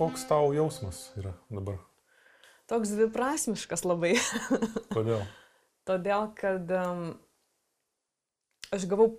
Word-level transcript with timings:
koks 0.00 0.24
tau 0.30 0.54
jausmas 0.56 1.10
yra 1.20 1.34
dabar? 1.52 1.76
Toks 2.70 2.94
dviprasmiškas 2.94 3.84
labai. 3.84 4.14
Kodėl? 4.96 5.24
Todėl, 5.88 6.28
kad 6.38 6.70
um, 6.78 7.02
aš 8.72 8.86
gavau, 8.88 9.10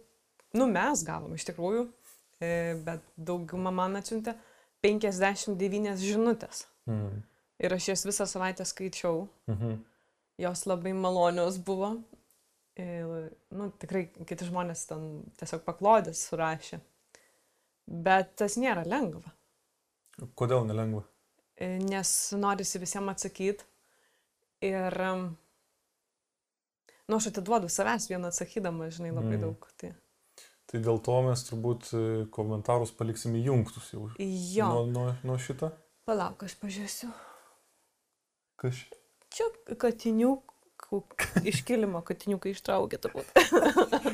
nu 0.57 0.65
mes 0.71 1.03
gavom 1.05 1.35
iš 1.35 1.45
tikrųjų, 1.49 1.83
e, 2.41 2.53
bet 2.85 3.03
dauguma 3.17 3.73
man 3.75 3.99
atsiuntė 3.99 4.33
59 4.81 5.93
žinutės. 6.01 6.65
Mm. 6.89 7.21
Ir 7.61 7.75
aš 7.75 7.91
jas 7.91 8.05
visą 8.07 8.25
savaitę 8.25 8.65
skaičiau. 8.65 9.27
Mhm. 9.51 9.81
Jos 10.41 10.63
labai 10.65 10.95
malonios 10.97 11.59
buvo. 11.61 11.91
Ir, 12.79 13.29
nu, 13.53 13.67
tikrai 13.77 14.07
kiti 14.25 14.47
žmonės 14.47 14.87
ten 14.89 15.03
tiesiog 15.37 15.61
paklodės 15.67 16.23
surašė. 16.31 16.79
Bet 17.85 18.33
tas 18.41 18.55
nėra 18.57 18.87
lengva. 18.87 19.35
Kodėl 20.37 20.65
nelengva? 20.69 21.03
E, 21.57 21.77
Nes 21.81 22.11
norisi 22.37 22.79
visiems 22.81 23.09
atsakyti. 23.15 23.63
Ir, 24.61 24.93
nu, 27.09 27.17
aš 27.17 27.27
atiduodu 27.31 27.69
savęs 27.73 28.05
vieną 28.11 28.29
atsakydama, 28.29 28.89
žinai, 28.93 29.11
labai 29.15 29.37
Mm. 29.37 29.41
daug. 29.47 29.67
Tai, 29.81 29.93
Tai 30.71 30.79
dėl 30.79 31.01
to 31.03 31.15
mes 31.25 31.41
turbūt 31.49 31.89
e, 31.97 32.01
komentarus 32.31 32.93
paliksim 32.95 33.33
įjungtus 33.35 33.89
jau. 33.93 34.05
jo, 34.19 34.67
Nuo, 34.69 34.85
nuo, 34.87 35.15
nuo 35.23 35.37
šito. 35.37 35.71
palauk, 36.05 36.43
aš 36.47 36.53
pažiūrėsiu. 36.61 37.09
Kas 38.61 38.77
čia? 39.33 39.49
Katiniukų, 39.81 41.01
iškilimo 41.51 42.01
katiniukai 42.07 42.53
ištraukė 42.55 42.97
turbūt. 43.03 43.27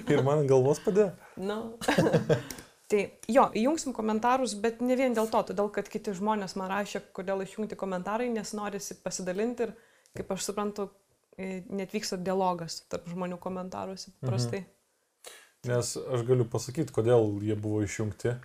Ir 0.10 0.24
man 0.24 0.48
galvos 0.48 0.80
padėjo. 0.82 1.12
Na. 1.38 1.60
tai 2.92 3.02
jo, 3.28 3.48
įjungsim 3.58 3.94
komentarus, 3.96 4.56
bet 4.64 4.80
ne 4.82 4.96
vien 5.00 5.16
dėl 5.16 5.28
to, 5.32 5.42
todėl 5.50 5.70
kad 5.76 5.90
kiti 5.92 6.14
žmonės 6.16 6.56
man 6.60 6.72
rašė, 6.72 7.04
kodėl 7.16 7.44
išjungti 7.44 7.78
komentarai, 7.80 8.30
nes 8.32 8.54
norisi 8.56 8.98
pasidalinti 9.04 9.68
ir, 9.68 9.74
kaip 10.16 10.32
aš 10.34 10.50
suprantu, 10.50 10.90
e, 11.36 11.62
net 11.68 11.94
vyksta 11.96 12.20
dialogas 12.20 12.82
tarp 12.92 13.10
žmonių 13.12 13.40
komentaruose 13.44 14.14
paprastai. 14.22 14.64
Mhm. 14.64 14.74
Nes 15.68 15.96
aš 15.98 16.24
galiu 16.28 16.46
pasakyti, 16.48 16.94
kodėl 16.96 17.42
jie 17.44 17.58
buvo 17.60 17.82
išjungti 17.84 18.38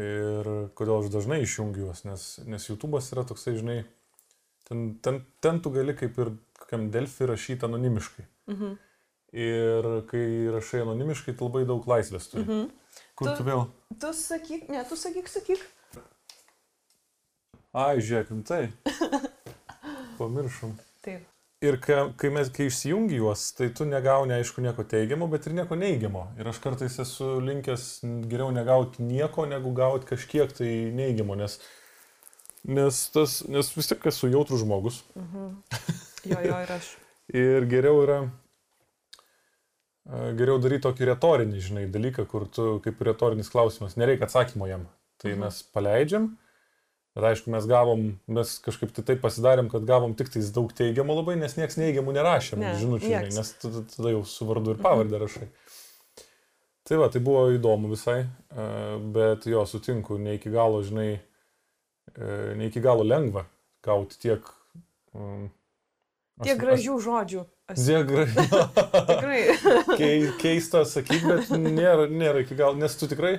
ir 0.00 0.48
kodėl 0.74 1.02
aš 1.02 1.12
dažnai 1.12 1.42
išjungiu 1.44 1.86
juos, 1.86 2.02
nes, 2.08 2.24
nes 2.48 2.70
YouTube'as 2.70 3.12
yra 3.14 3.26
toksai, 3.28 3.54
žinai, 3.60 3.82
ten, 4.66 4.96
ten, 5.04 5.20
ten 5.44 5.60
tu 5.62 5.70
gali 5.74 5.94
kaip 5.94 6.18
ir 6.18 6.32
kokiam 6.58 6.88
Delfi 6.90 7.28
rašyti 7.28 7.68
anonimiškai. 7.68 8.24
Mhm. 8.50 8.72
Ir 9.34 9.86
kai 10.06 10.24
rašai 10.54 10.84
anonimiškai, 10.84 11.34
tu 11.38 11.46
labai 11.48 11.64
daug 11.68 11.86
laisvės 11.90 12.30
turi. 12.32 12.46
Mhm. 12.46 12.72
Kur 13.14 13.30
Tu- 13.30 13.36
tu 13.40 13.46
vėl? 13.46 13.66
Tu 14.00 14.10
sakyk, 14.18 14.68
ne, 14.72 14.84
tu 14.88 14.96
sakyk, 14.98 15.28
sakyk. 15.30 15.62
Ai, 17.74 17.98
žiūrėkim, 17.98 18.42
tai. 18.46 18.68
Pamiršom. 20.18 20.74
Taip. 21.04 21.24
Ir 21.64 21.78
kai, 21.80 21.96
kai 22.20 22.28
mes, 22.34 22.50
kai 22.52 22.66
išsijungi 22.68 23.16
juos, 23.16 23.46
tai 23.56 23.70
tu 23.72 23.86
negauni, 23.88 24.34
aišku, 24.36 24.60
nieko 24.62 24.84
teigiamo, 24.84 25.26
bet 25.32 25.46
ir 25.48 25.54
nieko 25.56 25.78
neigiamo. 25.80 26.26
Ir 26.38 26.50
aš 26.50 26.58
kartais 26.62 26.98
esu 27.00 27.38
linkęs 27.40 27.86
geriau 28.28 28.50
negauti 28.52 29.02
nieko, 29.06 29.46
negu 29.48 29.72
gauti 29.74 30.10
kažkiek 30.10 30.52
tai 30.54 30.68
neigiamo, 30.94 31.38
nes, 31.40 31.56
nes, 32.68 33.00
tas, 33.14 33.38
nes 33.48 33.70
vis 33.78 33.88
tik 33.90 34.04
esu 34.12 34.28
jautrus 34.34 34.60
žmogus. 34.62 35.00
Mhm. 35.16 35.48
Jo, 36.30 36.42
jo, 36.50 36.60
ir 36.66 36.74
aš. 36.78 36.92
Ir 37.44 37.64
geriau 37.70 38.02
yra, 38.04 38.18
geriau 40.38 40.58
daryti 40.60 40.84
tokį 40.84 41.06
retorinį, 41.12 41.60
žinai, 41.64 41.84
dalyką, 41.92 42.26
kur 42.28 42.46
tu 42.52 42.78
kaip 42.84 43.00
retorinis 43.06 43.48
klausimas, 43.52 43.96
nereikia 43.96 44.26
atsakymo 44.28 44.68
jam. 44.68 44.86
Tai 45.22 45.30
Mhm. 45.32 45.40
mes 45.40 45.62
paleidžiam, 45.72 46.26
bet 47.14 47.24
aišku, 47.30 47.48
mes 47.54 47.64
gavom, 47.70 48.18
mes 48.28 48.58
kažkaip 48.60 48.92
tai 48.92 49.02
taip 49.04 49.22
pasidarėm, 49.22 49.70
kad 49.70 49.86
gavom 49.88 50.14
tik 50.18 50.28
tais 50.34 50.50
daug 50.52 50.72
teigiamų 50.74 51.16
labai, 51.22 51.36
nes 51.40 51.54
niekas 51.56 51.76
neigiamų 51.80 52.12
nerašė, 52.12 52.58
Ne, 52.58 52.74
žinučių, 52.76 53.06
žinai, 53.08 53.22
nieks. 53.30 53.36
nes 53.38 53.52
tada, 53.62 53.84
tada 53.96 54.10
jau 54.10 54.24
su 54.26 54.44
vardu 54.44 54.74
ir 54.74 54.82
pavardę 54.82 55.18
rašai. 55.22 55.48
Tai 56.84 56.96
va, 57.00 57.08
tai 57.08 57.20
buvo 57.24 57.46
įdomu 57.56 57.88
visai, 57.88 58.26
bet 59.14 59.46
jo, 59.48 59.64
sutinku, 59.64 60.18
ne 60.20 60.34
iki 60.36 60.50
galo, 60.52 60.82
žinai, 60.84 61.20
e, 62.18 62.54
ne 62.58 62.66
iki 62.68 62.80
galo 62.84 63.02
lengva 63.06 63.46
gauti 63.82 64.18
tiek... 64.20 64.42
um, 65.14 65.48
Tiek 66.42 66.58
gražių 66.58 66.98
žodžių. 67.00 67.46
Gražių. 67.68 68.24
tikrai. 69.10 69.40
Kei, 69.96 70.16
keista 70.40 70.82
sakyti, 70.84 71.24
bet 71.24 71.48
nėra, 71.56 72.04
nėra 72.12 72.42
iki 72.44 72.56
galo, 72.58 72.76
nes 72.76 72.92
tu 73.00 73.08
tikrai, 73.08 73.38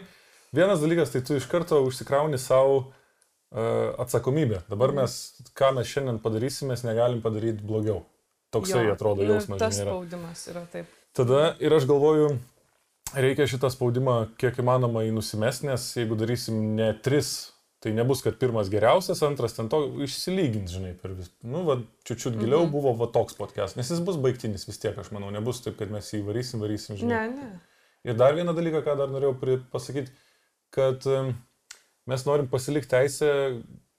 vienas 0.56 0.82
dalykas, 0.82 1.12
tai 1.14 1.22
tu 1.22 1.38
iš 1.38 1.46
karto 1.52 1.78
užsikrauni 1.86 2.40
savo 2.42 2.80
uh, 2.80 3.94
atsakomybę. 4.02 4.64
Dabar 4.70 4.90
Mhm. 4.90 4.98
mes, 5.04 5.18
ką 5.54 5.74
mes 5.78 5.88
šiandien 5.88 6.20
padarysim, 6.24 6.68
mes 6.74 6.82
negalim 6.84 7.22
padaryti 7.22 7.62
blogiau. 7.64 8.02
Toksai 8.56 8.86
Jo, 8.88 8.94
atrodo 8.96 9.24
jausmas. 9.28 9.60
Tas 9.60 9.78
yra. 9.84 9.92
spaudimas 9.92 10.48
yra 10.48 10.66
taip. 10.72 10.86
Tada 11.16 11.56
ir 11.60 11.74
aš 11.74 11.86
galvoju, 11.86 12.38
reikia 13.16 13.46
šitą 13.48 13.70
spaudimą 13.70 14.30
kiek 14.40 14.58
įmanoma 14.60 15.04
į 15.06 15.12
nusimest, 15.16 15.64
nes 15.64 15.86
jeigu 15.96 16.16
darysim 16.18 16.76
ne 16.76 16.94
tris, 17.04 17.52
tai 17.86 17.94
nebus, 17.94 18.24
kad 18.26 18.40
pirmas 18.42 18.72
geriausias, 18.74 19.22
antras 19.28 19.54
ten 19.54 19.70
to 19.70 19.84
išsilygins, 20.08 20.74
žinai, 20.74 20.96
per 20.98 21.14
vis. 21.14 21.30
Nu, 21.46 21.62
va, 21.68 21.78
čiučiut 22.10 22.36
giliau 22.42 22.64
Mhm. 22.66 22.72
buvo 22.74 22.96
va 22.98 23.08
toks 23.14 23.38
podcast, 23.38 23.78
nes 23.78 23.92
jis 23.94 24.02
bus 24.02 24.18
baigtinis 24.18 24.66
vis 24.66 24.82
tiek, 24.82 24.98
aš 24.98 25.12
manau, 25.14 25.30
nebus 25.32 25.62
taip, 25.62 25.78
kad 25.78 25.94
mes 25.94 26.10
jį 26.12 26.24
varysim, 26.26 26.60
varysim, 26.66 26.98
žinai. 26.98 27.30
Ne, 27.30 27.38
ne. 27.38 27.60
Ir 28.06 28.18
dar 28.18 28.34
vieną 28.38 28.54
dalyką, 28.58 28.82
ką 28.86 28.98
dar 28.98 29.10
norėjau 29.14 29.62
pasakyti, 29.72 30.12
kad 30.74 31.06
mes 32.10 32.26
norim 32.26 32.48
pasilikti 32.50 32.90
teisę 32.92 33.30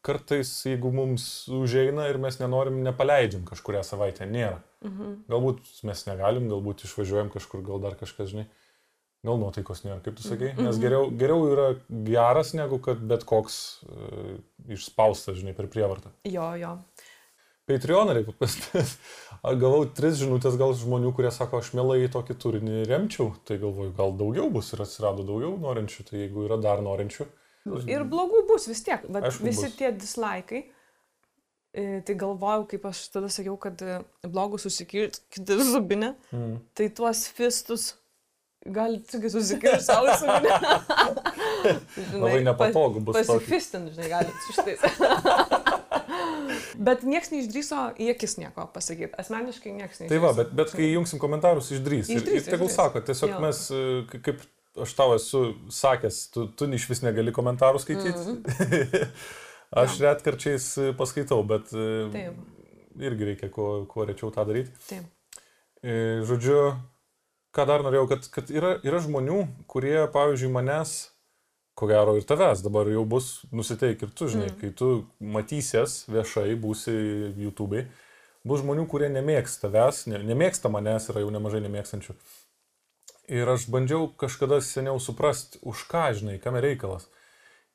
kartais, 0.07 0.51
jeigu 0.67 0.93
mums 0.95 1.49
užeina 1.51 2.05
ir 2.11 2.19
mes 2.23 2.37
nenorim, 2.39 2.77
nepaleidžiam 2.87 3.43
kažkuria 3.49 3.83
savaitę. 3.83 4.27
Nėra. 4.31 4.61
Mhm. 4.87 5.25
Galbūt 5.31 5.67
mes 5.89 6.05
negalim, 6.07 6.47
galbūt 6.53 6.85
išvažiuojam 6.87 7.33
kažkur, 7.35 7.63
gal 7.67 7.81
dar 7.83 7.97
kažkas, 7.99 8.31
žinai. 8.35 8.47
Gal 9.27 9.39
nuotaikos 9.43 9.83
nėra, 9.85 9.99
kaip 10.05 10.17
tu 10.19 10.23
sakai. 10.27 10.53
Nes 10.55 10.77
Mhm. 10.77 10.83
geriau, 10.85 11.11
geriau 11.19 11.47
yra 11.53 11.67
geras, 12.07 12.53
negu 12.55 12.79
kad 12.85 13.01
bet 13.11 13.25
koks 13.27 13.57
uh, 13.89 14.37
išspaustas, 14.71 15.41
žinai, 15.41 15.55
per 15.57 15.67
prievartą. 15.73 16.13
Jo, 16.31 16.53
jo. 16.61 16.77
Patreon 17.67 18.13
reikia 18.15 18.33
pasitęs. 18.39 18.93
Gavau 19.63 19.81
tris 19.91 20.21
žinutės 20.21 20.55
gal 20.61 20.71
žmonių, 20.79 21.11
kurie 21.17 21.33
sako, 21.35 21.59
aš 21.59 21.73
mielai 21.75 22.05
tokį 22.15 22.37
turinį 22.45 22.85
remčiau. 22.87 23.33
Tai 23.49 23.57
galvoju, 23.59 23.91
gal 23.99 24.15
daugiau 24.21 24.47
bus 24.55 24.71
ir 24.77 24.85
atsirado 24.85 25.25
daugiau 25.27 25.57
norinčių. 25.59 26.07
Tai 26.07 26.21
jeigu 26.23 26.45
yra 26.47 26.61
dar 26.63 26.79
norinčių. 26.87 27.27
Ir 27.91 28.05
blogų 28.07 28.45
bus 28.47 28.69
vis 28.71 28.85
tiek. 28.87 29.03
Bet 29.11 29.27
Aišku, 29.27 29.43
visi 29.49 29.67
bus. 29.67 29.75
tie 29.81 29.91
dislaikai. 29.99 30.61
e, 31.75 32.01
Tai 32.07 32.15
galvojau, 32.23 32.69
kaip 32.71 32.87
aš 32.89 33.01
tada 33.13 33.29
sakiau, 33.29 33.59
kad 33.61 33.83
e, 33.83 33.99
blogus 34.31 34.63
susikirti 34.69 35.59
zubinę, 35.73 36.15
Mm. 36.33 36.61
tai 36.79 36.87
tuos 36.89 37.27
fistus 37.29 37.95
gali 38.75 39.01
susikirti 39.31 39.85
savo 39.85 40.13
zubinę. 40.21 40.59
Labai 42.23 42.43
nepatogu 42.45 43.01
bus. 43.01 43.19
Pasifistin, 43.19 43.89
žinai, 43.95 44.09
gali 44.13 44.35
su 44.47 44.57
šitais. 44.57 44.85
bet 46.89 47.05
nieks 47.07 47.31
neišdryso 47.33 47.81
į 48.01 48.11
akis 48.15 48.37
nieko 48.41 48.67
pasakyti. 48.75 49.13
Asmeniškai 49.21 49.73
nieks 49.77 50.03
neišdryso. 50.03 50.13
Tai 50.13 50.21
va, 50.23 50.33
bet, 50.37 50.53
bet 50.57 50.75
kai 50.77 50.91
jungsim 50.93 51.21
komentarus, 51.23 51.71
išdrys. 51.75 52.11
Ir, 52.11 52.21
Išdrįs, 52.21 52.47
ir 52.47 52.57
tegul 52.57 52.71
sako, 52.73 53.03
tiesiog 53.07 53.35
Jo. 53.35 53.41
mes, 53.45 53.63
e, 53.73 54.21
kaip 54.25 54.45
aš 54.87 54.95
tau 54.99 55.15
esu 55.17 55.43
sakęs, 55.73 56.21
tu, 56.35 56.47
tu 56.53 56.69
iš 56.77 56.89
vis 56.91 57.03
negali 57.05 57.35
komentarų 57.37 57.83
skaityti. 57.83 58.37
Mhm. 58.37 59.13
aš 59.83 60.01
retkarčiais 60.05 60.71
e, 60.83 60.91
paskaitau, 60.99 61.41
bet 61.49 61.73
e, 61.75 61.89
Taip. 62.15 62.43
irgi 63.11 63.33
reikia 63.33 63.53
kuo, 63.53 63.71
kuo 63.91 64.09
rečiau 64.09 64.33
tą 64.35 64.47
daryti. 64.49 64.75
Taip. 64.91 65.13
Žodžiu, 66.27 66.61
ką 67.57 67.65
dar 67.69 67.85
norėjau, 67.87 68.07
kad, 68.11 68.27
kad 68.35 68.51
yra, 68.53 68.77
yra 68.85 69.01
žmonių, 69.03 69.43
kurie, 69.71 69.99
pavyzdžiui, 70.13 70.53
manęs, 70.53 70.97
ko 71.77 71.89
gero 71.91 72.17
ir 72.17 72.25
tavęs 72.29 72.63
dabar 72.65 72.89
jau 72.89 73.05
bus 73.09 73.45
nusiteik 73.53 74.03
ir 74.05 74.13
tu, 74.17 74.29
žinai, 74.33 74.51
Mm. 74.51 74.59
kai 74.61 74.71
tu 74.77 74.89
matysies 75.21 76.07
viešai, 76.09 76.57
būsi 76.61 76.95
YouTube'ai, 77.37 77.87
bus 78.45 78.63
žmonių, 78.65 78.87
kurie 78.89 79.09
nemėgsta 79.13 79.69
tavęs, 79.69 80.07
ne, 80.13 80.23
nemėgsta 80.25 80.73
manęs, 80.73 81.09
yra 81.13 81.25
jau 81.25 81.31
nemažai 81.33 81.63
nemėgstančių. 81.65 82.17
Ir 83.29 83.49
aš 83.51 83.67
bandžiau 83.73 84.09
kažkada 84.17 84.61
seniau 84.63 85.01
suprasti, 85.03 85.59
už 85.67 85.87
ką, 85.91 86.13
žinai, 86.15 86.39
kam 86.39 86.55
reikalas. 86.55 87.09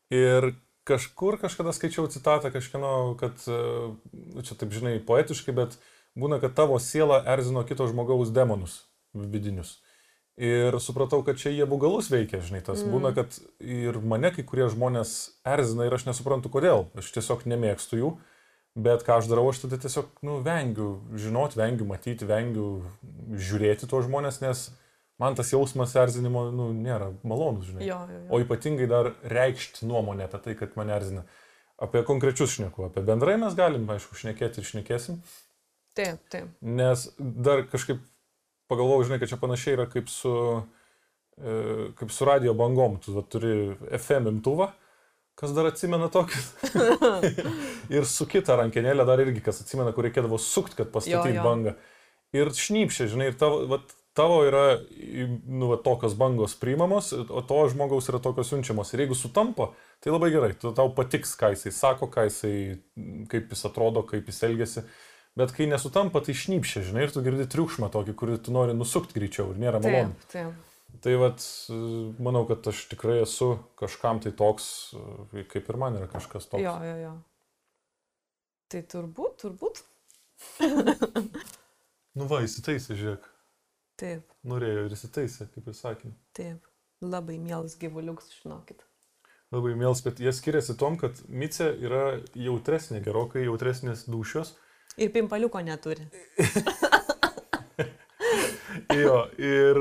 Ir 0.10 0.54
kažkur 0.88 1.38
kažkada 1.42 1.74
skaičiau 1.75 2.07
citatą 2.07 2.51
kažkieno, 2.54 3.18
kad, 3.19 3.36
e, 3.48 3.57
nu, 4.13 4.42
čia 4.42 4.56
taip 4.56 4.72
žinai, 4.72 5.00
poetiškai, 5.04 5.54
bet 5.54 5.77
būna, 6.16 6.39
kad 6.39 6.56
tavo 6.56 6.80
siela 6.80 7.22
erzino 7.25 7.66
kito 7.68 7.86
žmogaus 7.88 8.31
demonus 8.31 8.80
vidinius. 9.13 9.78
Ir 10.42 10.74
supratau, 10.81 11.22
kad 11.28 11.38
čia 11.38 11.52
jie 11.52 11.66
bugalus 11.69 12.08
veikia, 12.10 12.40
žinai, 12.42 12.63
tas. 12.66 12.81
Mm. 12.81 12.94
Būna, 12.96 13.12
kad 13.13 13.36
ir 13.60 14.00
mane 14.00 14.31
kai 14.34 14.46
kurie 14.48 14.69
žmonės 14.72 15.13
erzina 15.46 15.86
ir 15.86 15.94
aš 15.94 16.08
nesuprantu 16.08 16.50
kodėl. 16.54 16.88
Aš 16.98 17.12
tiesiog 17.18 17.44
nemėgstu 17.52 18.00
jų. 18.00 18.12
Bet 18.80 19.04
ką 19.04 19.18
aš 19.19 19.28
darau, 19.28 19.50
aš 19.52 19.66
tada 19.66 19.75
tiesiog, 19.84 20.08
nu, 20.24 20.38
vengiu 20.46 21.02
žinoti, 21.19 21.60
vengiu 21.60 21.84
matyti, 21.90 22.24
vengiu 22.24 22.69
žiūrėti 23.36 23.90
tuos 23.92 24.08
žmonės, 24.08 24.40
nes 24.40 24.62
man 25.19 25.36
tas 25.36 25.52
jausmas 25.52 25.92
erzinimo, 26.00 26.46
nu, 26.56 26.69
nėra 26.72 27.12
malonus, 27.28 27.68
žinai. 27.68 27.84
Jo, 27.84 28.00
jo, 28.08 28.22
jo. 28.24 28.30
O 28.31 28.40
ypatingai 28.40 28.88
dar 28.90 29.12
reikšti 29.28 29.84
nuomonę 29.90 30.30
apie 30.30 30.40
tai, 30.46 30.56
kad 30.63 30.80
mane 30.80 30.96
erzina. 30.96 31.28
apie 31.81 32.04
konkrečius 32.06 32.56
šneku, 32.56 32.86
apie 32.88 33.02
bendrai 33.06 33.40
mes 33.42 33.56
galim, 33.58 33.88
aišku, 33.90 34.16
šnekėti 34.19 34.62
ir 34.62 34.68
šnekėsim, 34.69 35.18
Taip, 35.98 36.22
taip. 36.31 36.52
nes 36.62 37.08
dar 37.18 37.66
kažkaip 37.68 38.04
pagalvojau, 38.71 39.09
žinai, 39.09 39.19
kad 39.21 39.31
čia 39.31 39.39
panašiai 39.41 39.75
yra 39.77 39.88
kaip 39.91 40.09
su, 40.12 40.33
e, 41.38 41.56
kaip 42.00 42.13
su 42.15 42.27
radio 42.27 42.56
bangom, 42.57 42.97
tu 43.03 43.15
va, 43.18 43.25
turi 43.27 43.75
FM 44.00 44.31
imtuvą, 44.35 44.71
kas 45.39 45.56
dar 45.57 45.69
atsimena 45.71 46.09
tokį. 46.13 46.44
ir 47.97 48.07
su 48.09 48.27
kita 48.29 48.57
rankenėlė 48.59 49.07
dar 49.07 49.23
irgi, 49.23 49.44
kas 49.44 49.63
atsimena, 49.63 49.94
kur 49.95 50.07
reikėdavo 50.07 50.39
sukti, 50.41 50.79
kad 50.81 50.94
pastatyti 50.94 51.44
bangą. 51.44 51.75
Ir 52.38 52.53
šnypšė, 52.56 53.09
žinai, 53.12 53.31
ir 53.31 53.39
tavo, 53.39 53.65
va, 53.68 53.81
tavo 54.15 54.41
yra, 54.47 54.65
nu, 55.47 55.69
va, 55.71 55.77
tokios 55.83 56.15
bangos 56.19 56.56
priimamos, 56.59 57.12
o 57.13 57.44
to 57.47 57.59
žmogaus 57.71 58.09
yra 58.12 58.19
tokios 58.24 58.51
siunčiamos. 58.51 58.91
Ir 58.94 59.06
jeigu 59.06 59.17
sutampa, 59.17 59.71
tai 60.03 60.13
labai 60.13 60.31
gerai, 60.33 60.51
tu 60.59 60.74
tau 60.75 60.91
patiks, 60.95 61.33
ką 61.39 61.53
jisai 61.56 61.74
sako, 61.75 62.12
ką 62.12 62.27
jisai, 62.27 62.56
kaip 63.31 63.51
jis 63.51 63.65
atrodo, 63.67 64.03
kaip 64.07 64.27
jis 64.31 64.44
elgesi. 64.47 64.85
Bet 65.39 65.54
kai 65.56 65.68
nesutampa, 65.72 66.19
tai 66.25 66.36
šnypšė, 66.36 66.83
žinai, 66.89 67.06
ir 67.07 67.13
tu 67.16 67.24
girdi 67.24 67.45
triukšmą 67.48 67.88
tokį, 67.94 68.16
kurį 68.19 68.38
tu 68.44 68.51
nori 68.56 68.75
nusukti 68.75 69.16
greičiau 69.16 69.54
ir 69.54 69.62
nėra 69.63 69.80
malonu. 69.83 70.18
Taip, 70.28 70.33
taip. 70.33 71.00
Tai 71.01 71.13
vad, 71.22 71.44
manau, 72.19 72.44
kad 72.50 72.68
aš 72.68 72.81
tikrai 72.92 73.22
esu 73.24 73.54
kažkam 73.80 74.19
tai 74.22 74.33
toks, 74.36 74.66
e, 75.31 75.45
kaip 75.54 75.69
ir 75.72 75.80
man 75.80 75.95
yra 76.01 76.10
kažkas 76.12 76.50
toks. 76.51 76.66
Jo, 76.66 76.75
jo, 76.83 76.98
jo. 77.00 77.13
Tai 78.72 78.83
turbūt, 78.95 79.39
turbūt. 79.45 79.83
Nu 82.19 82.25
va, 82.27 82.42
įsitaisė, 82.44 82.98
žiūrėk. 83.00 83.27
Taip, 84.01 84.34
Norėjo 84.51 84.81
ir 84.89 84.95
įsitaisė, 84.98 85.45
kaip 85.54 85.69
ir 85.72 85.75
sakė. 85.77 86.10
taip. 86.36 86.66
Labai 87.01 87.38
mielas 87.42 87.77
gyvuliuks, 87.81 88.27
žinokit. 88.42 88.84
Labai 89.51 89.72
mėls, 89.80 90.04
bet 90.06 90.19
jie 90.22 90.34
skiriasi 90.36 90.75
tom, 90.77 91.00
kad 91.01 91.18
Mice 91.27 91.69
yra 91.81 92.19
jautresnė, 92.38 93.00
gerokai 93.04 93.45
jautresnės 93.48 94.04
dušios. 94.12 94.54
Ir 94.97 95.11
pimpaliuko 95.13 95.61
neturi. 95.63 96.07
Jo, 98.91 99.25
ir, 99.39 99.77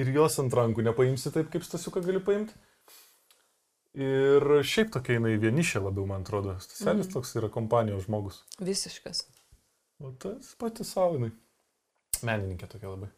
ir 0.00 0.08
jos 0.14 0.36
ant 0.42 0.52
rankų 0.56 0.82
nepaimsi 0.84 1.30
taip, 1.34 1.48
kaip 1.52 1.64
stasiuką 1.64 2.02
gali 2.04 2.20
paimti. 2.24 2.54
Ir 4.00 4.44
šiaip 4.68 4.92
tokia 4.94 5.16
jinai 5.16 5.32
vienišė 5.42 5.80
labiau, 5.82 6.04
man 6.08 6.22
atrodo. 6.24 6.54
Staselis 6.62 7.08
Mhm. 7.08 7.14
toks 7.16 7.32
yra 7.40 7.48
kompanijos 7.52 8.04
žmogus. 8.06 8.42
Visiškas. 8.60 9.24
O 10.00 10.12
tas 10.12 10.54
pati 10.60 10.84
savo 10.84 11.16
jinai. 11.18 11.32
Menininkė 12.22 12.68
tokia 12.70 12.92
labai. 12.94 13.10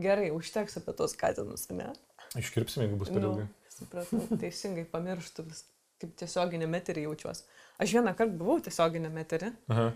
Gerai, 0.00 0.30
užteks 0.32 0.78
apie 0.80 0.94
tos 0.96 1.16
katinus, 1.16 1.66
ne? 1.70 1.90
Iškirpsim, 2.38 2.84
jeigu 2.86 2.96
bus 3.00 3.08
per 3.12 3.20
ilgai. 3.26 3.48
supratau, 3.72 4.22
teisingai 4.40 4.84
pamirštu 4.88 5.44
vis, 5.48 5.64
kaip 6.02 6.14
tiesioginė 6.20 6.68
meterį 6.70 7.06
jaučiuosi. 7.06 7.46
Aš 7.82 7.96
vieną 7.96 8.12
kartą 8.18 8.36
buvau 8.38 8.60
tiesioginė 8.62 9.10
meterį, 9.14 9.50
Aha. 9.72 9.88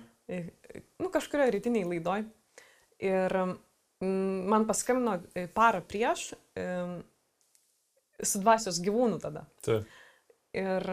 nu 1.02 1.12
kažkurioje 1.14 1.56
rytiniai 1.58 1.88
laidoj. 1.90 2.26
Ir 3.04 3.36
mm, 3.36 4.48
man 4.48 4.64
paskambino 4.68 5.18
e, 5.36 5.44
parą 5.52 5.82
prieš 5.84 6.30
e, 6.56 6.66
su 8.24 8.40
dvasios 8.40 8.80
gyvūnų 8.84 9.20
tada. 9.20 9.44
Taip. 9.66 9.88
Ir 10.56 10.86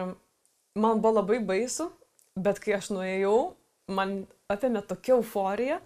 man 0.76 1.00
buvo 1.00 1.20
labai 1.20 1.40
baisu, 1.40 1.88
bet 2.36 2.60
kai 2.60 2.76
aš 2.76 2.90
nuėjau, 2.92 3.54
man 3.94 4.24
apėmė 4.52 4.84
tokia 4.88 5.16
euforija, 5.16 5.78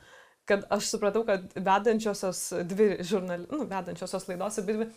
kad 0.49 0.65
aš 0.73 0.89
supratau, 0.95 1.23
kad 1.29 1.45
vedančiosios 1.55 2.41
dvi 2.67 3.05
žurnal... 3.07 3.45
nu, 3.53 3.67
vedančiosios 3.69 4.27
laidos 4.31 4.59
abi 4.63 4.79
dvi, 4.79 4.89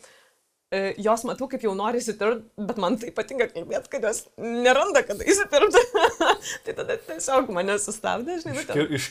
jos 1.03 1.25
matau, 1.27 1.50
kaip 1.51 1.65
jau 1.65 1.73
nori 1.75 2.00
įsitirpti, 2.00 2.45
bet 2.69 2.77
man 2.79 2.95
tai 3.01 3.09
patinka 3.15 3.50
kalbėti, 3.51 3.89
kad 3.91 4.06
jos 4.07 4.21
neranda, 4.39 5.01
kada 5.03 5.25
įsitirpti. 5.27 5.81
tai 6.65 6.75
tada 6.77 6.95
tiesiog 7.09 7.50
mane 7.51 7.75
sustabdė, 7.83 8.38
žinai, 8.44 8.53
nu, 8.56 8.63
ten- 8.69 8.79
Iškir, 8.79 8.95
iš, 8.95 9.09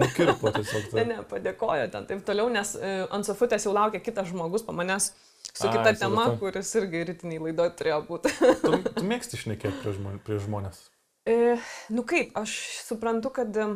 nukirpo 0.00 0.50
tiesiog. 0.56 0.88
Ne, 0.88 0.90
Tai. 0.96 1.04
ne, 1.12 1.18
padėkojo 1.30 1.88
ten 1.94 2.08
taip 2.10 2.24
toliau, 2.26 2.48
nes 2.50 2.72
e, 2.78 2.94
ant 3.14 3.26
sofutės 3.28 3.66
jau 3.68 3.74
laukia 3.76 4.00
kitas 4.02 4.30
žmogus 4.32 4.66
po 4.66 4.74
manęs 4.74 5.12
su 5.52 5.66
Ai, 5.68 5.72
kita 5.76 5.92
tema, 6.02 6.24
supratau. 6.28 6.38
kuris 6.42 6.72
irgi 6.80 7.04
rytiniai 7.12 7.42
laidoj 7.46 7.70
turėjo 7.78 8.00
būti. 8.08 8.32
Tu, 8.64 8.72
tu 8.98 9.04
mėgsti 9.06 9.38
šnekėti 9.44 9.78
prie, 9.84 9.94
žmon, 9.96 10.18
prie 10.26 10.38
žmonės. 10.42 10.80
E, 11.28 11.36
nu 11.94 12.02
kaip, 12.08 12.34
aš 12.38 12.56
suprantu, 12.88 13.30
kad 13.38 13.54
e, 13.54 13.68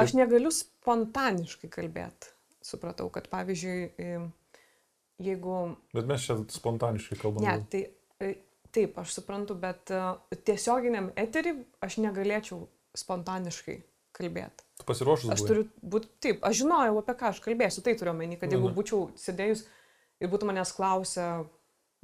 aš 0.00 0.16
negaliu 0.16 0.52
spontaniškai 0.54 1.68
kalbėti. 1.72 2.32
Supratau, 2.64 3.10
kad 3.12 3.28
pavyzdžiui, 3.32 3.80
e, 4.00 4.18
jeigu... 5.22 5.76
Bet 5.94 6.06
mes 6.10 6.24
čia 6.26 6.38
spontaniškai 6.50 7.18
kalbame. 7.20 7.46
Ne, 7.46 7.66
tai 7.70 7.82
e, 8.24 8.34
taip, 8.74 8.98
aš 8.98 9.16
suprantu, 9.20 9.56
bet 9.58 9.90
e, 9.94 10.02
tiesioginiam 10.46 11.10
eterį 11.20 11.56
aš 11.86 11.98
negalėčiau 12.02 12.64
spontaniškai 12.98 13.76
kalbėti. 14.14 14.64
Tu 14.78 14.86
pasiruošus 14.86 15.32
Aš 15.34 15.42
turiu 15.46 15.64
būti, 15.82 16.10
taip, 16.22 16.42
aš 16.46 16.60
žinojau, 16.62 16.98
apie 17.02 17.14
ką 17.18 17.30
aš 17.32 17.40
kalbėsiu, 17.42 17.82
tai 17.86 17.96
turiu 17.98 18.12
omeny, 18.14 18.38
kad 18.38 18.50
Nu, 18.50 18.56
jeigu 18.58 18.70
nu. 18.70 18.76
būčiau 18.76 19.04
sėdėjus 19.18 19.64
ir 20.22 20.30
būtų 20.30 20.48
manęs 20.50 20.72
klausę, 20.76 21.26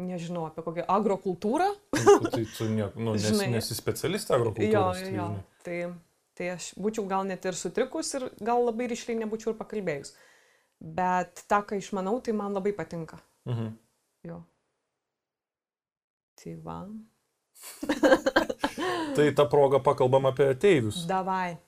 nežinau, 0.01 0.47
apie 0.49 0.65
kokią 0.65 0.87
agrokultūrą, 0.91 1.69
Tu, 1.95 2.31
tai 2.33 2.45
tu 2.57 2.67
ne, 2.73 2.87
nu, 2.97 3.13
nes, 3.15 3.27
Žinai. 3.27 3.51
nesi 3.57 3.75
specialistė 3.77 4.33
jo, 4.35 4.39
agrokultūros. 4.41 5.03
jo, 5.03 5.05
tai 5.05 5.13
jo, 5.13 5.27
žinai. 5.27 5.45
tai, 5.67 5.79
tai 6.39 6.49
aš 6.55 6.71
būčiau 6.81 7.05
gal 7.11 7.27
net 7.29 7.45
ir 7.45 7.59
sutrikus 7.59 8.15
ir 8.17 8.27
gal 8.41 8.65
labai 8.65 8.87
ryšliai 8.91 9.19
nebūčiau 9.21 9.53
ir 9.53 9.59
pakalbėjus. 9.61 10.15
Bet 10.81 11.45
tą, 11.49 11.61
ką 11.69 11.77
išmanau, 11.77 12.21
tai 12.25 12.33
man 12.37 12.57
labai 12.57 12.73
patinka. 12.77 13.21
Mhm. 13.49 13.73
Jo. 14.25 14.43
Tai 16.41 16.55
va. 16.65 16.81
Tai 19.17 19.27
tą 19.35 19.45
progą 19.49 19.81
pakalbam 19.85 20.27
apie 20.27 20.49
ateivius. 20.55 21.05
Davai. 21.07 21.57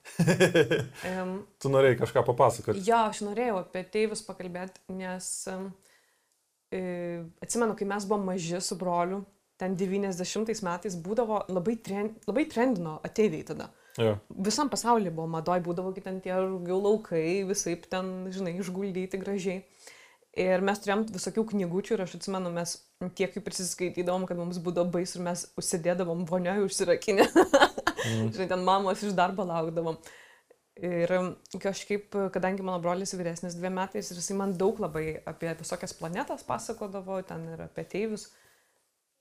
Um, 1.12 1.32
tu 1.60 1.70
norėjai 1.72 1.98
kažką 1.98 2.22
papasakoti. 2.24 2.82
Jo, 2.86 3.02
aš 3.10 3.22
norėjau 3.26 3.58
apie 3.62 3.82
tėvus 3.92 4.22
pakalbėti, 4.24 4.80
nes 4.94 5.26
um, 5.50 5.66
e, 6.72 6.80
atsimenu, 7.42 7.74
kai 7.78 7.88
mes 7.90 8.06
buvom 8.08 8.28
maži 8.30 8.60
su 8.64 8.78
broliu, 8.80 9.22
ten 9.60 9.74
90 9.78 10.62
metais 10.66 10.96
būdavo 11.04 11.42
labai, 11.52 11.76
tren, 11.84 12.12
labai 12.28 12.46
trendino 12.50 12.98
ateiviai 13.04 13.44
tada. 13.50 13.68
Jo. 14.00 14.16
Visam 14.48 14.70
pasaulyje 14.72 15.12
buvo 15.12 15.26
madoj, 15.28 15.60
būdavo 15.64 15.92
ten 15.98 16.20
tie 16.24 16.32
rugių 16.38 16.78
laukai, 16.80 17.42
visai 17.48 17.76
ten, 17.76 18.30
žinai, 18.32 18.54
išguldyti 18.60 19.20
gražiai. 19.20 19.64
Ir 20.32 20.64
mes 20.64 20.80
turėjom 20.80 21.04
visokių 21.12 21.44
knygučių 21.50 21.98
ir 21.98 22.02
aš 22.06 22.16
atsimenu, 22.16 22.48
mes 22.54 22.78
tiek 23.18 23.34
jų 23.36 23.42
prisiskaitydavom, 23.44 24.24
kad 24.28 24.38
mums 24.40 24.62
būdavo 24.64 24.88
baisu 24.94 25.18
ir 25.18 25.26
mes 25.26 25.44
užsidėdavom 25.60 26.24
vonioje 26.28 26.64
užsirakinę. 26.70 27.28
Mm. 28.02 28.32
Žinai, 28.34 28.48
ten 28.50 28.64
mamos 28.66 29.02
iš 29.04 29.12
darbo 29.14 29.44
laukdavom. 29.46 30.00
Ir 30.80 31.12
um, 31.18 31.28
kažkaip, 31.60 32.16
kadangi 32.32 32.64
mano 32.64 32.80
brolis 32.80 33.12
vyresnis 33.14 33.54
dviem 33.58 33.76
metais 33.76 34.08
ir 34.08 34.18
jisai 34.18 34.38
man 34.38 34.54
daug 34.58 34.80
labai 34.80 35.20
apie 35.28 35.52
visokias 35.58 35.92
planetas 35.94 36.46
pasakodavo, 36.48 37.20
ten 37.28 37.44
ir 37.52 37.60
apie 37.66 37.84
teivius, 37.92 38.30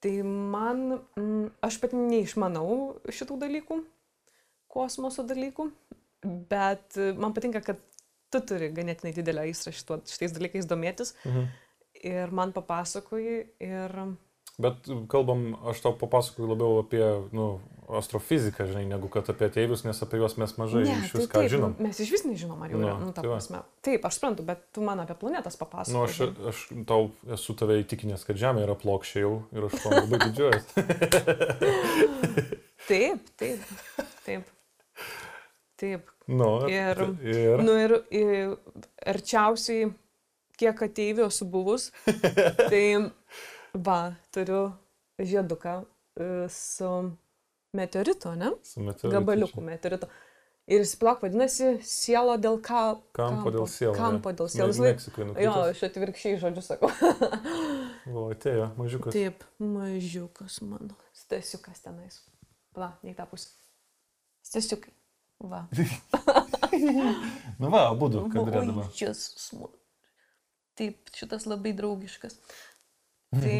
tai 0.02 0.16
man, 0.24 1.02
mm, 1.20 1.50
aš 1.68 1.78
pati 1.84 2.00
neišmanau 2.00 2.72
šitų 3.12 3.38
dalykų, 3.44 3.82
kosmoso 4.72 5.22
dalykų, 5.28 5.64
bet 6.52 6.96
e, 6.98 7.00
man 7.18 7.32
patinka, 7.38 7.60
kad 7.66 7.78
tu 8.32 8.40
turi 8.48 8.68
ganėtinai 8.72 9.12
didelę 9.18 9.44
šituo, 9.76 9.96
šitais 10.08 10.32
dalykais 10.38 10.66
domėtis 10.70 11.10
Mhm. 11.28 11.44
ir 12.08 12.28
man 12.32 12.54
papasakoji 12.56 13.38
ir 13.60 13.92
Bet 14.62 14.76
kalbam, 15.10 15.56
aš 15.72 15.80
tau 15.82 15.94
papasakoju 15.98 16.46
labiau 16.52 16.82
apie 16.84 17.02
nu, 17.34 17.46
astrofiziką, 17.98 18.68
žinai, 18.70 18.84
negu 18.86 19.08
kad 19.10 19.26
apie 19.32 19.46
ateivius, 19.48 19.82
nes 19.88 19.98
apie 20.04 20.20
juos 20.20 20.36
mes 20.38 20.52
mažai 20.60 20.84
Ne, 20.86 20.98
iš 21.02 21.14
vis 21.16 21.26
tai 21.26 21.32
ką 21.32 21.40
taip, 21.42 21.50
žinom. 21.56 21.72
Mes 21.82 21.98
iš 22.04 22.10
vis 22.14 22.24
nežinom, 22.28 22.60
ar 22.62 22.70
jau 22.70 22.78
Nu, 22.78 22.86
yra. 22.86 22.98
Nu, 23.00 23.10
ta 23.16 23.22
tai 23.24 23.30
prasme. 23.32 23.60
taip, 23.82 24.06
aš 24.06 24.14
suprantu, 24.20 24.44
bet 24.46 24.60
tu 24.76 24.80
man 24.86 25.00
apie 25.02 25.16
planetas 25.18 25.56
Nu, 25.58 25.62
papasakoji. 25.66 26.04
aš, 26.04 26.16
aš 26.52 26.58
tau 26.86 27.10
esu 27.34 27.52
tave 27.58 27.80
įtikinęs, 27.82 28.26
kad 28.28 28.36
Žemė 28.38 28.62
yra 28.68 28.76
plokščia 28.78 29.20
jau 29.24 29.34
ir 29.56 29.62
aš 29.66 29.74
to 29.82 29.88
labai 29.98 30.18
didžiuojuosi. 30.28 30.72
Taip, 32.92 33.20
taip, 33.40 33.60
taip. 34.26 34.44
Taip. 35.82 36.10
nu, 36.30 36.48
Ir- 36.70 37.02
ir 37.26 37.64
Nu 37.66 37.74
ir, 37.82 37.96
ir 38.14 38.56
arčiausiai, 39.10 39.90
kiek 40.62 40.84
ateivių 40.88 41.26
esu 41.28 41.48
buvus, 41.50 41.90
tai 42.72 42.84
va, 43.74 44.00
turiu 44.36 44.68
žieduką 45.20 45.80
e, 45.82 46.28
su 46.54 46.92
meteoritu, 47.78 48.36
ne? 48.38 48.52
su 48.64 48.84
meteoritu 48.86 49.16
Gabaliuku 49.18 49.58
čia. 49.58 49.66
meteorito. 49.72 50.10
Ir 50.72 50.84
jis 50.86 50.94
plak 51.02 51.24
vadinasi 51.26 51.72
sielo 51.84 52.36
dėl 52.40 52.60
ką. 52.64 52.82
Kampo 53.18 53.50
dėl 53.52 53.66
sielo. 53.68 53.96
Kampo 53.98 54.32
dėl. 54.38 54.48
Laik... 54.62 55.00
Meksikoje 55.02 55.26
Jo, 55.26 55.32
nukritęs. 55.34 55.72
aš 55.74 55.82
atvirkščiai 55.90 56.38
žodžiu 56.46 56.64
sakau. 56.64 56.92
O, 58.12 58.28
atėjo, 58.34 58.70
mažiukas. 58.80 59.14
Taip, 59.14 59.44
mažiukas 59.62 60.56
mano. 60.66 60.96
Stasiukas 61.18 61.84
tenais. 61.84 62.16
Pla, 62.74 62.88
nei 63.06 63.14
tą 63.18 63.28
pusę. 63.30 63.50
Stasiukai. 64.48 64.94
Va. 65.42 65.66
Nu 67.62 67.70
va, 67.70 67.82
abu 67.92 68.08
du, 68.10 68.22
kad 68.32 68.48
Jėzus, 68.98 69.50
man. 69.54 69.74
Taip, 70.80 71.12
šitas 71.14 71.44
labai 71.46 71.74
draugiškas. 71.78 72.38
Tai 73.44 73.58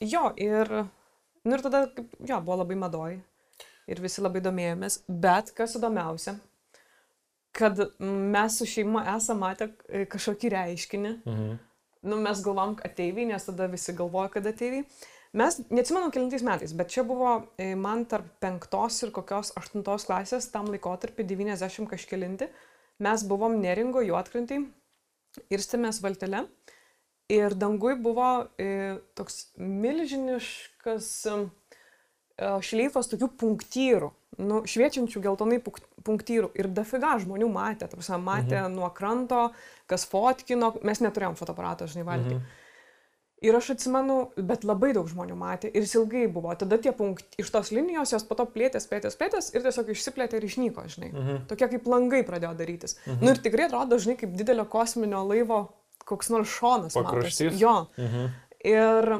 jo, 0.00 0.22
ir 0.40 0.72
Nu 1.46 1.54
ir 1.54 1.62
tada, 1.62 1.86
jo, 2.26 2.40
buvo 2.42 2.58
labai 2.62 2.76
madoj. 2.80 3.20
Ir 3.86 4.00
visi 4.02 4.22
labai 4.22 4.42
domėjomės. 4.42 4.98
Bet 5.06 5.52
kas 5.54 5.76
įdomiausia, 5.78 6.34
kad 7.54 7.78
mes 8.00 8.56
su 8.58 8.66
šeima 8.66 9.04
esame 9.14 9.44
matę 9.44 9.68
e, 9.86 10.02
kažkokį 10.10 10.50
reiškinį. 10.56 11.12
Mhm. 11.22 11.52
Nu, 12.06 12.18
mes 12.22 12.42
galvom 12.42 12.74
ateiviai, 12.86 13.28
nes 13.30 13.46
tada 13.46 13.66
visi 13.70 13.94
galvoja, 13.96 14.32
kad 14.34 14.46
ateiviai. 14.46 14.84
Mes, 15.36 15.58
neatsimenu 15.68 16.08
kelintais 16.14 16.44
metais, 16.46 16.72
bet 16.72 16.88
čia 16.94 17.02
buvo 17.04 17.34
e, 17.60 17.74
man 17.76 18.06
tarp 18.08 18.28
penktos 18.40 19.02
ir 19.04 19.12
kokios 19.12 19.52
aštuntos 19.58 20.06
klasės, 20.08 20.48
tam 20.48 20.70
laikotarpį 20.72 21.26
90 21.28 21.90
kažkelinti, 21.90 22.48
mes 23.04 23.24
buvom 23.28 23.58
neringo 23.60 24.00
juotkrantį 24.04 24.62
ir 25.52 25.64
stėmės 25.64 26.00
valtelę. 26.04 26.46
Ir 27.28 27.56
dangui 27.58 27.96
buvo 28.00 28.46
e, 28.56 28.96
toks 29.18 29.50
milžiniškas 29.60 31.12
e, 31.28 31.38
šleifas 32.64 33.10
tokių 33.10 33.28
punktyrų, 33.36 34.12
nu, 34.40 34.62
šviečiančių 34.64 35.24
geltonai 35.24 35.58
punk- 35.64 35.84
punktyrų. 36.06 36.54
Ir 36.56 36.70
dafiga 36.72 37.16
žmonių 37.20 37.50
matė, 37.52 37.90
ta 37.90 37.98
prasme, 37.98 38.22
matė 38.24 38.62
mhm. 38.62 38.78
nuo 38.78 38.88
kranto, 38.94 39.50
kas 39.90 40.06
fotkino, 40.08 40.78
mes 40.86 41.02
neturėjom 41.04 41.36
fotoaparato, 41.36 41.90
žinai, 41.90 42.06
valtį. 42.08 42.38
Mhm. 42.38 42.62
Ir 43.44 43.56
aš 43.58 43.74
atsimenu, 43.74 44.30
bet 44.48 44.62
labai 44.64 44.94
daug 44.96 45.08
žmonių 45.10 45.34
matė 45.36 45.68
ir 45.68 45.84
jis 45.84 45.96
ilgai 45.98 46.24
buvo. 46.32 46.54
Tada 46.56 46.78
tie 46.80 46.92
punktai 46.96 47.42
iš 47.42 47.50
tos 47.52 47.68
linijos 47.74 48.14
jos 48.14 48.24
po 48.24 48.36
to 48.38 48.46
plėtės, 48.48 48.88
plėtės, 48.88 49.18
plėtės 49.20 49.50
ir 49.52 49.66
tiesiog 49.66 49.90
išsiplėtė 49.92 50.40
ir 50.40 50.46
išnyko, 50.48 50.86
žinai. 50.94 51.10
Mhm. 51.12 51.42
Tokie 51.50 51.68
kaip 51.74 51.90
langai 51.92 52.22
pradėjo 52.24 52.54
darytis. 52.56 52.96
Mhm. 53.04 53.20
Nu 53.20 53.34
ir 53.34 53.42
tikrai 53.44 53.68
atrodo, 53.68 54.00
žinai, 54.00 54.16
kaip 54.22 54.32
didelio 54.40 54.64
kosminio 54.72 55.20
laivo 55.28 55.66
koks 56.06 56.30
nors 56.32 56.48
šonas. 56.54 56.96
Pakraštys? 56.96 57.60
Jo. 57.60 57.86
Mhm. 57.98 58.28
Ir, 58.66 59.12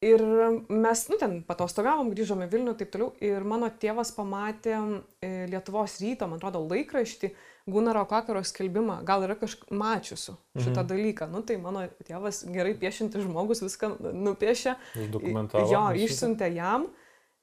ir 0.00 0.22
mes, 0.68 1.04
nu, 1.10 1.18
ten 1.20 1.38
patostogavom, 1.46 2.10
grįžome 2.14 2.48
Vilnių 2.50 2.74
ir 2.74 2.80
taip 2.80 2.92
toliau. 2.94 3.10
Ir 3.24 3.44
mano 3.46 3.68
tėvas 3.82 4.12
pamatė 4.16 4.76
e, 4.76 5.30
Lietuvos 5.52 5.98
ryto, 6.02 6.28
man 6.30 6.40
atrodo, 6.40 6.62
laikraštį, 6.70 7.32
Gunaro 7.70 8.06
Kakaro 8.08 8.40
skelbimą. 8.46 9.00
Gal 9.06 9.26
yra 9.26 9.36
kažkas 9.38 9.68
mačiusiu 9.70 10.34
šitą 10.56 10.80
mhm. 10.80 10.88
dalyką. 10.90 11.28
Nu, 11.30 11.42
tai 11.46 11.58
mano 11.60 11.84
tėvas 12.08 12.42
gerai 12.50 12.72
piešintis 12.80 13.26
žmogus 13.26 13.62
viską 13.62 13.92
nupiešė. 14.00 14.74
Uždokumentavo. 15.04 15.68
Jo, 15.70 15.84
išsiuntė 16.06 16.48
jam. 16.56 16.88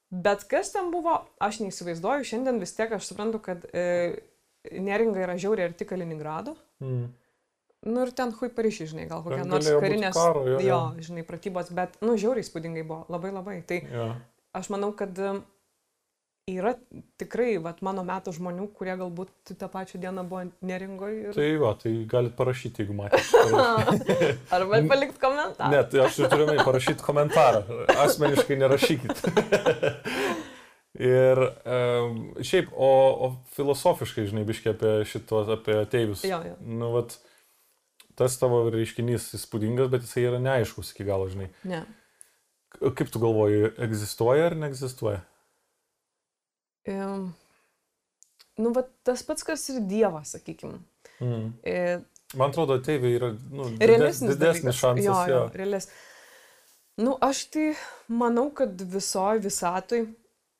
Bet 0.10 0.46
kas 0.48 0.72
ten 0.74 0.90
buvo, 0.92 1.20
aš 1.44 1.62
neįsivaizduoju. 1.62 2.26
Šiandien 2.28 2.60
vis 2.64 2.74
tiek 2.76 2.92
aš 2.96 3.10
suprantu, 3.10 3.42
kad 3.44 3.66
e, 3.76 3.86
neringa 4.72 5.22
yra 5.26 5.38
žiauriai 5.40 5.70
arti 5.70 5.88
Kaliningrado. 5.88 6.58
Mhm. 6.84 7.08
Nu 7.86 8.02
ir 8.08 8.12
ten 8.18 8.32
hui 8.34 8.50
Paryžiai, 8.50 8.90
žinai, 8.90 9.06
gal 9.10 9.22
kokia 9.26 9.44
nors 9.46 9.68
karinės. 9.68 10.16
karo, 10.18 10.48
jo, 10.48 10.58
jo, 10.58 10.70
jo. 10.72 10.80
žinai, 11.10 11.26
pratybos, 11.28 11.70
bet, 11.78 12.00
nu, 12.02 12.18
žiauriai 12.18 12.46
spūdingai 12.48 12.88
buvo, 12.88 13.04
labai 13.14 13.30
labai. 13.36 13.60
Tai 13.70 13.78
Jo. 13.86 14.08
aš 14.58 14.72
manau, 14.74 14.90
kad 14.98 15.14
um, 15.22 15.44
yra 16.50 16.74
tikrai, 17.22 17.58
vat, 17.62 17.84
mano 17.86 18.02
metų 18.08 18.34
žmonių, 18.40 18.66
kurie 18.74 18.96
galbūt 18.98 19.54
tą 19.60 19.70
pačią 19.72 20.02
dieną 20.02 20.26
buvo 20.28 20.48
neringoje. 20.66 21.20
Ir... 21.30 21.38
Tai 21.38 21.48
va, 21.62 21.74
tai 21.78 21.94
galit 22.10 22.34
parašyti, 22.40 22.82
jeigu 22.82 22.98
matėte. 22.98 23.46
Arba 24.58 24.82
palikti 24.90 25.22
komentarą. 25.22 25.70
Ne, 25.76 25.84
tai 25.92 26.06
aš 26.08 26.22
turiu 26.26 26.48
omeny 26.48 26.66
parašyti 26.66 27.06
komentarą. 27.06 27.64
Asmeniškai 28.08 28.58
nerašykit. 28.64 29.22
Ir 30.98 31.38
um, 31.46 32.22
šiaip, 32.42 32.72
o, 32.74 32.92
o 33.22 33.28
filosofiškai, 33.54 34.26
žinai, 34.32 34.48
biškiai 34.48 34.74
apie 34.74 34.94
šitos, 35.06 35.52
apie 35.60 35.76
ateivius. 35.84 36.24
Jo, 36.26 36.40
jo. 36.42 36.56
Nu, 36.66 36.90
vat, 36.96 37.20
tas 38.18 38.38
tavo 38.42 38.64
reiškinys 38.74 39.32
įspūdingas, 39.38 39.92
bet 39.94 40.06
jisai 40.06 40.26
yra 40.32 40.42
neaiškus 40.42 40.94
iki 40.94 41.06
galo, 41.08 41.30
žinai. 41.32 41.52
Ne. 41.68 41.84
Kaip 42.78 43.10
tu 43.14 43.22
galvoji, 43.22 43.72
egzistuoja 43.88 44.50
ar 44.50 44.58
neegzistuoja? 44.60 45.22
Um, 46.88 47.32
nu, 48.60 48.72
bet 48.76 48.92
tas 49.08 49.24
pats, 49.28 49.46
kas 49.46 49.66
ir 49.74 49.82
Dievas, 49.90 50.36
sakykime. 50.36 50.80
Mm. 51.20 51.50
E, 51.68 51.78
Man 52.36 52.52
atrodo, 52.52 52.76
ateiviai 52.82 53.16
yra 53.16 53.32
nu, 53.34 53.70
dides, 53.80 54.20
didesnis 54.20 54.80
šansas. 54.82 55.06
Jo, 55.06 55.18
jo, 55.32 55.42
reales. 55.56 55.88
Nu, 57.00 57.14
aš 57.24 57.46
tai 57.54 57.68
manau, 58.10 58.50
kad 58.58 58.82
visoji 58.92 59.44
visatoj, 59.46 60.04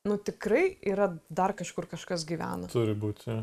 nu, 0.08 0.16
tikrai 0.22 0.70
yra 0.86 1.10
dar 1.28 1.52
kažkur 1.58 1.88
kažkas 1.90 2.24
gyvena. 2.28 2.70
Turi 2.72 2.94
būti. 2.96 3.28
Ja. 3.28 3.42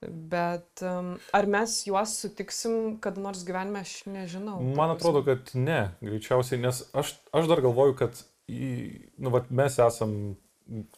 Bet 0.00 0.80
um, 0.86 1.14
ar 1.34 1.46
mes 1.50 1.74
juos 1.86 2.14
sutiksim, 2.22 2.96
kad 3.02 3.18
nors 3.20 3.42
gyvenime, 3.44 3.82
aš 3.84 4.04
nežinau. 4.08 4.60
Man 4.78 4.94
atrodo, 4.94 5.20
kad 5.26 5.50
ne, 5.58 5.90
greičiausiai, 6.00 6.60
nes 6.62 6.84
aš, 6.96 7.16
aš 7.36 7.48
dar 7.50 7.60
galvoju, 7.64 7.96
kad 7.98 8.20
į, 8.48 8.68
nu, 9.20 9.32
vat 9.34 9.50
mes 9.50 9.76
esam 9.82 10.14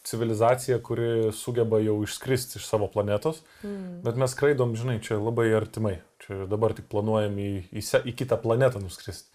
civilizacija, 0.03 0.77
kuri 0.83 1.31
sugeba 1.35 1.79
jau 1.79 1.97
išskristi 2.03 2.59
iš 2.59 2.65
savo 2.67 2.87
planetos, 2.91 3.41
Mm. 3.63 4.01
bet 4.03 4.17
mes 4.19 4.31
skraidom, 4.35 4.73
žinai, 4.75 4.97
čia 5.03 5.15
labai 5.19 5.49
artimai. 5.55 5.97
Čia 6.21 6.45
dabar 6.51 6.73
tik 6.77 6.87
planuojam 6.91 7.35
į, 7.39 7.51
į, 7.71 7.81
se- 7.83 8.03
į 8.05 8.13
kitą 8.19 8.37
planetą 8.41 8.81
nuskristi. 8.83 9.29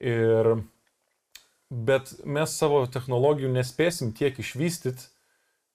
Ir, 0.00 0.54
bet 1.70 2.14
mes 2.24 2.54
savo 2.58 2.84
technologijų 2.86 3.50
nespėsim 3.52 4.12
tiek 4.16 4.38
išvystyti, 4.38 5.10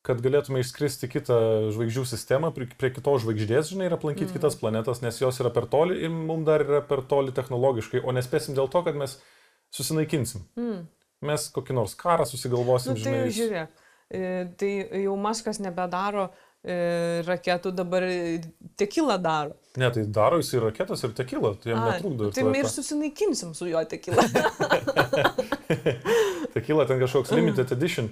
kad 0.05 0.21
galėtume 0.23 0.61
išskristi 0.63 1.09
kitą 1.11 1.39
žvaigždžių 1.75 2.05
sistemą, 2.07 2.53
prie, 2.55 2.69
prie 2.79 2.91
kitos 2.95 3.25
žvaigždės, 3.25 3.73
žinai, 3.73 3.89
ir 3.89 3.97
aplankyti 3.97 4.29
mm. 4.29 4.35
kitas 4.37 4.55
planetas, 4.59 5.01
nes 5.03 5.19
jos 5.19 5.41
yra 5.43 5.51
per 5.53 5.67
toli 5.71 5.99
ir 6.05 6.13
mums 6.13 6.47
dar 6.47 6.63
yra 6.63 6.79
per 6.87 7.03
toli 7.09 7.35
technologiškai, 7.35 8.01
o 8.07 8.15
nespėsim 8.15 8.55
dėl 8.57 8.71
to, 8.71 8.83
kad 8.85 8.97
mes 8.99 9.17
susinaikinsim. 9.75 10.45
Mm. 10.59 10.85
Mes 11.29 11.49
kokį 11.51 11.75
nors 11.75 11.97
karą 11.99 12.23
susigalvosim, 12.27 12.95
Nu, 12.95 13.01
tai 13.01 13.03
žinai. 13.03 13.23
jau 13.25 13.33
žiūrėk, 13.41 13.81
e, 14.07 14.21
tai 14.61 14.71
jau 15.03 15.17
Maskas 15.19 15.59
nebedaro 15.59 16.29
e, 16.63 16.77
raketų, 17.27 17.73
dabar 17.75 18.07
tekilą 18.79 19.17
daro. 19.19 19.57
Ne, 19.79 19.91
tai 19.91 20.05
daro 20.07 20.39
jis 20.39 20.53
ir 20.55 20.63
raketas, 20.69 21.03
ir 21.03 21.11
tekilą, 21.17 21.57
tai 21.59 21.73
jam 21.73 21.83
Ai, 21.83 21.97
netrukdo. 21.97 22.31
nu, 22.31 22.35
Tai 22.39 22.61
ir 22.63 22.71
susinaikinsim 22.71 23.51
su 23.57 23.67
juo 23.67 23.83
tekilą. 23.83 24.23
Tekilą 26.55 26.87
ten 26.87 27.03
kažkoks 27.03 27.35
limited 27.37 27.75
edition. 27.75 28.07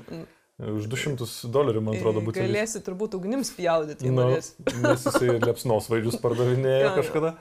Už 0.58 0.88
200 0.90 1.52
dolerių, 1.54 1.82
man 1.86 2.00
atrodo, 2.00 2.22
būtų. 2.26 2.42
Galėsi 2.42 2.80
turbūt 2.82 3.14
ugnims 3.14 3.52
pjaudyti, 3.54 4.08
jei 4.08 4.14
Nu, 4.14 4.24
norėsi. 4.26 4.56
nes 4.82 5.04
jisai 5.06 5.36
lepsnos 5.38 5.86
vaidžius 5.92 6.18
pardavinėja 6.24 6.80
Jo, 6.80 6.88
jo. 6.88 6.94
kažkada. 6.98 7.32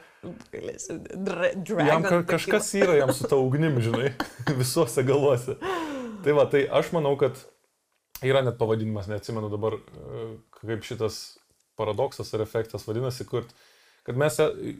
Galėsi 0.52 0.96
dra 1.24 1.48
Jam 1.88 2.04
ka 2.04 2.18
kažkas 2.28 2.68
yra, 2.76 2.98
jam 3.00 3.14
su 3.16 3.24
ta 3.30 3.38
ugnim, 3.40 3.80
žinai, 3.80 4.10
visuose 4.60 5.00
galuose. 5.08 5.56
Tai 6.26 6.36
va, 6.36 6.44
tai 6.52 6.66
aš 6.68 6.92
manau, 6.92 7.14
kad 7.16 7.40
yra 8.20 8.44
net 8.44 8.60
pavadinimas, 8.60 9.08
neatsimenu 9.08 9.48
dabar, 9.48 9.78
e, 9.80 10.28
kaip 10.60 10.84
šitas 10.84 11.38
paradoksas 11.80 12.34
ar 12.36 12.44
efektas 12.44 12.84
vadinasi, 12.84 13.24
kur, 13.28 13.48
kad 14.04 14.16
mes 14.20 14.36
e, 14.44 14.76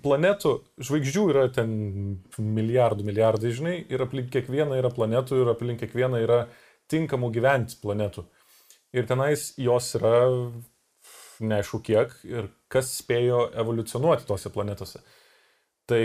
planetų, 0.00 0.58
žvaigždžių 0.80 1.26
yra 1.32 1.48
ten 1.52 1.72
milijardų, 2.40 3.04
milijardai, 3.04 3.52
žinai, 3.52 3.76
ir 3.92 4.00
aplink 4.08 4.32
kiekvieną 4.32 4.80
yra 4.80 4.88
planetų, 4.96 5.42
ir 5.44 5.52
aplink 5.52 5.84
kiekvieną 5.84 6.24
yra 6.24 6.46
tinkamų 6.92 7.30
gyventi 7.34 7.78
planetų. 7.82 8.26
Ir 8.96 9.06
tenais 9.08 9.50
jos 9.60 9.92
yra 9.98 10.16
neaišku 11.40 11.82
kiek 11.84 12.12
ir 12.26 12.50
kas 12.72 12.94
spėjo 13.00 13.46
evoliucionuoti 13.60 14.26
tose 14.28 14.52
planetose. 14.52 15.02
Tai 15.86 16.02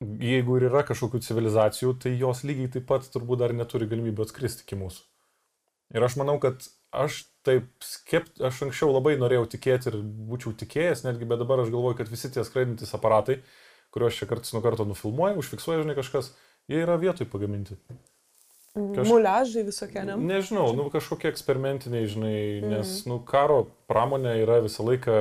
jeigu 0.00 0.58
ir 0.58 0.68
yra 0.68 0.82
kažkokių 0.86 1.22
civilizacijų, 1.24 1.94
tai 2.02 2.16
jos 2.20 2.44
lygiai 2.46 2.70
taip 2.72 2.88
pat 2.90 3.06
turbūt 3.12 3.40
dar 3.42 3.54
neturi 3.56 3.88
galimybę 3.90 4.26
atskristi 4.26 4.66
iki 4.66 4.78
mūsų. 4.78 5.04
Ir 5.94 6.02
aš 6.02 6.18
manau, 6.20 6.36
kad 6.42 6.66
aš 6.96 7.22
taip 7.46 7.68
skept, 7.84 8.40
aš 8.42 8.64
anksčiau 8.66 8.90
labai 8.90 9.14
norėjau 9.20 9.46
tikėti 9.54 9.92
ir 9.92 10.00
būčiau 10.02 10.52
tikėjęs, 10.58 11.04
netgi, 11.06 11.28
bet 11.30 11.40
dabar 11.42 11.62
aš 11.62 11.70
galvoju, 11.74 12.00
kad 12.00 12.10
visi 12.10 12.30
tie 12.34 12.42
skraidantis 12.46 12.94
aparatai, 12.96 13.38
kuriuos 13.94 14.18
čia 14.18 14.28
kartais 14.28 14.52
nuo 14.54 14.64
karto 14.64 14.86
nufilmuoja, 14.88 15.36
užfiksuoja, 15.38 15.84
žinai, 15.84 15.96
kažkas, 15.98 16.32
jie 16.70 16.82
yra 16.82 16.98
vietoj 17.00 17.30
pagaminti. 17.30 17.78
Kaž- 18.76 19.08
Muliažai 19.08 19.62
visokie, 19.64 20.02
ne? 20.04 20.16
Nežinau, 20.20 20.66
nu 20.76 20.90
kažkokie 20.92 21.30
eksperimentiniai, 21.32 22.06
žinai, 22.12 22.40
nes, 22.60 22.90
nu, 23.08 23.18
karo 23.24 23.62
pramonė 23.88 24.34
yra 24.42 24.58
visą 24.60 24.84
laiką 24.84 25.14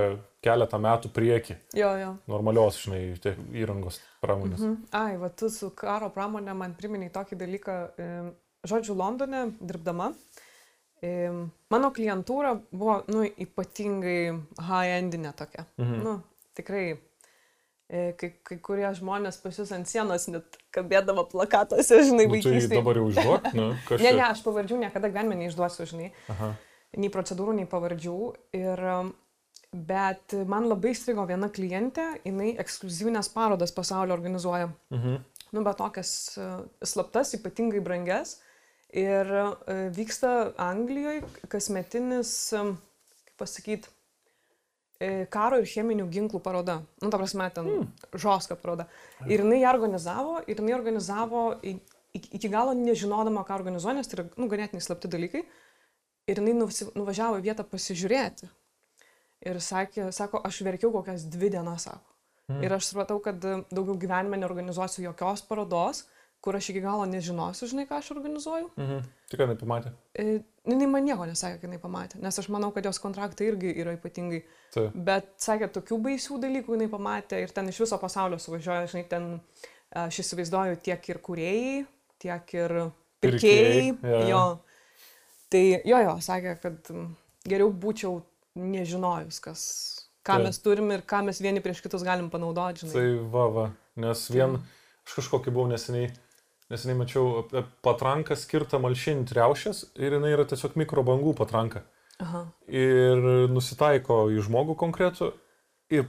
keletą 0.43 0.77
metų 0.83 1.09
prieki 1.15 1.55
Jo, 1.73 1.93
jo. 1.97 2.09
normalios, 2.27 2.81
žinai, 2.83 3.15
įrangos 3.55 4.01
pramonės. 4.21 4.59
Mhm. 4.59 4.71
Mhm. 4.73 4.87
Ai, 4.91 5.15
va, 5.17 5.29
tu 5.29 5.47
su 5.49 5.69
karo 5.71 6.09
pramonė 6.09 6.53
man 6.55 6.75
priminiai 6.75 7.09
tokį 7.15 7.37
dalyką. 7.39 7.77
Žodžiu, 8.67 8.95
Londone 8.97 9.45
dirbdama, 9.61 10.11
mano 11.69 11.91
klientūra 11.95 12.55
buvo, 12.71 13.03
nu, 13.07 13.23
ypatingai 13.25 14.33
high-endinė 14.59 15.33
tokia. 15.37 15.65
Mhm. 15.77 16.03
Nu, 16.03 16.15
tikrai, 16.57 16.97
kai, 17.89 18.29
kai 18.43 18.57
kurie 18.65 18.87
žmonės 18.97 19.37
pas 19.43 19.57
jūs 19.59 19.71
ant 19.75 19.89
sienos 19.89 20.27
net 20.31 20.57
kabėdavo 20.73 21.27
plakatuose, 21.31 21.99
žinai, 22.07 22.25
Nu, 22.25 22.33
tai 22.33 22.53
vaikystėje. 22.53 22.79
dabar 22.79 22.97
jau 22.97 23.09
užduok, 23.11 23.51
nu, 23.59 23.67
kažkas. 23.87 24.05
Ne, 24.07 24.15
ne, 24.17 24.23
aš 24.29 24.41
pavardžių 24.45 24.79
niekada 24.85 25.11
gyvenime 25.11 25.37
neišduosiu, 25.43 25.85
žinai. 25.91 26.09
Aha. 26.33 26.55
nei 26.97 27.11
procedūrų, 27.11 27.53
nei 27.59 27.67
pavardžių. 27.69 28.17
Ir, 28.55 28.81
um, 28.95 29.13
bet 29.75 30.33
man 30.47 30.69
labai 30.71 30.93
įstrigo 30.95 31.25
viena 31.27 31.49
klientė, 31.51 32.07
jinai 32.23 32.53
ekskluzyvinės 32.63 33.29
parodas 33.33 33.73
pasaulio 33.75 34.15
organizuoja. 34.15 34.69
Mhm. 34.95 35.21
Nu, 35.55 35.61
bet 35.63 35.77
tokias 35.79 36.11
uh, 36.39 36.63
slaptas, 36.83 37.35
ypatingai 37.37 37.83
brangias. 37.83 38.39
Ir 38.95 39.27
e, 39.27 39.75
vyksta 39.91 40.53
Anglijoje 40.61 41.25
kasmetinis, 41.51 42.29
e, 42.55 42.61
kaip 43.27 43.41
pasakyti, 43.41 43.89
karo 45.31 45.59
ir 45.59 45.67
cheminių 45.67 46.07
ginklų 46.11 46.39
paroda. 46.43 46.79
Nu, 47.03 47.09
ta 47.11 47.19
prasme, 47.19 47.49
ten 47.53 47.67
mm. 47.67 48.09
žoska 48.21 48.55
paroda. 48.59 48.87
Ir 49.27 49.43
jinai 49.43 49.61
ją 49.61 49.73
organizavo, 49.75 50.39
ir 50.47 50.61
jinai 50.61 50.75
organizavo 50.77 51.45
iki 52.15 52.49
galo 52.51 52.73
nežinodama, 52.77 53.43
ką 53.43 53.57
organizuoja, 53.59 53.97
nes 53.99 54.07
tai 54.07 54.21
yra, 54.21 54.27
nu, 54.39 54.47
ganėtinai 54.51 54.83
slapti 54.83 55.11
dalykai. 55.11 55.43
Ir 56.31 56.39
jinai 56.41 56.55
nuvažiavo 56.95 57.41
į 57.41 57.45
vietą 57.45 57.65
pasižiūrėti. 57.67 58.47
Ir 59.45 59.59
sakė, 59.61 60.09
sako, 60.15 60.39
aš 60.47 60.61
verkiau 60.65 60.93
kokias 60.93 61.27
dvi 61.29 61.51
dienas, 61.53 61.89
sako. 61.89 62.15
Mm. 62.47 62.61
Ir 62.63 62.75
aš 62.77 62.91
supratau, 62.91 63.19
kad 63.25 63.41
daugiau 63.41 63.97
gyvenime 63.99 64.39
neorganizuosiu 64.39 65.03
jokios 65.09 65.43
parodos, 65.45 66.05
kur 66.45 66.57
aš 66.57 66.69
iki 66.71 66.81
galo 66.83 67.05
nežinosiu, 67.09 67.67
žinai, 67.71 67.87
ką 67.89 67.97
aš 67.97 68.11
organizuoju. 68.13 68.69
Mhm. 68.77 69.07
Tik 69.31 69.41
jinai 69.41 69.55
pamatė? 69.57 69.91
E, 70.13 70.25
jinai 70.69 70.87
man 70.91 71.07
nieko 71.07 71.25
nesakė, 71.25 71.57
kad 71.59 71.67
jinai 71.69 71.81
pamatė, 71.81 72.19
nes 72.21 72.37
aš 72.41 72.49
manau, 72.53 72.69
kad 72.75 72.85
jos 72.85 73.01
kontraktai 73.01 73.49
irgi 73.49 73.73
yra 73.81 73.95
ypatingai. 73.97 74.43
Ta. 74.75 74.85
Bet 75.09 75.31
sakė, 75.41 75.71
tokių 75.79 75.97
baisių 76.05 76.37
dalykų 76.43 76.77
jinai 76.77 76.89
pamatė 76.91 77.41
ir 77.41 77.53
ten 77.55 77.71
iš 77.71 77.81
viso 77.85 77.99
pasaulio 78.01 78.37
suvažiuoja, 78.41 78.91
žinai, 78.93 79.05
ten 79.09 79.31
aš 80.05 80.21
įsivaizduoju 80.21 80.79
tiek 80.85 81.09
ir 81.09 81.21
kuriejai, 81.25 81.81
tiek 82.21 82.55
ir 82.59 82.77
pirkėjai. 83.25 83.89
Ja. 84.03 84.21
Jo. 84.29 84.43
Tai 85.53 85.63
jo, 85.65 85.99
jo, 86.07 86.15
sakė, 86.25 86.55
kad 86.61 86.89
geriau 87.47 87.71
būčiau 87.71 88.19
nežinojus, 88.59 89.39
kas, 89.43 89.63
ką 90.25 90.39
Ta. 90.39 90.43
mes 90.45 90.59
turim 90.63 90.89
ir 90.93 91.03
ką 91.07 91.21
mes 91.27 91.41
vieni 91.43 91.63
prieš 91.63 91.83
kitus 91.85 92.05
galim 92.05 92.29
panaudoti. 92.33 92.85
Žinai. 92.85 92.93
Tai 92.95 93.31
va, 93.33 93.47
va, 93.57 93.65
nes 94.05 94.23
vien, 94.33 94.57
aš 95.05 95.17
kažkokį 95.19 95.53
buvau 95.53 95.69
neseniai 95.71 96.11
Neseniai 96.73 96.97
mačiau 96.97 97.43
patranką 97.85 98.37
skirtą 98.39 98.79
malšinti 98.81 99.35
riaušės 99.37 99.83
ir 100.01 100.15
jinai 100.17 100.31
yra 100.33 100.47
tiesiog 100.49 100.77
mikrobangų 100.81 101.35
patranka. 101.37 101.83
Aha. 102.23 102.45
Ir 102.71 103.21
nusitaiko 103.51 104.23
į 104.33 104.41
žmogų 104.47 104.77
konkretų 104.79 105.29
ir 105.93 106.07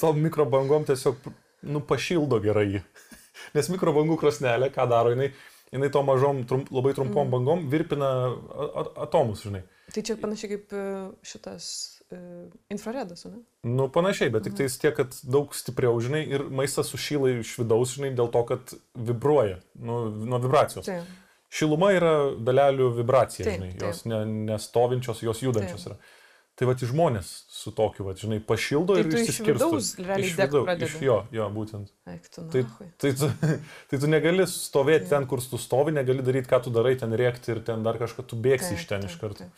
tom 0.00 0.18
mikrobangom 0.24 0.88
tiesiog 0.88 1.22
nu, 1.70 1.84
pašildo 1.86 2.40
gerai. 2.42 2.82
Nes 3.56 3.70
mikrobangų 3.70 4.18
krosnelė, 4.18 4.72
ką 4.74 4.88
daro, 4.90 5.14
jinai, 5.14 5.30
jinai 5.70 5.92
to 5.94 6.02
mažom, 6.06 6.42
trump, 6.50 6.72
labai 6.74 6.96
trumpom 6.98 7.28
mm. 7.28 7.32
bangom 7.36 7.64
virpina 7.70 8.10
atomus, 9.06 9.46
žinai. 9.46 9.62
Tai 9.92 10.02
čia 10.08 10.18
panašiai 10.18 10.56
kaip 10.56 10.74
e, 10.74 10.86
šitas 11.26 11.68
E, 12.01 12.01
infraredas, 12.72 13.24
ne? 13.28 13.40
Nu, 13.66 13.88
panašiai, 13.92 14.32
bet 14.34 14.46
tik 14.46 14.56
tais 14.58 14.78
tiek, 14.80 14.94
kad 14.96 15.16
daug 15.22 15.54
stipriau, 15.56 15.98
žinai, 16.02 16.22
ir 16.36 16.46
maistas 16.50 16.90
sušyla 16.92 17.36
iš 17.40 17.56
vidaus, 17.60 17.96
žinai, 17.96 18.12
dėl 18.18 18.30
to, 18.32 18.42
kad 18.48 18.74
vibruoja, 18.94 19.60
nu, 19.78 20.04
nuo 20.26 20.40
vibracijos. 20.42 20.88
Taip. 20.88 21.18
Šiluma 21.52 21.90
yra 21.92 22.14
dalelių 22.40 22.88
vibracija, 22.96 23.44
taip, 23.44 23.60
žinai, 23.60 23.72
jos 23.76 24.06
ne, 24.08 24.24
nestovinčios, 24.48 25.20
jos 25.26 25.44
judančios 25.44 25.84
taip. 25.84 25.92
yra. 25.92 26.18
Tai 26.52 26.66
va, 26.68 26.74
žmonės 26.76 27.28
su 27.48 27.70
tokiu, 27.72 28.04
va, 28.04 28.12
žinai, 28.18 28.36
pašildo 28.44 28.94
tai 28.98 29.04
ir 29.06 29.14
išsiskirsto. 29.16 29.52
Iš 29.52 29.62
vidaus, 29.62 29.86
realiai, 29.98 30.28
iš 30.28 30.34
vidaus. 30.36 30.82
Iš 30.84 30.96
jo, 31.00 31.14
jo, 31.32 31.46
būtent. 31.54 31.92
Eiktu, 32.12 32.44
tai, 32.52 32.64
tai, 33.00 33.12
tu, 33.16 33.30
tai 33.88 34.00
tu 34.02 34.10
negali 34.10 34.44
stovėti 34.48 35.08
ten, 35.14 35.24
kur 35.30 35.40
tu 35.40 35.60
stovi, 35.60 35.94
negali 35.96 36.24
daryti, 36.24 36.50
ką 36.52 36.60
tu 36.66 36.72
darai, 36.74 36.92
ten 37.00 37.16
rėkti 37.16 37.54
ir 37.54 37.62
ten 37.64 37.84
dar 37.86 37.96
kažką, 38.00 38.26
tu 38.28 38.36
bėgsi 38.36 38.76
iš 38.76 38.84
ten 38.90 39.08
iš 39.08 39.16
karto. 39.20 39.48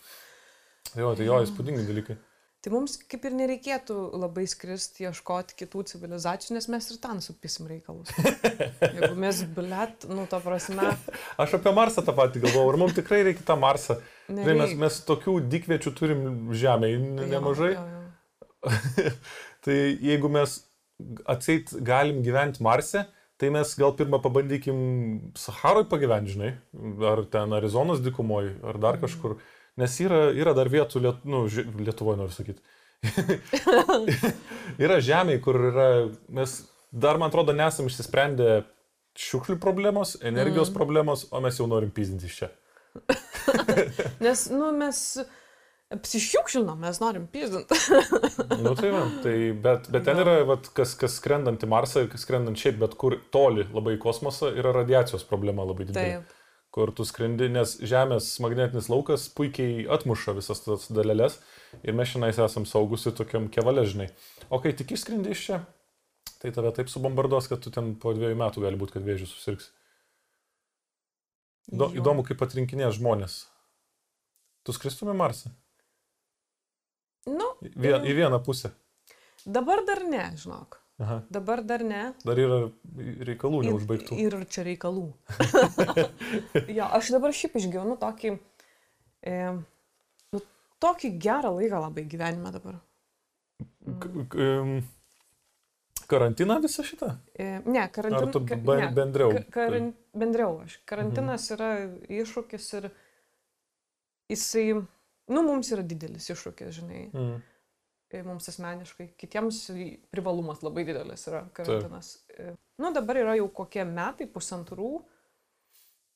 Jo, 0.94 1.11
tai 1.18 1.26
jo, 1.26 1.40
įspūdingi 1.42 1.87
dalykai. 1.88 2.16
Tai 2.64 2.71
mums 2.73 2.94
kaip 2.97 3.26
ir 3.28 3.35
nereikėtų 3.37 3.94
labai 4.16 4.47
skristi, 4.49 5.04
ieškoti 5.04 5.52
kitų 5.58 5.82
civilizacijų, 5.91 6.54
nes 6.56 6.67
mes 6.73 6.86
ir 6.95 6.99
ten 7.02 7.19
supisim 7.21 7.67
reikalus. 7.69 8.08
Jeigu 8.97 9.10
mes, 9.21 9.43
blėt, 9.52 10.06
nu, 10.08 10.23
to 10.30 10.38
prasme. 10.41 10.95
Aš 11.45 11.58
apie 11.58 11.75
Marsą 11.76 12.00
tą 12.06 12.15
patį 12.17 12.41
galvoju, 12.47 12.71
ar 12.73 12.78
mums 12.80 12.95
tikrai 12.97 13.19
reikia 13.26 13.45
tą 13.45 13.58
Marsą. 13.60 13.99
Nereik. 14.32 14.56
Mes, 14.62 14.73
mes 14.80 14.97
tokių 15.04 15.34
dikviečių 15.52 15.93
turim 15.99 16.23
Žemėje 16.56 17.02
nemažai. 17.34 17.75
Jo, 17.75 17.82
jo, 17.84 18.78
jo. 18.78 19.12
tai 19.67 19.76
jeigu 20.08 20.30
mes 20.32 20.54
atseit 21.28 21.75
galim 21.84 22.23
gyventi 22.25 22.65
Marse, 22.65 23.02
tai 23.36 23.50
mes 23.52 23.75
gal 23.76 23.93
pirmą 23.99 24.23
pabandykim 24.25 24.80
Saharoj 25.36 25.84
pagyventi, 25.93 26.38
žinai, 26.38 26.54
ar 27.12 27.26
ten 27.28 27.52
Arizonos 27.60 28.00
dikumoje, 28.00 28.56
ar 28.65 28.80
dar 28.80 28.97
mhm. 28.97 29.04
kažkur. 29.04 29.36
Mm 29.36 29.53
Nes 29.80 29.97
yra, 29.99 30.28
yra 30.30 30.54
dar 30.54 30.71
vietų, 30.71 31.02
liet, 31.02 31.25
nu, 31.26 31.45
Lietuvoje 31.82 32.21
noriu 32.21 32.34
sakyti. 32.34 32.63
yra 34.84 35.00
žemė, 35.02 35.41
kur 35.43 35.58
yra, 35.73 35.89
mes 36.32 36.60
dar, 36.95 37.19
man 37.19 37.32
atrodo, 37.32 37.54
nesam 37.56 37.91
išsisprendę 37.91 38.63
šiukšlių 39.19 39.58
problemos, 39.63 40.15
energijos 40.23 40.71
mm. 40.71 40.76
problemos, 40.76 41.26
o 41.30 41.41
mes 41.43 41.58
jau 41.58 41.67
norim 41.71 41.91
pizdinti 41.95 42.30
iš 42.30 42.37
čia. 42.43 42.50
Nes, 44.25 44.47
nu, 44.54 44.71
mes 44.78 45.00
apsišiukšlinom, 45.95 46.78
mes 46.87 47.02
norim 47.02 47.26
pizdinti. 47.34 47.75
nu 48.65 48.76
tai 48.78 48.95
man, 48.95 49.10
tai, 49.26 49.37
bet, 49.67 49.91
bet 49.91 50.06
ten 50.06 50.23
yra, 50.23 50.39
vat, 50.47 50.71
kas, 50.78 50.95
kas 50.99 51.19
skrendant 51.19 51.67
į 51.67 51.71
Marsą 51.75 52.06
ir 52.06 52.15
kas 52.15 52.23
skrendant 52.26 52.63
šiaip, 52.63 52.78
bet 52.82 52.95
kur 53.00 53.19
toli 53.34 53.67
labai 53.75 53.99
į 53.99 54.02
kosmosą, 54.06 54.54
yra 54.54 54.75
radiacijos 54.78 55.26
problema 55.26 55.67
labai 55.67 55.91
didelė. 55.91 56.23
Taip 56.23 56.41
kur 56.75 56.91
tu 56.91 57.06
skrendi, 57.06 57.47
nes 57.54 57.76
Žemės 57.87 58.32
magnetinis 58.43 58.89
laukas 58.91 59.28
puikiai 59.37 59.84
atmuša 59.95 60.34
visas 60.34 60.65
tas 60.65 60.89
dalelės 60.91 61.39
ir 61.87 61.95
mes 61.95 62.10
šiandien 62.10 62.34
esam 62.49 62.67
saugusi 62.67 63.13
tokiam 63.15 63.47
kevalėžnai. 63.54 64.08
O 64.50 64.58
kai 64.63 64.75
tik 64.75 64.97
išskrendi 64.97 65.30
iš 65.30 65.45
čia, 65.47 65.60
tai 66.43 66.50
tave 66.56 66.75
taip 66.75 66.91
subombarduos, 66.91 67.47
kad 67.50 67.63
tu 67.63 67.71
ten 67.75 67.95
po 68.02 68.10
dviejų 68.17 68.41
metų 68.43 68.67
gali 68.67 68.80
būti, 68.80 68.97
kad 68.97 69.06
vėžių 69.06 69.30
susirgs. 69.30 69.71
Do, 71.71 71.89
įdomu, 71.97 72.26
kaip 72.26 72.43
atrinkinės 72.45 72.99
žmonės. 72.99 73.39
Tu 74.67 74.75
skristum 74.75 75.15
į 75.15 75.17
Marsą? 75.17 75.54
Nu. 77.30 77.54
Vien, 77.63 78.02
į 78.04 78.19
vieną 78.19 78.43
pusę. 78.45 78.75
Dabar 79.47 79.87
dar 79.87 80.02
ne, 80.08 80.26
žinok. 80.41 80.80
Aha. 80.99 81.23
Dabar 81.30 81.69
dar 81.69 81.83
ne. 81.83 82.02
Dar 82.23 82.39
yra 82.39 82.59
reikalų 83.26 83.65
neužbaigtų. 83.67 84.15
Ir, 84.23 84.37
ir 84.39 84.47
čia 84.47 84.63
reikalų. 84.69 85.09
jo, 86.78 86.87
aš 86.87 87.11
dabar 87.17 87.35
šiaip 87.35 87.57
išgyvenu 87.59 87.97
tokį, 87.99 88.37
e, 89.26 89.39
nu, 90.37 90.43
tokį 90.85 91.11
gerą 91.25 91.50
laiką 91.57 91.80
labai 91.83 92.04
gyvenime 92.13 92.52
dabar. 92.54 92.78
Mm. 93.85 94.85
Karantiną 96.07 96.61
visą 96.63 96.85
šitą? 96.87 97.09
E, 97.35 97.49
ne, 97.65 97.89
karantiną. 97.91 98.28
Ar 98.28 98.35
tu 98.37 98.45
ne, 98.45 98.91
bendriau? 98.95 99.33
Karan, 99.50 99.89
bendriau 100.15 100.61
aš. 100.63 100.76
Karantinas 100.87 101.49
mhm. 101.49 101.57
yra 101.57 102.21
iššūkis 102.23 102.69
ir 102.78 102.87
jisai, 104.30 104.69
nu, 104.78 105.43
mums 105.43 105.73
yra 105.75 105.83
didelis 105.83 106.30
iššūkis, 106.30 106.71
žinai. 106.78 107.02
Mhm 107.09 107.43
mums 108.26 108.48
asmeniškai, 108.52 109.08
kitiems 109.20 109.64
privalumas 110.14 110.62
labai 110.62 110.84
didelis 110.86 111.26
yra 111.30 111.44
karantinas. 111.56 112.14
Taip. 112.30 112.60
Nu, 112.82 112.90
dabar 112.94 113.20
yra 113.20 113.36
jau 113.38 113.48
kokie 113.54 113.84
metai, 113.86 114.26
pusantrų, 114.30 114.92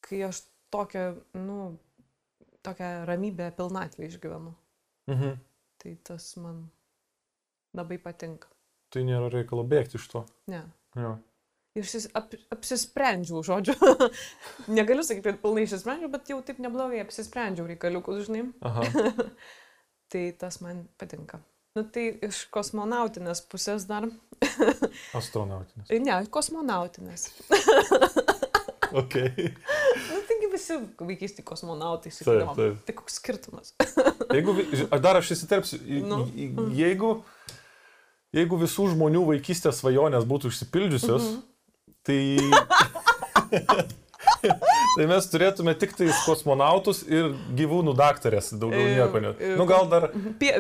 kai 0.05 0.23
aš 0.29 0.43
tokią, 0.75 1.05
nu, 1.39 1.59
tokią 2.67 2.91
ramybę 3.09 3.53
pilnatvę 3.57 4.09
išgyvenu. 4.09 4.55
Mhm. 5.11 5.39
Tai 5.79 5.97
tas 6.05 6.37
man 6.37 6.67
labai 7.77 7.99
patinka. 8.03 8.51
Tai 8.93 9.05
nėra 9.07 9.29
reikalo 9.33 9.65
bėgti 9.69 9.99
iš 10.01 10.09
to. 10.11 10.25
Ne. 10.51 10.65
Jo. 10.99 11.19
Ir 11.79 11.87
ap, 12.19 12.33
apsisprendžiau, 12.57 13.45
žodžiu. 13.47 13.77
Negaliu 14.79 15.05
sakyti, 15.07 15.29
kad 15.29 15.39
pilnai 15.43 15.67
išsisprendžiau, 15.67 16.11
bet 16.11 16.33
jau 16.33 16.41
taip 16.43 16.59
neblogai 16.65 17.03
apsisprendžiau 17.05 17.69
reikaliukus, 17.69 18.25
žinai. 18.27 18.49
tai 20.11 20.25
tas 20.41 20.59
man 20.65 20.87
patinka. 20.99 21.43
Nu, 21.79 21.85
tai 21.95 22.09
iš 22.27 22.41
kosmonautinės 22.51 23.45
pusės 23.47 23.85
dar. 23.87 24.09
Astronautinės. 25.19 25.93
Ne, 26.03 26.17
kosmonautinės. 26.35 27.29
ok. 29.01 29.15
Nu, 30.09 30.19
taigi 30.27 30.49
visi 30.51 30.79
vaikystį 30.99 31.45
kosmonautai 31.47 32.11
sakydavo. 32.17 32.73
Tai 32.89 32.97
koks 32.99 33.21
skirtumas? 33.21 33.77
jeigu, 34.35 34.57
aš 34.89 35.05
dar 35.05 35.21
aš 35.21 35.31
įsiterpsiu, 35.37 35.79
nu. 36.09 36.25
jeigu, 36.75 37.13
jeigu 38.35 38.61
visų 38.65 38.91
žmonių 38.97 39.23
vaikystės 39.31 39.79
svajonės 39.85 40.27
būtų 40.27 40.51
išsipildžiusios, 40.51 41.31
-hmm. 41.31 41.47
tai 42.03 42.19
tai 44.97 45.07
mes 45.11 45.29
turėtume 45.33 45.75
tik 45.79 45.95
tai 45.99 46.09
kosmonautus 46.25 47.03
ir 47.09 47.33
gyvūnų 47.59 47.95
daktarės, 47.99 48.51
daugiau 48.61 48.89
nieko 48.93 49.23
net. 49.25 49.43
Nu 49.59 49.67
gal 49.69 49.89
dar. 49.91 50.09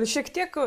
Šiek 0.08 0.30
tiek 0.34 0.58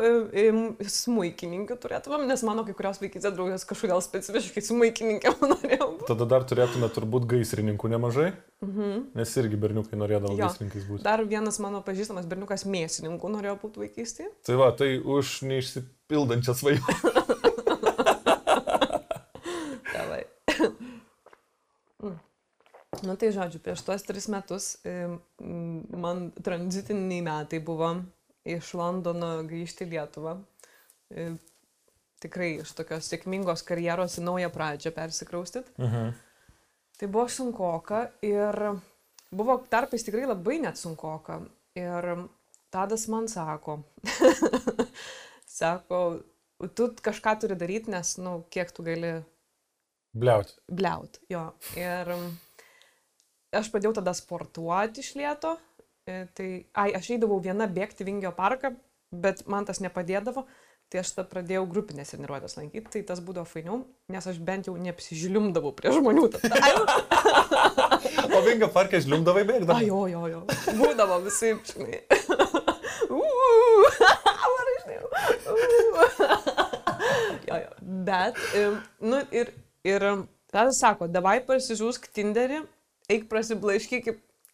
smūkininkų 0.96 1.78
turėtumėm, 1.82 2.26
nes 2.30 2.44
mano 2.46 2.66
kai 2.66 2.76
kurios 2.78 3.00
vaikystės 3.02 3.36
draugės 3.36 3.66
kažkodėl 3.68 4.02
specifiškai 4.04 4.64
smūkininkė 4.68 5.34
norėjau. 5.52 5.90
Tada 6.08 6.28
dar 6.34 6.46
turėtume 6.48 6.90
turbūt 6.92 7.28
gaisrininkų 7.32 7.92
nemažai, 7.94 8.32
mhm. 8.64 9.08
nes 9.18 9.36
irgi 9.42 9.60
berniukai 9.60 10.00
norėdavo 10.00 10.36
jo. 10.36 10.44
gaisrininkais 10.44 10.88
būti. 10.88 11.04
Dar 11.06 11.24
vienas 11.28 11.60
mano 11.62 11.82
pažįstamas 11.86 12.28
berniukas 12.30 12.66
mėsininkų 12.68 13.34
norėjo 13.36 13.58
būti 13.64 13.86
vaikystėje. 13.86 14.32
Tai 14.46 14.60
va, 14.60 14.72
tai 14.76 14.94
už 14.98 15.40
neišsipildančią 15.50 16.58
svajonę. 16.58 17.00
Nu 23.00 23.16
tai 23.16 23.30
žodžiu, 23.32 23.60
prieš 23.64 23.82
tuos 23.86 24.04
tris 24.04 24.28
metus 24.28 24.66
man 25.40 26.26
tranzitiniai 26.44 27.24
metai 27.24 27.62
buvo 27.64 27.94
iš 28.44 28.74
Londono 28.76 29.38
grįžti 29.48 29.86
į 29.86 29.94
Lietuvą. 29.94 30.36
Tikrai 32.22 32.50
iš 32.60 32.74
tokios 32.78 33.08
sėkmingos 33.10 33.64
karjeros 33.66 34.18
į 34.20 34.26
naują 34.28 34.52
pradžią 34.54 34.92
persikraustit. 34.94 35.72
Mhm. 35.80 36.12
Tai 37.00 37.08
buvo 37.10 37.26
sunkoka 37.32 38.04
ir 38.22 38.60
buvo 39.32 39.56
tarpais 39.72 40.04
tikrai 40.06 40.28
labai 40.28 40.60
net 40.62 40.78
sunkoka. 40.78 41.40
Ir 41.80 42.12
Tadas 42.72 43.08
man 43.08 43.26
sako, 43.28 43.82
sako, 45.60 45.98
tu 46.72 46.86
kažką 47.04 47.34
turi 47.42 47.56
daryti, 47.60 47.92
nes, 47.92 48.14
na, 48.16 48.24
nu, 48.38 48.44
kiek 48.48 48.70
tu 48.72 48.84
gali 48.86 49.10
Bliauti. 50.16 50.54
bliaut. 50.72 51.18
Jo. 51.28 51.50
Ir 51.76 52.08
aš 53.60 53.70
pradėjau 53.72 53.94
tada 54.00 54.14
sportuoti 54.16 55.02
iš 55.04 55.14
lieto. 55.18 55.56
E, 56.08 56.24
Tai, 56.34 56.48
ai, 56.74 56.90
aš 56.98 57.12
eidavau 57.14 57.38
viena 57.42 57.68
bėgti 57.70 58.02
Vingio 58.08 58.32
parką, 58.34 58.72
bet 59.14 59.44
man 59.46 59.68
tas 59.68 59.78
nepadėdavo. 59.84 60.46
Tai 60.92 61.00
aš 61.00 61.14
tada 61.16 61.24
pradėjau 61.30 61.62
grupinės 61.70 62.10
treniruotės 62.12 62.58
lankyti, 62.58 62.90
tai 62.92 63.00
tas 63.08 63.22
būdavo 63.24 63.46
fainiau, 63.48 63.78
nes 64.12 64.26
aš 64.28 64.36
bent 64.44 64.66
jau 64.68 64.74
neapsižliumdavau 64.76 65.72
prie 65.78 65.92
žmonių. 65.94 66.26
O 68.32 68.40
Vingio 68.44 68.68
parke 68.72 68.98
žliumdavai 69.00 69.44
bėgdavai? 69.48 69.78
ai, 69.80 69.88
jo, 69.88 70.02
jo, 70.10 70.26
jo. 70.28 70.40
Būdavo 70.76 71.20
visi, 71.24 71.54
žinai. 71.70 72.02
Jo, 77.48 77.56
jo. 77.56 77.70
Bet, 78.06 78.38
nu 79.00 79.20
ir, 79.34 79.50
ir 79.86 80.04
tada 80.52 80.72
sako, 80.76 81.08
davai 81.10 81.38
pasižiūrėk 81.44 82.08
Tinderį, 82.16 82.62
eik 83.12 83.28
prasiblaškyk 83.30 84.08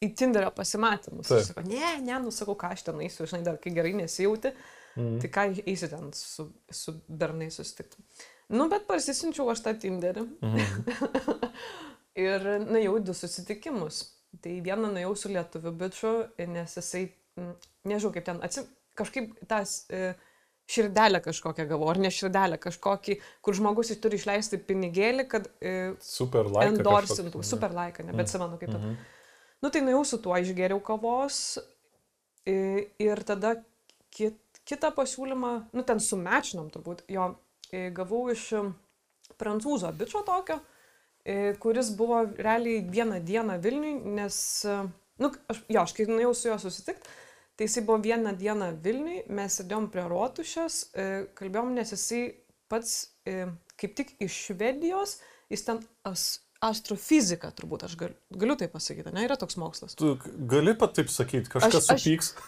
į 0.05 0.11
Tinderio 0.19 0.51
pasimatymus. 0.55 1.31
Aš 1.35 1.51
sakau, 1.53 1.65
ne, 1.67 1.95
ne, 2.07 2.19
nusakau, 2.23 2.55
ką 2.59 2.73
aš 2.77 2.85
ten 2.87 3.01
eisiu, 3.03 3.27
žinai, 3.31 3.43
dar 3.47 3.57
kai 3.63 3.73
gerai 3.75 3.95
nesijauti, 3.99 4.55
Mhm. 4.99 5.19
tai 5.23 5.29
ką 5.31 5.43
eisi 5.71 5.89
ten 5.91 6.09
su, 6.17 6.49
su 6.75 6.93
bernai 7.09 7.51
susitikti. 7.55 8.03
Nu, 8.51 8.65
bet 8.73 8.87
pasisinčiau 8.89 9.51
aš 9.53 9.61
tą 9.63 9.75
Tinderį. 9.79 10.25
Mhm. 10.43 11.29
ir 12.29 12.47
nuėjau 12.67 12.97
du 13.07 13.15
susitikimus. 13.15 14.01
Tai 14.43 14.55
vieną 14.65 14.91
nuėjau 14.93 15.15
su 15.17 15.31
lietuviu 15.33 15.73
bičiu, 15.81 16.13
nes 16.51 16.75
jisai, 16.77 17.05
mm, 17.39 17.53
nežinau 17.89 18.13
kaip 18.17 18.27
ten, 18.27 18.41
atsim, 18.45 18.67
kažkaip 18.99 19.37
tas 19.49 19.85
e, 19.89 20.13
širdelę 20.69 21.21
kažkokią 21.25 21.67
gavau, 21.71 21.89
ar 21.93 22.01
ne 22.03 22.11
širdelę, 22.13 22.59
kažkokį, 22.61 23.19
kur 23.45 23.57
žmogus 23.57 23.93
jis 23.93 24.01
turi 24.03 24.19
išleisti 24.21 24.61
pinigėlį, 24.69 25.29
kad 25.31 25.49
e, 25.61 25.95
Super 26.05 26.51
like. 26.51 26.67
endorsintų, 26.69 27.43
super 27.47 27.75
laiką, 27.77 28.05
nebeatsimenu 28.11 28.61
kaip 28.61 28.75
ten. 28.75 28.83
Mhm. 28.83 28.99
Nu 29.65 29.73
tai 29.75 29.83
nuėjau 29.83 30.05
su 30.07 30.21
tuo, 30.23 30.37
išgėriau 30.39 30.79
kavos 30.85 31.59
ir 32.49 33.21
tada 33.27 33.57
kit, 34.15 34.39
kitą 34.69 34.93
pasiūlymą, 34.97 35.53
nu 35.75 35.85
ten 35.85 35.99
sumečinam 36.01 36.69
turbūt, 36.73 37.03
jo 37.11 37.33
gavau 37.97 38.29
iš 38.33 38.45
em, 38.57 38.71
prancūzo 39.41 39.91
bičio 39.97 40.23
tokio, 40.25 40.61
kuris 41.61 41.91
buvo 41.97 42.23
realiai 42.39 42.83
vieną 42.89 43.21
dieną 43.25 43.59
Vilniui, 43.61 44.01
nes, 44.17 44.39
e, 44.65 44.77
nu, 45.21 45.31
aš, 45.53 45.63
jo, 45.69 45.83
aš 45.83 45.95
kai 45.97 46.07
nuėjau 46.09 46.35
su 46.35 46.49
juo 46.49 46.59
susitikti, 46.63 47.17
tai 47.59 47.67
jisai 47.67 47.83
buvo 47.87 47.99
vieną 48.05 48.35
dieną 48.39 48.69
Vilniui, 48.85 49.25
mes 49.35 49.59
sėdėjom 49.59 49.89
prie 49.91 50.05
rotušės, 50.11 50.77
e, 50.95 51.07
kalbėjom, 51.39 51.73
nes 51.75 51.91
jisai 51.95 52.21
pats 52.71 52.93
e, 53.27 53.49
kaip 53.81 53.97
tik 53.99 54.13
iš 54.23 54.37
Švedijos, 54.49 55.17
jis 55.51 55.65
ten 55.67 55.81
as, 56.07 56.29
astrofizika, 56.63 57.51
turbūt 57.59 57.89
aš 57.89 57.97
galiu, 57.99 58.17
galiu 58.31 58.57
tai 58.61 58.69
pasakyti, 58.71 59.11
ne, 59.15 59.27
yra 59.27 59.37
toks 59.41 59.59
mokslas. 59.59 59.99
Tu 59.99 60.15
gali 60.51 60.75
pat 60.79 60.95
taip 60.99 61.11
sakyti, 61.11 61.51
kažkas 61.51 61.83
Aš- 61.83 61.97
aš- 61.97 62.07
supyks. 62.07 62.35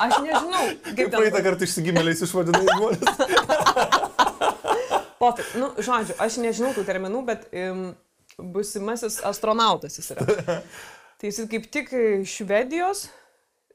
Aš 0.00 0.14
nežinau, 0.24 0.62
kaip 0.96 1.10
praeitą 1.12 1.42
kartą 1.44 1.66
išsigimėliais 1.66 2.22
išvadinai 2.24 2.62
žmonės. 2.64 3.18
Pofik, 5.20 5.50
nu, 5.60 5.66
žodžiu, 5.76 6.14
aš 6.24 6.38
nežinau 6.40 6.70
tų 6.72 6.86
terminų, 6.88 7.20
bet 7.28 7.42
um, 7.52 7.82
busimasis 8.54 9.18
astronautas 9.28 9.98
jis 10.00 10.08
yra. 10.14 10.24
Tai 11.20 11.28
jis 11.28 11.42
kaip 11.52 11.66
tik 11.68 11.92
iš 11.92 12.38
Švedijos 12.38 13.02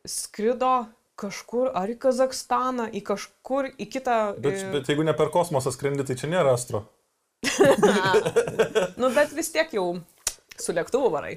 skrido 0.09 0.85
kažkur, 1.19 1.71
ar 1.77 1.91
į 1.91 1.97
Kazakstaną, 2.03 2.89
į 2.91 3.01
kažkur, 3.07 3.69
į 3.79 3.87
kitą. 3.91 4.17
Bet, 4.41 4.59
e, 4.59 4.71
bet 4.73 4.91
jeigu 4.91 5.05
ne 5.07 5.15
per 5.17 5.31
kosmosą 5.33 5.71
skrendi, 5.73 6.05
tai 6.07 6.17
čia 6.19 6.29
nėra 6.31 6.55
astro. 6.55 6.85
nu, 9.01 9.11
bet 9.15 9.31
vis 9.37 9.51
tiek 9.53 9.71
jau 9.75 9.87
su 10.59 10.75
lėktuvu 10.75 11.11
varai. 11.13 11.35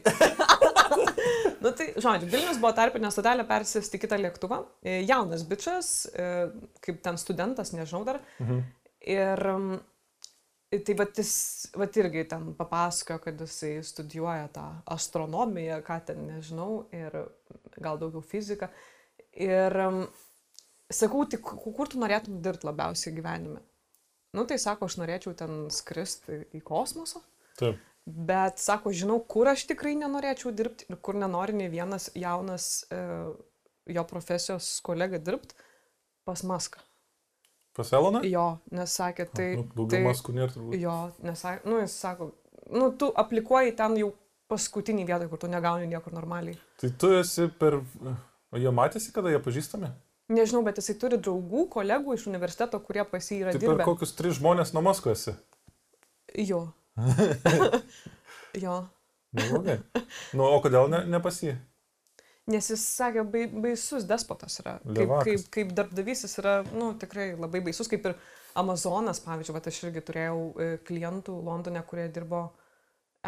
nu, 1.62 1.70
tai, 1.70 1.92
žodžiu, 1.98 2.31
Vilnius 2.31 2.59
buvo 2.62 2.72
tarpinė 2.76 3.11
stotelė 3.14 3.46
persėsti 3.48 4.00
kitą 4.02 4.18
lėktuvą. 4.22 4.62
E, 4.83 5.00
Jaunas 5.09 5.44
bičias, 5.48 5.92
e, 6.11 6.48
kaip 6.85 7.00
ten 7.04 7.20
studentas, 7.20 7.74
nežinau 7.76 8.04
dar. 8.09 8.22
Mhm. 8.42 8.64
Ir 9.09 9.46
tai 10.68 10.94
va 10.98 11.07
jis, 11.16 11.33
va 11.81 11.87
irgi 11.96 12.24
ten 12.28 12.50
papasakojo, 12.59 13.22
kad 13.24 13.40
jisai 13.40 13.78
studijuoja 13.87 14.48
tą 14.52 14.66
astronomiją, 14.96 15.81
ką 15.87 15.98
ten 16.11 16.26
nežinau, 16.28 16.83
ir 16.92 17.14
gal 17.81 18.00
daugiau 18.00 18.20
fiziką. 18.24 18.68
Ir 19.38 19.76
um, 19.87 20.02
sakau, 20.92 21.24
ku- 21.40 21.72
kur 21.72 21.88
tu 21.88 22.00
norėtum 22.02 22.40
dirbti 22.44 22.68
labiausiai 22.68 23.14
gyvenime? 23.16 23.62
Nu, 24.37 24.44
tai 24.44 24.59
sako, 24.61 24.88
aš 24.90 24.98
norėčiau 25.00 25.33
ten 25.37 25.68
skristi 25.72 26.42
į 26.52 26.61
kosmosą. 26.66 27.22
Taip. 27.59 27.78
Bet 28.09 28.61
sako, 28.61 28.92
žinau, 28.96 29.18
kur 29.24 29.48
aš 29.50 29.66
tikrai 29.68 29.94
nenorėčiau 30.00 30.52
dirbti 30.57 30.87
ir 30.88 31.00
kur 31.04 31.16
nenori 31.16 31.57
nei 31.57 31.68
vienas 31.72 32.11
jaunas 32.16 32.68
e, 32.92 33.00
jo 33.92 34.04
profesijos 34.09 34.68
kolega 34.85 35.20
dirbti 35.20 35.57
pas 36.28 36.44
Maską. 36.44 36.81
Pas 37.79 37.93
Eloną? 37.95 38.25
Jo, 38.27 38.47
nes 38.75 38.95
sakė, 38.99 39.29
tai... 39.31 39.49
Nu, 39.61 39.64
daugiau 39.71 39.93
tai 39.93 40.01
maskų 40.03 40.33
nėra 40.35 40.51
turbūt. 40.51 40.75
Jo, 40.83 40.97
nes, 41.23 41.38
sa- 41.45 41.61
nu, 41.62 41.79
jis 41.79 41.95
sako, 42.03 42.33
nu, 42.75 42.88
tu 42.99 43.12
aplikuoji 43.23 43.77
ten 43.79 43.95
jau 44.01 44.09
paskutinį 44.51 45.05
vietą, 45.07 45.29
kur 45.31 45.38
tu 45.45 45.51
negauni 45.53 45.87
niekur 45.87 46.17
normaliai. 46.17 46.59
Tai 46.83 46.91
tu 46.99 47.12
esi 47.21 47.47
per... 47.61 47.79
O 48.49 48.57
jie 48.59 48.71
matėsi, 48.73 49.12
kada 49.14 49.31
jie 49.31 49.38
pažįstami? 49.45 49.93
Nežinau, 50.33 50.64
bet 50.67 50.81
jisai 50.81 50.95
turi 51.01 51.19
draugų, 51.21 51.67
kolegų 51.73 52.17
iš 52.19 52.27
universiteto, 52.29 52.81
kurie 52.85 53.05
pas 53.09 53.31
jį 53.31 53.38
yra 53.45 53.53
Tai 53.55 53.61
per 53.62 53.69
dirbę. 53.77 53.85
kokius 53.87 54.14
tris 54.19 54.38
žmonės 54.41 54.75
nuo 54.77 54.83
Maskvo 54.85 55.12
esi? 55.14 55.37
Jo. 56.49 56.64
jo. 58.64 58.77
Neblogai. 59.37 59.79
Nu, 60.37 60.47
o 60.49 60.59
kodėl 60.64 60.88
ne, 60.93 61.03
ne 61.12 61.21
pas 61.25 61.38
jį? 61.45 61.55
Nes 62.48 62.70
jis 62.72 62.82
sakė, 62.96 63.24
bai, 63.28 63.44
baisus 63.52 64.06
despotas 64.08 64.56
yra. 64.62 64.78
Kaip, 64.87 65.12
kaip, 65.26 65.46
kaip 65.52 65.72
darbdavys 65.76 66.24
jis 66.24 66.38
yra, 66.40 66.54
nu, 66.72 66.94
tikrai 67.00 67.30
labai 67.37 67.61
baisus, 67.66 67.90
kaip 67.90 68.06
ir 68.08 68.16
Amazonas, 68.58 69.20
pavyzdžiui, 69.22 69.54
va, 69.54 69.62
aš 69.70 69.82
irgi 69.84 70.02
turėjau 70.08 70.38
e, 70.56 70.68
klientų 70.88 71.34
Londone, 71.44 71.82
kurie 71.87 72.08
dirbo 72.12 72.46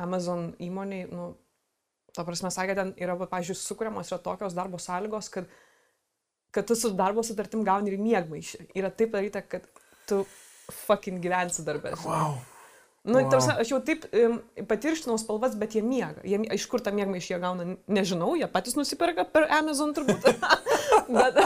Amazon 0.00 0.54
įmoniai, 0.62 1.08
nu, 1.12 1.34
ta 2.16 2.24
prasme, 2.26 2.50
sakė, 2.54 2.76
ten 2.78 2.94
yra, 3.00 3.18
pavyzdžiui, 3.20 3.58
sukūriamos 3.60 4.10
yra 4.10 4.20
tokios 4.24 4.56
darbo 4.56 4.80
sąlygos, 4.80 5.28
kad, 5.34 5.50
kad 6.54 6.66
tu 6.66 6.78
su 6.78 6.94
darbo 6.96 7.22
sutartim 7.26 7.66
gauni 7.66 7.92
ir 7.92 8.00
miegmaišį. 8.00 8.70
Yra 8.80 8.90
taip 8.94 9.12
daryta, 9.14 9.44
kad 9.44 9.68
tu 10.08 10.24
fucking 10.86 11.20
gyvensi 11.22 11.66
darbę. 11.66 11.92
Wow. 12.06 12.40
Nu, 13.02 13.16
Wow. 13.18 13.30
tarsi, 13.32 13.48
aš 13.56 13.70
jau 13.72 13.78
taip 13.80 14.02
um, 14.12 14.34
patirštinau 14.68 15.14
spalvas, 15.16 15.54
bet 15.56 15.72
jie 15.72 15.80
miega. 15.80 16.20
Jie, 16.20 16.36
iš 16.52 16.66
kur 16.68 16.82
tą 16.84 16.92
miegmą 16.92 17.16
iš 17.16 17.30
jie 17.30 17.38
gauna, 17.40 17.64
nežinau, 17.88 18.34
jie 18.36 18.44
patys 18.52 18.76
nusiperka 18.76 19.24
per 19.24 19.46
Amazon 19.56 19.94
turbūt. 19.96 20.26
bet, 21.16 21.38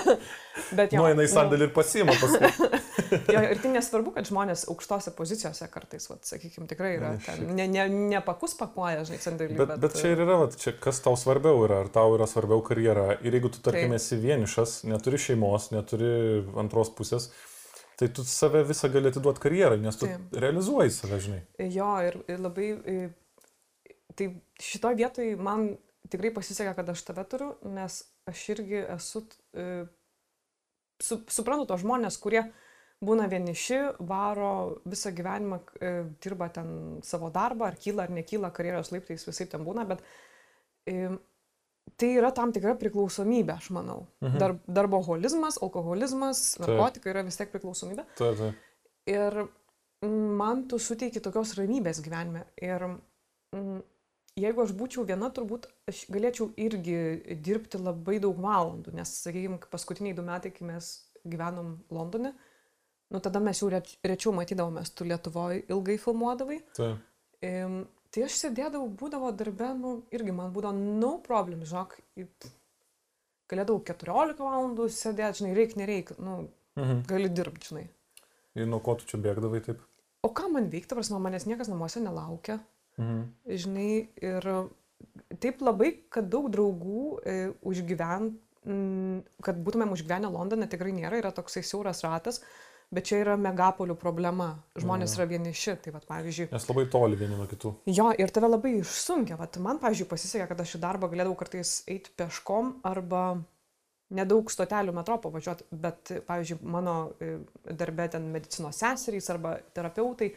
bet 0.75 0.97
Nu, 0.99 1.05
jinai 1.13 1.29
sandėlį 1.31 1.69
ir 1.69 1.73
pasiima 1.77 2.17
paskui. 2.19 2.51
Jo, 3.31 3.39
ir 3.47 3.61
tai 3.63 3.71
nesvarbu, 3.71 4.11
kad 4.17 4.27
žmonės 4.27 4.65
aukštose 4.73 5.13
pozicijose 5.15 5.69
kartais, 5.71 6.09
vat, 6.11 6.25
sakykime, 6.27 6.67
tikrai 6.67 6.97
yra. 6.97 7.13
Ne, 7.15 7.21
Ten, 7.23 7.45
ne, 7.55 7.67
ne, 7.71 7.85
nepakus 8.11 8.57
pakuoja, 8.59 9.05
žinai, 9.07 9.21
sandėlį. 9.23 9.59
Bet, 9.61 9.75
bet 9.85 9.95
čia 10.01 10.11
ir 10.17 10.23
yra, 10.25 10.41
vat, 10.41 10.57
čia, 10.59 10.73
kas 10.83 10.99
tau 11.05 11.15
svarbiau 11.21 11.63
yra, 11.69 11.85
ar 11.85 11.91
tau 11.95 12.17
yra 12.17 12.27
svarbiau 12.27 12.65
karjera. 12.67 13.13
Ir 13.23 13.37
jeigu 13.39 13.53
tu, 13.55 13.63
tarkim, 13.63 13.95
esi 13.95 14.19
vienišas, 14.19 14.81
neturi 14.91 15.21
šeimos, 15.23 15.69
neturi 15.77 16.11
antros 16.59 16.91
pusės, 16.99 17.29
tai 18.01 18.09
tu 18.15 18.25
save 18.27 18.65
visą 18.69 18.91
gali 18.93 19.11
atiduoti 19.11 19.43
karjerai, 19.45 19.79
nes 19.83 19.99
tu 19.99 20.09
Taip. 20.09 20.35
realizuoji 20.45 20.93
save, 20.95 21.21
žinai. 21.27 21.41
Jo, 21.75 21.91
ir, 22.07 22.19
ir 22.31 22.43
labai, 22.43 22.69
tai 24.19 24.29
šitoje 24.63 24.99
vietoje 24.99 25.37
man 25.39 25.73
tikrai 26.13 26.33
pasisekė, 26.35 26.75
kad 26.77 26.93
aš 26.93 27.05
tave 27.07 27.25
turiu, 27.31 27.55
nes 27.77 28.01
aš 28.31 28.45
irgi 28.55 28.83
esu, 28.97 29.25
su, 31.03 31.21
suprantu 31.37 31.69
tos 31.71 31.83
žmonės, 31.85 32.19
kurie 32.23 32.45
būna 33.05 33.29
vieniši, 33.31 33.81
varo 34.09 34.81
visą 34.89 35.13
gyvenimą, 35.15 35.61
dirba 36.25 36.49
ten 36.55 37.01
savo 37.05 37.31
darbą, 37.35 37.69
ar 37.69 37.79
kyla 37.81 38.07
ar 38.07 38.15
nekyla 38.17 38.53
karjeros 38.55 38.93
laiptais, 38.95 39.27
visai 39.29 39.49
ten 39.51 39.65
būna, 39.67 39.87
bet 39.89 40.05
tai 41.97 42.11
yra 42.19 42.31
tam 42.35 42.53
tikra 42.55 42.75
priklausomybė, 42.81 43.59
aš 43.59 43.71
manau. 43.77 44.05
Mhm. 44.25 44.39
Dar, 44.43 44.57
darboholizmas, 44.81 45.61
alkoholizmas, 45.63 46.45
Taip. 46.57 46.67
narkotika 46.67 47.13
yra 47.13 47.25
vis 47.27 47.39
tiek 47.41 47.53
priklausomybė. 47.53 48.07
Ta, 48.19 48.31
ta. 48.39 48.53
Ir 49.11 49.45
man 50.09 50.65
tu 50.69 50.79
suteiki 50.81 51.23
tokios 51.25 51.55
ramybės 51.59 52.01
gyvenime. 52.05 52.45
Ir 52.63 52.87
mm, 52.89 53.83
jeigu 54.41 54.65
aš 54.65 54.75
būčiau 54.77 55.07
viena, 55.09 55.31
turbūt 55.35 55.69
aš 55.91 56.05
galėčiau 56.13 56.51
irgi 56.61 56.99
dirbti 57.45 57.81
labai 57.81 58.19
daug 58.23 58.41
valandų, 58.43 58.95
nes, 58.99 59.15
sakykime, 59.25 59.61
paskutiniai 59.73 60.17
du 60.17 60.25
metai, 60.27 60.53
kai 60.55 60.67
mes 60.69 60.91
gyvenom 61.25 61.77
Londone, 61.95 62.35
nu 63.15 63.21
tada 63.25 63.41
mes 63.41 63.61
jau 63.61 63.71
reč, 63.73 63.95
rečiau 64.05 64.35
matydavomės, 64.37 64.93
tu 64.97 65.07
Lietuvoje 65.09 65.65
ilgai 65.73 65.99
filmuodavai. 66.01 66.61
Taip. 66.77 67.11
Tai 68.15 68.23
aš 68.29 68.37
sėdėdavau, 68.45 68.87
būdavo 68.95 69.33
darbe, 69.35 69.73
nu, 69.75 69.95
irgi 70.15 70.35
man 70.37 70.53
būdavo 70.55 70.77
no 71.03 71.17
problem, 71.25 71.65
žinok, 71.67 71.97
galėdavau 73.51 73.81
14 73.89 74.39
valandų 74.45 74.87
sėdėti, 74.95 75.41
žinai, 75.41 75.55
reik, 75.59 75.75
nereik, 75.81 76.13
nu, 76.23 76.37
Mhm. 76.77 77.03
gali 77.07 77.29
dirbti, 77.29 77.69
žinai. 77.71 77.89
Ir 78.55 78.67
nuo 78.67 78.79
ko 78.81 78.95
tu 78.95 79.05
čia 79.07 79.19
bėgdavai 79.19 79.61
taip? 79.65 79.81
O 80.23 80.29
ką 80.29 80.49
man 80.51 80.71
veikti, 80.71 80.95
prasme, 80.95 81.19
manęs 81.19 81.47
niekas 81.47 81.69
namuose 81.69 82.01
nelaukia, 82.01 82.61
Mhm. 82.99 83.23
žinai, 83.47 84.09
ir 84.23 84.43
taip 85.41 85.59
labai, 85.61 85.91
kad 86.11 86.31
daug 86.31 86.51
draugų 86.51 87.21
e, 87.27 87.53
užgyvent, 87.63 88.39
m, 88.67 89.23
kad 89.43 89.57
būtumėm 89.57 89.91
užgyvenę 89.93 90.31
Londone, 90.33 90.67
tikrai 90.69 90.93
nėra, 90.93 91.19
yra 91.19 91.31
toksai 91.33 91.63
siauras 91.63 92.03
ratas, 92.03 92.41
bet 92.95 93.09
čia 93.11 93.21
yra 93.25 93.35
megapolių 93.41 93.97
problema. 94.01 94.53
Žmonės 94.81 95.15
Jo. 95.15 95.21
yra 95.21 95.27
vieniši, 95.35 95.75
tai 95.85 95.93
vad, 95.95 96.05
pavyzdžiui, 96.09 96.49
Nes 96.55 96.69
labai 96.71 96.85
toli 96.93 97.19
vieni 97.21 97.37
nuo 97.39 97.47
kitų. 97.51 97.75
Jo, 97.91 98.11
ir 98.19 98.33
tave 98.35 98.51
labai 98.53 98.77
išsunkia. 98.81 99.39
Vat 99.41 99.59
man, 99.63 99.81
pavyzdžiui, 99.83 100.09
pasisekė, 100.11 100.47
kad 100.53 100.63
aš 100.65 100.77
į 100.79 100.83
darbą 100.85 101.11
galėdavau 101.13 101.37
kartais 101.43 101.81
eiti 101.91 102.15
peškom 102.21 102.77
arba 102.87 103.25
nedaug 104.15 104.51
stotelių 104.53 104.93
metro 104.95 105.17
pavažiuoti, 105.19 105.65
bet, 105.85 106.13
pavyzdžiui, 106.29 106.59
mano 106.71 106.97
e, 107.25 107.39
darbė 107.67 108.11
ten 108.13 108.29
medicinos 108.35 108.79
seserys 108.79 109.31
arba 109.33 109.57
terapeutai 109.75 110.29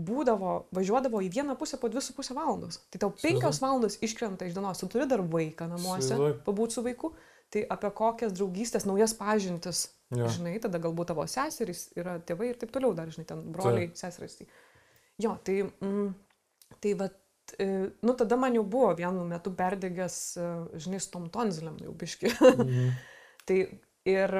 būdavo, 0.00 0.52
važiuodavo 0.74 1.20
į 1.26 1.28
vieną 1.34 1.56
pusę 1.58 1.78
po 1.80 1.90
dvi 1.90 2.00
su 2.02 2.14
pusę 2.16 2.34
valandos. 2.36 2.78
Tai 2.90 3.00
tau 3.02 3.10
penkios 3.20 3.58
valandos 3.62 3.98
iškrenta 4.06 4.46
iš 4.48 4.54
dienos, 4.56 4.80
tu 4.80 4.88
turi 4.90 5.06
dar 5.10 5.22
vaiką 5.22 5.66
namuose, 5.70 6.06
Įsivaizduoju. 6.06 6.36
pabūti 6.46 6.78
su 6.78 6.84
vaiku, 6.86 7.10
tai 7.50 7.64
apie 7.74 7.90
kokias 7.96 8.34
draugystės, 8.36 8.86
naujas 8.88 9.14
pažintis, 9.18 9.88
Jo. 10.10 10.26
žinai, 10.26 10.56
tada 10.62 10.80
galbūt 10.82 11.12
tavo 11.12 11.22
seserys 11.30 11.88
yra 11.98 12.16
tėvai 12.26 12.50
ir 12.50 12.58
taip 12.58 12.72
toliau, 12.74 12.94
dar, 12.98 13.10
žinai, 13.14 13.26
ten 13.28 13.44
broliai, 13.54 13.90
seserys. 13.98 14.40
Tai. 14.40 14.46
Jo, 15.22 15.36
tai, 15.46 15.60
mm, 15.68 16.08
tai 16.82 16.94
va, 16.98 17.06
nu 18.02 18.14
tada 18.18 18.38
man 18.40 18.56
jau 18.58 18.64
buvo 18.66 18.90
vienu 18.98 19.22
metu 19.28 19.52
perdegęs, 19.54 20.16
e, 20.34 20.48
žinai, 20.82 21.00
su 21.02 21.12
tom 21.14 21.28
tonziliam 21.30 21.78
jau 21.82 21.94
biški. 21.94 22.32
Mhm. 22.40 22.90
tai 23.46 23.60
ir, 24.10 24.36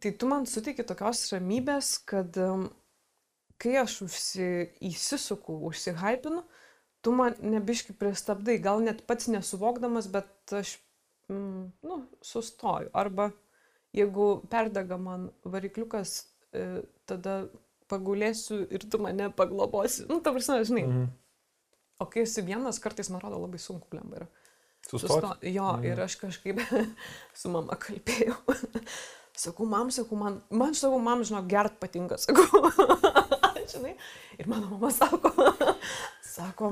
tai 0.00 0.14
tu 0.16 0.30
man 0.32 0.48
suteiki 0.48 0.86
tokios 0.88 1.26
ramybės, 1.34 1.98
kad 2.08 2.36
mm, 2.36 2.68
kai 3.60 3.76
aš 3.80 4.00
užsi, 4.08 4.48
įsisuku, 4.84 5.60
užsihypinu, 5.68 6.40
tu 7.04 7.12
man 7.12 7.36
nebiški 7.40 7.96
pristabdai, 8.00 8.58
gal 8.64 8.80
net 8.84 9.04
pats 9.08 9.28
nesuvokdamas, 9.28 10.08
bet 10.12 10.56
aš, 10.56 10.78
mm, 11.28 11.72
nu, 11.82 11.98
sustoju. 12.22 12.90
Arba 12.94 13.30
jeigu 13.94 14.42
perdega 14.50 14.96
man 14.98 15.30
varikliukas, 15.44 16.26
e, 16.52 16.82
tada 17.06 17.48
pagulėsiu 17.88 18.64
ir 18.72 18.86
tu 18.90 18.98
mane 18.98 19.28
paglobosi. 19.30 20.06
Nu, 20.08 20.20
ta 20.20 20.32
prasme, 20.32 20.62
žinai. 20.64 20.86
Mhm. 20.88 21.10
O 22.02 22.06
kai 22.10 22.24
esi 22.26 22.42
vienas, 22.42 22.80
kartais 22.82 23.08
man 23.10 23.20
atrodo 23.20 23.38
labai 23.44 23.58
sunku 23.62 23.86
lemba 23.94 24.16
yra. 24.22 24.26
Susto, 24.88 25.36
jo, 25.42 25.68
Mhm. 25.76 25.84
ir 25.84 26.00
aš 26.00 26.16
kažkaip 26.20 26.58
su 27.40 27.48
mama 27.48 27.76
kalbėjau. 27.76 28.36
Sakau, 29.34 29.66
mam, 29.66 29.88
sakau, 29.90 30.14
man, 30.18 30.42
man, 30.50 30.74
sakau, 30.78 30.98
mam, 31.02 31.22
žinok, 31.26 31.46
gert 31.50 31.78
patinka, 31.80 32.14
sakau. 32.24 32.70
Žinai, 33.66 33.94
ir 34.38 34.46
mano 34.46 34.68
mama 34.70 34.90
sako, 34.94 35.30
sako, 36.22 36.68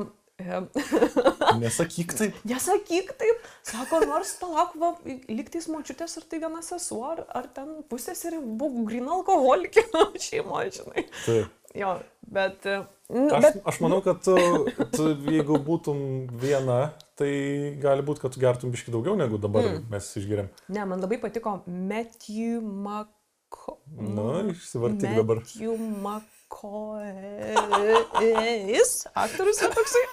Nesakyk 1.60 2.14
taip. 2.16 2.36
nesakyk 2.48 3.12
taip, 3.20 3.42
sako, 3.66 4.00
nors 4.08 4.34
palauk, 4.40 4.72
va, 4.80 4.92
liktais 5.28 5.66
močiutės, 5.70 6.16
ar 6.20 6.24
tai 6.30 6.40
viena 6.42 6.62
sesuo, 6.64 7.02
ar, 7.12 7.24
ar 7.36 7.48
ten 7.54 7.82
pusės 7.90 8.22
ir 8.30 8.38
buvo 8.42 8.84
grina 8.88 9.12
alkoholikė 9.18 9.84
šeimoje, 10.26 10.72
žinai. 10.80 11.04
taip. 11.26 11.58
Jo, 11.72 11.94
bet, 12.28 12.66
nu, 13.08 13.28
Aš, 13.32 13.42
bet 13.46 13.54
aš 13.70 13.78
manau, 13.80 14.02
kad 14.04 14.18
tu, 14.24 14.34
tu, 14.92 15.06
jeigu 15.32 15.56
būtum 15.64 16.02
viena, 16.42 16.90
tai 17.16 17.30
gali 17.80 18.04
būti, 18.04 18.20
kad 18.26 18.34
tu 18.34 18.42
gertum 18.42 18.72
biški 18.74 18.92
daugiau 18.92 19.14
negu 19.16 19.38
dabar 19.40 19.64
Mm. 19.70 19.86
mes 19.92 20.10
išgeriam. 20.20 20.50
ne, 20.68 20.84
man 20.84 21.00
labai 21.00 21.16
patiko 21.22 21.62
Matthew 21.66 22.60
Mako. 22.60 23.78
Na, 23.96 24.42
išsivartyk 24.52 25.16
dabar. 25.16 25.40
Matthew 25.40 25.76
Makois. 27.72 29.06
Aktorius 29.14 29.62
yra 29.62 29.70
toksai. 29.74 30.04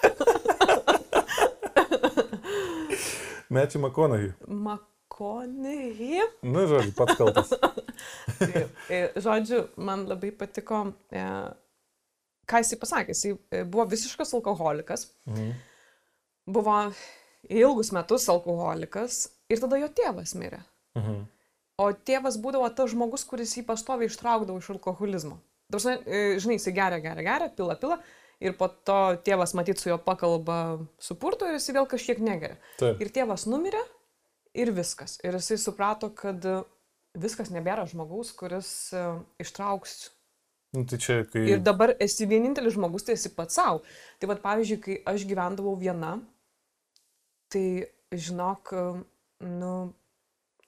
Matthew 3.50 3.80
McConaughey. 3.82 4.32
Makonai. 4.46 6.20
Nu, 6.42 6.66
žodžiu, 6.70 6.92
pats 6.96 7.16
kaltas. 7.18 7.50
Tai, 8.38 8.62
e, 8.88 9.00
Žodžiu, 9.20 9.64
man 9.76 10.06
labai 10.08 10.30
patiko, 10.32 10.84
e, 11.12 11.24
ką 12.48 12.56
jisai 12.62 12.78
pasakė. 12.80 13.12
Jisai 13.16 13.32
e, 13.52 13.64
buvo 13.64 13.84
visiškas 13.90 14.34
alkoholikas, 14.38 15.08
Mhm. 15.28 15.50
buvo 16.46 16.78
ilgus 17.50 17.92
metus 17.92 18.28
alkoholikas 18.28 19.26
ir 19.50 19.60
tada 19.60 19.76
jo 19.82 19.88
tėvas 19.88 20.34
mirė. 20.38 20.62
Mhm. 20.98 21.20
O 21.80 21.92
tėvas 21.92 22.36
būdavo 22.40 22.68
tas 22.76 22.90
žmogus, 22.92 23.24
kuris 23.24 23.54
jį 23.56 23.62
pastoviai 23.66 24.08
ištraukdavo 24.10 24.58
iš 24.60 24.70
alkoholizmo. 24.76 25.36
Dažnai, 25.70 26.00
žinai, 26.42 26.56
jisai 26.58 26.74
geria, 26.74 26.98
geria, 27.04 27.26
geria, 27.26 27.52
pila, 27.54 27.76
pila. 27.80 28.00
Ir 28.40 28.54
po 28.56 28.70
to 28.88 28.98
tėvas 29.24 29.52
matyt 29.52 29.80
su 29.80 29.90
juo 29.90 29.98
pakalba 30.00 30.80
supurto 31.02 31.48
ir 31.48 31.58
jisai 31.58 31.76
vėl 31.76 31.88
kažkiek 31.88 32.22
negeria. 32.24 32.56
Taip. 32.80 33.02
Ir 33.04 33.12
tėvas 33.12 33.44
numirė 33.50 33.82
ir 34.56 34.72
viskas. 34.74 35.18
Ir 35.24 35.36
jisai 35.36 35.58
suprato, 35.60 36.10
kad 36.16 36.44
e, 36.48 36.56
viskas 37.20 37.52
nebėra 37.52 37.84
žmogaus, 37.90 38.32
kuris 38.36 38.70
e, 38.96 39.04
ištrauks. 39.44 39.98
Nu, 40.76 40.84
tai 40.88 41.00
čia, 41.02 41.20
kai... 41.28 41.44
Ir 41.50 41.62
dabar 41.66 41.92
esi 42.02 42.28
vienintelis 42.30 42.76
žmogus, 42.76 43.04
tai 43.06 43.18
esi 43.18 43.32
pats 43.34 43.58
savo. 43.58 43.82
Tai 44.22 44.30
vad, 44.30 44.42
pavyzdžiui, 44.44 44.82
kai 44.84 44.98
aš 45.12 45.26
gyvendavau 45.28 45.74
viena, 45.78 46.16
tai 47.52 47.64
žinok, 48.14 48.72
e, 48.72 48.84
nu, 49.50 49.74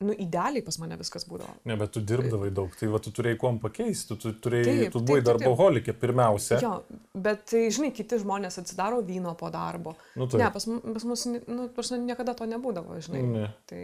nu, 0.06 0.14
idealiai 0.24 0.64
pas 0.64 0.76
mane 0.82 0.96
viskas 1.00 1.24
būdavo. 1.28 1.54
Ne, 1.68 1.76
bet 1.80 1.92
tu 1.94 2.02
dirbdavai 2.06 2.50
daug, 2.54 2.72
tai 2.78 2.88
va, 2.92 3.00
tu 3.02 3.12
turėjai 3.14 3.38
kuom 3.40 3.60
pakeisti, 3.62 4.12
tu, 4.12 4.18
tu, 4.20 4.32
turėjai, 4.46 4.76
Taip, 4.82 4.94
tu 4.94 5.02
buvai 5.02 5.22
darboholikė 5.26 5.94
pirmiausia. 5.98 6.58
Jo, 6.62 6.74
bet 7.14 7.46
tai, 7.52 7.64
žinai, 7.74 7.92
kiti 7.96 8.18
žmonės 8.22 8.60
atsidaro 8.62 9.02
vyno 9.06 9.34
po 9.38 9.50
darbo. 9.54 9.96
Nu, 10.18 10.28
Ne, 10.32 10.48
pas, 10.54 10.66
pas 10.66 11.06
mus, 11.08 11.24
nu, 11.28 11.68
pas 11.76 11.92
mus 11.92 12.04
niekada 12.04 12.34
to 12.38 12.48
nebūdavo, 12.50 12.98
žinai. 13.04 13.24
Ne. 13.30 13.48
Tai, 13.70 13.82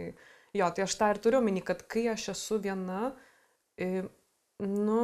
jo, 0.57 0.69
tai 0.75 0.85
aš 0.85 0.95
tą 0.99 1.11
ir 1.13 1.21
turiu 1.23 1.41
omeny, 1.43 1.63
kad 1.65 1.85
kai 1.87 2.07
aš 2.13 2.31
esu 2.33 2.59
viena, 2.63 3.13
e, 3.79 4.03
nu, 4.65 5.01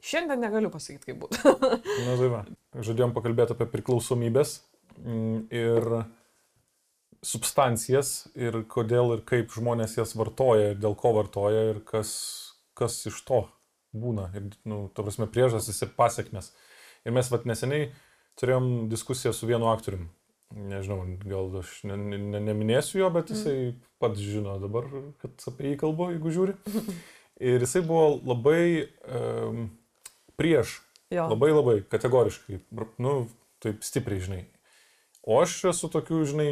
šiandien 0.00 0.40
negaliu 0.40 0.70
pasakyti, 0.72 1.10
kaip 1.10 1.20
būtų. 1.24 1.56
Na, 2.06 2.16
tai 2.16 2.30
va. 2.32 2.44
Žadėjom 2.80 3.12
pakalbėti 3.16 3.56
apie 3.56 3.66
priklausomybės 3.72 4.60
mm, 5.02 5.38
ir 5.50 5.90
substancijas 7.26 8.30
ir 8.38 8.62
kodėl 8.70 9.16
ir 9.16 9.24
kaip 9.28 9.52
žmonės 9.52 9.98
jas 9.98 10.14
vartoja, 10.16 10.74
dėl 10.78 10.96
ko 10.98 11.12
vartoja 11.18 11.70
ir 11.74 11.82
kas, 11.86 12.12
kas 12.78 12.96
iš 13.10 13.20
to 13.28 13.44
būna. 13.96 14.30
Ir, 14.38 14.48
nu, 14.68 14.86
to 14.94 15.04
prasme, 15.04 15.28
priežastis 15.30 15.82
ir 15.84 15.92
pasiekmes. 15.96 16.52
Ir 17.04 17.16
mes 17.16 17.30
vat 17.32 17.46
neseniai 17.48 17.90
turėjom 18.40 18.88
diskusiją 18.92 19.34
su 19.36 19.48
vienu 19.50 19.68
aktorium. 19.72 20.08
Nežinau, 20.50 21.04
gal 21.22 21.52
aš 21.60 21.76
ne, 21.86 21.94
ne, 21.94 22.18
ne, 22.18 22.40
neminėsiu 22.42 23.04
jo, 23.04 23.10
bet 23.14 23.30
jisai 23.30 23.56
pats 24.02 24.18
žino 24.18 24.56
dabar, 24.62 24.88
kad 25.22 25.44
apie 25.46 25.70
jį 25.70 25.80
kalbu, 25.84 26.10
jeigu 26.16 26.32
žiūri. 26.34 26.56
Ir 27.40 27.62
jisai 27.62 27.84
buvo 27.86 28.18
labai 28.32 28.88
um, 29.06 29.68
prieš 30.40 30.80
Jo. 31.10 31.26
Labai 31.26 31.50
labai 31.50 31.80
kategoriškai, 31.90 32.60
nu, 33.02 33.14
taip 33.62 33.82
stipriai, 33.82 34.22
žinai. 34.22 34.42
O 35.28 35.36
aš 35.42 35.58
esu 35.74 35.90
tokių, 35.92 36.22
žinai, 36.30 36.50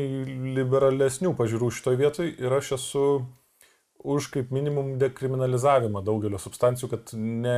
liberalesnių 0.59 1.33
pažiūrų 1.38 1.70
šitoje 1.72 2.00
vietoje 2.00 2.33
ir 2.37 2.52
aš 2.52 2.74
esu 2.76 3.04
už 3.98 4.28
kaip 4.31 4.50
minimum 4.54 4.92
dekriminalizavimą 5.00 6.02
daugelio 6.07 6.38
substancijų, 6.38 6.90
kad 6.92 7.14
ne, 7.16 7.57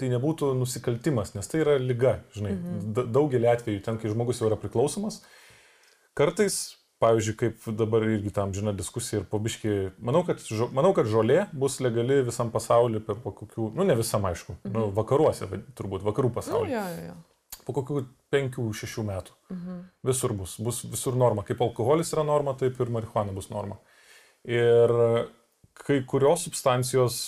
tai 0.00 0.10
nebūtų 0.12 0.50
nusikaltimas, 0.58 1.32
nes 1.36 1.48
tai 1.48 1.62
yra 1.62 1.78
lyga, 1.80 2.18
žinai. 2.36 2.56
Mhm. 2.58 3.06
Daugelį 3.14 3.48
atvejų 3.54 3.84
ten, 3.86 4.00
kai 4.00 4.12
žmogus 4.12 4.42
jau 4.42 4.50
yra 4.50 4.58
priklausomas, 4.60 5.22
kartais, 6.18 6.58
pavyzdžiui, 7.00 7.36
kaip 7.38 7.70
dabar 7.78 8.04
irgi 8.10 8.34
tam 8.34 8.52
žina 8.52 8.74
diskusija 8.76 9.22
ir 9.22 9.30
pobiški, 9.30 9.94
manau, 10.02 10.24
kad, 10.26 10.42
manau, 10.74 10.92
kad 10.96 11.08
žolė 11.08 11.44
bus 11.56 11.78
legali 11.84 12.20
visam 12.26 12.52
pasauliu 12.52 13.00
per 13.04 13.22
kokių, 13.22 13.70
nu 13.78 13.86
ne 13.86 13.96
visam 13.98 14.26
aišku, 14.28 14.58
mhm. 14.58 14.74
nu, 14.76 14.86
vakaruose, 14.98 15.48
turbūt 15.78 16.04
vakarų 16.04 16.34
Nu, 16.34 16.38
pasaulyje 16.42 16.76
jo, 16.76 16.86
jo, 16.98 17.10
jo. 17.12 17.18
Po 17.68 17.74
kokių 17.76 18.02
penkių, 18.32 18.64
šešių 18.80 19.04
metų. 19.08 19.34
Mhm. 19.52 19.80
Visur 20.08 20.34
bus, 20.36 20.56
bus 20.64 20.80
visur 20.88 21.16
norma. 21.20 21.44
Kaip 21.44 21.60
alkoholis 21.64 22.14
yra 22.16 22.24
norma, 22.24 22.56
taip 22.56 22.80
ir 22.80 22.92
marihuana 22.94 23.34
bus 23.36 23.50
norma. 23.52 23.76
Ir 24.48 24.94
kai 25.76 26.00
kurios 26.08 26.46
substancijos 26.48 27.18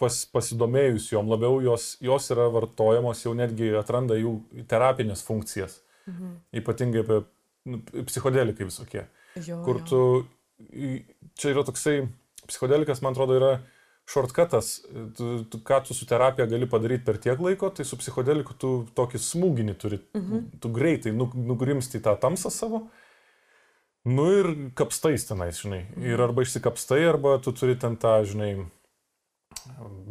pas, 0.00 0.16
pasidomėjus 0.32 1.10
jom 1.12 1.28
labiau, 1.30 1.60
jos, 1.64 1.92
jos 2.02 2.30
yra 2.32 2.48
vartojamos, 2.52 3.20
jau 3.26 3.34
netgi 3.36 3.74
atranda 3.78 4.16
jų 4.18 4.38
terapinės 4.70 5.24
funkcijas. 5.26 5.80
Mhm. 6.08 6.32
Ypatingai 6.62 7.04
apie 7.04 7.20
nu, 7.70 7.82
psichodelikai 8.08 8.68
visokie. 8.68 9.04
Jo, 9.36 9.60
Kur 9.66 9.82
jo. 9.82 9.84
tu, 9.86 10.00
čia 11.38 11.52
yra 11.52 11.64
toksai, 11.68 12.00
psichodelikas, 12.48 13.02
man 13.04 13.14
atrodo, 13.14 13.36
yra 13.38 13.52
shortcutas, 14.10 14.72
tu, 15.16 15.44
tu, 15.50 15.60
ką 15.66 15.80
tu 15.86 15.94
su 15.94 16.06
terapija 16.08 16.48
gali 16.50 16.68
padaryti 16.70 17.06
per 17.06 17.20
tiek 17.22 17.40
laiko, 17.40 17.70
tai 17.74 17.86
su 17.86 17.98
psichodeliku 18.00 18.56
tu 18.58 18.72
tokį 18.96 19.20
smūginį 19.22 19.76
turi, 19.78 20.00
mhm. 20.16 20.50
tu 20.62 20.72
greitai 20.74 21.14
nu, 21.14 21.30
nugrimsti 21.34 22.02
tą 22.02 22.16
tamsą 22.20 22.52
savo. 22.54 22.88
Nu 24.08 24.30
ir 24.32 24.46
kapstais 24.74 25.26
tenais, 25.28 25.58
žinai. 25.60 25.82
Ir 26.00 26.20
arba 26.24 26.42
išsikapstai, 26.46 27.02
arba 27.04 27.34
tu 27.44 27.52
turi 27.52 27.74
ten 27.76 27.98
tą, 28.00 28.14
žinai, 28.24 28.54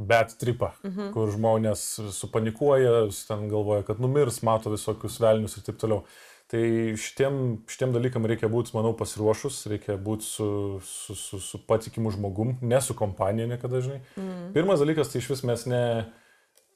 bet 0.09 0.35
tripą, 0.39 0.71
mhm. 0.85 1.11
kur 1.15 1.31
žmonės 1.33 1.85
supanikuoja, 2.15 3.07
ten 3.27 3.47
galvoja, 3.51 3.85
kad 3.87 4.01
numirs, 4.03 4.43
mato 4.45 4.71
visokius 4.73 5.17
velnius 5.23 5.57
ir 5.57 5.65
taip 5.67 5.79
toliau. 5.81 6.03
Tai 6.49 6.61
šitiem, 6.97 7.35
šitiem 7.69 7.91
dalykam 7.93 8.25
reikia 8.25 8.47
būti, 8.49 8.73
manau, 8.73 8.95
pasiruošus, 8.97 9.59
reikia 9.69 9.99
būti 10.01 10.25
su, 10.25 10.47
su, 10.81 11.13
su, 11.13 11.37
su 11.45 11.59
patikimu 11.69 12.09
žmogum, 12.15 12.55
ne 12.65 12.79
su 12.81 12.95
kompanija 12.97 13.45
niekada, 13.51 13.83
žinai. 13.85 13.99
Mm. 14.17 14.47
Pirmas 14.55 14.81
dalykas, 14.81 15.11
tai 15.13 15.21
iš 15.21 15.27
vis 15.29 15.43
mes 15.45 15.67
ne, 15.69 15.83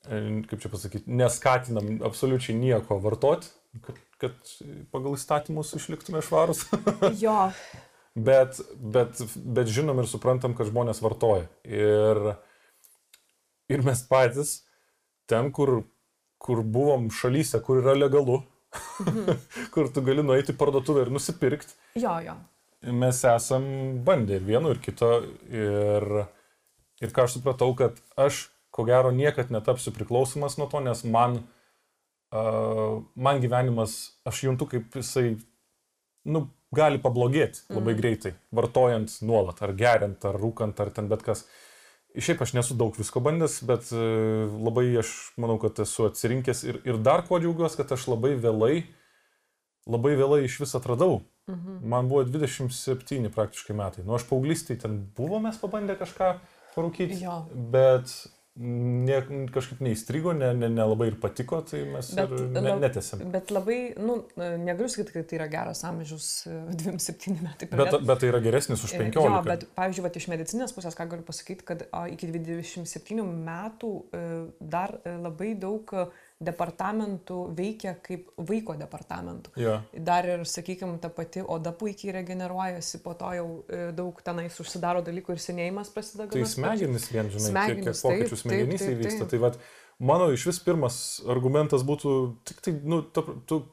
e, 0.06 0.20
kaip 0.52 0.62
čia 0.62 0.70
pasakyti, 0.70 1.18
neskatinam 1.18 1.90
absoliučiai 2.06 2.54
nieko 2.60 3.00
vartoti, 3.02 3.50
kad, 3.88 3.98
kad 4.22 4.54
pagal 4.94 5.18
įstatymus 5.18 5.74
išliktume 5.82 6.22
švarus. 6.22 6.68
Jo, 7.24 7.50
bet, 8.14 8.62
bet, 8.78 9.26
bet 9.58 9.74
žinom 9.74 10.06
ir 10.06 10.14
suprantam, 10.14 10.54
kad 10.54 10.70
žmonės 10.70 11.02
vartoja. 11.02 11.50
Ir, 11.66 12.36
ir 13.74 13.90
mes 13.90 14.06
patys, 14.06 14.60
ten, 15.26 15.50
kur, 15.50 15.80
kur 16.38 16.62
buvom 16.62 17.10
šalyse, 17.10 17.58
kur 17.66 17.82
yra 17.82 17.98
legalu, 17.98 18.44
kur 19.74 19.92
tu 19.94 20.04
gali 20.06 20.26
nueiti 20.26 20.54
į 20.54 20.60
parduotuvę 20.60 21.06
ir 21.06 21.12
nusipirkti, 21.14 21.76
jo, 22.02 22.16
jo. 22.26 22.38
mes 22.92 23.20
esam 23.30 23.68
bandę 24.06 24.40
ir 24.40 24.48
vieno, 24.48 24.74
ir 24.74 24.82
kito. 24.84 25.12
Ir, 25.52 26.10
ir 27.04 27.14
ką 27.14 27.28
aš 27.28 27.38
supratau, 27.38 27.72
kad 27.78 28.00
aš 28.20 28.48
ko 28.74 28.86
gero 28.90 29.12
niekad 29.14 29.52
netapsiu 29.54 29.94
priklausomas 29.94 30.58
nuo 30.58 30.68
to, 30.72 30.82
nes 30.82 31.04
man, 31.06 31.38
uh, 32.34 33.04
man 33.14 33.42
gyvenimas, 33.44 34.16
aš 34.26 34.46
juntu, 34.48 34.66
kaip 34.72 34.98
jisai, 34.98 35.36
nu, 36.26 36.48
gali 36.74 36.98
pablogėti 37.02 37.68
labai 37.70 37.94
mm. 37.94 38.00
greitai, 38.00 38.34
vartojant 38.56 39.20
nuolat, 39.28 39.62
ar 39.62 39.76
geriant, 39.78 40.26
ar 40.26 40.40
rūkant, 40.42 40.80
ar 40.82 40.90
ten 40.96 41.10
bet 41.12 41.22
kas. 41.26 41.46
Šiaip 42.14 42.44
aš 42.46 42.54
nesu 42.54 42.76
daug 42.78 42.94
visko 42.98 43.22
bandęs, 43.26 43.58
bet 43.66 43.90
e, 43.90 44.02
labai 44.54 44.86
aš 45.02 45.12
manau, 45.42 45.58
kad 45.62 45.80
esu 45.82 46.06
atsirinkęs 46.06 46.64
ir, 46.68 46.78
ir 46.86 47.00
dar 47.02 47.24
kuo 47.26 47.40
džiaugiuosi, 47.42 47.80
kad 47.80 47.94
aš 47.96 48.06
labai 48.12 48.36
vėlai, 48.38 48.84
labai 49.90 50.14
vėlai 50.20 50.44
iš 50.46 50.60
vis 50.62 50.76
atradau. 50.78 51.24
Mhm. 51.50 51.80
Man 51.90 52.12
buvo 52.12 52.22
27 52.28 53.32
praktiškai 53.34 53.76
metai. 53.76 54.06
Nu, 54.06 54.14
aš 54.16 54.28
paauglystėje 54.30 54.84
ten 54.86 55.02
buvo, 55.18 55.42
mes 55.44 55.58
pabandę 55.60 55.98
kažką 56.00 56.36
parūkyti, 56.76 57.20
bet 57.74 58.14
ne, 58.56 59.18
kažkaip 59.54 59.80
neįstrigo, 59.82 60.34
nelabai 60.38 60.60
ne, 60.60 60.70
ne 60.76 60.86
labai 60.86 61.08
ir 61.10 61.16
patiko, 61.22 61.60
tai 61.66 61.82
mes 61.90 62.12
Bet 62.14 62.34
ir 62.38 62.44
ne, 62.54 62.76
netėsim. 62.84 63.24
Bet 63.34 63.50
labai, 63.54 63.78
nu, 63.98 64.20
negaliu 64.38 64.92
sakyti, 64.94 65.16
kad 65.16 65.30
tai 65.30 65.40
yra 65.40 65.48
geras 65.52 65.82
amžius, 65.90 66.28
e, 66.50 66.60
27 66.78 67.40
metai. 67.42 67.70
Bet, 67.74 67.98
bet 68.06 68.22
tai 68.22 68.30
yra 68.30 68.42
geresnis 68.46 68.86
už 68.86 68.94
E, 68.94 69.02
15. 69.08 69.26
Jo, 69.26 69.42
bet, 69.48 69.66
pavyzdžiui, 69.78 70.06
vat, 70.06 70.20
iš 70.22 70.30
medicinės 70.30 70.76
pusės, 70.76 70.98
ką 70.98 71.10
galiu 71.16 71.26
pasakyti, 71.26 71.66
kad 71.72 71.88
a, 71.90 72.06
iki 72.14 72.30
27 72.30 73.26
metų 73.26 73.94
e, 74.14 74.24
dar 74.62 75.00
e, 75.02 75.18
labai 75.24 75.56
daug 75.58 75.96
e, 75.98 76.06
departamentų 76.46 77.40
veikia 77.58 77.96
kaip 78.04 78.32
vaiko 78.38 78.76
departamentų. 78.80 79.54
Jo. 79.60 79.78
Dar 79.94 80.28
ir, 80.30 80.46
sakykime, 80.50 80.98
ta 81.04 81.12
pati 81.14 81.44
oda 81.44 81.74
puikiai 81.76 82.16
regeneruojasi, 82.20 83.02
po 83.06 83.16
to 83.20 83.32
jau 83.38 83.48
e, 83.68 83.86
daug 83.96 84.20
tenais 84.26 84.58
užsidaro 84.64 85.04
dalykų 85.06 85.38
ir 85.38 85.44
senėjimas 85.44 85.94
prasideda. 85.94 86.30
Tai 86.34 86.44
smegenys 86.50 87.08
vien, 87.14 87.32
žinai, 87.34 87.68
kiek, 87.72 87.86
kiek 87.86 88.00
Smegenys, 88.00 88.04
pokyčių 88.04 88.42
taip, 88.44 88.92
įvyksta. 88.98 89.30
Tai 89.32 89.42
vad, 89.48 89.62
mano 90.12 90.32
iš 90.36 90.48
vis 90.52 90.60
pirmas 90.64 90.98
argumentas 91.30 91.86
būtų, 91.88 92.18
tik 92.50 92.64
tai, 92.66 92.76
nu, 92.84 93.02
ta, 93.16 93.26
tu 93.50 93.64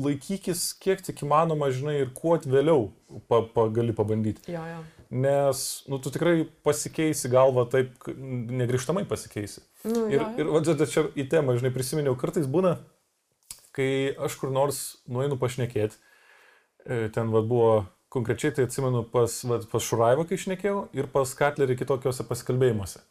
laikykis 0.00 0.72
kiek 0.82 1.02
tik 1.06 1.22
įmanoma, 1.26 1.70
žinai, 1.74 2.00
ir 2.02 2.12
kuo 2.16 2.36
vėliau 2.38 2.88
pa, 3.30 3.44
pa, 3.54 3.68
gali 3.74 3.94
pabandyti. 3.96 4.42
Jo, 4.50 4.64
jo. 4.66 4.82
Nes, 5.14 5.58
nu, 5.86 6.00
tu 6.02 6.10
tikrai 6.10 6.42
pasikeisi 6.66 7.28
galvą 7.30 7.68
taip, 7.70 7.92
negrižtamai 8.18 9.04
pasikeisi. 9.06 9.62
Nu, 9.86 10.08
Ir, 10.10 10.24
ir 10.40 10.48
va, 10.50 10.58
čia- 10.64 10.88
čia 10.90 11.04
į 11.14 11.28
temą, 11.30 11.54
žinai, 11.60 11.70
prisiminiau, 11.70 12.16
kartais 12.18 12.48
būna, 12.50 12.78
kai 13.76 14.10
aš 14.18 14.34
kur 14.40 14.50
nors 14.50 14.80
nueinu 15.06 15.38
pašnekėti, 15.38 15.94
e, 16.86 17.08
ten 17.14 17.30
va, 17.30 17.42
buvo 17.46 17.86
konkrečiai, 18.10 18.54
tai 18.56 18.66
atsimenu 18.66 19.04
pas, 19.10 19.36
va, 19.46 19.60
pas 19.70 19.82
Šuraivą, 19.86 20.26
kai 20.26 20.38
šnekėjau, 20.40 20.88
ir 20.94 21.06
pas 21.10 21.30
Katlerį 21.38 21.76
kitokiuose 21.78 22.26
pasikalbėjimuose. 22.26 23.02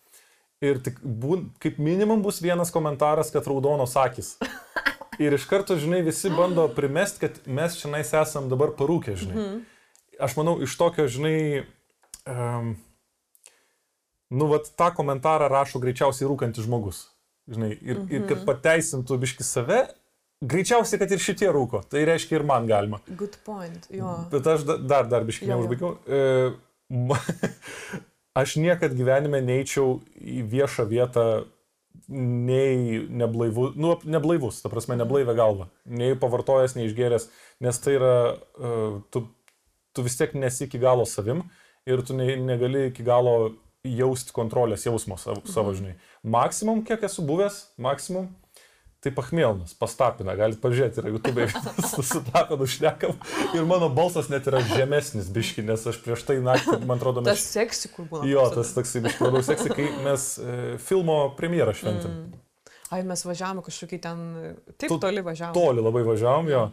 Ir 0.63 0.79
tik 0.83 0.99
būn, 1.03 1.49
kaip 1.63 1.79
minimum 1.79 2.21
bus 2.23 2.41
vienas 2.43 2.71
komentaras, 2.71 3.31
kad 3.31 3.47
raudonos 3.47 3.95
akis. 3.99 4.37
Ir 5.23 5.35
iš 5.37 5.45
karto, 5.45 5.75
žinai, 5.77 6.01
visi 6.03 6.31
bando 6.33 6.65
primest, 6.73 7.19
kad 7.21 7.35
mes 7.45 7.75
čia 7.77 7.91
esam 8.01 8.49
dabar 8.49 8.71
parūkę, 8.75 9.15
žinai. 9.19 9.35
Mhm. 9.37 9.63
Aš 10.23 10.35
manau, 10.37 10.55
iš 10.63 10.75
tokio, 10.77 11.07
žinai, 11.09 11.65
um, 12.29 12.75
nu, 14.33 14.47
vat 14.51 14.69
tą 14.77 14.91
komentarą 14.97 15.49
rašo 15.51 15.81
greičiausiai 15.83 16.29
rūkantis 16.29 16.67
žmogus. 16.67 17.07
Žinai, 17.51 17.73
ir, 17.75 17.99
mhm. 17.99 18.11
ir 18.13 18.25
kad 18.29 18.45
pateisintų 18.47 19.17
biški 19.19 19.45
save, 19.45 19.81
greičiausiai, 20.43 20.99
kad 21.01 21.11
ir 21.11 21.23
šitie 21.23 21.49
rūko. 21.53 21.83
Tai 21.91 22.03
reiškia 22.07 22.39
ir 22.39 22.47
man 22.47 22.67
galima. 22.69 23.01
Good 23.09 23.39
point. 23.47 23.89
Jo. 23.91 24.15
Bet 24.31 24.47
aš 24.47 24.67
da- 24.67 24.79
dar, 24.79 25.09
dar 25.11 25.27
biški 25.27 25.49
neužbaigiau. 25.51 25.97
E, 26.07 26.21
aš 28.41 28.55
niekad 28.63 28.95
gyvenime 28.97 29.43
neįčiau 29.43 29.99
į 30.19 30.45
viešą 30.53 30.87
vietą 30.89 31.27
nei 32.09 33.03
neblaivus, 33.07 33.75
nu, 33.79 33.93
neblaivus, 34.09 34.63
ta 34.63 34.69
prasme, 34.71 34.97
neblaivę 34.99 35.35
galvą, 35.37 35.67
nei 35.85 36.17
pavartojęs, 36.19 36.73
nei 36.75 36.87
išgeręs, 36.89 37.27
nes 37.63 37.79
tai 37.79 37.93
yra, 37.95 38.15
uh, 38.57 38.97
tu, 39.13 39.21
tu 39.93 40.03
vis 40.03 40.17
tiek 40.17 40.33
nesi 40.35 40.65
iki 40.65 40.81
galo 40.81 41.05
savim 41.07 41.43
ir 41.89 42.03
tu 42.05 42.15
ne, 42.17 42.27
negali 42.39 42.87
iki 42.89 43.05
galo 43.05 43.53
jausti 43.83 44.31
kontrolės 44.35 44.85
jausmo 44.87 45.17
savo, 45.19 45.43
savo 45.49 45.73
žinai. 45.75 45.97
Maksimum, 46.23 46.85
kiek 46.87 47.03
esu 47.03 47.25
buvęs, 47.27 47.57
maksimum, 47.83 48.29
tai 49.03 49.11
pachmėlnas, 49.11 49.73
pastapina, 49.75 50.35
galite 50.39 50.61
pažiūrėti, 50.63 51.01
yra 51.01 51.11
YouTube, 51.11 51.47
susitapinu 51.91 52.67
šnekam 52.71 53.17
ir 53.51 53.65
mano 53.67 53.89
balsas 53.91 54.29
net 54.31 54.47
yra 54.47 54.61
žemesnis 54.69 55.27
biški, 55.35 55.65
nes 55.67 55.83
aš 55.91 55.99
prieš 56.05 56.23
tai 56.29 56.37
naktį, 56.43 56.77
man 56.87 57.01
atrodo, 57.01 57.25
mes... 57.25 57.35
Tas 57.35 57.57
seksi, 57.57 57.91
kur 57.91 58.07
būna. 58.07 58.29
Jo, 58.31 58.45
tas 58.53 58.71
toksai 58.77 59.03
biški 59.03 59.27
labiau 59.27 59.43
seksi, 59.43 59.73
kai 59.75 59.89
mes 60.05 60.29
e, 60.39 60.55
filmo 60.87 61.17
premjerą 61.35 61.75
šventėm. 61.75 62.15
Mm. 62.21 62.39
Ai, 62.93 63.01
mes 63.09 63.25
važiavome 63.25 63.65
kažkokį 63.65 63.99
ten, 63.99 64.23
taip 64.77 64.87
Tu- 64.87 65.01
toli 65.01 65.23
važiavome. 65.25 65.57
Toli 65.57 65.83
labai 65.83 66.05
važiavom, 66.07 66.49
jo. 66.53 66.63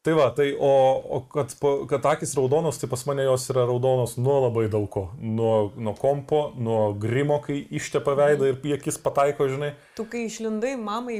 Tai 0.00 0.14
va, 0.16 0.30
tai 0.32 0.54
o, 0.56 0.68
o 1.12 1.18
kad, 1.28 1.50
kad 1.88 2.06
akis 2.08 2.32
raudonos, 2.38 2.78
tai 2.80 2.88
pas 2.88 3.02
mane 3.04 3.26
jos 3.26 3.42
yra 3.52 3.66
raudonos 3.68 4.14
nuo 4.16 4.38
labai 4.46 4.64
daug 4.72 4.86
ko. 4.88 5.02
Nuo, 5.20 5.74
nuo 5.76 5.92
kompo, 5.92 6.54
nuo 6.56 6.94
grimo, 6.96 7.36
kai 7.44 7.58
ištepa 7.68 8.14
veidą 8.16 8.48
ir 8.48 8.64
į 8.64 8.78
akis 8.78 8.96
pataiko, 9.04 9.50
žinai. 9.52 9.74
Tu 9.98 10.06
kai 10.08 10.24
išlindai 10.24 10.72
mamai 10.80 11.18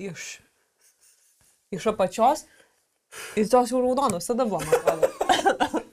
iš, 0.00 0.30
iš 1.76 1.90
apačios, 1.92 2.46
ir 3.36 3.52
tos 3.52 3.74
jau 3.74 3.84
raudonos, 3.84 4.24
tada 4.32 4.48
buvo, 4.48 4.64
man 4.64 4.80
atrodo. 4.80 5.12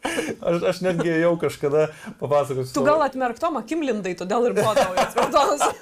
Aš, 0.44 0.64
aš 0.68 0.80
netgi 0.84 1.12
jau 1.22 1.32
kažkada 1.40 1.86
papasakosiu. 2.20 2.74
Tu 2.76 2.82
gal 2.86 3.02
atmerktom 3.04 3.56
akim 3.60 3.84
lindai, 3.84 4.12
todėl 4.20 4.50
ir 4.50 4.56
buvo 4.58 4.74
tau 4.76 4.92
jos 4.96 5.16
raudonos. 5.20 5.64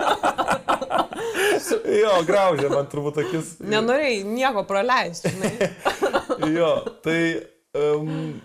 Jo, 1.91 2.13
graužė 2.25 2.69
man 2.71 2.87
turbūt 2.89 3.19
akis. 3.21 3.55
Nenorėjai 3.61 4.21
nieko 4.25 4.63
praleisti, 4.67 5.31
žinai. 5.35 5.69
Jo, 6.49 6.71
tai 7.05 7.19
um, 7.77 8.41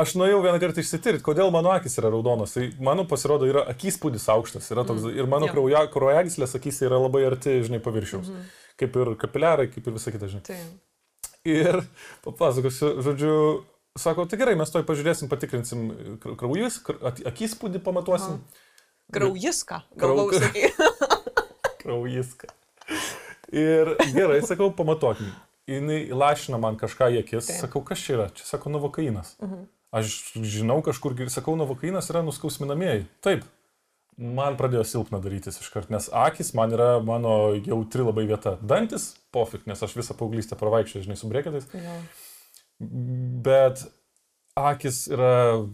aš 0.00 0.14
nuėjau 0.20 0.40
vieną 0.44 0.60
kartą 0.62 0.82
išsitirti, 0.82 1.24
kodėl 1.24 1.52
mano 1.54 1.72
akis 1.74 1.98
yra 2.00 2.10
raudonos. 2.12 2.54
Tai 2.56 2.66
mano 2.84 3.06
pasirodo 3.08 3.48
yra 3.48 3.66
akispūdis 3.72 4.28
aukštas. 4.32 4.70
Yra 4.74 4.86
toks, 4.88 5.06
mm. 5.08 5.16
Ir 5.20 5.30
mano 5.30 5.48
krauja, 5.52 5.86
kraujagyslės 5.92 6.56
akis 6.58 6.82
yra 6.86 7.00
labai 7.00 7.24
arti, 7.28 7.58
žinai, 7.66 7.80
paviršiaus. 7.84 8.28
Mm 8.28 8.36
-hmm. 8.36 8.52
Kaip 8.76 8.96
ir 8.96 9.14
kapiliarai, 9.16 9.70
kaip 9.72 9.86
ir 9.86 9.96
visa 9.96 10.12
kita, 10.12 10.28
žinai. 10.28 10.42
Tai. 10.46 10.60
Ir 11.46 11.80
papasakosiu, 12.24 13.02
žodžiu, 13.02 13.64
sako, 13.98 14.26
tai 14.26 14.38
gerai, 14.38 14.56
mes 14.58 14.70
toj 14.70 14.82
pažiūrėsim, 14.82 15.28
patikrinsim 15.30 15.90
kra- 16.22 16.36
kraujus, 16.36 16.80
akispūdį 17.24 17.78
pamatuosim. 17.78 18.40
Kraujiską, 19.12 19.80
Krau- 19.96 20.16
galvau, 20.16 20.32
sakai. 20.40 20.72
Kraujiską. 21.82 22.50
Ir 23.52 23.94
gerai, 24.12 24.42
sakau, 24.42 24.72
pamatuokim. 24.74 25.30
Jis 25.66 26.12
lašina 26.14 26.60
man 26.62 26.76
kažką 26.78 27.10
į 27.16 27.24
akis, 27.24 27.48
Taip. 27.48 27.58
sakau, 27.64 27.82
kas 27.82 27.98
čia 27.98 28.14
yra? 28.14 28.28
Čia 28.30 28.46
sako 28.46 28.70
novokainas. 28.70 29.34
Mhm. 29.42 29.66
Aš 29.96 30.14
žinau 30.44 30.80
kažkur, 30.84 31.14
sakau, 31.32 31.56
novokainas 31.58 32.10
yra 32.12 32.22
nuskausminamieji. 32.26 33.06
Taip. 33.24 33.44
man 34.16 34.54
pradėjo 34.56 34.80
silpna 34.88 35.18
darytis 35.20 35.58
iškart, 35.60 35.90
nes 35.92 36.06
akis 36.08 36.54
man 36.56 36.72
yra 36.72 37.02
mano 37.04 37.52
jautri 37.52 38.00
labai 38.00 38.24
vieta. 38.24 38.54
Dantis, 38.64 39.10
pofik, 39.28 39.66
nes 39.68 39.82
aš 39.84 39.92
visą 39.92 40.16
paauglystę 40.16 40.56
pravaikščiau, 40.56 41.02
žinai, 41.04 41.18
su 41.20 41.28
breketais. 41.28 41.68
Jo. 41.76 41.98
Bet 43.44 43.84
akis 44.56 45.02
yra 45.12 45.66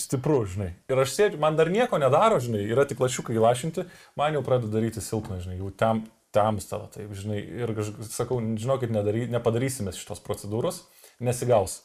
stipru, 0.00 0.40
žinai. 0.48 0.70
Ir 0.88 1.02
aš 1.04 1.12
sėdžiu, 1.18 1.40
man 1.42 1.58
dar 1.58 1.68
nieko 1.72 2.00
nedaro, 2.00 2.40
žinai, 2.40 2.62
yra 2.64 2.86
tik 2.88 3.00
lašiukai 3.04 3.36
įlašinti, 3.36 3.84
man 4.16 4.38
jau 4.38 4.44
pradeda 4.46 4.72
daryti 4.78 5.04
silpna, 5.04 5.36
žinai, 5.44 5.58
jau 5.60 5.68
tam, 5.76 6.06
tam 6.34 6.58
stalo, 6.60 6.88
taip, 6.92 7.12
žinai. 7.16 7.40
Ir 7.62 7.72
sakau, 8.10 8.38
žinokit, 8.60 8.92
nedary, 8.94 9.26
nepadarysime 9.32 9.92
šitos 9.96 10.20
procedūros, 10.24 10.82
nesigaus. 11.24 11.82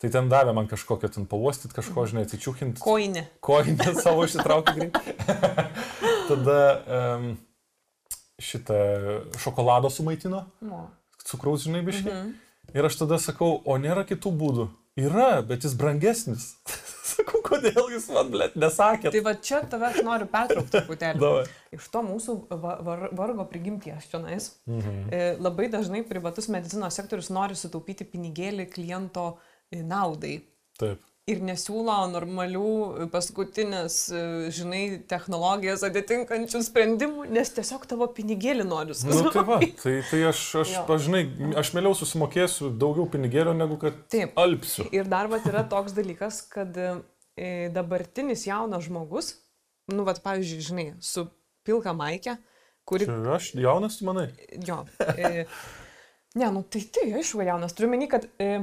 Tai 0.00 0.10
ten 0.12 0.26
davė 0.28 0.52
man 0.52 0.66
kažkokią 0.68 1.08
ten 1.14 1.24
pavostyti, 1.28 1.72
kažko, 1.76 2.04
žinai, 2.10 2.26
atsičiūkinti. 2.26 2.82
Koinė. 2.84 3.22
Koinę 3.44 3.94
savo 3.96 4.26
išsitraukti. 4.28 4.90
Tada 6.28 6.58
um, 6.84 7.30
šitą 8.42 8.76
šokolado 9.40 9.88
sumaitino, 9.92 10.44
No. 10.60 10.90
cukraus, 11.24 11.64
žinai, 11.64 11.80
biškai. 11.86 12.12
Mhm. 12.12 12.34
Ir 12.76 12.88
aš 12.88 12.98
tada 12.98 13.16
sakau, 13.22 13.62
o 13.64 13.76
nėra 13.80 14.02
kitų 14.08 14.32
būdų. 14.36 14.68
Yra, 15.00 15.40
bet 15.46 15.64
jis 15.64 15.76
brangesnis. 15.78 16.50
sakau, 17.08 17.40
kodėl 17.46 17.90
jūs 17.94 18.08
man, 18.14 18.30
blėt, 18.32 18.56
nesakėt. 18.58 19.12
Tai 19.14 19.22
va 19.26 19.34
čia 19.48 19.60
tave 19.70 19.88
aš 19.90 19.98
noriu 20.06 20.28
pertraukti 20.32 20.72
truputėlį. 20.76 21.32
Iš 21.76 21.88
to 21.92 22.02
mūsų 22.06 22.36
va, 22.62 22.76
var, 22.86 23.06
vargo 23.16 23.46
prigimties 23.50 24.08
čionais 24.12 24.50
Mhm. 24.66 25.08
e, 25.12 25.20
labai 25.40 25.68
dažnai 25.72 26.02
privatus 26.08 26.48
medicinos 26.52 26.96
sektorius 26.98 27.30
nori 27.34 27.56
sutaupyti 27.58 28.06
pinigėlį 28.08 28.68
kliento 28.72 29.36
e, 29.70 29.82
naudai. 29.82 30.38
Taip. 30.78 31.00
Ir 31.26 31.40
nesiūlo 31.42 31.94
normalių 32.12 32.66
e, 33.02 33.04
paskutinės, 33.10 33.94
e, 34.14 34.18
žinai, 34.54 34.82
technologijas 35.10 35.82
atitinkančių 35.88 36.60
sprendimų, 36.62 37.24
nes 37.34 37.50
tiesiog 37.56 37.82
tavo 37.90 38.06
pinigėlį 38.14 38.62
nori 38.68 38.94
Nu, 39.10 39.24
tai 39.34 39.42
va, 39.48 39.56
tai, 39.82 39.96
tai 40.06 40.20
aš, 40.28 40.42
aš, 40.62 40.74
Jo. 40.76 40.84
aš, 40.94 41.08
žinai, 41.08 41.24
aš 41.58 41.72
mieliau 41.74 41.98
susimokėsiu 41.98 42.70
daugiau 42.78 43.08
pinigėlio, 43.10 43.56
negu 43.58 43.74
kad 43.82 43.98
Taip. 44.14 44.38
alpsiu. 44.38 44.86
Ir 44.94 45.10
dar 45.10 45.26
vat 45.32 45.50
yra 45.50 45.64
toks 45.66 45.96
dalykas, 45.98 46.44
kad 46.46 46.78
e, 46.78 46.94
dabartinis 47.74 48.46
jaunas 48.46 48.86
žmogus, 48.86 49.34
nu, 49.90 50.06
vat, 50.06 50.22
pavyzdžiui, 50.22 50.62
žinai, 50.70 50.88
su 51.02 51.26
pilka 51.66 51.90
maikė, 51.90 52.38
kuri 52.86 53.10
Čia 53.10 53.18
aš 53.34 53.50
jaunas, 53.58 53.98
manai? 54.06 54.28
Jo. 54.62 54.84
E, 55.18 55.42
ne, 56.38 56.54
nu 56.54 56.62
tai 56.70 56.86
tai, 56.86 57.10
aišku, 57.18 57.42
jaunas. 57.50 57.74
Turiu 57.74 57.90
menį, 57.90 58.12
kad 58.14 58.30
e, 58.38 58.60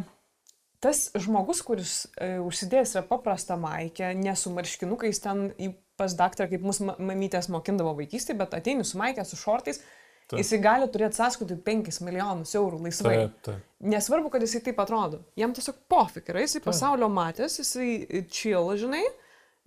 tas 0.83 1.05
žmogus, 1.15 1.61
kuris 1.65 1.93
e, 2.19 2.35
užsidėjęs 2.43 2.97
yra 2.97 3.03
paprastą 3.07 3.55
maikę, 3.61 4.11
nesu 4.19 4.51
marškinukais 4.53 5.21
ten 5.23 5.47
į 5.57 5.71
pas 5.99 6.13
daktarą, 6.17 6.49
kaip 6.51 6.63
mūsų 6.65 6.87
ma- 6.89 6.95
mamytės 7.11 7.47
mokindavo 7.53 7.93
vaikystėje, 7.99 8.37
bet 8.39 8.55
ateini 8.57 8.83
su 8.87 8.97
maikė, 8.99 9.23
su 9.29 9.37
šortais, 9.39 9.79
Taip. 10.27 10.39
jisai 10.39 10.57
gali 10.63 10.87
turėti 10.89 11.19
sąskaitų 11.19 11.57
5 11.67 11.99
milijonus 12.07 12.55
eurų 12.57 12.79
laisvai. 12.87 13.15
Taip, 13.19 13.35
taip. 13.45 13.67
Nesvarbu, 13.93 14.31
kad 14.33 14.41
jisai 14.45 14.61
taip 14.65 14.79
atrodo. 14.79 15.19
Jam 15.37 15.53
tiesiog 15.53 15.81
pofik 15.91 16.31
yra, 16.33 16.41
jisai 16.45 16.61
pasaulio 16.65 17.09
matęs, 17.11 17.59
jisai 17.59 17.89
chill, 18.31 18.71
žinai, 18.79 19.03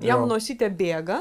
jam 0.02 0.24
Jo. 0.24 0.30
nositė 0.32 0.70
bėga, 0.72 1.20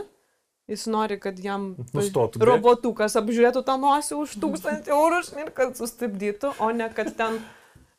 jis 0.71 0.87
nori, 0.89 1.19
kad 1.21 1.37
jam 1.43 1.75
Nustotų 1.93 2.41
robotukas 2.47 3.13
apžiūrėtų 3.19 3.61
tą 3.67 3.75
nosį 3.77 4.17
už 4.23 4.37
tūkstantį 4.41 4.95
eurų 4.95 5.21
ir 5.43 5.51
kad 5.53 5.77
sustabdytų, 5.77 6.55
o 6.59 6.71
ne 6.73 6.87
kad 6.95 7.11
ten 7.19 7.37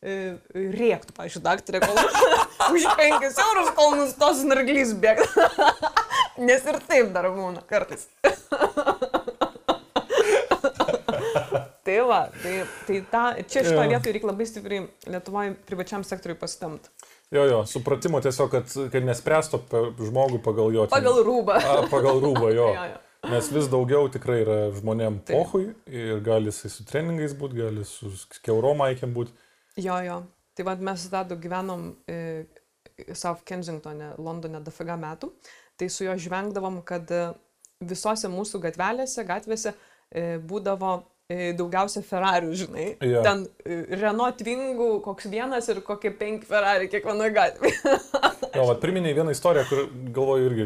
rėktų, 0.07 1.15
pažiūrėjau, 1.17 1.43
daktarė, 1.45 1.81
kol 1.83 1.97
už 2.77 2.85
5 2.99 3.27
eurus, 3.27 3.71
kol 3.79 3.97
nustos 3.99 4.43
narglys 4.47 4.95
bėgti. 5.03 5.27
Nes 6.47 6.67
ir 6.69 6.77
taip 6.87 7.13
dar 7.15 7.27
būna 7.33 7.61
kartais. 7.69 8.07
tai 11.87 11.97
va, 12.07 12.21
tai, 12.43 12.55
tai 12.87 13.01
ta, 13.11 13.23
čia 13.47 13.65
šitoje 13.65 13.89
vietoje 13.95 14.13
reikia 14.17 14.29
labai 14.31 14.47
stipriai 14.49 14.83
Lietuvoje 15.11 15.55
privačiam 15.69 16.03
sektoriui 16.07 16.39
pasitemti. 16.39 16.93
Jo, 17.35 17.43
jo, 17.51 17.65
supratimo 17.67 18.21
tiesiog, 18.23 18.53
kad, 18.53 18.71
kad 18.93 19.03
nespręstų 19.07 19.59
pe- 19.71 19.89
žmogų 20.07 20.39
pagal 20.45 20.71
jo. 20.75 20.87
Pagal 20.93 21.25
rūbą. 21.27 21.57
A, 21.59 21.81
pagal 21.91 22.21
rūbą, 22.23 22.53
jo. 22.55 22.69
Jo, 22.77 22.85
jo. 22.93 23.03
Nes 23.27 23.49
vis 23.51 23.67
daugiau 23.67 24.07
tikrai 24.13 24.37
yra 24.45 24.57
žmonėm 24.77 25.17
pohui 25.27 25.73
ir 25.91 26.21
gali 26.23 26.53
jisai 26.53 26.71
su 26.71 26.85
treningais 26.87 27.35
būti, 27.35 27.59
gali 27.59 27.83
su 27.89 28.13
keurom 28.47 28.85
aikėm 28.87 29.17
būti. 29.17 29.35
Jo, 29.77 29.99
jo. 30.05 30.23
Tai 30.57 30.65
vad 30.65 30.81
mes 30.81 31.03
su 31.05 31.11
Tadu 31.13 31.37
gyvenom 31.37 31.91
e, 32.09 32.45
South 33.13 33.43
Kensingtone, 33.45 34.15
Londone 34.19 34.61
dafiga 34.65 34.97
metų. 34.97 35.33
Tai 35.77 35.89
su 35.93 36.07
juo 36.07 36.15
žvengdavom, 36.17 36.81
kad 36.89 37.11
e, 37.13 37.27
visose 37.85 38.31
mūsų 38.33 38.63
gatvelėse, 38.65 39.25
gatvėse 39.29 39.75
e, 39.77 40.39
būdavo 40.41 40.95
e, 41.29 41.51
daugiausia 41.59 42.01
Ferrarių, 42.09 42.55
žinai. 42.57 42.87
Jo. 43.05 43.21
Ten 43.27 43.45
e, 43.69 43.83
Renault 44.01 44.41
Twingų 44.41 44.89
koks 45.05 45.29
vienas 45.29 45.69
ir 45.69 45.83
kokie 45.85 46.15
penki 46.17 46.49
Ferrari 46.49 46.89
kiekvienoje 46.93 47.37
gatvėje. 47.37 47.97
Jo, 48.57 48.63
vat 48.71 48.79
priminėjai 48.81 49.17
vieną 49.19 49.33
istoriją, 49.35 49.67
kur 49.69 49.81
galvoju 50.17 50.47
irgi, 50.49 50.65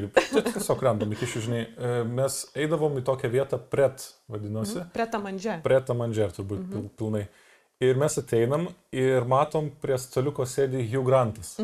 tiesiog 0.54 0.82
random 0.86 1.10
iki 1.16 1.26
šių, 1.26 1.40
žinai, 1.42 1.62
mes 2.06 2.36
eidavom 2.54 3.00
į 3.00 3.02
tokią 3.08 3.30
vietą 3.32 3.58
pret, 3.72 4.04
vadinosi, 4.30 4.84
Preta 4.94 5.18
mandžė. 5.18 5.56
pret 5.64 5.90
Amanger 5.90 6.30
turbūt 6.36 6.60
Mhm. 6.60 6.70
pil, 6.70 6.84
pilnai. 7.00 7.22
Ir 7.80 7.96
mes 7.96 8.18
ateinam 8.20 8.66
ir 8.92 9.24
matom 9.24 9.70
prie 9.80 9.96
staliuko 9.96 10.44
sėdi 10.44 10.82
Hugh 10.90 11.06
Grantas. 11.06 11.54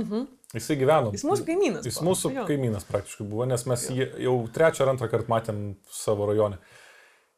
Jisai 0.54 0.78
gyveno. 0.80 1.10
Mhm. 1.10 1.18
Jis 1.18 1.24
mūsų 1.28 1.44
kaimynas. 1.44 1.84
Jis 1.84 1.98
buvo. 1.98 2.08
mūsų 2.08 2.30
Jo. 2.32 2.44
kaimynas 2.48 2.86
praktiškai 2.88 3.26
buvo, 3.28 3.44
nes 3.50 3.66
mes 3.68 3.84
jį 3.92 4.06
jau 4.24 4.36
trečią 4.54 4.86
ar 4.86 4.92
antrą 4.94 5.10
kartą 5.12 5.28
matėm 5.28 5.60
savo 5.92 6.28
rajone. 6.30 6.56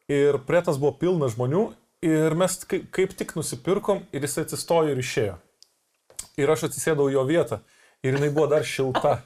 Ir 0.09 0.39
pretas 0.47 0.79
buvo 0.79 0.93
pilnas 1.01 1.35
žmonių 1.35 1.65
ir 2.07 2.35
mes 2.39 2.55
kaip, 2.63 2.87
kaip 2.95 3.17
tik 3.19 3.35
nusipirkom 3.35 4.05
ir 4.15 4.23
jis 4.23 4.39
atsistojo 4.45 4.93
ir 4.93 5.03
išėjo. 5.03 5.35
Ir 6.39 6.55
aš 6.55 6.69
atsisėdau 6.69 7.09
jo 7.11 7.25
vietą 7.27 7.59
ir 7.99 8.15
jinai 8.15 8.31
buvo 8.31 8.47
dar 8.53 8.63
šilta. 8.63 9.17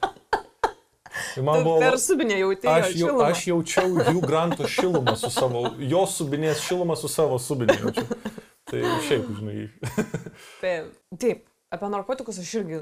Ir 1.38 1.44
man 1.46 1.62
buvo... 1.62 1.78
Per 1.78 2.00
subinę 2.02 2.40
jautėjau. 2.42 2.74
Aš, 2.74 2.96
jau, 2.98 3.14
aš 3.22 3.44
jaučiau 3.52 4.02
jų 4.10 4.24
grantų 4.24 4.66
šilumą 4.66 5.14
su 5.20 5.30
savo, 5.30 5.68
jo 5.78 6.02
subinės 6.10 6.66
šilumą 6.66 6.98
su 6.98 7.12
savo 7.12 7.38
subinė 7.38 7.78
jaučiu. 7.84 8.08
Tai 8.70 8.80
šiaip, 9.04 9.26
žinai. 9.36 9.66
Taip, 10.62 10.94
taip, 11.20 11.44
apie 11.74 11.90
narkotikus 11.92 12.38
aš 12.40 12.54
irgi 12.62 12.78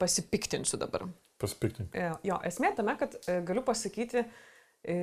pasipiktinsiu 0.00 0.78
dabar. 0.80 1.06
Pasipiktink. 1.42 1.94
E, 1.94 2.08
Jo, 2.26 2.40
esmė 2.46 2.72
tame, 2.78 2.96
kad 2.98 3.14
e, 3.28 3.38
galiu 3.46 3.62
pasakyti, 3.66 4.24
e, 4.90 4.96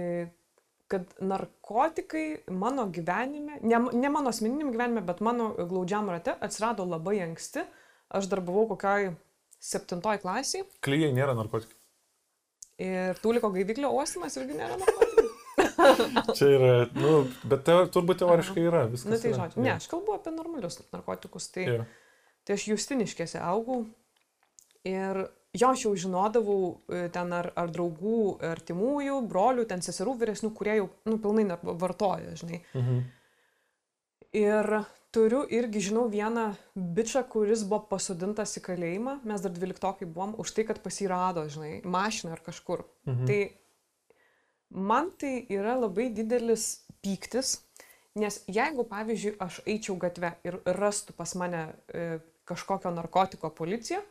kad 0.91 1.13
narkotikai 1.23 2.25
mano 2.51 2.89
gyvenime, 2.91 3.61
ne, 3.63 3.79
ne 3.95 4.11
mano 4.11 4.31
asmeniniam 4.33 4.73
gyvenime, 4.75 5.03
bet 5.07 5.23
mano 5.23 5.53
glaudžiam 5.59 6.09
rate 6.11 6.35
atsirado 6.43 6.83
labai 6.87 7.21
anksti. 7.23 7.63
Aš 8.11 8.27
dar 8.27 8.41
buvau 8.43 8.65
kokioj 8.73 9.13
septintoj 9.63 10.17
klasiai 10.19 10.65
Klyjei 10.83 11.13
nėra 11.15 11.31
narkotikai. 11.37 11.77
ir 12.81 13.19
tūliko 13.23 13.51
gaiviklio 13.53 13.91
uostimas 13.95 14.35
irgi 14.41 14.57
nėra 14.57 14.75
narkotikai. 14.81 15.10
Čia 16.37 16.47
yra, 16.55 16.71
nu, 16.97 17.13
bet 17.47 17.65
te, 17.67 17.75
turbūt 17.93 18.21
teoriškai 18.23 18.63
yra 18.67 18.85
viskas. 18.91 19.09
Na 19.11 19.19
tai 19.21 19.33
yra. 19.33 19.39
žodžiu, 19.41 19.65
ne, 19.65 19.73
aš 19.75 19.89
kalbu 19.91 20.15
apie 20.17 20.33
normalius 20.35 20.79
narkotikus. 20.93 21.49
Tai, 21.55 21.67
Jo. 21.67 21.85
tai 22.47 22.57
aš 22.59 22.67
justiniškėse 22.71 23.41
augau 23.43 23.83
ir 24.87 25.25
jo 25.57 25.71
aš 25.73 25.85
jau 25.85 25.93
žinodavau 26.05 26.61
e, 26.87 27.03
ten 27.13 27.33
ar, 27.35 27.51
ar 27.59 27.71
draugų, 27.73 28.21
artimųjų, 28.51 29.19
brolių, 29.31 29.67
ten 29.69 29.83
seserų 29.85 30.15
vyresnių, 30.21 30.53
kurie 30.55 30.79
jau 30.79 30.87
nu, 31.09 31.17
pilnai 31.21 31.45
vartoja, 31.61 32.35
žinai. 32.39 32.63
Mhm. 32.77 33.03
Ir 34.41 34.75
turiu 35.11 35.41
irgi, 35.51 35.81
žinau, 35.89 36.05
vieną 36.11 36.53
bičią, 36.75 37.25
kuris 37.31 37.65
buvo 37.67 37.81
pasodintas 37.89 38.55
į 38.55 38.63
kalėjimą, 38.69 39.17
mes 39.27 39.43
dar 39.43 39.51
dvyliktokai 39.51 40.07
buvom, 40.07 40.37
už 40.39 40.53
tai, 40.55 40.63
kad 40.69 40.79
pasirado, 40.83 41.43
žinai, 41.51 41.81
mašiną 41.83 42.37
ar 42.37 42.43
kažkur. 42.45 42.85
Mhm. 43.09 43.25
Tai 43.27 43.41
man 44.71 45.11
tai 45.19 45.45
yra 45.49 45.75
labai 45.79 46.09
didelis 46.15 46.81
pyktis, 47.03 47.59
nes 48.19 48.41
jeigu, 48.51 48.83
pavyzdžiui, 48.89 49.35
aš 49.39 49.61
eičiau 49.65 49.95
gatve 49.99 50.33
ir 50.47 50.59
rastų 50.65 51.15
pas 51.17 51.33
mane 51.39 51.65
e, 51.93 52.19
kažkokio 52.49 52.91
narkotiko 52.95 53.49
policija, 53.55 54.01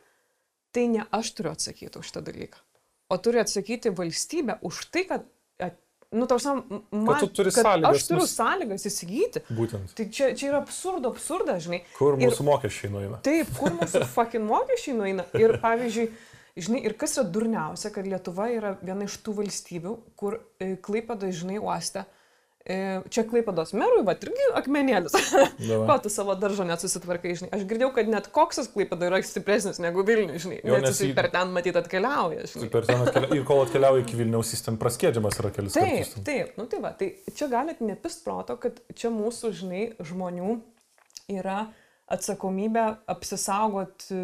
tai 0.73 0.87
ne 0.87 1.05
aš 1.13 1.33
turiu 1.37 1.51
atsakyti 1.53 1.99
už 1.99 2.09
šitą 2.09 2.23
dalyką, 2.29 2.57
o 3.11 3.17
turi 3.21 3.41
atsakyti 3.43 3.91
valstybė 3.93 4.59
už 4.65 4.85
tai, 4.93 5.03
kad, 5.09 5.25
nu, 6.11 6.25
tausia, 6.27 6.55
man, 6.91 7.19
tu 7.21 7.27
turi 7.31 7.51
kad 7.55 7.63
sąlygas 7.67 7.95
aš 7.99 8.07
turiu 8.09 8.21
nus- 8.23 8.33
sąlygas 8.35 8.85
įsigyti. 8.89 9.43
Būtent. 9.55 9.93
Tai 9.95 10.05
čia, 10.11 10.31
čia 10.35 10.49
yra 10.49 10.59
absurdo, 10.63 11.11
absurdas, 11.13 11.61
žinai. 11.67 11.83
Kur 11.97 12.17
Ir- 12.17 12.25
mūsų 12.27 12.47
mokesčiai 12.49 12.91
nueina? 12.91 13.19
Taip, 13.23 13.51
kur 13.59 13.71
mūsų 13.77 14.01
fucking 14.15 14.43
mokesčiai 14.49 14.97
nueina. 14.97 15.27
Ir 15.39 15.57
pavyzdžiui, 15.63 16.09
žinai, 16.57 16.81
ir 16.87 16.97
kas 16.99 17.17
yra 17.17 17.27
durniausia, 17.37 17.91
kad 17.95 18.07
Lietuva 18.07 18.49
yra 18.53 18.75
viena 18.81 19.07
iš 19.07 19.19
tų 19.25 19.37
valstybių, 19.41 19.93
kur 20.19 20.39
e, 20.59 20.73
Klaipėda, 20.83 21.31
žinai, 21.35 21.59
uoste 21.61 22.05
E, 22.65 23.01
čia 23.09 23.23
Klaipados 23.25 23.71
merui, 23.73 24.03
va, 24.05 24.13
irgi 24.21 24.47
akmenėlis. 24.59 25.15
Ko 25.89 25.95
tu 26.03 26.11
savo 26.13 26.35
daržo 26.37 26.65
nesusitvarkai, 26.69 27.33
žinai. 27.39 27.49
Aš 27.57 27.63
girdėjau, 27.69 27.89
kad 27.95 28.11
net 28.11 28.27
koksas 28.35 28.69
Klaipada 28.69 29.07
yra 29.09 29.17
stipresnis 29.25 29.79
negu 29.81 30.03
Vilnius, 30.05 30.43
žinai. 30.45 30.59
Jo, 30.69 30.77
Nes 30.83 31.01
jį- 31.01 31.15
per 31.17 31.31
ten 31.33 31.49
matyt 31.55 31.79
atkeliauja. 31.81 32.45
Per 32.69 32.85
ten 32.85 33.01
atkelia... 33.01 33.31
Ir 33.39 33.47
kol 33.49 33.63
atkeliauja 33.65 34.03
iki 34.05 34.19
Vilniaus, 34.19 34.53
jis 34.53 34.61
ten 34.67 34.77
praskėdžiamas 34.81 35.41
yra 35.41 35.53
kelis 35.55 35.77
Taip, 35.77 35.89
kartus. 35.89 36.13
ten. 36.19 36.27
taip, 36.29 36.53
nu 36.61 36.67
tai 36.69 36.83
va, 36.85 36.93
tai 37.01 37.09
čia 37.33 37.49
galit 37.49 37.81
nepist 37.81 38.21
proto, 38.27 38.59
kad 38.61 38.77
čia 38.93 39.09
mūsų, 39.15 39.53
žinai, 39.63 39.83
žmonių 40.11 40.53
yra 41.33 41.63
atsakomybė 42.13 42.85
apsisaugoti 43.09 44.21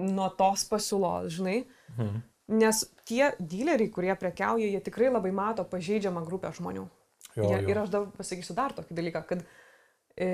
nuo 0.00 0.28
tos 0.38 0.64
pasiūlos, 0.70 1.30
žinai. 1.36 1.62
Mhm. 1.96 2.20
Nes 2.58 2.82
tie 3.08 3.30
dileriai, 3.38 3.90
kurie 3.92 4.12
prekiauja, 4.18 4.66
jie 4.68 4.80
tikrai 4.84 5.08
labai 5.12 5.30
mato 5.32 5.64
pažeidžiamą 5.68 6.24
grupę 6.26 6.50
žmonių. 6.52 6.88
Jo, 7.36 7.46
jo. 7.48 7.60
ir 7.70 7.78
aš 7.80 7.92
dar 7.92 8.08
pasakysiu 8.12 8.56
dar 8.56 8.74
tokį 8.76 8.96
dalyką, 8.98 9.22
kad 9.28 9.44
e, 10.20 10.26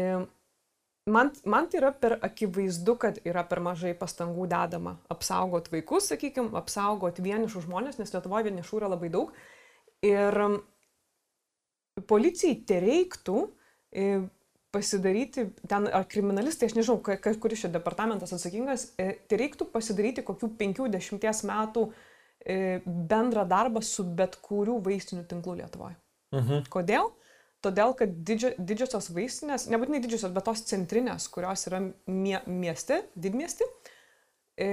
man, 1.07 1.31
man 1.47 1.69
tai 1.71 1.79
yra 1.83 1.93
per 1.95 2.17
akivaizdu, 2.27 2.97
kad 2.99 3.21
yra 3.29 3.45
per 3.47 3.61
mažai 3.63 3.93
pastangų 3.99 4.49
dedama 4.51 4.97
apsaugot 5.13 5.71
vaikus, 5.71 6.09
sakykime, 6.11 6.51
apsaugot 6.59 7.21
vienišus 7.23 7.69
žmonės, 7.69 8.01
nes 8.01 8.15
Lietuvoje 8.15 8.49
vienišų 8.49 8.81
yra 8.81 8.91
labai 8.97 9.13
daug. 9.15 9.31
Ir 10.07 10.41
policijai 12.09 12.59
te 12.67 12.81
reiktų 12.83 13.39
e, 13.91 14.09
pasidaryti, 14.79 15.49
ten 15.69 15.91
ar 15.91 16.07
kriminalistai, 16.09 16.71
aš 16.71 16.77
nežinau, 16.79 17.01
kuris 17.43 17.65
čia 17.65 17.71
departamentas 17.75 18.33
atsakingas, 18.37 18.93
e, 18.95 19.11
te 19.27 19.39
reiktų 19.41 19.67
pasidaryti 19.75 20.25
kokių 20.27 20.53
50 20.61 21.45
metų 21.51 21.89
e, 22.47 22.79
bendrą 22.87 23.45
darbą 23.51 23.83
su 23.83 24.07
bet 24.07 24.39
kurių 24.47 24.79
vaistinių 24.87 25.27
tinklų 25.29 25.59
Lietuvoje. 25.63 25.99
Mhm. 26.39 26.69
Kodėl? 26.71 27.11
Todėl, 27.65 27.91
kad 27.99 28.13
didžio, 28.23 28.53
didžiosios 28.55 29.09
vaistinės, 29.11 29.67
nebūtinai 29.73 29.99
didžiosios, 30.05 30.31
bet 30.31 30.47
tos 30.47 30.63
centrinės, 30.69 31.27
kurios 31.35 31.67
yra 31.67 31.81
mie, 32.07 32.39
mieste, 32.47 33.01
didmiesti, 33.19 33.67
e, 34.55 34.69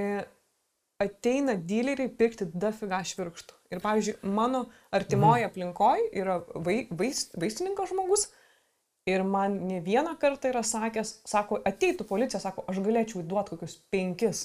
ateina 1.02 1.56
dyleriai 1.58 2.12
pirkti 2.14 2.46
dafiga 2.54 3.02
švirkštų. 3.10 3.58
Ir, 3.74 3.82
pavyzdžiui, 3.82 4.20
mano 4.38 4.68
artimoje 4.94 5.48
aplinkoje 5.50 6.12
yra 6.22 6.38
vai, 6.54 6.84
vais, 6.94 7.26
vaistininkas 7.34 7.90
žmogus 7.90 8.30
ir 9.06 9.24
man 9.24 9.60
ne 9.68 9.82
vieną 9.82 10.16
kartą 10.18 10.50
yra 10.50 10.64
sakęs, 10.66 11.20
sako, 11.30 11.60
ateitų 11.70 12.08
policija, 12.10 12.42
sako, 12.42 12.66
aš 12.72 12.82
galėčiau 12.86 13.24
duoti 13.24 13.54
kokius 13.54 13.78
penkis, 13.94 14.42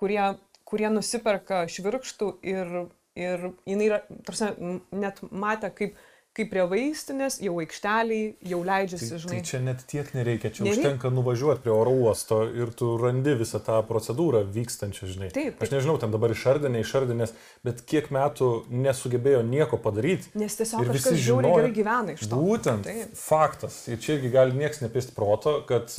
kurie, 0.00 0.20
kurie 0.68 0.90
nusiperka 0.92 1.62
švirkštų 1.72 2.28
ir, 2.52 2.74
ir 3.16 3.48
jinai 3.68 3.88
yra, 3.88 4.02
tarsi, 4.28 4.52
net 4.92 5.22
matė, 5.30 5.72
kaip, 5.80 5.96
kaip 6.38 6.48
prie 6.52 6.62
vaistinės, 6.70 7.36
jau 7.42 7.56
aikšteliai, 7.60 8.28
jau 8.52 8.60
leidžiasi, 8.64 9.08
Tai, 9.10 9.18
žinai. 9.24 9.32
tai 9.34 9.40
čia 9.50 9.58
net 9.66 9.82
tiek 9.90 10.12
nereikia, 10.14 10.50
čia 10.54 10.64
Nereikia. 10.64 10.84
užtenka 10.94 11.10
nuvažiuoti 11.16 11.64
prie 11.64 11.74
oro 11.74 11.90
uosto 12.06 12.38
ir 12.46 12.70
tu 12.78 12.92
randi 13.02 13.34
visą 13.40 13.58
tą 13.66 13.80
procedūrą 13.88 14.44
vykstančią, 14.54 15.10
žinai. 15.12 15.28
Taip, 15.34 15.56
taip. 15.58 15.66
Aš 15.66 15.74
nežinau, 15.74 15.98
ten 15.98 16.14
dabar 16.14 16.30
išardė, 16.36 16.70
neišardė, 16.78 17.18
bet 17.66 17.82
kiek 17.90 18.08
metų 18.14 18.50
nesugebėjo 18.70 19.42
nieko 19.50 19.76
padaryti. 19.82 20.30
Nes 20.38 20.54
tiesiog 20.56 20.86
Ir 20.86 20.94
visi 20.94 21.14
žinojo- 21.26 21.58
gerai 21.58 21.74
gyvena 21.76 22.14
iš 22.14 22.24
to. 22.28 22.36
Būtent 22.38 22.86
Taip. 22.88 23.14
faktas. 23.18 23.82
Ir 23.90 23.98
čia 23.98 24.16
irgi 24.20 24.30
gali 24.32 24.52
niekas 24.54 24.80
nepist 24.86 25.14
proto, 25.18 25.58
kad 25.66 25.90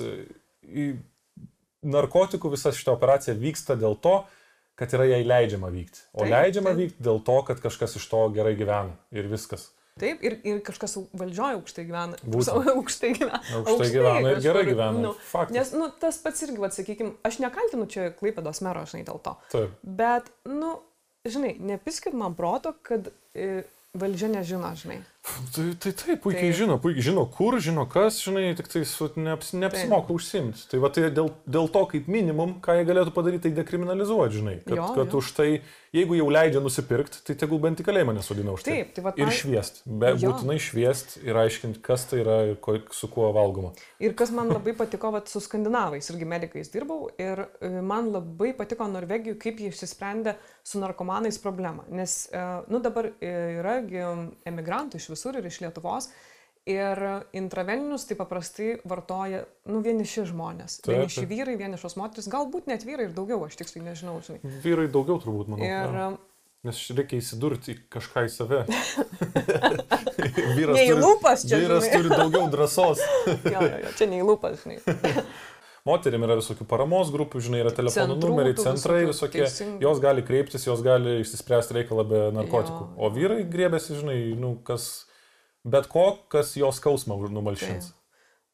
narkotikų 1.83 2.51
visa 2.55 2.71
šita 2.75 2.93
operacija 2.95 3.35
vyksta 3.39 3.75
dėl 3.79 3.95
to, 4.03 4.23
kad 4.79 4.93
yra 4.95 5.05
jai 5.09 5.23
leidžiama 5.27 5.69
vykti. 5.73 6.01
O 6.13 6.23
Taip, 6.23 6.31
leidžiama 6.33 6.71
taip. 6.73 6.79
vykti 6.83 7.03
dėl 7.03 7.19
to, 7.27 7.37
kad 7.47 7.59
kažkas 7.63 7.97
iš 7.99 8.05
to 8.11 8.21
gerai 8.35 8.55
gyvena. 8.59 8.95
Ir 9.11 9.27
viskas. 9.31 9.69
Taip, 9.99 10.23
ir, 10.25 10.37
ir 10.47 10.59
kažkas 10.65 10.97
valdžioje 11.17 11.59
aukštai 11.59 11.85
gyvena. 11.87 12.19
Būtent. 12.23 12.69
aukštai 12.75 13.11
gyvena. 13.17 13.41
Aukštai 13.61 13.89
gyvena 13.93 14.33
ir 14.33 14.43
gerai 14.43 14.63
kažkur, 14.63 14.71
gyvena. 14.73 15.03
Nu, 15.03 15.13
Faktas. 15.31 15.55
nes, 15.57 15.73
nu, 15.77 15.89
tas 16.01 16.19
pats 16.23 16.45
irgi, 16.47 16.59
vad, 16.61 16.75
sakykime, 16.75 17.15
aš 17.27 17.41
nekaltinu 17.43 17.87
čia 17.91 18.09
Klaipėdos 18.19 18.63
mero, 18.65 18.85
žinai, 18.89 19.05
dėl 19.07 19.19
to. 19.25 19.35
Taip. 19.53 19.75
Bet, 19.83 20.31
nu, 20.49 20.77
žinai, 21.27 21.55
nepiskit 21.71 22.15
man 22.17 22.37
proto, 22.39 22.73
kad 22.85 23.11
e, 23.35 23.63
valdžia 23.99 24.31
nežino, 24.31 24.71
žinai. 24.79 25.01
Tai, 25.21 25.65
tai 25.75 25.91
taip, 25.91 26.21
puikiai 26.23 26.47
Taip. 26.47 26.55
žino, 26.57 26.77
puikiai 26.79 27.03
žino, 27.09 27.25
kur, 27.27 27.57
žino 27.61 27.83
kas, 27.91 28.21
žinai, 28.23 28.53
tik 28.55 28.69
tai 28.71 28.85
neaps, 29.19 29.51
neapsimoka 29.59 30.13
užsimti. 30.15 30.63
Tai 30.71 30.79
va 30.79 30.89
tai 30.95 31.09
dėl, 31.13 31.27
dėl 31.43 31.67
to, 31.73 31.81
kaip 31.91 32.07
minimum, 32.09 32.55
ką 32.63 32.77
jie 32.79 32.85
galėtų 32.87 33.11
padaryti, 33.13 33.43
tai 33.49 33.51
dekriminalizuoti, 33.59 34.39
žinai. 34.39 34.55
Kad, 34.63 34.77
Jo, 34.79 34.87
kad 34.95 35.11
jo. 35.11 35.19
už 35.19 35.31
tai, 35.35 35.47
jeigu 35.93 36.15
jau 36.15 36.29
leidžia 36.31 36.61
nusipirkti, 36.63 37.19
tai 37.27 37.35
tegul 37.41 37.59
bent 37.61 37.81
į 37.83 37.85
kalėjimą 37.89 38.15
nesodina 38.15 38.53
už 38.55 38.63
tai. 38.63 38.77
Taip, 38.79 38.93
tai 38.95 39.03
vat 39.09 39.19
Ir 39.19 39.27
man- 39.27 39.35
šviest, 39.41 39.81
be 39.85 40.13
Jo. 40.15 40.31
būtinai 40.31 40.57
šviest 40.63 41.17
ir 41.27 41.41
aiškinti, 41.43 41.81
kas 41.83 42.07
tai 42.09 42.21
yra 42.23 42.37
ir 42.53 42.55
ko, 42.63 42.77
su 42.95 43.11
kuo 43.11 43.27
valgoma. 43.35 43.73
Ir 43.99 44.15
kas 44.15 44.31
man 44.31 44.47
labai 44.55 44.71
patiko, 44.73 45.11
vat, 45.11 45.27
su 45.27 45.43
skandinavais, 45.43 46.09
irgi 46.15 46.25
medikais 46.25 46.71
dirbau, 46.71 47.09
ir 47.19 47.43
e, 47.59 47.73
man 47.83 48.09
labai 48.15 48.53
patiko 48.55 48.87
Norvegijų, 48.87 49.35
kaip 49.37 49.59
jie 49.59 49.69
išsisprendė 49.73 50.37
su 50.63 50.79
narkomanais 50.79 51.37
problemą. 51.43 51.83
Nes, 51.91 52.29
e, 52.31 52.45
nu, 52.71 52.79
dabar 52.79 53.11
e, 53.19 53.35
yra 53.59 53.81
gi 53.83 53.99
emigrantų 54.47 54.95
iš 55.01 55.09
visur 55.19 55.35
ir 55.43 55.51
iš 55.51 55.59
Lietuvos. 55.67 56.09
Ir 56.69 56.99
intraveninius 57.33 58.03
tai 58.05 58.15
paprastai 58.19 58.71
vartoja, 58.87 59.43
nu, 59.71 59.79
vieniši 59.81 60.25
žmonės. 60.29 60.79
Taip, 60.83 60.91
Vieniši 60.99 61.23
vyrai, 61.29 61.55
vienišos 61.57 61.95
moteris, 61.97 62.27
galbūt 62.29 62.67
net 62.69 62.83
vyrai 62.85 63.07
ir 63.07 63.13
daugiau, 63.15 63.39
aš 63.47 63.55
tiksliai 63.61 63.87
nežinau, 63.87 64.19
žinai. 64.25 64.41
Vyrai 64.63 64.85
daugiau 64.91 65.17
turbūt, 65.23 65.49
manau. 65.49 65.65
Ir 65.65 65.95
jo. 65.99 66.09
e, 66.13 66.25
Nes 66.67 66.81
reikia 66.91 67.21
įsidurti 67.23 67.77
kažką 67.89 68.25
į 68.27 68.31
save. 68.35 68.59
vyras 70.57 70.75
Ne 70.75 70.83
turi- 70.89 70.99
lūpas 71.01 71.45
čia, 71.47 71.59
Vyras 71.61 71.85
žinai. 71.87 71.95
turi 71.95 72.09
daugiau 72.11 72.49
drąsos. 72.51 72.99
jo, 73.53 73.61
jo, 73.63 73.77
jo, 73.85 73.93
čia 73.97 74.07
neįlūpas, 74.11 74.65
žinai. 74.65 75.23
Moterim 75.87 76.25
yra 76.27 76.35
visokių 76.37 76.67
paramos 76.69 77.09
grupių, 77.15 77.39
žinai, 77.47 77.61
yra 77.63 77.71
telefonų 77.73 78.17
Centrų 78.17 78.33
numeriai, 78.33 78.55
centrai 78.59 79.05
visokie. 79.07 79.45
teisingai. 79.45 79.79
Jos 79.87 80.01
gali 80.03 80.25
kreiptis, 80.27 80.67
jos 80.67 80.83
gali 80.85 81.15
išsispręsti 81.23 81.77
reikalą 81.79 82.03
be 82.11 82.19
narkotikų. 82.35 82.81
Jo. 82.83 82.97
O 82.99 83.09
vyrai 83.15 83.39
grėbėsi, 83.47 83.95
žinai, 84.01 84.17
nu, 84.37 84.57
kas, 84.67 84.89
bet 85.63 85.89
ko, 85.91 86.11
kas 86.31 86.55
jos 86.57 86.79
skausmą 86.81 87.17
numalšins. 87.29 87.93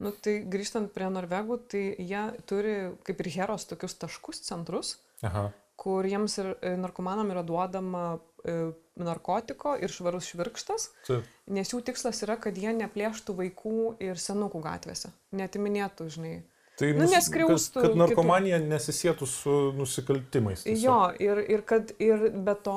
Nu, 0.04 0.12
tai 0.12 0.42
grįžtant 0.52 0.92
prie 0.92 1.08
Norvegų, 1.12 1.60
tai 1.72 1.84
jie 2.04 2.24
turi 2.50 2.76
kaip 3.08 3.22
ir 3.24 3.30
heros 3.38 3.68
tokius 3.70 3.96
taškus, 4.02 4.42
centrus, 4.44 4.98
Aha. 5.24 5.48
kur 5.80 6.08
jiems 6.08 6.36
ir 6.42 6.50
e, 6.60 6.74
narkomanam 6.80 7.32
yra 7.32 7.46
duodama 7.48 8.18
e, 8.44 8.74
narkotiko 9.00 9.78
ir 9.80 9.94
švarus 9.96 10.28
švirkštas, 10.34 10.90
Taip. 11.08 11.30
nes 11.48 11.72
jų 11.72 11.80
tikslas 11.88 12.20
yra, 12.28 12.36
kad 12.42 12.60
jie 12.60 12.76
neplėštų 12.76 13.38
vaikų 13.40 13.78
ir 14.04 14.20
senukų 14.20 14.60
gatvėse, 14.68 15.14
netiminėtų, 15.36 16.10
žinai. 16.18 16.36
Tai 16.76 16.90
Nu, 16.92 17.06
neskriaustų 17.08 17.74
kad, 17.80 17.86
kad 17.86 17.92
kitų. 17.94 18.00
narkomanija 18.02 18.58
nesisėtų 18.60 19.28
su 19.32 19.54
nusikaltimais. 19.78 20.66
tiesiog. 20.66 20.84
Jo, 20.84 20.98
ir, 21.24 21.40
ir 21.56 21.62
kad 21.64 21.94
ir 22.04 22.30
be 22.36 22.56
to 22.66 22.76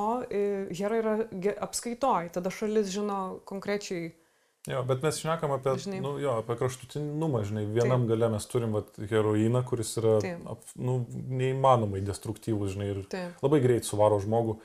hera 0.78 1.00
yra 1.02 1.14
apskaitoj, 1.66 2.30
tada 2.36 2.50
šalis 2.54 2.92
žino 2.94 3.40
konkrečiai, 3.48 4.12
Jo, 4.68 4.82
bet 4.84 5.00
mes 5.00 5.16
šnekam 5.16 5.52
apie, 5.54 5.72
Žinai. 5.80 5.98
nu, 6.04 6.10
jo, 6.20 6.32
apie 6.42 6.52
kraštutinumą, 6.58 7.40
žinai, 7.48 7.62
vienam 7.72 8.02
Taip. 8.04 8.08
gale 8.10 8.28
mes 8.34 8.46
turim 8.50 8.74
vat, 8.76 8.90
heroiną, 9.00 9.62
kuris 9.64 9.94
yra 9.96 10.18
ap, 10.50 10.60
nu, 10.76 11.06
neįmanomai 11.08 12.02
destruktyvus, 12.04 12.74
žinai, 12.74 12.88
ir 12.92 12.98
taip, 13.08 13.38
labai 13.40 13.60
greit 13.64 13.88
suvaro 13.88 14.18
žmogų. 14.20 14.58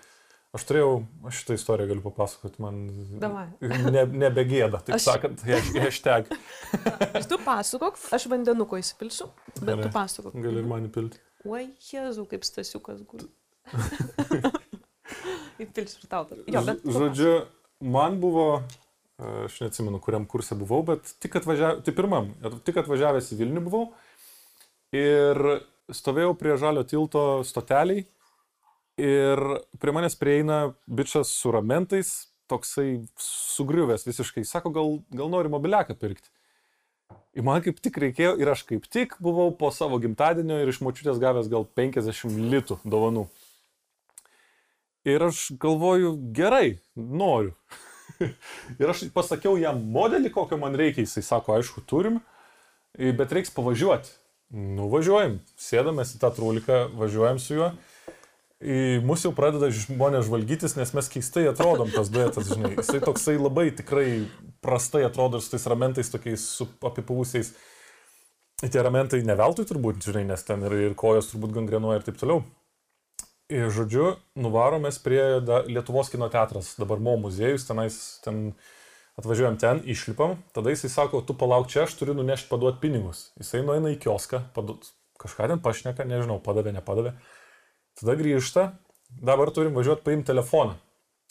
Aš 0.53 0.67
turėjau, 0.69 0.89
aš 1.25 1.39
šitą 1.41 1.55
istoriją 1.57 1.89
galiu 1.89 2.03
papasakoti, 2.05 2.59
man 2.61 2.75
Davai. 3.21 3.47
ne, 3.63 4.03
nebegėda, 4.25 4.83
taip 4.85 4.99
Aš- 4.99 5.07
aš... 5.07 5.07
sakant, 5.07 5.41
hash- 5.47 5.71
hashtag 5.81 6.27
tu 7.31 7.39
pasakok, 7.41 7.97
aš 8.13 8.27
vandenuko 8.29 8.77
įsipilsiu, 8.77 9.31
bet 9.55 9.71
Gerai. 9.71 9.87
tu 9.87 9.89
pasakok. 9.95 10.37
gali 10.45 10.61
ir 10.61 10.67
man 10.69 10.85
įpilti. 10.91 11.17
Oi, 11.49 11.63
jezu, 11.89 12.27
kaip 12.29 12.45
stasiukas 12.45 13.01
guli. 13.09 13.25
Įpilsiu 15.63 16.03
ir 16.03 16.09
tau. 16.11 16.25
Jo, 16.49 16.61
bet. 16.69 16.85
Žodžiu, 16.85 17.33
man 17.93 18.19
buvo, 18.21 18.47
aš 19.47 19.57
neatsimenu, 19.65 19.99
kuriam 20.05 20.25
kursė 20.29 20.57
buvau, 20.59 20.81
bet 20.93 21.15
tik 21.23 21.37
atvažiavęs, 21.41 21.83
tai 21.85 21.93
pirmam, 21.97 22.29
tik 22.67 22.77
atvažiavęs 22.83 23.29
į 23.33 23.39
Vilnių 23.41 23.65
buvau 23.67 23.85
ir 24.93 25.41
stovėjau 25.93 26.33
prie 26.39 26.55
žalio 26.61 26.85
tilto 26.87 27.23
stoteliai 27.47 28.05
ir 28.99 29.41
prie 29.81 29.95
manęs 29.95 30.15
prieina 30.19 30.59
bičias 30.87 31.33
su 31.33 31.51
ramentais, 31.53 32.13
toksai 32.51 33.03
sugriuvęs 33.17 34.05
visiškai, 34.07 34.45
sako, 34.45 34.71
gal, 34.73 34.97
gal 35.15 35.31
nori 35.31 35.51
mobiliaką 35.51 35.95
pirkti. 35.99 36.29
Ir 37.33 37.45
man 37.45 37.63
kaip 37.65 37.79
tik 37.81 37.97
reikėjo, 37.97 38.35
ir 38.37 38.51
aš 38.51 38.61
kaip 38.69 38.85
tik 38.93 39.15
buvau 39.23 39.49
po 39.57 39.71
savo 39.73 39.97
gimtadienio 40.01 40.59
ir 40.61 40.69
iš 40.69 40.83
močiutės 40.85 41.21
gavęs 41.21 41.49
gal 41.49 41.65
50 41.65 42.37
litų 42.53 42.77
dovanų. 42.85 43.25
Ir 45.09 45.25
aš 45.25 45.47
galvoju, 45.59 46.13
gerai, 46.35 46.77
noriu. 46.95 47.55
ir 48.79 48.91
aš 48.93 49.07
pasakiau 49.15 49.57
jam 49.59 49.81
modelį, 49.95 50.29
kokio 50.35 50.59
man 50.61 50.77
reikia, 50.79 51.03
jisai 51.03 51.25
sako, 51.25 51.57
aišku, 51.57 51.83
turim, 51.89 52.21
bet 52.93 53.33
reiks 53.33 53.51
pavažiuoti. 53.55 54.13
Nuvažiuojam, 54.53 55.39
sėdamės 55.57 56.13
į 56.13 56.21
tą 56.21 56.29
trūliką, 56.37 56.83
važiuojam 56.99 57.41
su 57.41 57.57
juo. 57.57 57.71
Mus 59.03 59.25
jau 59.25 59.33
pradeda 59.35 59.67
žmonės 59.75 60.29
žvalgytis, 60.29 60.77
nes 60.79 60.93
mes 60.95 61.09
keistai 61.11 61.49
atrodom 61.49 61.89
tas 61.91 62.07
duetas, 62.13 62.47
žinai. 62.47 62.77
Jisai 62.77 63.01
toksai 63.03 63.35
labai 63.35 63.67
tikrai 63.75 64.07
prastai 64.63 65.03
atrodo 65.03 65.41
su 65.43 65.51
tais 65.51 65.67
ramentais 65.67 66.11
tokiais 66.13 66.45
apipavusiais. 66.79 67.51
Tie 68.63 68.79
ramentai 68.79 69.19
neveltui 69.27 69.65
turbūt, 69.67 70.05
žinai, 70.07 70.23
nes 70.29 70.45
ten 70.47 70.63
ir, 70.63 70.77
ir 70.87 70.95
kojos 70.95 71.27
turbūt 71.33 71.51
gangrenuoja 71.57 71.99
ir 71.99 72.07
taip 72.07 72.21
toliau. 72.21 72.45
Ir 73.51 73.67
žodžiu, 73.75 74.13
nuvaromės 74.39 75.01
prie 75.03 75.41
da, 75.43 75.59
Lietuvos 75.67 76.07
kino 76.13 76.29
teatras, 76.31 76.71
dabar 76.79 77.03
Mo 77.03 77.17
muziejus, 77.19 77.67
tenais, 77.67 77.99
ten 78.23 78.53
atvažiuojam 79.19 79.59
ten, 79.59 79.83
išlipam, 79.83 80.37
tada 80.55 80.71
jisai 80.71 80.89
sako, 80.93 81.19
tu 81.27 81.35
palauk 81.37 81.67
čia, 81.69 81.83
aš 81.83 81.99
turiu 81.99 82.15
nunešti 82.15 82.47
paduoti 82.49 82.79
pinigus. 82.81 83.27
Jisai 83.41 83.65
nueina 83.67 83.91
į 83.91 83.99
kioską, 84.07 84.45
paduot, 84.55 84.87
kažką 85.21 85.51
ten 85.51 85.61
pašneka, 85.61 86.07
nežinau, 86.07 86.39
padavė, 86.41 86.71
nepadavė. 86.79 87.17
Tada 87.99 88.15
grįžta, 88.19 88.71
dabar 89.21 89.51
turim 89.53 89.75
važiuoti 89.77 90.03
paimti 90.05 90.31
telefoną. 90.31 90.77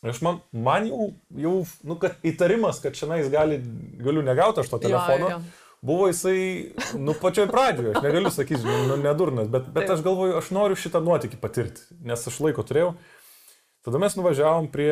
Aš 0.02 0.18
man, 0.26 0.40
man 0.50 0.86
jau, 0.88 1.08
jau, 1.38 1.56
nu, 1.86 1.94
kad 2.02 2.18
įtarimas, 2.26 2.80
kad 2.82 2.96
šiandien 2.98 3.28
gali, 3.30 3.58
galiu 4.02 4.22
negauti 4.26 4.62
aš 4.62 4.72
to 4.72 4.80
telefono, 4.82 5.28
Jo, 5.30 5.36
jo. 5.36 5.68
buvo 5.86 6.08
jisai, 6.10 6.40
nu, 6.98 7.14
pačioj 7.14 7.46
pradžioje, 7.50 7.92
aš 7.94 8.02
negaliu 8.02 8.32
sakyti, 8.34 8.66
nu, 8.88 8.96
nedurnas, 8.98 9.46
bet, 9.50 9.68
bet 9.70 9.86
Taip. 9.86 9.94
aš 9.94 10.02
galvoju, 10.02 10.34
aš 10.40 10.50
noriu 10.54 10.78
šitą 10.78 11.02
nuotykį 11.06 11.38
patirti, 11.42 11.86
nes 12.02 12.26
aš 12.26 12.40
laiko 12.42 12.64
turėjau. 12.66 12.96
Tada 13.86 14.02
mes 14.02 14.18
nuvažiavom 14.18 14.66
prie 14.74 14.90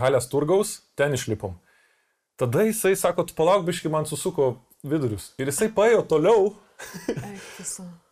Halės 0.00 0.28
turgaus, 0.32 0.78
ten 0.96 1.12
išlipom. 1.16 1.58
Tada 2.40 2.64
jisai 2.64 2.94
sako, 2.96 3.24
tu 3.28 3.36
palauk, 3.36 3.64
biški 3.68 3.92
man 3.92 4.08
susuko 4.08 4.54
vidurius. 4.88 5.34
Ir 5.40 5.52
jisai 5.52 5.68
paėjo 5.74 6.04
toliau, 6.08 6.52
Eik. 7.12 7.44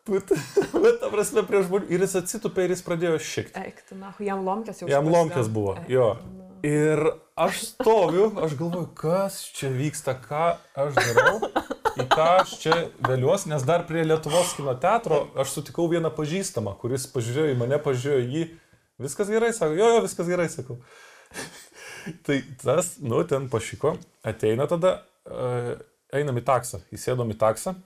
Bet, 0.09 0.33
bet 0.85 0.99
ta 1.03 1.11
prasme, 1.13 1.45
prie 1.47 1.63
žmonių. 1.67 1.91
Ir 1.93 2.05
jis 2.07 2.17
atsitupė 2.23 2.67
ir 2.67 2.75
jis 2.77 2.83
pradėjo 2.87 3.21
šikti. 3.23 3.61
Eik, 3.61 3.85
tu, 3.89 3.99
na, 4.01 4.13
jam 4.23 4.43
lomkės 4.47 4.83
jau. 4.83 4.91
Jam 4.91 5.09
lomkės 5.13 5.51
buvo, 5.53 5.77
Eik, 5.83 5.93
jo. 5.97 6.11
na. 6.17 6.47
Ir 6.67 7.03
aš 7.39 7.61
stoviu, 7.69 8.31
aš 8.43 8.57
galvoju, 8.59 8.89
kas 8.97 9.39
čia 9.55 9.69
vyksta, 9.71 10.17
ką 10.19 10.47
aš 10.83 10.97
darau, 10.97 11.51
į 12.01 12.07
ką 12.11 12.29
aš 12.41 12.55
čia 12.63 12.79
vėliuos, 13.07 13.45
nes 13.51 13.67
dar 13.69 13.85
prie 13.87 14.03
Lietuvos 14.07 14.55
kino 14.57 14.75
teatro 14.81 15.27
aš 15.39 15.53
sutikau 15.59 15.87
vieną 15.93 16.11
pažįstamą, 16.17 16.75
kuris 16.81 17.05
pažiūrėjo 17.13 17.53
į 17.53 17.59
mane, 17.61 17.79
pažiūrėjo 17.85 18.25
į 18.25 18.31
jį. 18.33 18.47
Viskas 19.05 19.31
gerai, 19.31 19.53
sako, 19.55 19.77
jo, 19.77 19.91
jo, 19.95 20.01
viskas 20.09 20.31
gerai, 20.33 20.49
sakau. 20.51 20.81
tai 22.27 22.41
tas, 22.63 22.95
nu, 23.05 23.21
ten 23.29 23.51
pašyko, 23.53 23.95
ateina 24.27 24.67
tada, 24.71 24.97
uh, 25.29 25.77
einam 26.17 26.41
į 26.41 26.47
taksą, 26.49 26.81
įsėdom 26.97 27.31
į 27.37 27.39
taksą 27.43 27.77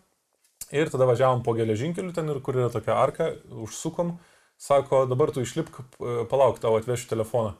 ir 0.72 0.90
tada 0.92 1.08
važiavom 1.10 1.42
po 1.46 1.54
geležinkeliu 1.58 2.14
ten 2.16 2.28
ir 2.30 2.40
kur 2.44 2.58
yra 2.58 2.70
tokia 2.72 2.96
arka, 3.00 3.32
užsukom, 3.66 4.16
sako, 4.60 5.04
dabar 5.10 5.32
tu 5.34 5.44
išlipk, 5.44 5.80
e, 5.80 6.20
palauk, 6.30 6.60
tau 6.62 6.76
atvešiu 6.78 7.10
telefoną. 7.10 7.56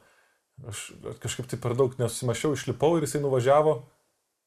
Aš 0.69 0.91
kažkaip 1.23 1.47
tai 1.49 1.57
per 1.61 1.73
daug 1.77 1.95
nesusimašiau, 1.97 2.53
išlipau 2.53 2.93
ir 2.97 3.07
jisai 3.07 3.23
nuvažiavo 3.23 3.79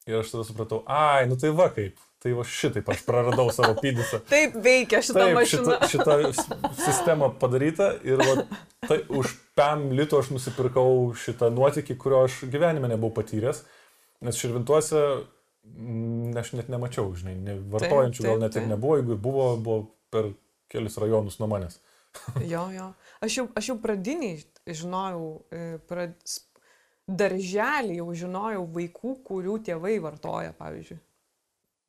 ir 0.06 0.20
aš 0.20 0.34
tada 0.34 0.44
supratau, 0.46 0.82
ai, 0.86 1.24
nu 1.28 1.36
tai 1.40 1.50
va 1.56 1.70
kaip, 1.72 1.96
tai 2.22 2.34
va 2.36 2.44
šitaip 2.48 2.88
aš 2.92 3.02
praradau 3.06 3.48
savo 3.52 3.74
pydusą. 3.80 4.20
Taip 4.32 4.56
veikia 4.64 5.00
šitą 5.04 5.22
Taip, 5.22 5.38
mašiną. 5.38 5.78
šita, 5.90 6.18
šita 6.34 6.74
sistema 6.84 7.30
padaryta 7.40 7.90
ir 8.06 8.20
va, 8.20 8.44
tai 8.84 9.00
už 9.08 9.32
PAM 9.56 9.88
lito 9.96 10.20
aš 10.20 10.30
nusipirkau 10.34 11.14
šitą 11.18 11.50
nuotykį, 11.54 11.96
kurio 12.00 12.24
aš 12.28 12.42
gyvenime 12.52 12.90
nebuvau 12.92 13.16
patyręs, 13.16 13.64
nes 14.24 14.38
širvintuose 14.40 15.04
aš 16.40 16.52
net 16.58 16.70
nemačiau, 16.72 17.10
žinai, 17.16 17.34
ne, 17.40 17.56
vartojančių 17.72 18.22
taip, 18.22 18.28
gal 18.28 18.42
net 18.42 18.54
ir 18.54 18.62
taip. 18.62 18.70
nebuvo, 18.70 18.98
jeigu 19.00 19.14
ir 19.16 19.20
buvo, 19.22 19.46
buvo 19.56 19.78
per 20.12 20.30
kelius 20.72 20.98
rajonus 21.00 21.40
nuo 21.40 21.50
manęs. 21.50 21.80
Jo, 22.52 22.68
jo. 22.70 22.92
Aš 23.24 23.38
jau, 23.40 23.46
aš 23.58 23.72
jau 23.72 23.78
pradiniai 23.82 24.38
žinojau, 24.70 25.30
e, 25.50 25.62
prad... 25.88 26.14
darželį 27.10 27.98
jau 27.98 28.06
žinojau 28.16 28.62
vaikų, 28.76 29.16
kurių 29.26 29.58
tėvai 29.66 29.96
vartoja, 30.04 30.54
pavyzdžiui. 30.60 31.00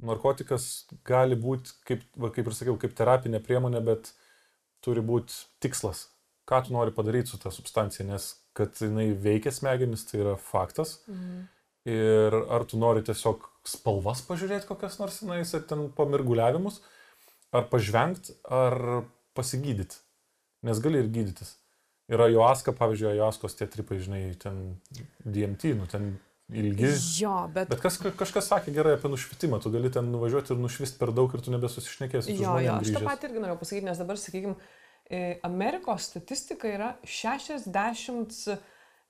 Narkotikas 0.05 0.65
gali 1.07 1.37
būti, 1.39 1.77
kaip, 1.87 2.01
va, 2.19 2.31
kaip 2.33 2.49
ir 2.49 2.57
sakiau, 2.57 2.75
kaip 2.81 2.97
terapinė 2.97 3.39
priemonė, 3.43 3.83
bet 3.85 4.09
turi 4.83 5.03
būti 5.05 5.37
tikslas, 5.63 6.07
ką 6.49 6.65
tu 6.65 6.73
nori 6.75 6.91
padaryti 6.95 7.31
su 7.31 7.39
ta 7.39 7.53
substancija, 7.53 8.07
nes 8.09 8.33
kad 8.57 8.75
jinai 8.81 9.11
veikia 9.13 9.53
smegenis, 9.55 10.03
tai 10.09 10.23
yra 10.23 10.35
faktas. 10.41 10.97
Mhm. 11.11 11.45
Ir 11.85 12.33
ar 12.49 12.65
tu 12.65 12.79
nori 12.81 13.03
tiesiog 13.05 13.43
spalvas 13.65 14.23
pažiūrėti 14.25 14.65
kokias 14.69 14.97
nors 14.97 15.19
tenais, 15.21 15.51
ar 15.53 15.65
ten 15.69 15.85
pamirguliavimus, 15.93 16.79
ar 17.53 17.67
pažvengti, 17.69 18.33
ar 18.49 19.05
pasigydyti. 19.37 20.01
Nes 20.65 20.81
gali 20.81 21.03
ir 21.03 21.11
gydytis. 21.13 21.59
Yra 22.09 22.27
joaska, 22.29 22.73
pavyzdžiui, 22.77 23.17
joaskos 23.17 23.57
tie 23.57 23.67
tripai, 23.69 23.99
žinai, 24.01 24.21
ten 24.41 24.79
DMT, 25.25 25.73
nu 25.77 25.85
ten 25.89 26.15
ilgi. 26.53 26.89
Jo, 27.21 27.35
bet... 27.53 27.69
Bet 27.69 27.81
kas, 27.81 27.97
kažkas 27.97 28.49
sakė 28.51 28.73
gerai 28.75 28.95
apie 28.97 29.09
nušvitimą, 29.09 29.59
tu 29.61 29.71
gali 29.73 29.89
ten 29.93 30.09
nuvažiuoti 30.13 30.53
ir 30.53 30.61
nušvisti 30.61 31.01
per 31.01 31.13
daug 31.17 31.33
ir 31.33 31.41
tu 31.45 31.53
nebesusišnekėsi. 31.53 32.35
su 32.35 32.43
Jo, 32.43 32.57
jo, 32.61 32.77
aš 32.81 32.93
tą 32.93 33.01
patį 33.05 33.29
irgi 33.29 33.41
norėjau 33.41 33.61
pasakyti, 33.61 33.87
nes 33.89 34.01
dabar, 34.01 34.21
sakykime, 34.21 34.57
Amerikos 35.45 36.09
statistika 36.11 36.69
yra 36.69 36.91
60 37.05 38.37
e, 38.53 38.57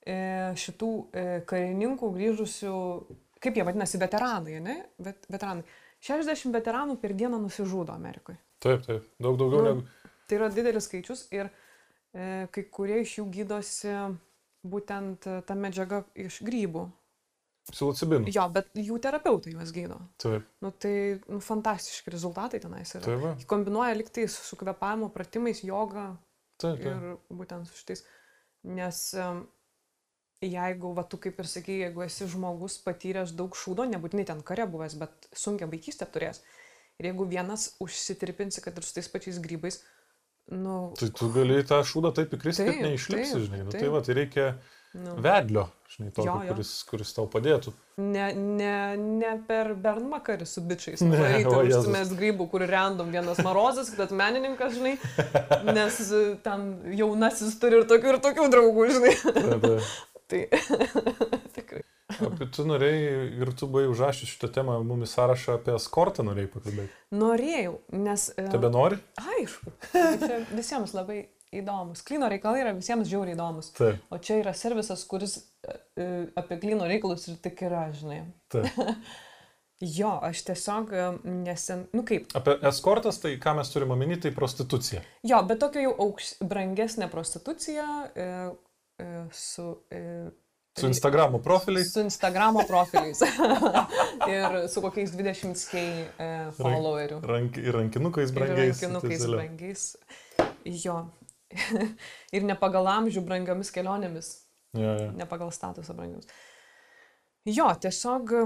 šitų 0.06 0.90
e, 1.12 1.24
karininkų 1.48 2.10
grįžusių, 2.14 2.74
kaip 3.42 3.58
jie 3.58 3.64
vadinasi, 3.66 3.98
veteranai, 4.02 4.60
ne? 4.62 4.76
Vet, 5.02 5.26
veteranai. 5.32 5.64
60 6.06 6.52
veteranų 6.54 6.98
per 7.02 7.14
dieną 7.18 7.40
nusižudo 7.42 7.94
Amerikoje. 7.94 8.38
Taip, 8.62 8.84
taip, 8.86 9.08
daug 9.22 9.38
daugiau 9.40 9.62
Nu, 9.64 9.70
negu. 9.70 9.86
Tai 10.28 10.38
yra 10.38 10.48
didelis 10.52 10.86
skaičius 10.88 11.24
ir 11.34 11.48
e, 11.48 12.46
kai 12.52 12.64
kurie 12.72 13.00
iš 13.02 13.16
jų 13.18 13.26
gydosi 13.34 13.92
būtent 14.66 15.26
e, 15.30 15.40
tą 15.46 15.56
medžiagą 15.58 16.04
iš 16.26 16.40
grybų. 16.46 16.84
Psilocibinų. 17.66 18.30
Jo, 18.30 18.44
bet 18.54 18.68
jų 18.78 19.00
terapeutai 19.02 19.56
juos 19.56 19.72
gydo. 19.74 19.96
Taip, 20.22 20.44
Nu, 20.62 20.70
tai 20.70 21.18
nu, 21.26 21.40
fantastiški 21.42 22.12
rezultatai 22.14 22.60
tenais 22.62 22.92
yra. 22.94 23.02
taip, 23.08 23.18
va. 23.24 23.32
Kombinuoja 23.50 23.96
liktais 23.98 24.36
su 24.46 24.58
kvepavimo 24.60 25.08
pratimais, 25.14 25.64
joga 25.66 26.12
taip, 26.62 26.78
taip. 26.78 26.86
ir 26.86 27.16
būtent 27.40 27.66
su 27.66 27.80
šitais. 27.80 28.04
Nes 28.66 29.00
jeigu, 30.44 30.92
va, 30.96 31.04
tu 31.08 31.18
kaip 31.22 31.38
ir 31.40 31.48
sakai, 31.48 31.78
jeigu 31.86 32.04
esi 32.04 32.28
žmogus 32.28 32.78
patyręs 32.84 33.32
daug 33.36 33.56
šūdo, 33.56 33.86
nebūtinai 33.94 34.26
ten 34.28 34.42
kare 34.46 34.66
buvęs, 34.68 34.96
bet 35.00 35.28
sunkia 35.36 35.68
vaikystė 35.70 36.08
turės. 36.12 36.42
Ir 37.00 37.10
jeigu 37.10 37.26
vienas 37.28 37.70
užsitirpinsi, 37.84 38.62
kad 38.64 38.76
ir 38.80 38.84
su 38.86 38.94
tais 38.96 39.08
pačiais 39.12 39.40
grybais, 39.44 39.82
nu, 40.52 40.92
Tai 40.96 41.08
tu 41.10 41.28
gali 41.34 41.60
tą 41.66 41.82
šūdą 41.84 42.12
taip 42.16 42.32
įkristi, 42.36 42.64
kad 42.68 42.82
neišlipsi, 42.86 43.44
žinai. 43.48 43.64
Nu, 43.66 43.72
tai 43.74 43.88
va, 43.92 44.00
tai 44.06 44.14
reikia 44.20 44.46
nu 44.96 45.16
vedlio, 45.20 45.66
žinai, 45.92 46.12
tokio, 46.14 46.28
Jo, 46.30 46.36
jo. 46.46 46.54
kuris, 46.54 46.70
kuris 46.88 47.10
tau 47.16 47.26
padėtų. 47.32 47.72
ne, 48.00 48.28
ne, 48.36 48.76
ne 48.96 49.32
per 49.48 49.74
bernmakarį 49.74 50.46
su 50.48 50.62
bičiais. 50.64 51.02
Jėzus. 51.04 51.82
užsimės 51.82 52.12
grybų, 52.16 52.46
kur 52.52 52.64
random 52.70 53.10
vienas 53.12 53.40
marozas, 53.44 53.90
kitas 53.92 54.12
menininkas, 54.16 54.76
žinai, 54.78 54.94
nes 55.76 56.00
e, 56.06 56.22
ten 56.44 56.68
jaunasis 56.96 57.58
turi 57.60 57.82
ir 57.82 57.88
tokių, 57.90 58.14
ir 58.14 58.20
tokių 58.24 58.48
draugų, 58.54 58.86
žinai. 58.96 59.16
Taip, 59.26 59.66
taip. 59.66 59.94
Tai 60.26 60.40
tikrai. 61.56 61.82
Apie 62.22 62.46
tu 62.54 62.64
norėjai 62.66 63.22
ir 63.42 63.50
tu 63.58 63.66
buvai 63.70 63.88
užrašęs 63.90 64.30
šitą 64.30 64.48
temą 64.54 64.76
mumis 64.86 65.12
sąrašą 65.16 65.56
apie 65.58 65.74
skortą 65.82 66.24
norėjai 66.26 66.50
pakalbėti. 66.52 66.92
Norėjau, 67.18 67.72
nes... 68.06 68.28
e, 68.38 68.46
Tebe 68.52 68.70
nori? 68.72 68.98
Aišku, 69.20 69.72
tai 69.92 70.12
čia 70.22 70.38
visiems 70.54 70.94
labai 70.96 71.18
įdomus. 71.56 72.02
Klino 72.06 72.28
reikalai 72.30 72.62
yra 72.64 72.72
visiems 72.78 73.10
žiauriai 73.10 73.34
įdomus. 73.36 73.72
Taip, 73.76 74.02
O 74.14 74.18
čia 74.22 74.38
yra 74.42 74.54
servisas, 74.56 75.02
kuris 75.10 75.36
e, 75.66 75.76
e, 75.98 76.08
apie 76.38 76.58
klino 76.62 76.86
reikalus 76.90 77.26
ir 77.30 77.38
tik 77.42 77.62
yra, 77.68 77.86
žinai. 77.94 78.22
taip. 78.54 78.70
Jo, 79.84 80.14
aš 80.24 80.40
tiesiog 80.46 80.88
nesen, 81.44 81.82
nu 81.92 82.00
kaip, 82.08 82.30
Apie 82.38 82.54
eskortas, 82.64 83.18
tai 83.20 83.34
ką 83.36 83.52
mes 83.58 83.68
turime 83.68 83.92
omeny, 83.92 84.16
tai 84.24 84.30
prostitucija. 84.32 85.02
jo, 85.28 85.40
bet 85.50 85.60
tokia 85.60 85.82
jau 85.84 85.90
aukš, 86.06 86.30
brangesnė 86.40 87.10
prostitucija 87.12 87.84
su... 89.32 89.70
E, 89.90 90.30
Su 90.76 90.86
Instagramo 90.90 91.38
profiliais. 91.40 91.88
Su 91.92 92.00
Instagramo 92.04 92.60
profiliais. 92.68 93.22
ir 94.28 94.68
su 94.68 94.82
kokiais 94.84 95.14
20 95.16 95.62
k 95.70 95.80
e, 96.20 96.26
followerių. 96.58 97.22
Rank, 97.24 97.56
ir 97.56 97.72
rankinukais 97.72 98.28
Ir 98.28 98.36
brangiais. 98.36 98.82
rankinukais 98.82 99.08
taip 99.08 99.22
toliau. 99.24 99.38
brangiais. 99.40 99.86
Jo. 100.84 100.98
ir 102.36 102.44
ne 102.44 102.56
pagal 102.60 102.90
amžių 102.92 103.22
brangiomis 103.24 103.72
kelionėmis. 103.72 104.28
Jo, 104.76 104.92
jo. 105.00 105.08
ne 105.16 105.24
pagal 105.30 105.48
statusą 105.56 105.96
brangius. 105.96 106.28
Jo, 107.48 107.70
tiesiog. 107.80 108.36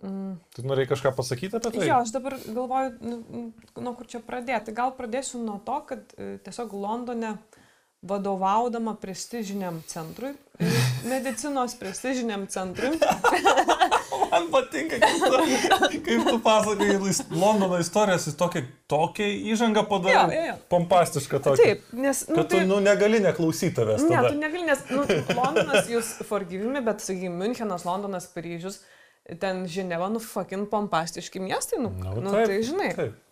Mm, 0.00 0.34
Tu 0.56 0.64
norėjai 0.64 0.88
kažką 0.94 1.12
pasakyti 1.20 1.56
apie 1.58 1.74
tai? 1.74 1.86
jo, 1.90 2.00
aš 2.00 2.14
dabar 2.16 2.38
galvoju, 2.46 2.96
nu, 3.04 3.16
nu, 3.28 3.44
nuo 3.84 3.92
kur 3.98 4.08
čia 4.08 4.20
pradėti. 4.24 4.72
Gal 4.76 4.96
pradėsiu 4.96 5.40
nuo 5.44 5.60
to, 5.68 5.82
kad 5.92 6.16
e, 6.16 6.38
tiesiog 6.48 6.72
Londone 6.80 7.34
vadovaudama 8.02 8.94
prestižiniam 8.94 9.82
centrui, 9.86 10.32
medicinos 11.04 11.74
prestižiniam 11.78 12.46
centrui. 12.46 12.98
Man 14.30 14.50
patinka, 14.52 14.98
kaip 15.00 15.22
tu, 15.24 16.00
kaip 16.04 16.26
tu 16.28 16.38
pasakoji 16.44 16.98
is- 17.10 17.22
Londono 17.30 17.78
istorijas, 17.80 18.26
jis 18.28 18.36
tokia, 18.38 18.62
tokia 18.90 19.26
įžanga 19.52 19.82
padarė. 19.88 20.36
jo, 20.36 20.44
jo. 20.50 20.54
Pompastiška 20.70 21.40
tokia. 21.42 21.64
Taip, 21.64 21.88
nes... 21.92 22.22
Nu, 22.28 22.36
Kad 22.42 22.50
tu, 22.52 22.60
nu, 22.68 22.78
negali 22.84 23.20
neklausyti 23.24 23.74
tavęs. 23.80 24.04
Ne, 24.04 24.16
tada. 24.16 24.28
tu 24.30 24.38
negali, 24.38 24.66
nes 24.68 24.84
nu, 24.92 25.06
Londonas 25.38 25.88
jūs 25.90 26.12
forgyvimi, 26.28 26.82
bet, 26.86 27.00
sakykime, 27.04 27.34
Münchenas, 27.40 27.86
Londonas, 27.88 28.28
Paryžius, 28.34 28.82
ten 29.40 29.64
Ženeva, 29.68 30.10
nu, 30.12 30.20
fucking 30.22 30.68
pompastiški 30.70 31.40
miestai, 31.42 31.80
nu, 31.82 31.90
Nu, 31.96 32.20
nu 32.20 32.36
taip, 32.36 32.46
tai 32.52 32.62
žinai. 32.62 32.92
Taip. 32.94 33.24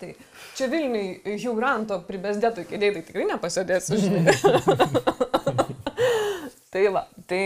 Tai 0.00 0.14
čia 0.60 0.68
Vilniui 0.70 1.38
Hugh 1.40 1.56
Granto 1.56 1.96
pribesdėtų 2.06 2.66
kėdėjai, 2.68 2.94
tai 2.98 3.02
tikrai 3.08 3.26
nepasėdėsiu, 3.32 3.98
žinai. 4.04 4.34
tai 6.72 6.82
va, 6.94 7.04
tai, 7.30 7.42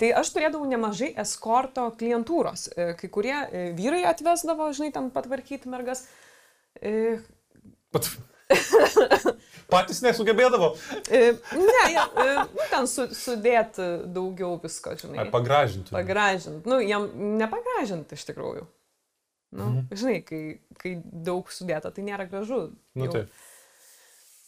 tai 0.00 0.10
aš 0.20 0.30
turėdavau 0.34 0.68
nemažai 0.70 1.10
eskorto 1.20 1.88
klientūros. 2.00 2.68
E, 2.74 2.92
Kai 3.00 3.10
kurie 3.12 3.34
e, 3.34 3.64
vyrai 3.76 4.04
atvesdavo, 4.10 4.70
žinai, 4.76 4.92
ten 4.94 5.10
patvarkyti 5.14 5.70
mergas. 5.72 6.06
E, 6.80 7.18
Bet 7.94 8.08
patys 9.72 10.00
nesugebėdavo. 10.04 10.72
e, 11.08 11.34
Ne, 11.58 11.82
e, 11.90 12.30
nu, 12.54 12.68
ten 12.70 12.88
su, 12.90 13.06
sudėti 13.16 13.86
daugiau 14.14 14.56
visko, 14.62 14.94
žinai. 15.00 15.24
Ai, 15.24 15.28
pagražinti. 15.32 15.94
Pagražinti. 15.94 16.68
Nu, 16.70 16.80
jam 16.84 17.10
nepagražinti 17.40 18.18
iš 18.18 18.26
tikrųjų. 18.30 18.66
Nu, 19.54 19.64
Mhm. 19.70 19.94
žinai, 19.94 20.20
kai, 20.26 20.58
kai 20.82 20.96
daug 21.04 21.46
sudėta, 21.54 21.92
tai 21.94 22.02
nėra 22.02 22.26
gražu. 22.30 22.72
Nu, 22.98 23.06
Jau- 23.06 23.26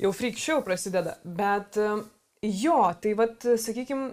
jau 0.03 0.11
frikščiau 0.13 0.65
prasideda. 0.67 1.13
Bet 1.25 1.77
e, 1.79 2.03
jo, 2.43 2.81
tai 3.01 3.13
vad, 3.15 3.39
sakykime, 3.41 4.09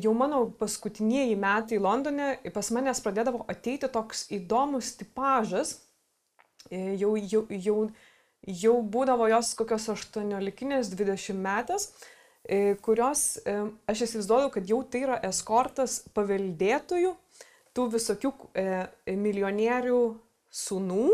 jau 0.00 0.14
mano 0.16 0.46
paskutinieji 0.58 1.36
metai 1.36 1.78
Londone 1.78 2.38
pas 2.54 2.70
manęs 2.72 3.02
pradėdavo 3.04 3.44
ateiti 3.52 3.88
toks 3.92 4.26
įdomus 4.32 4.94
tipažas. 4.96 5.76
E, 6.70 6.96
Jau, 7.00 7.14
jau, 7.16 7.44
jau, 7.50 7.90
jau 8.46 8.74
būdavo 8.82 9.28
jos 9.28 9.54
kokios 9.58 9.88
18-20 9.92 11.36
metės, 11.36 11.90
e, 12.48 12.74
kurios 12.80 13.38
e, 13.44 13.54
aš 13.88 14.02
įsivaizduoju, 14.06 14.50
kad 14.54 14.66
jau 14.68 14.82
tai 14.88 15.02
yra 15.04 15.20
eskortas 15.28 16.00
paveldėtojų, 16.16 17.12
tų 17.74 17.86
visokių 17.92 18.32
e, 18.54 18.66
milijonierių 19.16 20.00
sūnų, 20.50 21.06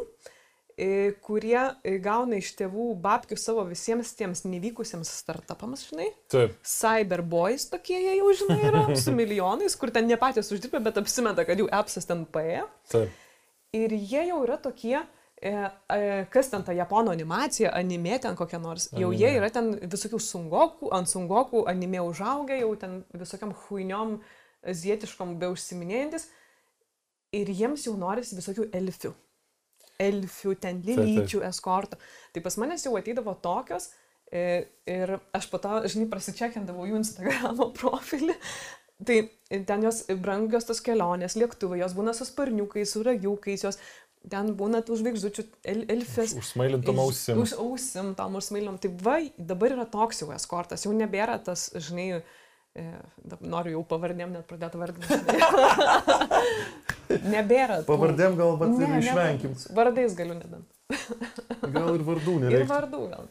e, 0.77 0.89
kurie 1.25 1.59
e, 1.59 1.97
gauna 2.03 2.39
iš 2.41 2.53
tėvų 2.59 2.89
babkių 3.05 3.39
savo 3.41 3.65
visiems 3.69 4.13
tiems 4.17 4.45
nevykusiems 4.49 5.11
startupams, 5.23 5.87
žinai. 5.91 6.09
Taip. 6.33 6.57
Cyberboys 6.67 7.69
tokie 7.73 7.99
jie 7.99 8.17
jau, 8.19 8.33
žinai, 8.43 8.61
yra 8.71 8.87
su 9.05 9.15
milijonais, 9.17 9.77
kur 9.81 9.93
ten 9.95 10.09
ne 10.09 10.19
patys 10.21 10.53
uždirba, 10.55 10.83
bet 10.89 11.01
apsimeta, 11.01 11.47
kad 11.49 11.61
jų 11.61 11.69
appsas 11.73 12.09
ten 12.09 12.27
paėjo. 12.29 12.67
Taip. 12.93 13.23
Ir 13.77 13.93
jie 13.93 14.23
jau 14.31 14.41
yra 14.45 14.57
tokie, 14.63 14.97
e, 15.43 15.53
e, 15.53 16.01
kas 16.33 16.49
ten 16.53 16.65
ta 16.65 16.73
japonų 16.77 17.13
animacija, 17.13 17.73
anime 17.77 18.17
ten 18.23 18.37
kokia 18.39 18.61
nors, 18.63 18.89
jau 18.95 19.11
Anime. 19.11 19.21
jie 19.21 19.33
yra 19.41 19.51
ten 19.53 19.75
visokių 19.83 20.21
sungokų, 20.23 20.91
ant 20.97 21.11
sungokų 21.11 21.67
anime 21.69 22.01
užaugę, 22.07 22.57
jau 22.63 22.73
ten 22.81 23.03
visokiam 23.13 23.53
huiniom, 23.67 24.19
azietiškom 24.67 25.37
be 25.41 25.51
užsiminėjantis. 25.53 26.29
Ir 27.37 27.51
jiems 27.53 27.85
jau 27.89 27.97
norisi 27.99 28.37
visokių 28.39 28.71
elfių. 28.77 29.13
Elfių, 30.03 30.57
ten 30.61 30.83
lilyčių, 30.85 31.43
eskortų. 31.49 31.99
Tai 32.35 32.43
pas 32.45 32.59
manęs 32.61 32.87
jau 32.87 32.97
ateidavo 32.99 33.37
tokios. 33.43 33.91
e, 34.33 34.67
Ir 34.87 35.19
aš 35.37 35.51
po 35.53 35.61
to, 35.63 35.83
žinai, 35.89 36.09
prasičiakindavau 36.11 36.89
jų 36.89 37.01
Instagramo 37.01 37.71
profilį. 37.81 38.37
Tai 39.07 39.17
ten 39.69 39.83
jos 39.85 40.07
brangios 40.25 40.65
tos 40.65 40.81
kelionės, 40.81 41.37
lėktuvai, 41.37 41.83
jos 41.83 41.93
būna 41.93 42.15
su 42.17 42.25
sparniukais, 42.25 42.95
su 42.95 43.03
ragiukais, 43.05 43.65
jos 43.67 43.77
ten 44.31 44.55
būna 44.59 44.81
tų 44.87 44.97
žvaigždučių, 45.03 45.45
el, 45.71 45.85
elfės. 45.93 46.35
Užsmailintom 46.41 46.99
ausim. 47.03 47.43
Už 47.43 47.55
ausim, 47.63 48.15
tam 48.19 48.39
užsmailom. 48.41 48.81
Tai 48.83 48.91
va, 49.05 49.21
dabar 49.37 49.77
yra 49.77 49.87
toks 49.91 50.25
jau 50.25 50.33
eskortas, 50.35 50.87
jau 50.87 50.95
nebėra 50.97 51.39
tas, 51.45 51.69
žinai, 51.77 52.23
e, 52.75 52.87
noriu 53.41 53.77
jau 53.77 53.85
pavardėm 53.93 54.35
net 54.35 54.49
pradėti 54.51 54.81
vardinti. 54.81 55.15
nebėra. 57.09 57.81
Pavardėm 57.89 58.37
gal, 58.39 58.57
bet 58.61 58.73
Ne, 58.75 58.85
ir 58.85 58.95
ne, 58.95 59.01
išvenkim. 59.05 59.57
Vardais 59.77 60.15
galiu 60.19 60.37
nebent. 60.39 60.67
Gal 61.73 61.95
ir 61.97 62.05
vardų 62.07 62.35
Ir 62.39 62.45
nereikia. 62.47 62.69
vardų 62.71 63.03
gal. 63.13 63.29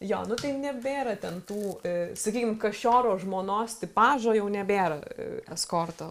Jo, 0.00 0.22
nu 0.28 0.36
tai 0.40 0.54
nebėra 0.56 1.12
ten 1.20 1.42
tų, 1.44 1.58
e, 1.84 1.94
sakykime, 2.16 2.54
kašioro 2.62 3.18
žmonos 3.20 3.74
tipažo 3.82 4.32
jau 4.36 4.46
nebėra 4.52 4.96
e, 5.12 5.28
eskorto. 5.52 6.08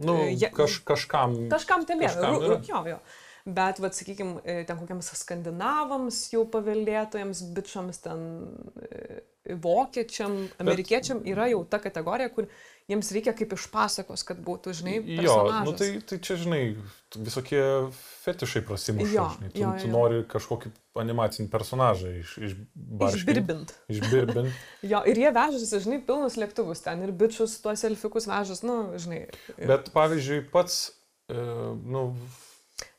Nu, 0.00 0.14
E, 0.28 0.50
kaž, 0.52 0.78
kažkam. 0.88 1.36
Kažkam 1.52 1.84
tebėra. 1.88 2.14
Kažkam 2.16 2.42
yra. 2.44 2.58
Jo, 2.68 2.82
jo. 2.94 2.98
Bet, 3.46 3.78
vad, 3.78 3.94
sakykime, 3.94 4.40
ten 4.66 4.78
kokiams 4.80 5.12
skandinavams 5.20 6.16
jau 6.32 6.42
paveldėtojams, 6.50 7.44
bičiams, 7.54 8.00
ten 8.02 8.24
e, 8.82 9.20
vokiečiam, 9.62 10.34
amerikiečiam 10.58 11.20
yra 11.30 11.46
jau 11.52 11.60
ta 11.70 11.78
kategorija, 11.78 12.32
kur 12.34 12.48
jiems 12.90 13.08
reikia 13.14 13.32
kaip 13.36 13.52
iš 13.56 13.66
pasakos, 13.72 14.22
kad 14.26 14.38
būtų, 14.46 14.72
žinai, 14.78 14.94
Jo, 15.18 15.34
nu 15.66 15.72
personažas. 15.72 15.80
tai, 15.80 15.88
tai 16.06 16.18
čia, 16.22 16.36
žinai, 16.38 16.60
visokie 17.16 17.62
fetišai 18.22 18.62
prasimuša. 18.68 19.12
Jo, 19.14 19.26
žinai. 19.34 19.50
Tu, 19.50 19.62
jo, 19.64 19.72
tu 19.80 19.88
jo. 19.88 19.92
nori 19.92 20.20
kažkokį 20.30 20.72
animacinį 21.02 21.50
personažą 21.52 22.12
iš, 22.22 22.36
iš 22.46 22.56
Išbirbint. 23.10 23.74
Išbirbint. 23.92 24.62
Jo, 24.86 25.02
ir 25.10 25.20
jie 25.24 25.34
vežasi, 25.34 25.82
žinai, 25.86 26.00
pilnus 26.06 26.38
lėktuvus 26.40 26.84
ten 26.86 27.02
ir 27.06 27.14
bičius 27.16 27.58
tuos 27.64 27.84
elfikus 27.88 28.30
vežas, 28.30 28.62
nu, 28.66 28.78
žinai. 29.02 29.24
Bet, 29.58 29.90
pavyzdžiui, 29.96 30.44
pats, 30.54 30.80
e, 31.32 31.42
nu, 31.82 32.08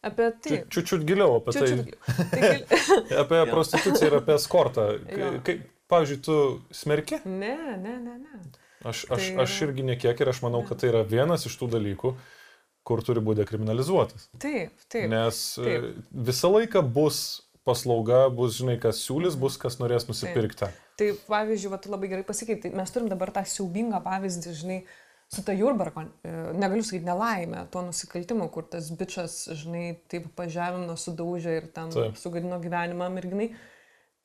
Apie 0.08 0.30
tai. 0.42 0.62
čiut 0.74 1.04
giliau 1.08 1.38
apie 1.38 1.54
tai. 1.54 1.68
Čiut, 1.70 1.90
čiut, 2.02 2.30
tai 2.32 3.18
Apie 3.24 3.42
prostituciją 3.50 4.10
ir 4.10 4.20
apie 4.22 4.36
eskortą. 4.38 4.88
Jo. 5.14 5.34
Kaip, 5.46 5.68
pavyzdžiui, 5.92 6.24
tu 6.26 6.38
smerki? 6.76 7.20
ne, 7.26 7.56
ne, 7.78 8.00
ne, 8.04 8.16
ne. 8.20 8.67
Aš, 8.88 9.04
aš, 9.12 9.30
Tai 9.34 9.44
aš 9.44 9.56
yra- 9.58 9.68
irgi 9.68 9.84
nekiek 9.92 10.22
ir 10.24 10.32
aš 10.32 10.42
manau, 10.46 10.64
kad 10.68 10.80
tai 10.82 10.92
yra 10.94 11.04
vienas 11.08 11.46
iš 11.50 11.58
tų 11.60 11.68
dalykų, 11.76 12.14
kur 12.88 13.02
turi 13.04 13.20
būti 13.24 13.42
dekriminalizuotas. 13.44 14.30
Taip, 14.40 14.72
taip. 14.88 15.10
Nes 15.12 15.42
e, 15.60 15.64
taip. 15.68 16.06
visą 16.32 16.52
laiką 16.54 16.82
bus 16.96 17.22
paslauga, 17.68 18.30
bus, 18.32 18.56
žinai, 18.62 18.78
kas 18.80 19.02
siūlys, 19.04 19.36
bus, 19.36 19.58
kas 19.60 19.76
norės 19.82 20.08
nusipirkti. 20.08 20.70
Tai 20.98 21.10
pavyzdžiui, 21.28 21.72
va, 21.74 21.80
tu 21.84 21.92
labai 21.92 22.08
gerai 22.14 22.24
pasakai, 22.26 22.56
tai 22.64 22.72
mes 22.72 22.94
turim 22.96 23.10
dabar 23.12 23.34
tą 23.36 23.44
siaubingą 23.44 24.00
pavyzdį, 24.06 24.54
žinai, 24.62 24.78
su 25.28 25.44
ta 25.44 25.52
Jurbarko, 25.52 26.06
e, 26.24 26.32
negaliu 26.56 26.86
sakyti 26.88 27.04
nelaimę, 27.10 27.66
tuo 27.74 27.84
nusikaltimu, 27.90 28.48
kur 28.54 28.64
tas 28.72 28.88
bičias, 28.96 29.36
žinai, 29.60 29.98
taip 30.08 30.30
pažemino, 30.40 30.96
sudaužė 30.96 31.58
ir 31.60 31.68
tam 31.76 31.92
Taip. 31.92 32.16
sugadino 32.16 32.62
gyvenimą 32.64 33.10
merginai. 33.12 33.50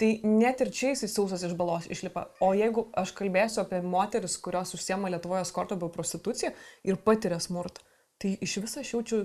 Tai 0.02 0.10
net 0.26 0.58
ir 0.64 0.70
čia 0.74 0.88
jisai 0.96 1.06
sausas 1.12 1.44
iš 1.46 1.52
balos 1.54 1.84
išlipa. 1.94 2.24
O 2.42 2.48
jeigu 2.58 2.88
aš 2.98 3.12
kalbėsiu 3.14 3.60
apie 3.62 3.78
moteris, 3.86 4.34
kurios 4.42 4.72
užsiema 4.74 5.10
Lietuvoje 5.12 5.44
skorto 5.46 5.76
be 5.78 5.86
prostituciją 5.94 6.50
ir 6.90 6.98
patiria 7.06 7.38
smurtą, 7.38 7.84
tai 8.18 8.32
iš 8.42 8.56
viso 8.64 8.82
aš 8.82 8.90
jaučiu, 8.96 9.20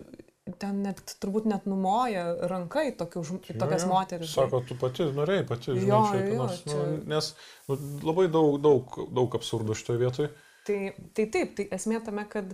ten 0.62 0.84
net 0.86 1.02
turbūt 1.24 1.48
net 1.50 1.66
numoja 1.68 2.28
ranka 2.52 2.86
į, 2.88 2.94
tokių, 3.02 3.24
į 3.52 3.56
tokias 3.58 3.84
Jo, 3.84 3.88
jo. 3.88 3.94
moteris. 3.96 4.36
Sako, 4.38 4.62
tu 4.70 4.78
pati 4.80 5.10
norėjai, 5.18 5.48
pati, 5.50 5.74
žinai, 5.74 5.88
Jo, 5.90 6.04
čia, 6.12 6.22
jo, 6.30 6.38
nors, 6.44 6.62
čia- 6.68 6.78
nu, 6.78 7.02
nes 7.16 7.32
nu, 7.68 7.80
labai 8.12 8.28
daug, 8.38 8.62
daug, 8.64 9.00
daug 9.18 9.36
absurdų 9.42 9.76
šitoje 9.82 10.04
vietoje. 10.06 10.30
Tai, 10.70 10.80
tai 11.18 11.26
taip, 11.34 11.58
tai 11.58 11.66
esmė 11.80 12.04
tame, 12.06 12.24
kad 12.30 12.54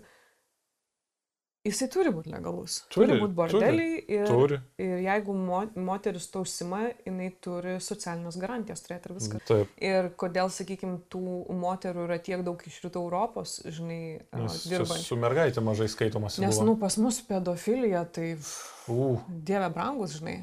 jisai 1.67 1.87
turi 1.91 2.11
būti 2.13 2.31
legalus. 2.33 2.81
Turi, 2.91 3.07
Turi 3.07 3.19
būti 3.21 3.35
bordeliai 3.37 3.99
ir, 4.11 4.25
Turi. 4.27 4.57
ir 4.83 5.03
jeigu 5.05 5.35
mo, 5.37 5.61
moteris 5.79 6.27
to 6.33 6.41
užsima, 6.43 6.81
jinai 7.05 7.29
turi 7.43 7.77
socialinės 7.83 8.37
garantijas 8.41 8.83
turėti 8.83 9.09
ir 9.11 9.15
viską. 9.17 9.41
Taip. 9.47 9.71
Ir 9.79 10.09
kodėl, 10.19 10.51
sakykime, 10.53 10.99
tų 11.13 11.23
moterų 11.63 12.07
yra 12.09 12.19
tiek 12.23 12.43
daug 12.45 12.59
iš 12.67 12.81
rytų 12.85 13.05
Europos, 13.05 13.57
žinai, 13.65 14.01
Nes 14.35 14.59
čia 14.65 14.77
dirba. 14.77 14.99
su 14.99 15.15
mergaitė 15.19 15.63
mažai 15.63 15.87
skaitomas. 15.91 16.39
Nes, 16.43 16.59
nu, 16.59 16.75
pas 16.79 16.97
mus 16.99 17.21
pedofilija, 17.27 18.03
tai 18.11 18.33
pff, 18.35 18.89
U, 18.91 19.13
dieve 19.27 19.69
brangus, 19.71 20.17
žinai. 20.19 20.41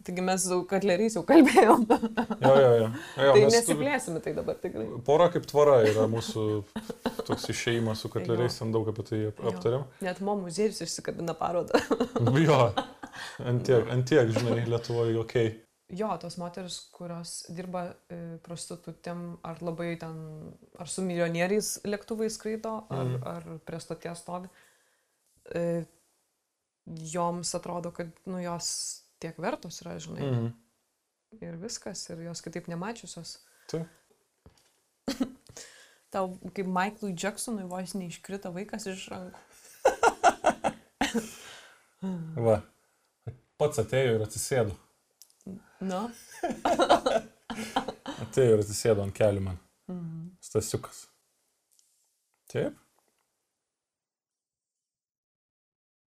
Taigi 0.00 0.22
mes 0.24 0.44
su 0.48 0.56
katleriais 0.68 1.16
jau 1.18 1.22
kalbėjom. 1.28 1.82
jo, 1.90 2.52
jo, 2.56 2.70
jo. 2.80 2.90
jo 3.20 3.32
tai 3.36 3.42
nesiplėsime 3.52 4.22
tai 4.24 4.32
dabar 4.36 4.56
tikrai. 4.62 4.86
Pora 5.04 5.28
kaip 5.32 5.44
tvara 5.50 5.80
yra 5.84 6.06
mūsų 6.08 6.44
toks 7.28 7.50
išėjimas 7.52 8.00
su 8.00 8.08
katleriais, 8.12 8.56
ten 8.62 8.72
daug 8.72 8.88
apie 8.92 9.04
tai 9.10 9.20
ap- 9.28 9.42
Jo. 9.70 9.82
Net 10.04 10.22
mo 10.24 10.38
muziejus 10.40 10.80
išsikabina 10.86 11.36
parodą. 11.36 11.80
Jo, 12.40 12.70
antiek, 13.44 13.90
antiek 13.92 14.32
žinai, 14.32 14.62
Lietuvoje. 14.70 15.18
Okay. 15.20 15.52
Jo, 15.90 16.14
tos 16.22 16.36
moteris, 16.38 16.78
kurios 16.94 17.34
dirba 17.50 17.88
e, 18.08 18.38
prostitutėm, 18.44 19.24
ar 19.46 19.58
labai 19.64 19.92
ten, 19.98 20.16
ar 20.78 20.88
su 20.88 21.02
milijonieriais 21.02 21.80
lėktuvai 21.84 22.28
skraido, 22.30 22.76
ar, 22.88 23.06
mm. 23.08 23.24
ar 23.26 23.48
prie 23.66 23.80
stoties 23.82 24.22
stovi, 24.22 24.50
e, 25.50 25.64
joms 26.86 27.50
atrodo, 27.58 27.90
kad 27.96 28.12
nu, 28.30 28.38
jos 28.38 28.70
tiek 29.22 29.36
vertos 29.42 29.80
yra, 29.84 29.96
žinai. 30.02 30.24
Mhm. 30.26 30.50
Ir 31.46 31.56
viskas, 31.62 32.02
ir 32.10 32.24
jos 32.26 32.40
kitaip 32.42 32.66
nemačiusios. 32.72 33.36
Taip. 33.70 33.86
Tau 36.10 36.32
kaip 36.56 36.66
Michaelui 36.66 37.14
Jacksonui 37.14 37.68
vos 37.70 37.94
neiškrito 37.94 38.50
vaikas 38.54 38.88
iš 38.90 39.04
rankų. 39.12 39.40
Va. 42.46 42.56
Pats 43.60 43.78
atėjo 43.82 44.16
ir 44.16 44.22
atsisėdo. 44.24 44.74
Na, 45.80 46.02
Atėjo 48.24 48.56
ir 48.56 48.62
atsisėdo 48.62 49.02
ant 49.04 49.14
kelių 49.16 49.42
man. 49.46 49.58
mhm. 49.90 50.26
Stasiukas. 50.44 51.04
Taip. 52.50 52.76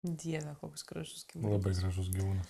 Dieve, 0.02 0.56
koks 0.60 0.82
gražus 0.88 1.22
gyvūnas. 1.30 1.52
Labai 1.54 1.72
gražus 1.78 2.08
gyvūnas. 2.10 2.48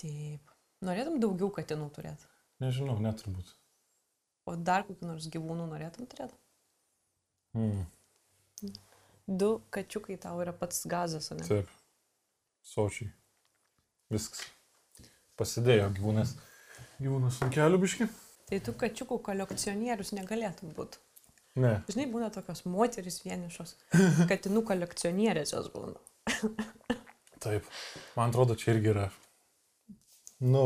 Taip. 0.00 0.54
Norėtum 0.84 1.20
daugiau 1.22 1.50
katinų 1.54 1.90
turėti. 1.94 2.28
Nežinau, 2.62 2.96
neturbūt. 3.02 3.52
O 4.48 4.56
dar 4.60 4.84
kokių 4.88 5.08
nors 5.08 5.28
gyvūnų 5.32 5.68
norėtum 5.70 6.08
turėti? 6.10 6.36
Mm. 7.56 7.86
Du 9.26 9.50
kačiukai 9.72 10.18
tau 10.20 10.40
yra 10.44 10.52
pats 10.56 10.82
gazas, 10.90 11.30
ne? 11.32 11.46
Taip. 11.46 11.70
Sočiai. 12.64 13.08
Viskas. 14.12 14.44
Pasidėjo 15.38 15.88
gyvūnas. 15.96 16.34
Gyvūnas 17.00 17.40
ant 17.44 17.54
kelių 17.54 17.80
biški? 17.82 18.08
Tai 18.50 18.60
tu 18.66 18.74
kačiukų 18.84 19.18
kolekcionierius 19.24 20.12
negalėtum 20.16 20.74
būti. 20.76 21.00
Ne. 21.60 21.76
Žinai, 21.88 22.08
būna 22.10 22.28
tokios 22.34 22.64
moteris 22.66 23.20
vienišos, 23.24 23.76
katinų 24.30 24.64
kolekcionierės 24.70 25.54
jos 25.54 25.70
būna. 25.74 26.00
Taip. 27.44 27.66
Man 28.16 28.32
atrodo, 28.32 28.56
čia 28.58 28.74
irgi 28.74 28.90
yra. 28.92 29.08
Nu, 30.42 30.64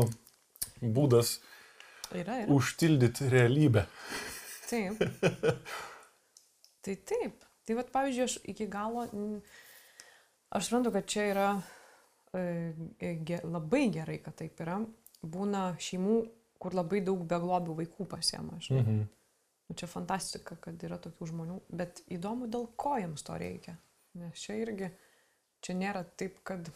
būdas 0.81 1.37
Yra, 2.15 2.39
yra. 2.41 2.47
užtildyti 2.55 3.29
realybę. 3.29 3.85
Taip. 4.69 5.03
tai 6.85 6.95
taip. 6.95 7.45
Tai 7.65 7.75
vad, 7.77 7.91
pavyzdžiui, 7.93 8.25
aš 8.25 8.37
iki 8.49 8.65
galo, 8.71 9.03
aš 10.49 10.65
suprantu, 10.65 10.93
kad 10.95 11.05
čia 11.05 11.27
yra 11.29 11.49
e, 12.33 13.13
ge, 13.21 13.37
labai 13.45 13.83
gerai, 13.93 14.17
kad 14.25 14.39
taip 14.41 14.57
yra. 14.65 14.79
Būna 15.21 15.75
šeimų, 15.77 16.17
kur 16.59 16.73
labai 16.73 17.03
daug 17.05 17.21
beglobių 17.29 17.75
vaikų 17.83 18.09
pasiema. 18.09 18.57
Mhm. 18.71 19.05
Nu, 19.69 19.75
Čia 19.77 19.85
fantastika, 19.85 20.55
kad 20.57 20.81
yra 20.81 20.97
tokių 20.97 21.27
žmonių, 21.29 21.59
bet 21.77 22.01
įdomu, 22.09 22.47
dėl 22.49 22.65
ko 22.79 22.95
jiems 22.97 23.21
to 23.27 23.35
reikia. 23.37 23.75
Nes 24.17 24.41
čia 24.41 24.55
irgi, 24.57 24.89
čia 25.61 25.75
nėra 25.77 26.01
taip, 26.17 26.39
kad 26.41 26.71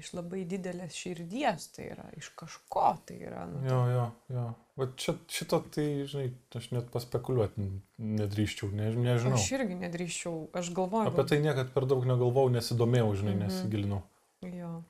iš 0.00 0.12
labai 0.16 0.44
didelės 0.48 0.94
širdies 0.96 1.66
tai 1.74 1.90
yra, 1.92 2.06
iš 2.16 2.30
kažko 2.38 2.98
tai 3.06 3.18
yra. 3.28 3.46
Nu, 3.50 3.60
Jo, 3.68 3.80
jo, 3.92 4.04
jo. 4.32 4.44
Va 4.80 4.86
čia, 4.96 5.12
šito, 5.28 5.58
tai, 5.74 5.84
žinai, 6.08 6.30
aš 6.56 6.70
net 6.72 6.86
paspekuliuoti 6.94 7.66
nedrįščiau, 8.00 8.70
ne, 8.72 8.86
nežinau. 8.96 9.36
Aš 9.36 9.50
irgi 9.58 9.76
nedrįščiau, 9.82 10.38
aš 10.56 10.70
galvoju. 10.72 11.10
Apie 11.12 11.24
tai 11.28 11.40
niekad 11.44 11.74
per 11.74 11.84
daug 11.90 12.06
negalvau, 12.08 12.48
nesidomėjau, 12.54 13.10
žinai, 13.20 13.34
Mhm. 13.36 13.42
nesigilinau. 13.44 14.02
Jo. 14.42 14.82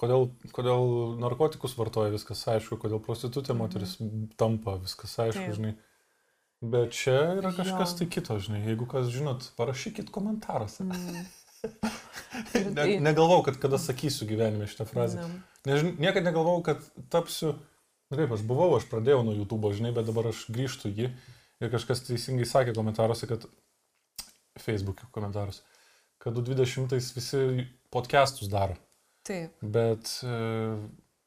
Kodėl, 0.00 0.30
kodėl 0.52 1.16
narkotikus 1.20 1.76
vartoja, 1.76 2.10
viskas 2.12 2.42
aišku, 2.48 2.76
kodėl 2.80 3.00
prostitutė 3.04 3.52
Mhm. 3.52 3.58
moteris 3.60 3.96
tampa, 4.36 4.78
viskas 4.80 5.14
aišku, 5.18 5.44
Taip. 5.46 5.54
žinai. 5.60 5.74
Bet 6.62 6.90
čia 6.96 7.36
yra 7.36 7.52
kažkas 7.52 7.92
Jo. 7.92 7.98
tai 7.98 8.06
kito, 8.06 8.34
žinai. 8.40 8.64
Jeigu 8.64 8.86
kas 8.88 9.06
žinot, 9.12 9.44
parašykit 9.58 10.08
komentaruose. 10.10 10.80
Mm. 10.84 11.26
Ne, 12.64 12.74
tai- 12.74 12.98
negalvau, 13.00 13.40
kad 13.46 13.56
kada 13.62 13.78
sakysiu 13.80 14.26
gyvenime 14.28 14.66
šitą 14.68 14.84
frazę. 14.88 15.22
Na, 15.22 15.28
Nežin, 15.66 15.94
niekada 15.98 16.28
negalvojau, 16.30 16.62
kad 16.66 16.82
tapsiu, 17.10 17.54
na 18.10 18.18
kaip 18.20 18.34
aš 18.36 18.42
buvau, 18.46 18.68
aš 18.76 18.84
pradėjau 18.90 19.22
nuo 19.26 19.34
YouTube, 19.34 19.72
žinai, 19.74 19.90
bet 19.96 20.06
dabar 20.06 20.28
aš 20.30 20.44
grįžtu 20.52 20.92
jį 20.94 21.08
ir 21.64 21.72
kažkas 21.72 22.04
teisingai 22.06 22.46
sakė 22.46 22.74
komentaruose, 22.76 23.26
kad 23.30 23.46
Facebook'e 24.60 25.08
komentaruose, 25.14 25.64
kad 26.22 26.36
20-ais 26.38 27.08
visi 27.16 27.40
podcastus 27.92 28.48
daro, 28.52 28.76
Taip, 29.26 29.56
bet 29.62 30.12
e, 30.22 30.36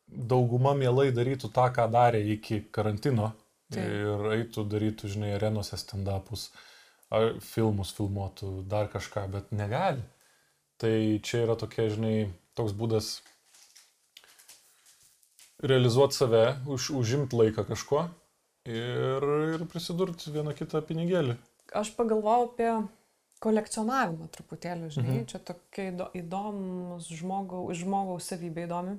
dauguma 0.08 0.72
mielai 0.78 1.10
darytų 1.16 1.52
tą, 1.54 1.68
ką 1.76 1.90
darė 1.92 2.22
iki 2.36 2.62
karantino 2.76 3.34
Taip. 3.74 3.84
ir 3.84 4.30
eitų 4.38 4.64
darytų, 4.72 5.12
žinai, 5.14 5.34
arenose 5.36 5.78
stand-upus, 5.78 6.48
ar 7.14 7.36
filmus 7.44 7.92
filmuotų, 7.98 8.54
dar 8.70 8.88
kažką, 8.94 9.28
bet 9.34 9.52
negali. 9.52 10.02
Tai 10.80 10.94
čia 11.24 11.42
yra 11.44 11.56
tokia, 11.60 11.90
žinai, 11.92 12.30
toks 12.56 12.72
būdas 12.78 13.10
realizuoti 15.60 16.16
save, 16.16 16.44
už, 16.72 16.90
užimti 16.96 17.36
laiką 17.36 17.66
kažkuo 17.68 18.06
ir, 18.70 19.26
ir 19.58 19.66
prisidurti 19.72 20.32
vieną 20.32 20.54
kitą 20.56 20.80
pinigėlį. 20.88 21.36
aš 21.76 21.92
pagalvojau 21.98 22.46
apie 22.48 22.70
kolekcionavimą 23.44 24.28
truputėlį, 24.34 24.88
žinai, 24.96 25.18
Mhm. 25.20 25.26
čia 25.32 25.40
tokia 25.40 25.92
įdo, 25.92 26.08
įdomus 26.18 27.08
žmogaus, 27.12 27.78
žmogaus 27.78 28.24
savybė 28.32 28.66
įdomi. 28.68 28.96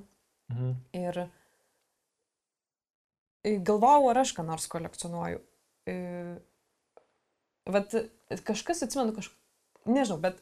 Mhm. 0.53 0.77
Ir 1.01 1.29
galvojau, 3.65 4.11
ar 4.11 4.19
aš 4.23 4.35
ką 4.37 4.45
nors 4.45 4.67
kolekcionuoju. 4.69 5.41
Vat 7.67 7.95
kažkas 8.45 8.83
atsimenu, 8.85 9.13
kaž... 9.17 9.31
nežinau, 9.87 10.21
bet 10.21 10.41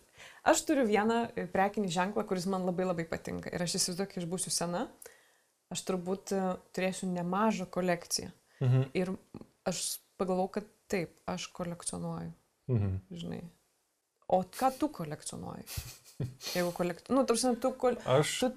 aš 0.50 0.62
turiu 0.68 0.86
vieną 0.88 1.18
i, 1.36 1.44
prekinį 1.52 1.90
ženklą, 1.94 2.24
kuris 2.28 2.46
man 2.50 2.64
labai 2.68 2.86
labai 2.88 3.04
patinka. 3.10 3.50
Ir 3.54 3.62
aš 3.66 3.76
įsivaizduoju, 3.78 4.10
kai 4.12 4.22
aš 4.22 4.28
būsiu 4.32 4.52
sena, 4.54 4.86
aš 5.74 5.84
turbūt 5.88 6.32
i, 6.36 6.42
turėsiu 6.76 7.10
nemažą 7.12 7.66
kolekciją. 7.74 8.30
Mhm. 8.64 8.88
Ir 8.98 9.12
aš 9.68 9.82
pagalvojau, 10.18 10.50
kad 10.58 10.68
taip, 10.90 11.14
aš 11.30 11.46
kolekcionuoju, 11.54 12.32
Mhm. 12.68 12.96
žinai. 13.12 13.42
O 14.28 14.42
ką 14.44 14.68
tu 14.78 14.88
kolekcionuoji? 14.92 15.64
Jeigu 16.56 16.72
kolekcionuoji, 16.76 17.16
nu, 17.16 17.24
tarsi, 17.28 17.52
tu, 17.62 17.70
kol... 17.80 17.94
Aš, 18.04 18.32
tu 18.42 18.50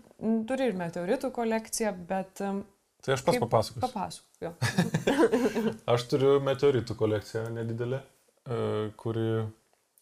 turi 0.50 0.66
ir 0.72 0.74
meteoritų 0.80 1.30
kolekciją, 1.36 1.94
bet 2.10 2.34
tai 2.42 3.14
aš 3.16 3.22
pats 3.24 3.38
kaip- 3.38 3.46
papasakosiu. 3.46 3.82
papasakok. 3.86 4.28
jo. 4.42 4.52
Aš 5.94 6.04
turiu 6.12 6.34
meteoritų 6.44 6.96
kolekciją 7.00 7.46
nedidelę, 7.56 8.02
e, 8.02 8.58
kuri, 9.00 9.28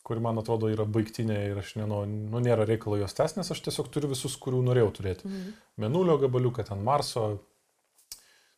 kuri 0.04 0.24
man 0.24 0.40
atrodo 0.42 0.70
yra 0.72 0.86
baigtinė 0.90 1.38
ir 1.52 1.60
aš 1.62 1.76
nenau, 1.80 2.04
nu, 2.08 2.42
nėra 2.44 2.66
reikalo 2.68 2.98
jos 3.02 3.16
tęs, 3.18 3.36
nes 3.38 3.52
aš 3.54 3.62
tiesiog 3.68 3.92
turiu 3.94 4.12
visus, 4.14 4.38
kurių 4.42 4.64
norėjau 4.70 4.92
turėti. 5.00 5.30
Mhm. 5.30 5.54
Menulio 5.86 6.18
gabaliuką, 6.22 6.66
ten 6.70 6.82
Marso, 6.86 7.28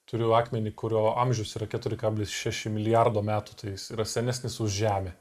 turiu 0.10 0.34
akmenį, 0.38 0.74
kurio 0.78 1.12
amžius 1.22 1.56
yra 1.60 1.68
4,6 1.72 2.72
milijardo 2.74 3.24
metų, 3.26 3.58
tai 3.60 3.76
jis 3.76 3.90
yra 3.96 4.06
senesnis 4.08 4.60
už 4.64 4.74
Žemę. 4.82 5.14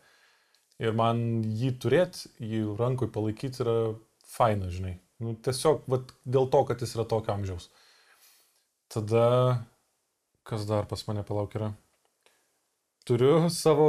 Ir 0.80 0.96
man 0.96 1.42
jį 1.44 1.74
turėti, 1.82 2.30
jį 2.40 2.64
rankoj 2.78 3.10
palaikyti 3.12 3.60
yra 3.64 3.76
faina, 4.24 4.70
žinai. 4.72 4.96
Nu, 5.20 5.34
tiesiog 5.36 5.84
vat, 5.92 6.14
dėl 6.24 6.48
to, 6.52 6.62
kad 6.68 6.80
jis 6.80 6.94
yra 6.96 7.04
tokio 7.08 7.34
amžiaus. 7.34 7.68
Tada, 8.90 9.26
kas 10.48 10.64
dar 10.68 10.88
pas 10.90 11.04
mane 11.06 11.24
palauk 11.26 11.54
yra? 11.58 11.74
Turiu 13.10 13.48
savo 13.50 13.86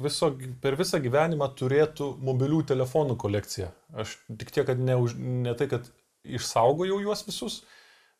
viso, 0.00 0.30
per 0.64 0.78
visą 0.80 0.96
gyvenimą 1.04 1.50
turėtų 1.60 2.06
mobilių 2.24 2.62
telefonų 2.70 3.18
kolekciją. 3.20 3.68
Aš 4.00 4.14
tik 4.40 4.54
tiek, 4.54 4.64
kad 4.70 4.80
ne, 4.80 4.96
už, 4.96 5.16
ne 5.20 5.52
tai, 5.58 5.68
kad 5.68 5.90
išsaugojau 6.24 6.96
juos 7.04 7.26
visus, 7.28 7.58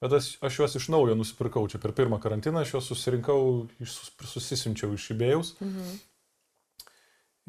bet 0.03 0.19
aš, 0.21 0.35
aš 0.45 0.61
juos 0.61 0.77
iš 0.77 0.91
naujo 0.93 1.17
nusipirkau. 1.17 1.65
Čia 1.73 1.81
per 1.81 1.97
pirmą 1.97 2.21
karantiną 2.21 2.61
aš 2.67 2.75
juos 2.77 2.93
susirinkau, 2.93 3.41
iš, 3.81 3.97
sus- 3.97 4.33
susisimčiau 4.37 4.93
iš 4.99 5.09
įbėjus. 5.17 5.55
Mhm. 5.65 5.99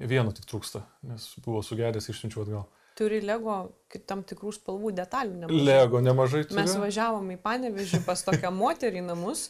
Vieno 0.02 0.32
tik 0.34 0.48
trūksta, 0.50 0.86
nes 1.06 1.28
buvo 1.44 1.60
sugedęs, 1.66 2.08
išsiunčiau 2.10 2.46
atgal. 2.46 2.70
Turi 2.98 3.22
Lego 3.24 3.54
tam 4.10 4.20
tikrų 4.28 4.52
spalvų 4.56 4.92
detalių. 4.98 5.36
nemažai. 5.46 5.66
Lego 5.68 6.02
nemažai 6.04 6.42
turiu. 6.44 6.58
Mes 6.60 6.74
važiavom 6.76 7.30
į 7.32 7.38
Panevežį 7.44 8.02
pas 8.06 8.24
tokią 8.28 8.52
moterį 8.52 9.04
namus. 9.06 9.46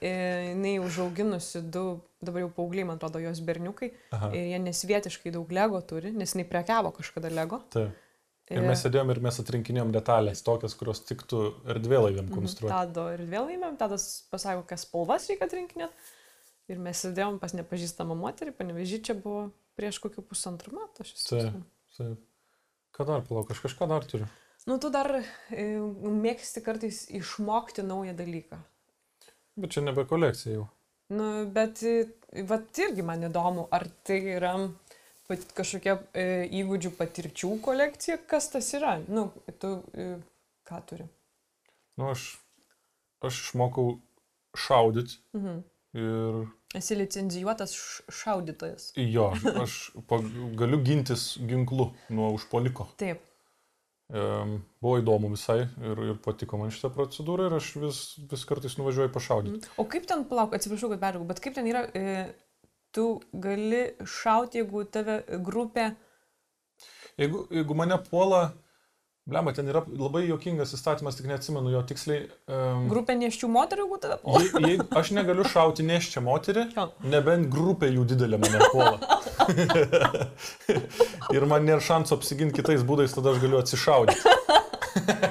Ir 0.00 0.48
jinai 0.50 0.72
užauginusi 0.82 1.62
du, 1.62 1.84
dabar 2.26 2.44
jau 2.44 2.50
paaugliai, 2.56 2.86
man 2.88 2.98
atrodo, 3.00 3.22
jos 3.22 3.40
berniukai. 3.46 3.92
Aha, 4.16 4.32
Ir 4.36 4.50
jie 4.52 4.58
nesvietiškai 4.64 5.32
daug 5.34 5.52
Lego 5.54 5.80
turi, 5.86 6.12
nes 6.12 6.34
jinai 6.34 6.48
prekiavo 6.50 6.92
kažkada 6.96 7.32
Lego. 7.32 7.62
taip. 7.74 8.02
Ir 8.46 8.62
mes 8.62 8.78
sėdėjom 8.78 9.08
ir 9.10 9.18
mes 9.24 9.40
atrinkinėjom 9.42 9.88
detalės, 9.90 10.44
tokias, 10.46 10.76
kurios 10.78 11.00
tiktų 11.02 11.40
erdvėlaiviam 11.74 12.28
konstruoti. 12.30 12.70
Mhm. 12.70 12.92
Tado 12.92 13.08
ir 13.10 13.24
vėl 13.26 13.50
įmėm, 13.56 13.74
tadas 13.80 14.04
pasako, 14.30 14.62
kas 14.70 14.84
spalvas 14.86 15.26
reikia 15.26 15.48
atrinkinėti. 15.48 16.12
Ir 16.70 16.78
mes 16.82 17.00
sėdėjom 17.02 17.40
pas 17.42 17.54
nepažįstamą 17.58 18.14
moterį, 18.18 18.54
panevežį 18.54 19.00
čia 19.08 19.18
buvo 19.18 19.48
prieš 19.78 19.98
kokių 20.02 20.22
pusantrų 20.30 20.76
metų. 20.78 21.06
Taip. 21.26 21.58
Taip. 21.98 22.22
Ką 22.94 23.06
dar 23.10 23.26
palauk, 23.26 23.50
aš 23.50 23.64
kažką 23.66 23.90
dar 23.90 24.06
turiu. 24.08 24.28
Nu, 24.66 24.78
tu 24.82 24.90
dar 24.90 25.10
e, 25.18 25.66
mėgsti 26.24 26.62
kartais 26.64 27.04
išmokti 27.14 27.84
naują 27.86 28.14
dalyką. 28.18 28.58
Bet 29.62 29.74
čia 29.74 29.82
nebe 29.84 30.02
kolekcija 30.08 30.56
jau. 30.56 30.64
Nu, 31.08 31.46
bet, 31.54 31.82
e, 31.86 32.06
vat 32.48 32.78
irgi 32.82 33.02
man 33.06 33.22
įdomu, 33.28 33.68
ar 33.70 33.84
tai 34.06 34.18
yra 34.36 34.54
kažkokia 35.54 35.96
e, 36.14 36.24
įgūdžių 36.60 36.90
patirčių 36.98 37.50
kolekcija, 37.62 38.18
kas 38.30 38.48
tas 38.52 38.72
yra. 38.78 38.96
Nu, 39.08 39.28
tu 39.62 39.70
e, 39.94 40.08
ką 40.66 40.80
turi? 40.88 41.06
Nu, 41.98 42.10
aš, 42.12 42.26
aš 43.24 43.40
išmokau 43.48 43.96
šaudyti 44.56 45.18
Mhm. 45.36 45.62
ir 45.96 46.44
Esi 46.76 46.96
licencijuotas 46.98 47.72
šaudytojas. 48.12 48.90
jo, 48.96 49.30
aš 49.62 49.92
pa, 50.08 50.18
galiu 50.58 50.82
gintis 50.84 51.38
ginklu 51.40 51.92
nuo 52.10 52.32
užpoliko. 52.34 52.88
Taip. 53.00 53.22
Buvo 54.06 55.00
įdomu 55.00 55.32
visai 55.32 55.64
ir, 55.66 56.00
ir 56.12 56.18
patiko 56.22 56.60
man 56.60 56.70
šitą 56.70 56.92
procedūrą 56.94 57.48
ir 57.48 57.56
aš 57.58 57.72
vis, 57.82 58.00
vis 58.30 58.44
kartais 58.46 58.76
nuvažiuoju 58.78 59.10
pašaudyti. 59.14 59.72
O 59.82 59.86
kaip 59.90 60.06
ten, 60.06 60.22
palauk, 60.30 60.54
atsiprašau, 60.54 60.92
kad 60.92 61.02
perėjau, 61.02 61.26
bet 61.26 61.42
kaip 61.42 61.56
ten 61.56 61.66
yra, 61.66 61.82
e, 61.90 62.28
tu 62.94 63.08
gali 63.34 63.82
šauti, 64.06 64.62
jeigu 64.62 64.84
tave 64.94 65.24
grupė 65.42 65.90
Jeigu, 67.16 67.46
jeigu 67.50 67.74
mane 67.74 67.96
puola, 68.10 68.50
blema, 69.26 69.52
ten 69.54 69.66
yra 69.70 69.82
labai 69.90 70.22
jokingas 70.28 70.72
įstatymas, 70.76 71.16
tik 71.18 71.26
neatsimenu 71.30 71.72
jo 71.72 71.82
tiksliai. 71.88 72.28
Um, 72.46 72.86
Grupė 72.90 73.16
neščių 73.18 73.50
moterų, 73.50 73.86
jeigu 73.86 73.98
tave 74.02 74.18
puola. 74.22 74.42
je, 74.44 74.76
je, 74.76 74.86
aš 75.00 75.10
negaliu 75.16 75.46
šauti 75.50 75.86
neščią 75.86 76.22
moterį, 76.26 76.66
nebent 77.10 77.48
grupė 77.52 77.90
jų 77.90 78.06
didelė 78.12 78.38
mane 78.42 78.68
puola. 78.70 79.18
Ir 81.36 81.46
man 81.50 81.66
nėra 81.66 81.82
šansų 81.82 82.20
apsiginti 82.20 82.60
kitais 82.60 82.86
būdais, 82.86 83.14
tada 83.14 83.34
aš 83.34 83.42
galiu 83.42 83.58
atsišaudyti. 83.58 84.36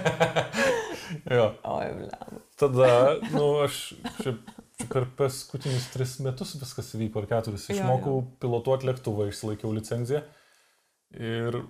jo. 1.38 1.48
Oi, 1.78 1.88
blem. 2.02 2.44
Tada, 2.60 2.90
nu, 3.32 3.48
aš 3.64 3.80
čia, 4.22 4.36
čia 4.82 4.88
per 4.92 5.08
paskutinius 5.18 5.88
tris 5.94 6.18
metus 6.24 6.56
viskas 6.60 6.92
įvyko, 6.96 7.24
ar 7.24 7.30
keturis. 7.32 7.70
Išmokau 7.72 8.22
pilotuoti 8.44 8.92
lėktuvą, 8.92 9.30
išsilaikiau 9.32 9.72
licenciją. 9.76 10.22
Ir 11.16 11.62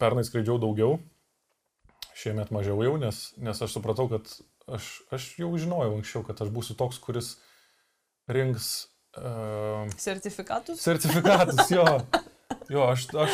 pernai 0.00 0.24
skraidžiau 0.24 0.60
daugiau, 0.60 0.98
šiemet 2.14 2.50
mažiau 2.50 2.82
jau, 2.84 2.96
nes, 2.98 3.32
nes 3.38 3.62
aš 3.62 3.72
supratau, 3.76 4.08
kad 4.08 4.26
aš, 4.68 5.02
aš 5.12 5.38
jau 5.38 5.50
žinojau 5.58 5.96
anksčiau, 5.98 6.22
kad 6.26 6.40
aš 6.42 6.48
būsiu 6.54 6.76
toks, 6.78 6.98
kuris 6.98 7.36
rinks 8.28 8.88
uh, 9.18 9.88
Sertifikatus? 9.98 10.80
sertifikatus. 10.80 11.70
Jo, 11.70 11.84
jo 12.70 12.84
aš, 12.90 13.08
aš 13.14 13.30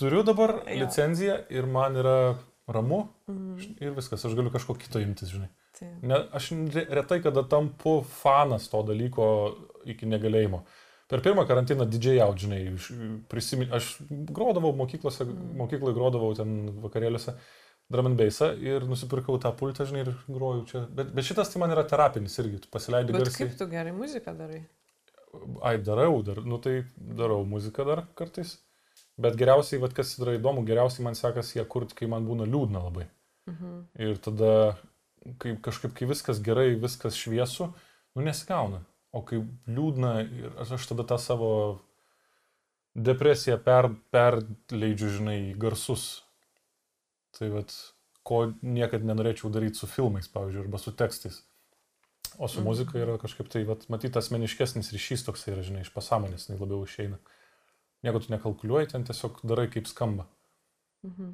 turiu 0.00 0.22
dabar 0.24 0.62
Jo. 0.66 0.84
licenciją 0.84 1.38
ir 1.50 1.66
man 1.66 1.96
yra 1.96 2.36
ramu 2.68 3.08
Mhm. 3.28 3.76
ir 3.80 3.92
viskas, 3.96 4.24
aš 4.24 4.34
galiu 4.36 4.50
kažko 4.52 4.74
kito 4.78 5.00
imtis, 5.00 5.28
žinai. 5.32 5.48
Tai. 5.78 5.88
Ne, 6.02 6.16
aš 6.32 6.50
re- 6.74 6.86
retai 6.90 7.20
kada 7.22 7.42
tampu 7.48 8.02
fanas 8.04 8.68
to 8.68 8.82
dalyko 8.82 9.54
iki 9.86 10.06
negalėjimo. 10.06 10.64
Per 11.08 11.20
pirmą 11.24 11.46
karantiną 11.48 11.86
didžiai 11.88 12.18
žinai, 12.36 12.74
iš- 12.74 12.90
prisimin, 13.28 13.70
aš 13.72 13.96
grodavau 14.10 14.74
mokyklose, 14.76 15.24
Mm. 15.24 15.56
mokykloje 15.56 15.94
grodavau 15.94 16.34
ten 16.36 16.68
vakarėliuose 16.82 17.34
drum 17.92 18.10
and 18.10 18.18
bassą 18.20 18.52
ir 18.60 18.84
nusipirkau 18.88 19.38
tą 19.40 19.52
pultą, 19.56 19.86
žinai, 19.88 20.04
ir 20.04 20.14
groju 20.28 20.64
čia. 20.68 20.84
Bet, 20.94 21.12
bet 21.16 21.28
šitas 21.28 21.52
tai 21.52 21.62
man 21.62 21.72
yra 21.72 21.86
terapinis 21.88 22.36
irgi, 22.42 22.62
tu 22.64 22.72
pasileidai 22.72 23.16
garsiai. 23.16 23.46
kaip 23.46 23.58
tu 23.60 23.68
gerai 23.70 23.94
muziką 23.96 24.34
darai? 24.36 24.62
Ai, 25.64 25.76
darau, 25.84 26.20
dar, 26.24 26.42
nu 26.44 26.58
tai 26.60 26.82
darau 26.96 27.44
muziką 27.48 27.86
dar 27.88 28.04
kartais. 28.18 28.58
Bet 29.18 29.34
geriausiai, 29.38 29.80
vad 29.82 29.96
kas 29.96 30.14
yra 30.20 30.36
įdomu, 30.36 30.62
geriausiai 30.68 31.04
man 31.06 31.16
sekasi 31.18 31.58
ją 31.58 31.64
kurti, 31.66 31.96
kai 31.98 32.06
man 32.10 32.28
būna 32.28 32.46
liūdna 32.46 32.84
labai. 32.84 33.08
Mhm. 33.48 33.74
Ir 34.04 34.20
tada, 34.22 34.52
kai 35.42 35.56
kažkaip, 35.64 35.96
kai 35.96 36.06
viskas 36.12 36.40
gerai, 36.44 36.70
viskas 36.78 37.16
šviesu, 37.18 37.72
nu 38.14 38.24
nesigauna. 38.24 38.84
O 39.16 39.24
kai 39.24 39.40
liūdna, 39.66 40.12
aš, 40.60 40.84
tada 40.90 41.06
tą 41.08 41.16
savo 41.18 41.50
depresiją 42.94 43.56
per, 43.64 43.90
perleidžiu, 44.12 45.10
žinai, 45.18 45.40
garsus. 45.58 46.24
Tai 47.38 47.48
vad, 47.54 47.72
ko 48.26 48.40
niekada 48.62 49.06
nenorėčiau 49.08 49.50
daryti 49.54 49.78
su 49.80 49.86
filmais, 49.90 50.28
pavyzdžiui, 50.32 50.64
arba 50.66 50.78
su 50.82 50.92
tekstais. 50.92 51.42
O 52.38 52.48
su 52.48 52.60
Mhm. 52.60 52.66
muzika 52.68 52.98
yra 52.98 53.18
kažkaip 53.18 53.48
tai, 53.50 53.64
vad, 53.64 53.86
matyt, 53.88 54.16
asmeniškesnis 54.16 54.92
ryšys 54.92 55.24
toksai 55.26 55.54
yra, 55.54 55.62
žinai, 55.62 55.82
iš 55.86 55.92
pasąmonės, 55.94 56.48
jinai 56.48 56.60
labiau 56.60 56.84
išeina. 56.84 57.18
Nieko 58.04 58.20
tu 58.22 58.32
nekalkuliuoji, 58.32 58.90
ten 58.92 59.04
tiesiog 59.04 59.40
darai 59.48 59.68
kaip 59.70 59.86
skamba. 59.90 60.26
Mhm. 61.06 61.32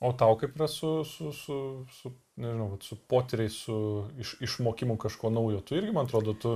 O 0.00 0.12
tau 0.16 0.36
kaip 0.40 0.54
yra 0.56 0.66
su, 0.68 1.04
su, 1.04 1.32
su, 1.32 1.86
su 1.92 2.12
nežinau, 2.40 2.70
vat 2.72 2.82
su 2.82 2.96
potyriais, 2.96 3.52
su 3.66 4.08
iš, 4.18 4.36
išmokimu 4.40 4.96
kažko 4.96 5.30
naujo? 5.30 5.60
Tu 5.60 5.76
irgi, 5.76 5.92
man 5.92 6.06
atrodo, 6.08 6.32
tu... 6.34 6.54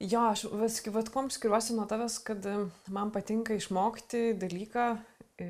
Jo, 0.00 0.24
aš 0.32 0.44
vis, 0.58 0.80
vat, 0.94 1.08
kom 1.14 1.30
skiriuosi 1.30 1.74
nuo 1.76 1.86
tavęs, 1.90 2.18
kad 2.26 2.44
e, 2.46 2.56
man 2.94 3.12
patinka 3.14 3.54
išmokti 3.54 4.34
dalyką, 4.38 4.88
e, 5.38 5.48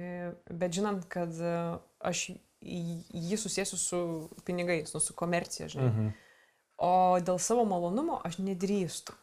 bet 0.51 0.73
žinant, 0.77 1.09
kad 1.09 1.33
e, 1.41 1.55
aš 2.01 2.31
jį 2.63 3.39
susėsiu 3.39 3.79
su 3.79 4.01
pinigais, 4.45 4.93
nu, 4.95 5.01
su 5.01 5.15
komercija, 5.15 5.69
žinai. 5.69 5.91
Mhm. 5.93 6.09
O 6.79 6.93
dėl 7.19 7.41
savo 7.43 7.65
malonumo 7.67 8.21
aš 8.27 8.39
nedrįstu. 8.39 9.15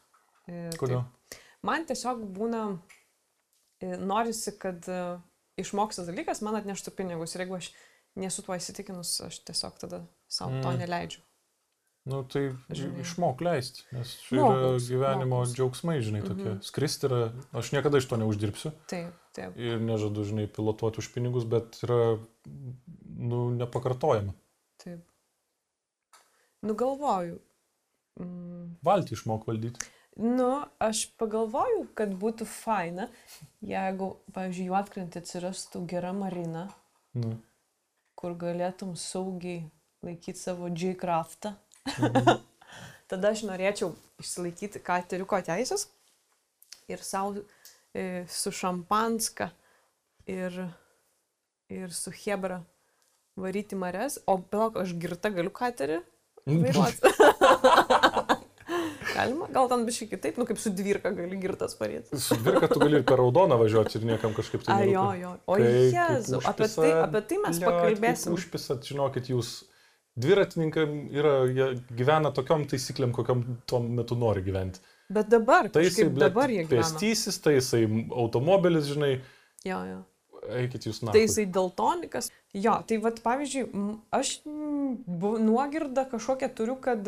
E, 0.48 0.70
Kodėl? 0.80 1.06
Man 1.64 1.86
tiesiog 1.88 2.26
būna, 2.36 2.66
e, 3.82 3.96
norisi, 3.98 4.52
kad 4.60 4.84
e, 4.92 5.00
išmokstas 5.62 6.10
dalykas 6.12 6.44
man 6.44 6.60
atneštų 6.60 6.92
pinigus. 6.98 7.36
Ir 7.36 7.46
jeigu 7.46 7.56
aš 7.62 7.72
nesu 8.20 8.44
tuo 8.44 8.58
įsitikinus, 8.60 9.16
aš 9.30 9.40
tiesiog 9.48 9.80
tada 9.80 10.04
savo 10.28 10.52
mm. 10.58 10.62
to 10.66 10.74
Mm. 10.74 10.84
neleidžiu. 10.84 11.24
Nu, 12.06 12.20
tai 12.30 12.52
Žinai. 12.70 13.02
išmok 13.02 13.40
leisti, 13.42 13.82
nes 13.96 14.12
čia 14.28 14.36
yra 14.38 14.76
gyvenimo 14.78 15.40
mokaus. 15.40 15.56
džiaugsmai, 15.58 15.96
žinai, 16.06 16.22
tokie. 16.22 16.52
Mhm. 16.52 16.60
Skristi 16.62 17.08
yra, 17.08 17.32
aš 17.58 17.72
niekada 17.74 17.98
iš 17.98 18.06
to 18.06 18.20
neuždirbsiu 18.22 18.72
Taip, 18.92 19.16
taip. 19.34 19.56
ir 19.58 19.82
nežadu, 19.82 20.22
žinai, 20.22 20.46
pilotuoti 20.46 21.02
už 21.02 21.10
pinigus, 21.16 21.48
bet 21.50 21.80
yra, 21.82 22.20
nu, 23.18 23.50
nepakartojama. 23.56 24.34
taip. 24.84 25.02
Nugalvoju. 26.66 27.40
Mm, 28.20 28.78
Valtį 28.86 29.14
išmok 29.18 29.44
valdyti. 29.48 29.90
nu, 30.18 30.64
aš 30.80 31.06
pagalvoju, 31.20 31.88
kad 31.94 32.14
būtų 32.16 32.46
faina, 32.48 33.10
jeigu, 33.62 34.14
pavyzdžiui, 34.34 34.70
juotkrantį 34.72 35.20
atsirastų 35.22 35.86
gera 35.92 36.14
marina, 36.16 36.70
Nu. 37.16 37.38
kur 38.16 38.34
galėtum 38.36 38.96
saugiai 38.96 39.70
laikyti 40.04 40.40
savo 40.40 40.68
J-craftą. 40.72 41.56
Mhm. 42.00 42.40
Tada 43.12 43.30
aš 43.36 43.44
norėčiau 43.46 43.92
išsilaikyti 44.20 44.80
kateriuko 44.82 45.38
teisės 45.46 45.88
ir 46.90 47.04
savo 47.06 47.44
e, 47.94 48.26
su 48.28 48.52
šampanska 48.52 49.52
ir, 50.26 50.56
ir 51.70 51.94
su 51.94 52.12
Hebra 52.12 52.64
varyti 53.40 53.76
mares, 53.80 54.20
o 54.28 54.38
palauk, 54.40 54.78
aš 54.84 54.94
girta 55.02 55.30
galiu 55.34 55.52
katerį 55.54 56.02
vairuoti. 56.48 57.14
Galima, 59.16 59.46
gal 59.54 59.70
ten 59.72 59.86
biškai 59.88 60.08
kitaip, 60.12 60.38
nu 60.42 60.46
kaip 60.50 60.58
su 60.60 60.72
dvirka 60.76 61.12
gali 61.16 61.38
girtas 61.40 61.78
varyti. 61.80 62.18
Su 62.20 62.36
dvirka 62.42 62.68
tu 62.72 62.82
gali 62.82 63.00
ir 63.00 63.06
per 63.08 63.22
raudoną 63.22 63.56
važiuoti 63.62 64.00
ir 64.00 64.08
niekam 64.10 64.34
kažkaip 64.36 64.66
tai... 64.66 64.76
A, 64.76 64.90
jo, 64.90 65.06
jo. 65.22 65.32
O 65.48 65.56
jezu, 65.62 66.42
apie 66.44 66.68
tai, 66.74 66.90
apie 67.06 67.22
tai 67.30 67.38
mes 67.46 67.62
blet, 67.62 67.70
pakalbėsim. 67.70 68.36
Užpisat, 68.36 68.84
žinokit, 68.90 69.30
jūs 69.32 69.54
dviratininkam 70.20 70.98
yra, 71.16 71.36
jie 71.48 71.70
gyvena 71.96 72.34
tokiom 72.36 72.66
taisyklėm, 72.72 73.14
kokiam 73.16 73.46
tuo 73.70 73.80
metu 73.86 74.18
nori 74.20 74.44
gyventi. 74.44 74.84
Bet 75.16 75.30
dabar, 75.32 75.70
Tai 75.72 75.86
jisai, 75.86 76.10
dabar 76.18 76.52
jie 76.52 76.66
gyvena. 76.66 76.82
pėstysis, 76.82 77.40
tai 77.46 77.60
jisai 77.60 77.86
automobilis, 78.10 78.90
žinai, 78.92 79.14
Jo, 79.66 79.80
jo. 79.90 80.02
Eikit 80.62 80.88
jūs 80.90 81.02
na. 81.04 81.14
Tai 81.16 81.24
jisai 81.24 81.46
daltonikas. 81.52 82.32
Jo, 82.56 82.78
tai 82.88 83.00
vad 83.04 83.20
pavyzdžiui, 83.26 83.66
aš 84.16 84.38
nuogirdą 84.46 86.06
kažkokią 86.12 86.50
turiu, 86.56 86.78
kad 86.82 87.08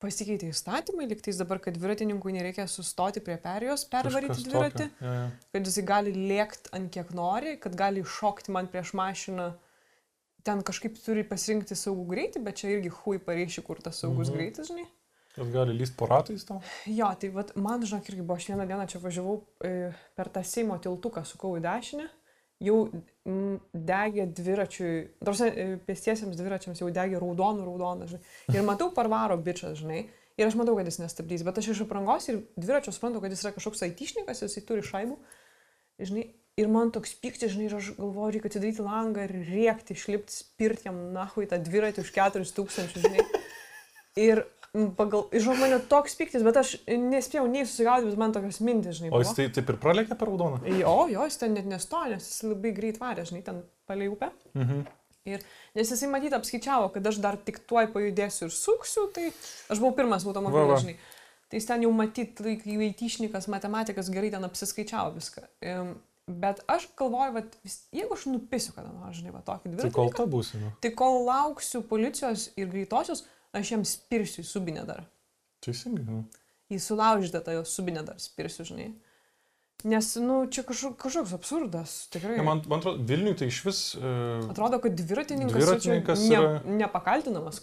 pasikeitė 0.00 0.48
įstatymai, 0.50 1.08
liktais 1.10 1.38
dabar, 1.40 1.60
kad 1.62 1.76
dviratininkui 1.76 2.32
nereikia 2.32 2.64
sustoti 2.70 3.22
prie 3.24 3.36
perėjos, 3.40 3.84
pervaryti 3.92 4.46
dviratį, 4.46 4.86
Ja, 5.00 5.16
ja. 5.16 5.26
kad 5.52 5.68
jisai 5.68 5.84
gali 5.88 6.14
lėkti 6.16 6.72
ant 6.76 6.88
kiek 6.94 7.10
nori, 7.16 7.58
kad 7.60 7.76
gali 7.76 8.04
šokti 8.04 8.54
man 8.56 8.70
prieš 8.72 8.94
mašiną. 8.96 9.50
Ten 10.46 10.62
kažkaip 10.64 10.96
turi 11.04 11.26
pasirinkti 11.28 11.76
saugų 11.76 12.06
greitį, 12.14 12.40
bet 12.46 12.62
čia 12.62 12.70
irgi 12.78 12.94
hui 13.02 13.18
pareiški, 13.20 13.66
kur 13.66 13.82
tas 13.84 14.00
saugus 14.00 14.30
mhm. 14.30 14.38
greitis, 14.38 14.70
žinai. 14.72 14.86
Kas 15.40 15.48
gali 15.54 15.72
lyst 15.72 15.96
po 15.96 16.04
ratais 16.04 16.44
tau? 16.44 16.58
Jo, 16.84 17.08
tai 17.16 17.30
vat, 17.32 17.54
man, 17.56 17.80
žinok, 17.80 18.08
irgi 18.12 18.20
buvo, 18.20 18.36
aš 18.36 18.50
vieną 18.50 18.66
dieną 18.68 18.84
čia 18.92 18.98
važiavau 19.00 19.38
e, 19.64 19.70
per 20.18 20.28
tą 20.34 20.42
Seimo 20.44 20.76
tiltuką, 20.84 21.22
sukau 21.24 21.54
į 21.56 21.62
dešinę, 21.64 22.08
jau 22.60 22.76
degė 23.72 24.26
dviračiui, 24.36 24.92
tarsi 25.24 25.48
pėstiesiems 25.86 26.36
dviračiams 26.36 26.82
jau 26.82 26.90
degė 26.92 27.22
raudonų, 27.22 27.64
raudoną, 27.64 28.10
žinai. 28.10 28.34
Ir 28.52 28.66
matau 28.68 28.90
parvaro 28.92 29.38
bičias, 29.40 29.78
žinai. 29.80 30.02
Ir 30.36 30.48
aš 30.48 30.58
matau, 30.60 30.76
kad 30.76 30.88
jis 30.88 31.00
nestabdys, 31.00 31.44
bet 31.44 31.58
aš 31.60 31.72
iš 31.72 31.82
aprangos 31.86 32.28
ir 32.28 32.42
dviračio 32.60 32.92
suprantu, 32.96 33.24
kad 33.24 33.32
jis 33.32 33.46
yra 33.46 33.54
kažkoks 33.56 33.84
aitišnikas, 33.88 34.44
jisai 34.44 34.66
turi 34.68 34.84
šaibų. 34.84 35.16
Žinai, 36.04 36.26
ir 36.60 36.70
man 36.72 36.92
toks 36.92 37.16
pyktis, 37.20 37.54
žinai, 37.56 37.68
ir 37.68 37.76
aš 37.80 37.90
galvoju, 37.98 38.36
reikia 38.36 38.52
atidaryti 38.52 38.84
langą 38.84 39.26
ir 39.26 39.34
rėkti, 39.48 39.96
išlipti, 39.96 40.36
spirti 40.36 40.88
jam 40.88 41.00
nahui 41.16 41.48
tą 41.48 41.60
dviratį 41.64 42.04
už 42.04 42.12
4000, 42.16 43.04
žinai. 43.04 43.26
Ir 44.20 44.44
pagal, 44.96 45.26
žinau, 45.34 45.56
mane 45.58 45.78
toks 45.90 46.14
pyktis, 46.18 46.44
bet 46.46 46.56
aš 46.60 46.76
nespėjau 46.86 47.46
nei 47.50 47.64
susigaudyti, 47.66 48.12
bet 48.12 48.20
man 48.22 48.34
tokios 48.36 48.60
mintis, 48.62 49.00
žinai. 49.00 49.10
O 49.10 49.20
jis 49.22 49.32
buvo. 49.32 49.36
tai 49.40 49.48
taip 49.56 49.72
ir 49.72 49.78
pralėkė 49.82 50.16
per 50.20 50.30
raudoną? 50.30 50.60
Jo, 50.78 50.96
jo, 51.10 51.24
jis 51.26 51.38
ten 51.42 51.54
net 51.58 51.66
nestoja, 51.70 52.14
nes 52.14 52.26
jis 52.30 52.42
labai 52.46 52.72
greit 52.76 53.00
varė, 53.02 53.26
žinai, 53.28 53.42
ten 53.46 53.62
palei 53.90 54.10
upę. 54.12 54.30
Mhm. 54.54 54.84
Ir 55.28 55.42
nes 55.76 55.90
jisai 55.92 56.08
matyt 56.08 56.32
apskaičiavo, 56.32 56.92
kad 56.94 57.06
aš 57.10 57.18
dar 57.20 57.36
tik 57.36 57.58
tuoj 57.68 57.90
pajudėsiu 57.92 58.46
ir 58.48 58.54
suksiu, 58.56 59.08
tai 59.12 59.26
aš 59.68 59.82
buvau 59.82 59.92
pirmas 59.98 60.24
automobilis, 60.24 60.86
žinai. 60.86 60.94
Tai 61.50 61.58
jis 61.58 61.66
ten 61.66 61.82
jau 61.82 61.90
matyt, 61.92 62.38
įvaityšnikas, 62.40 63.48
matematikas 63.50 64.08
gerai 64.14 64.30
ten 64.32 64.46
apsiskaičiavo 64.46 65.12
viską. 65.18 65.44
Bet 66.30 66.60
aš 66.70 66.86
galvoju, 66.96 67.34
vat, 67.34 67.56
vis, 67.66 67.80
jeigu 67.92 68.14
aš 68.14 68.28
nupisiu 68.30 68.72
kada 68.76 68.92
nors, 68.94 69.18
žinai, 69.18 69.32
va 69.34 69.40
tokį 69.42 69.66
Tai 69.66 69.72
dviratį. 69.74 69.94
kol 69.96 70.12
ta 70.14 70.26
būsi, 70.30 70.60
nu. 70.62 70.70
Tai 70.80 70.90
kol 70.94 71.24
lauksiu 71.26 71.82
policijos 71.90 72.44
ir 72.60 72.68
greitosios, 72.70 73.24
aš 73.56 73.72
jam 73.74 73.84
spirsiu 73.86 74.44
į 74.44 74.48
subinę 74.48 74.84
dar. 74.88 75.04
Teisingai, 75.64 76.04
nu. 76.06 76.24
Į 76.70 76.78
sulaužytą 76.82 77.42
tą 77.44 77.56
jo 77.56 77.64
subinę 77.66 78.04
dar 78.06 78.20
spirsiu, 78.22 78.66
žinai. 78.68 78.90
Nes, 79.84 80.14
nu, 80.20 80.42
čia 80.52 80.60
kažkoks, 80.66 80.98
kažkoks 81.00 81.32
absurdas, 81.32 81.92
tikrai. 82.12 82.34
Ja, 82.36 82.42
man, 82.44 82.60
man 82.68 82.82
atrodo, 82.82 83.00
Vilniui 83.08 83.32
tai 83.38 83.46
iš 83.48 83.60
vis... 83.64 83.78
Uh, 83.96 84.42
Atrodo, 84.52 84.76
kad 84.82 84.92
dviratininkas, 84.98 85.56
Dviratininkas 85.56 86.24
čia 86.26 86.36
yra- 86.36 86.50
ne, 86.66 86.76
nepakaltinamas. 86.82 87.62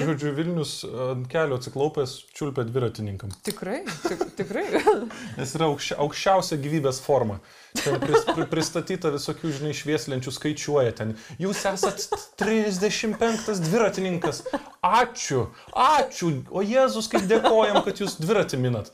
Žodžiu, 0.00 0.32
Vilnius 0.34 0.72
ant 0.88 1.28
kelio 1.30 1.58
atsiklaupęs 1.60 2.14
čiulpia 2.34 2.64
dviratininkam. 2.66 3.30
Tikrai, 3.46 3.84
tik, 4.08 4.24
tikrai. 4.40 4.64
Nes 5.38 5.54
yra 5.54 5.68
aukščia, 5.70 5.98
aukščiausia 6.02 6.58
gyvybės 6.64 6.98
forma. 7.04 7.38
Ten 7.78 8.00
pris, 8.02 8.24
pri, 8.26 8.46
pristatyta 8.50 9.12
visokių, 9.14 9.52
žinai, 9.60 9.74
švieslenčių 9.78 10.32
skaičiuoja 10.34 10.96
ten. 10.98 11.14
Jūs 11.38 11.60
esat 11.70 12.08
35 12.40 13.62
dviratininkas. 13.68 14.42
Ačiū, 14.82 15.44
ačiū. 15.74 16.32
O 16.50 16.64
Jėzus, 16.66 17.10
kaip 17.12 17.28
dėkojam, 17.30 17.78
kad 17.86 18.02
jūs 18.02 18.18
dviratį 18.22 18.60
minat. 18.64 18.90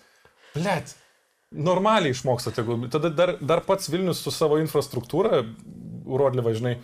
Blet. 0.54 0.92
Normaliai 1.54 2.10
išmokstate. 2.10 2.62
jeigu- 2.62 2.90
Tada 2.90 3.10
dar, 3.14 3.36
dar 3.40 3.60
pats 3.60 3.88
Vilnius 3.88 4.18
su 4.24 4.30
savo 4.34 4.56
infrastruktūra, 4.58 5.44
urodliva, 6.04 6.52
žinai, 6.52 6.74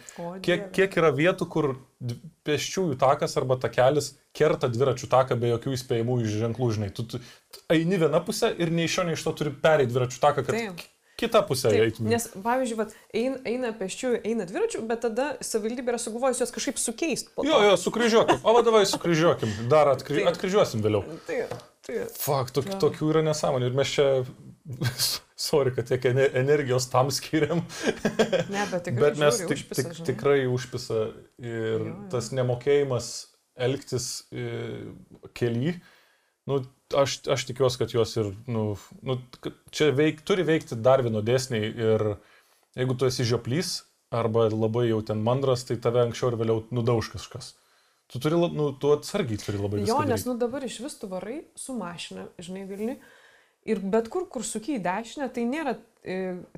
kiek, 0.43 0.71
kiek 0.73 0.95
yra 0.97 1.11
vietų, 1.13 1.49
kur 1.51 1.75
pėsčiųjų 2.47 2.97
takas 3.01 3.37
arba 3.37 3.57
takelis 3.61 4.15
kerta 4.37 4.69
dviračių 4.71 5.09
taką 5.13 5.37
be 5.41 5.51
jokių 5.53 5.75
įspėjimų 5.77 6.17
ženklų, 6.37 6.71
žinai. 6.79 6.89
Tu, 6.95 7.05
tu 7.05 7.21
eini 7.69 7.99
vieną 8.01 8.23
pusę 8.25 8.53
ir 8.59 8.71
nei 8.71 8.87
iš 8.89 8.95
šio, 8.99 9.05
nei 9.11 9.19
iš 9.19 9.27
to 9.27 9.33
turi 9.37 9.51
pereiti 9.51 9.93
dviračių 9.93 10.23
taką, 10.23 10.45
kad 10.47 10.55
Taip. 10.57 10.81
kitą 11.21 11.43
pusę 11.49 11.69
Taip, 11.69 11.83
eitum. 11.85 12.07
nes, 12.09 12.29
pavyzdžiui, 12.43 12.77
vat, 12.81 12.95
eina, 13.13 13.37
eina 13.45 13.73
pėsčiųjų, 13.77 14.23
eina 14.25 14.47
dviračių, 14.49 14.85
bet 14.89 15.03
tada 15.05 15.27
savivaldybė 15.45 15.93
yra 15.93 16.01
sugalvojusi 16.01 16.41
juos 16.47 16.55
kažkaip 16.57 16.79
sukeisti. 16.81 17.29
Jo, 17.45 17.59
jo, 17.67 17.75
sukryžiuokim. 17.77 18.41
O 18.43 18.55
vadovai, 18.57 18.87
sukryžiuokim. 18.89 19.53
Dar 19.69 19.93
atkry, 19.93 20.25
atkryžiuosim 20.31 20.81
vėliau. 20.81 21.05
Tai, 21.27 21.43
tai, 21.85 22.07
Fak, 22.17 22.53
tok, 22.57 22.65
tokių 22.81 23.11
yra 23.13 23.23
nesąmonių. 23.27 23.67
Ir 23.69 23.77
mes 23.77 23.89
čia, 23.93 24.25
sorry, 25.41 25.73
kad 25.75 25.89
tiek 25.89 26.05
ene- 26.11 26.31
energijos 26.41 26.89
tam 26.93 27.11
skiriam, 27.15 27.63
ne, 28.53 28.67
bet 28.71 28.85
tikrai. 28.89 29.01
bet 29.01 29.21
mes 29.21 29.41
tik, 29.41 29.55
užpisa, 29.57 29.83
tik, 29.83 30.05
tikrai 30.11 30.45
užpisa. 30.51 31.01
Ir 31.41 31.57
Jo, 31.57 31.87
jo. 31.87 31.97
tas 32.13 32.31
nemokėjimas 32.37 33.11
elgtis 33.61 34.11
e, 34.33 34.45
kely, 35.37 35.75
nu, 36.49 36.61
aš, 36.97 37.21
aš 37.31 37.47
tikiuosi, 37.51 37.81
kad 37.81 37.95
jos 37.95 38.17
ir, 38.21 38.33
nu, 38.51 38.75
nu 39.07 39.19
čia 39.75 39.91
veik, 39.97 40.25
turi 40.27 40.47
veikti 40.49 40.79
dar 40.81 41.05
vieno 41.05 41.23
dėsniai 41.25 41.71
ir 41.71 42.07
jeigu 42.79 42.97
tu 42.97 43.09
esi 43.09 43.27
žioplys 43.29 43.81
arba 44.11 44.49
labai 44.51 44.89
jau 44.89 45.01
ten 45.07 45.21
mandras, 45.23 45.65
tai 45.69 45.79
tave 45.79 46.03
anksčiau 46.03 46.33
ir 46.33 46.39
vėliau 46.41 46.63
nudauž 46.75 47.13
kažkas. 47.15 47.55
Tu 48.11 48.19
turi, 48.19 48.35
nu, 48.35 48.73
tu 48.75 48.91
atsargiai 48.91 49.39
turi 49.39 49.61
labai 49.61 49.85
Jo, 49.87 50.01
nes, 50.03 50.25
nu 50.27 50.35
dabar 50.39 50.65
iš 50.67 50.81
vis 50.83 50.97
tu 50.99 51.07
varai 51.11 51.45
su 51.55 51.77
mašina, 51.79 52.27
žinai, 52.43 52.65
Vilniui. 52.67 52.97
Ir 53.69 53.81
bet 53.93 54.09
kur, 54.13 54.25
kur 54.33 54.45
suky 54.47 54.79
į 54.79 54.83
dešinę, 54.85 55.27
tai 55.35 55.43
nėra 55.45 55.75
e, 56.01 56.15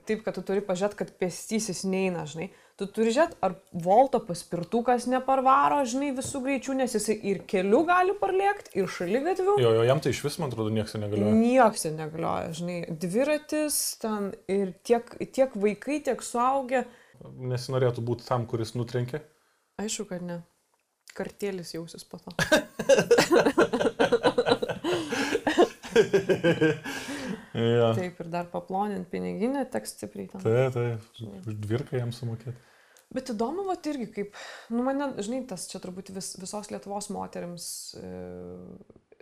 taip, 0.06 0.20
kad 0.22 0.36
tu 0.36 0.44
turi 0.46 0.62
pažiūrėti, 0.62 0.98
kad 1.00 1.08
pėstysis 1.18 1.82
neina, 1.88 2.22
žinai. 2.30 2.52
Tu 2.78 2.86
turi 2.94 3.10
žiūrėti, 3.14 3.36
ar 3.42 3.56
volto 3.74 4.20
paspirtukas 4.22 5.08
neparvaro, 5.10 5.80
žinai, 5.88 6.12
visų 6.16 6.44
greičių, 6.46 6.76
nes 6.78 6.94
jisai 6.96 7.16
ir 7.32 7.42
keliu 7.50 7.82
gali 7.88 8.14
parlėkti, 8.20 8.76
ir 8.78 8.88
šalia 8.90 9.24
gatvių. 9.26 9.58
Jo, 9.62 9.74
jo, 9.80 9.82
jam 9.88 10.02
tai 10.02 10.14
iš 10.14 10.22
vis, 10.28 10.38
man 10.42 10.54
atrodo, 10.54 10.70
niekas 10.74 10.94
negalioja. 11.02 11.34
Niekas 11.40 11.86
ten 11.88 11.98
negalioja, 11.98 12.54
žinai, 12.60 12.78
dviratis 13.02 13.82
ten 14.02 14.30
ir 14.50 14.72
tiek, 14.86 15.10
tiek 15.34 15.58
vaikai, 15.66 16.00
tiek 16.06 16.22
suaugę. 16.22 16.86
Nesinorėtų 17.52 18.06
būti 18.06 18.26
tam, 18.30 18.46
kuris 18.50 18.76
nutrenkė. 18.78 19.24
Aišku, 19.82 20.06
kad 20.14 20.22
ne. 20.26 20.42
Kartėlis 21.12 21.74
jausis 21.74 22.06
po 22.08 22.22
to. 22.22 22.32
Ja. 27.52 27.90
Taip, 27.96 28.20
ir 28.22 28.28
dar 28.32 28.46
paplonint 28.48 29.08
piniginę 29.12 29.66
teks 29.72 29.92
stipriai 29.96 30.28
tam. 30.32 30.40
Tai, 30.40 30.70
tai, 30.72 30.86
už 31.44 31.56
dvirką 31.66 31.98
jam 32.00 32.12
sumokėti. 32.16 32.54
Bet 33.12 33.28
įdomu, 33.34 33.66
va 33.68 33.74
irgi 33.90 34.06
kaip, 34.14 34.38
nu 34.72 34.84
mane, 34.86 35.10
žinai, 35.20 35.42
tas 35.50 35.66
čia 35.68 35.82
turbūt 35.84 36.08
vis, 36.16 36.30
visos 36.40 36.70
Lietuvos 36.72 37.10
moteriams, 37.12 37.66
e, 38.00 38.12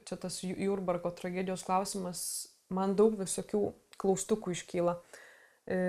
čia 0.06 0.14
tas 0.22 0.36
Ju- 0.46 0.54
Jurbarko 0.62 1.10
tragedijos 1.18 1.64
klausimas, 1.66 2.20
man 2.70 2.94
daug 2.98 3.18
visokių 3.18 3.64
klaustukų 3.98 4.54
iškyla. 4.54 4.94
E, 5.66 5.80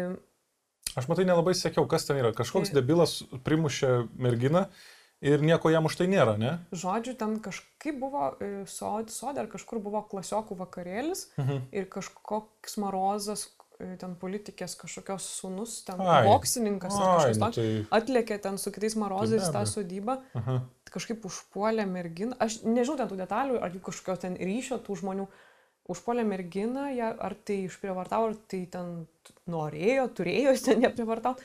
Aš 0.97 1.05
matai 1.07 1.23
nelabai 1.29 1.53
sekiau, 1.55 1.85
kas 1.87 2.09
ten 2.09 2.17
yra. 2.19 2.33
Kažkoks 2.35 2.73
Tai- 2.73 2.81
debilas 2.81 3.19
primušė 3.45 3.93
merginą 4.17 4.65
ir 5.21 5.41
nieko 5.45 5.69
jam 5.69 5.85
už 5.85 5.95
tai 5.99 6.07
nėra, 6.09 6.37
ne? 6.41 6.57
žodžiu, 6.73 7.13
ten 7.17 7.39
kažkaip 7.39 7.99
buvo 8.01 8.31
e, 8.41 8.63
sod- 8.65 9.11
sode 9.13 9.39
ar 9.43 9.47
kažkur 9.51 9.79
buvo 9.79 10.01
klasiokų 10.11 10.57
vakarėlis 10.65 11.27
Mhm. 11.37 11.61
ir 11.71 11.85
kažkoks 11.93 12.77
marozas, 12.81 13.47
e, 13.79 13.95
ten 14.01 14.15
politikės 14.15 14.75
kažkokios 14.77 15.21
sunus, 15.41 15.83
ten 15.85 16.01
Ai. 16.01 16.25
boksininkas 16.27 16.93
Ai, 16.97 17.05
kažkas 17.17 17.37
nu 17.37 17.45
toks, 17.45 17.55
tai... 17.55 18.01
atlėkė 18.01 18.41
ten 18.41 18.57
su 18.57 18.71
kitais 18.71 18.95
marozais 18.95 19.45
be 19.47 19.53
tą 19.53 19.63
sodybą. 19.65 20.21
Aha. 20.35 20.61
kažkaip 20.91 21.23
užpuolė 21.23 21.85
merginą, 21.87 22.35
aš 22.43 22.63
nežinau 22.67 22.97
ten 22.99 23.07
tų 23.07 23.15
detalių, 23.21 23.61
ar 23.63 23.71
jų 23.71 23.79
kažkokio 23.79 24.17
ten 24.19 24.33
ryšio 24.35 24.75
tų 24.83 24.97
žmonių, 24.99 25.27
užpuolė 25.87 26.25
merginą, 26.27 26.89
ją, 26.91 27.13
ar 27.19 27.33
tai 27.47 27.61
išprievartavo, 27.69 28.27
ar 28.27 28.35
tai 28.51 28.65
ten 28.67 29.07
norėjo, 29.47 30.09
turėjo 30.17 30.51
ten 30.65 30.81
neprievartauti. 30.83 31.41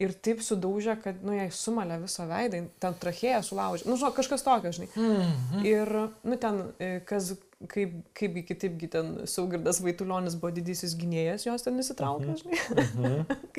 Ir 0.00 0.14
taip 0.24 0.40
sudaužė, 0.42 0.94
kad, 1.02 1.18
nu, 1.22 1.34
jai 1.36 1.50
sumalė 1.52 1.98
visą 2.02 2.24
veidą, 2.26 2.62
ten 2.80 2.94
trachėją 2.98 3.42
sulaužė. 3.44 3.84
Nu, 3.90 3.98
žinau, 4.00 4.08
kažkas 4.16 4.42
tokio, 4.42 4.70
žinai. 4.72 4.88
Mhm. 4.96 5.66
Ir, 5.68 5.90
nu, 6.26 6.38
ten, 6.40 6.62
e, 6.80 6.88
kas, 7.06 7.28
kaip, 7.70 7.98
kaipgi 8.16 8.42
kitaipgi 8.48 8.88
ten 8.94 9.10
Saugirdas 9.30 9.82
Vaitulionis 9.84 10.34
buvo 10.40 10.50
didysis 10.56 10.96
gynėjas, 10.98 11.44
jos 11.46 11.66
ten 11.66 11.76
įsitraukė, 11.84 12.38
žinai. 12.40 12.62
Mhm. 12.72 13.36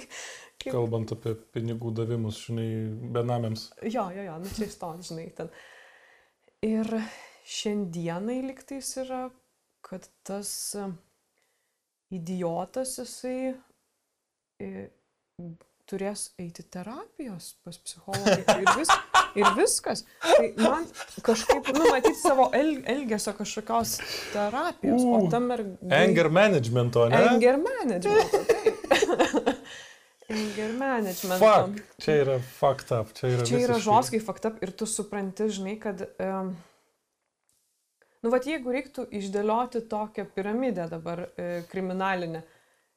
Kaip- 0.64 0.74
Kalbant 0.74 1.12
apie 1.14 1.36
pinigų 1.54 1.94
davimus, 2.02 2.42
žinai, 2.48 2.68
benamiams. 3.14 3.68
Jo, 3.86 4.08
jo, 4.16 4.26
jo, 4.26 4.36
nu 4.44 4.52
čia 4.58 4.66
iš 4.72 4.78
to, 4.82 4.90
žinai, 5.12 5.28
ten. 5.38 5.54
Ir 6.66 6.88
šiandienai 7.46 8.40
liktais 8.50 8.90
yra, 9.04 9.26
kad 9.86 10.10
tas 10.28 10.50
e, 10.80 10.90
idiotas 12.16 12.98
jisai 13.02 13.54
e, 14.64 14.88
turės 15.90 16.30
eiti 16.40 16.64
terapijos 16.72 17.54
pas 17.66 17.78
psichologą 17.84 18.38
ir, 18.56 18.70
vis, 18.78 18.92
ir 19.40 19.50
viskas. 19.58 20.04
Tai 20.24 20.50
man 20.62 20.86
kažkaip, 21.26 21.72
nu, 21.76 21.88
matyti 21.90 22.20
savo 22.20 22.50
el, 22.56 22.76
elgesio 22.90 23.36
kažkokios 23.38 23.98
terapijos, 24.34 25.04
o 25.04 25.24
U, 25.26 25.32
tam 25.34 25.52
ir... 25.56 25.66
Anger 25.94 26.32
managemento, 26.34 27.08
ne? 27.12 27.24
Anger 27.34 27.60
management. 27.62 28.38
Taip. 28.52 29.64
Anger 30.34 30.74
management. 30.80 31.40
Fuck. 31.40 31.82
Čia 32.02 32.20
yra 32.24 32.38
fucked 32.40 32.94
up. 32.96 33.12
Čia 33.18 33.34
yra, 33.36 33.48
Čia 33.48 33.60
yra 33.68 33.80
žoskai 33.84 34.22
fakta 34.24 34.54
ir 34.64 34.72
tu 34.78 34.88
supranti, 34.90 35.50
žinai, 35.52 35.76
kad... 35.82 36.06
Um, 36.22 36.54
nu, 38.24 38.32
va, 38.32 38.40
jeigu 38.40 38.74
reiktų 38.74 39.08
išdėlioti 39.20 39.84
tokią 39.92 40.26
piramidę 40.36 40.88
dabar 40.92 41.26
e, 41.28 41.50
kriminalinę, 41.70 42.44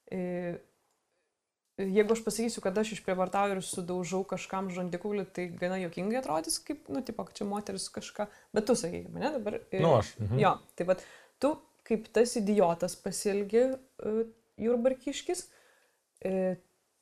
e, 0.07 0.23
jeigu 1.79 2.13
aš 2.17 2.23
pasakysiu, 2.25 2.63
kad 2.65 2.79
aš 2.79 2.93
išprievartauju 2.97 3.57
ir 3.59 3.63
sudaužau 3.63 4.23
kažkam 4.25 4.71
žandikaulį, 4.73 5.27
tai 5.37 5.49
gana 5.61 5.77
jokingai 5.83 6.21
atrodys, 6.23 6.59
kaip, 6.65 6.89
nu, 6.89 7.03
tipo, 7.05 7.25
kad 7.29 7.37
čia 7.37 7.45
moteris 7.49 7.89
kažką, 7.93 8.27
bet 8.57 8.67
tu 8.67 8.75
sakai, 8.75 9.05
mane 9.13 9.33
dabar... 9.39 9.59
E, 9.71 9.81
Nu, 9.85 9.95
aš. 9.99 10.15
Mhm. 10.19 10.39
Jo, 10.41 10.55
tai 10.77 10.87
vad, 10.89 11.03
tu 11.41 11.55
kaip 11.87 12.09
tas 12.13 12.33
idiotas 12.41 12.97
pasilgi 12.99 13.67
uh, 13.77 14.23
jurbarkiškis, 14.59 15.45
uh, 16.25 16.57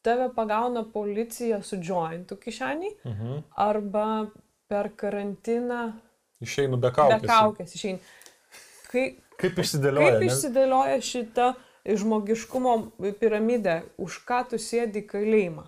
tave 0.04 0.26
pagauna 0.36 0.82
policija 0.92 1.62
su 1.62 1.76
jointu 1.80 2.36
kišeniai 2.36 2.96
Mhm. 3.04 3.38
arba 3.56 4.26
per 4.68 4.90
karantiną 4.96 5.92
Išeinu 6.42 6.76
be 6.76 6.90
be 6.90 6.94
kaukės. 6.96 7.30
kaukės 7.30 7.74
išeini. 7.78 7.98
Kai, 8.90 9.16
Kaip 9.38 9.56
išsidėlioja? 9.58 10.18
kaip 10.18 10.26
išsidėlioja 10.28 10.98
šita 11.02 11.54
žmogiškumo 11.84 12.74
piramidė, 13.20 13.82
už 14.00 14.18
ką 14.28 14.42
tu 14.50 14.56
sėdi 14.60 15.02
į 15.04 15.08
kalėjimą? 15.10 15.64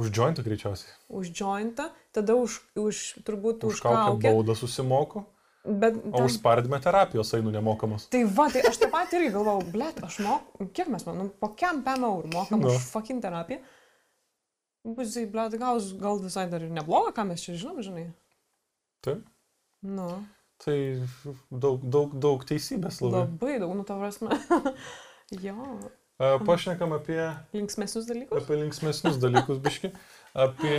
Už 0.00 0.08
jointą 0.10 0.42
greičiausiai. 0.42 0.88
Už 1.12 1.30
jointą, 1.36 1.90
tada 2.16 2.34
už, 2.34 2.60
už 2.80 3.00
turbūt 3.26 3.64
Už 3.68 3.74
už, 3.76 3.80
kaukę 3.84 4.30
baudą 4.32 4.54
susimoku, 4.56 5.24
Bet 5.64 5.94
o 5.94 6.10
ten- 6.18 6.24
už 6.26 6.32
spardymę 6.40 6.80
terapijos 6.82 7.34
einu 7.34 7.50
nemokamos. 7.54 8.08
Tai 8.10 8.24
va, 8.24 8.48
tai 8.50 8.62
aš 8.66 8.80
tą 8.82 8.88
patį 8.90 9.20
irgi 9.20 9.30
galvojau, 9.36 9.62
blėt, 9.70 10.00
aš 10.02 10.16
moku, 10.24 10.66
kiek 10.74 10.88
mes 10.90 11.04
man, 11.06 11.18
nu, 11.20 11.28
po 11.28 11.52
kiam 11.54 11.84
pem 11.86 12.02
eurų 12.02 12.32
mokam 12.32 12.60
Nu. 12.60 12.72
už 12.72 12.82
fucking 12.90 13.22
terapiją. 13.22 13.60
Bus, 14.84 15.12
tai, 15.14 15.26
blėt, 15.30 15.54
gal, 15.60 15.78
gal 16.02 16.18
visai 16.18 16.48
dar 16.50 16.62
ir 16.66 16.70
nebloga, 16.74 17.12
ką 17.14 17.28
mes 17.28 17.40
čia 17.44 17.54
žinom, 17.54 17.78
žinai. 17.84 18.08
Taip. 19.06 19.22
Nu, 19.82 20.24
Tai 20.64 20.78
daug, 21.50 21.80
daug, 21.82 22.12
daug 22.22 22.42
teisybės 22.46 22.98
labai. 23.02 23.22
labai 23.26 23.54
daug, 23.58 23.72
nu, 23.74 23.84
tavo 23.84 24.00
prasme. 24.02 24.30
jo, 25.40 25.56
Pašnekam 26.46 26.92
apie, 26.94 27.18
linksmesnius 27.56 28.06
dalykus. 28.06 28.42
apie 28.44 28.56
linksmesnius 28.60 29.16
dalykus, 29.18 29.58
biški. 29.64 29.88
Apie, 30.38 30.76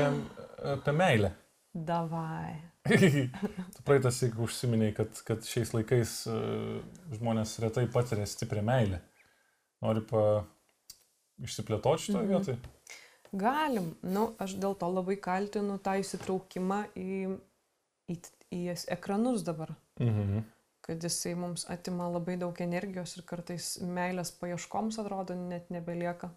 apie 0.64 0.94
meilę. 0.96 1.34
Davai. 1.74 2.54
tu 3.76 3.84
praeitas, 3.84 4.22
jeigu 4.24 4.44
užsiminiai, 4.46 4.94
kad, 4.96 5.10
kad 5.28 5.44
šiais 5.48 5.74
laikais 5.74 6.14
uh, 6.32 6.80
žmonės 7.16 7.58
retai 7.64 7.88
patiria 7.92 8.28
stiprią 8.30 8.64
meilę. 8.68 9.02
Noriu 9.84 10.06
pa, 10.08 10.24
išsiplėtoti 11.44 12.06
šitoje 12.08 12.24
Mhm. 12.24 12.34
vietoje? 12.34 12.58
Galim. 13.34 13.96
Nu, 14.06 14.28
aš 14.40 14.54
dėl 14.62 14.76
to 14.78 14.88
labai 14.94 15.16
kaltinu 15.18 15.80
tą 15.82 15.96
įsitraukimą 16.00 16.84
į, 16.96 17.38
į, 18.14 18.18
į 18.54 18.62
ekranus 18.96 19.42
dabar. 19.44 19.74
Mhm. 20.00 20.44
Kad 20.84 21.04
jisai 21.04 21.32
mums 21.40 21.64
atima 21.72 22.10
labai 22.12 22.36
daug 22.42 22.58
energijos 22.62 23.14
ir 23.18 23.24
kartais 23.30 23.78
meilės 23.88 24.34
paieškoms 24.42 24.98
atrodo 25.00 25.36
net 25.40 25.70
nebelieka. 25.72 26.30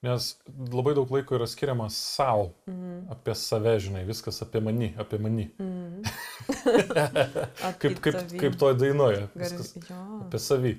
Nes 0.00 0.30
labai 0.72 0.94
daug 0.96 1.10
laiko 1.12 1.36
yra 1.36 1.44
skiriama 1.50 1.90
savo, 1.92 2.46
Mhm. 2.66 3.10
apie 3.12 3.34
save, 3.36 3.74
žinai, 3.84 4.06
viskas 4.08 4.40
apie 4.42 4.60
mani, 4.64 4.94
apie 4.96 5.18
mani. 5.20 5.50
Mhm. 5.60 6.02
Kaip, 7.82 8.00
kaip, 8.00 8.16
kaip 8.40 8.56
toje 8.58 8.78
dainoje. 8.80 9.26
Gar... 9.34 9.42
Viskas 9.44 9.74
Jo. 9.90 9.98
apie 10.24 10.40
savį. 10.40 10.72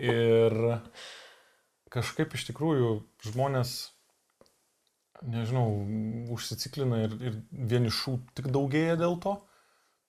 Ir 0.00 0.56
kažkaip 1.94 2.32
iš 2.34 2.48
tikrųjų 2.48 2.94
žmonės, 3.28 3.74
nežinau, 5.24 5.68
užsiciklina 6.34 7.04
ir, 7.04 7.14
ir 7.28 7.36
vienišų 7.52 8.16
tik 8.34 8.48
daugėja 8.56 8.96
dėl 9.04 9.20
to. 9.22 9.36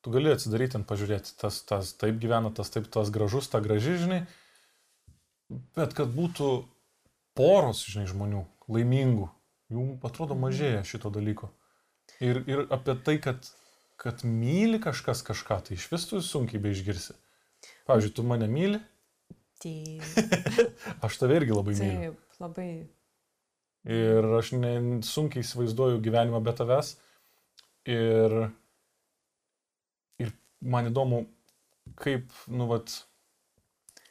Tu 0.05 0.11
gali 0.13 0.29
atsidaryti 0.29 0.75
ten 0.75 0.83
pažiūrėti, 0.85 1.33
tas, 1.41 1.63
tas 1.65 1.91
taip 1.97 2.19
gyvena, 2.21 2.51
tas 2.53 2.69
taip, 2.69 2.85
tas 2.93 3.09
gražus, 3.09 3.47
ta 3.49 3.57
graži, 3.65 3.95
žinai. 4.03 4.19
Bet 5.73 5.95
kad 5.97 6.11
būtų 6.13 6.49
poros, 7.37 7.81
žinai, 7.89 8.05
žmonių, 8.11 8.43
laimingų, 8.69 9.31
jų 9.73 9.85
atrodo 10.05 10.37
mažėja 10.37 10.83
šito 10.85 11.09
dalyko. 11.13 11.49
Ir, 12.21 12.43
ir 12.45 12.67
apie 12.69 12.93
tai, 13.01 13.17
kad, 13.23 13.49
kad 13.97 14.21
myli 14.21 14.77
kažkas 14.83 15.25
kažką, 15.25 15.63
tai 15.65 15.79
iš 15.79 15.87
vis 15.89 16.05
tu 16.11 16.21
sunkiai 16.21 16.61
beišgirsi. 16.61 17.17
Pavyzdžiui, 17.89 18.13
tu 18.13 18.25
mane 18.29 18.45
myli, 18.51 18.81
Taip, 19.63 20.03
aš 21.05 21.17
tave 21.17 21.39
irgi 21.39 21.55
labai 21.55 21.73
myliu. 21.79 22.13
taip, 22.13 22.39
labai. 22.43 22.69
Ir 23.95 24.27
aš 24.37 24.51
ne, 24.57 24.73
sunkiai 25.05 25.45
įsivaizduoju 25.45 26.01
gyvenimą 26.03 26.41
be 26.43 26.53
tavęs. 26.57 26.95
Ir, 27.89 28.35
ir 28.35 28.45
man 30.65 30.89
įdomu, 30.89 31.23
kaip, 32.01 32.33
nu, 32.51 32.67
vat, 32.71 32.91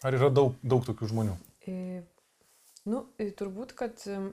ar 0.06 0.16
yra 0.16 0.30
daug, 0.32 0.54
daug 0.62 0.86
tokių 0.86 1.10
žmonių. 1.10 1.34
E, 1.66 2.02
nu, 2.88 3.04
e, 3.18 3.30
turbūt, 3.36 3.74
kad 3.78 4.06
em, 4.10 4.30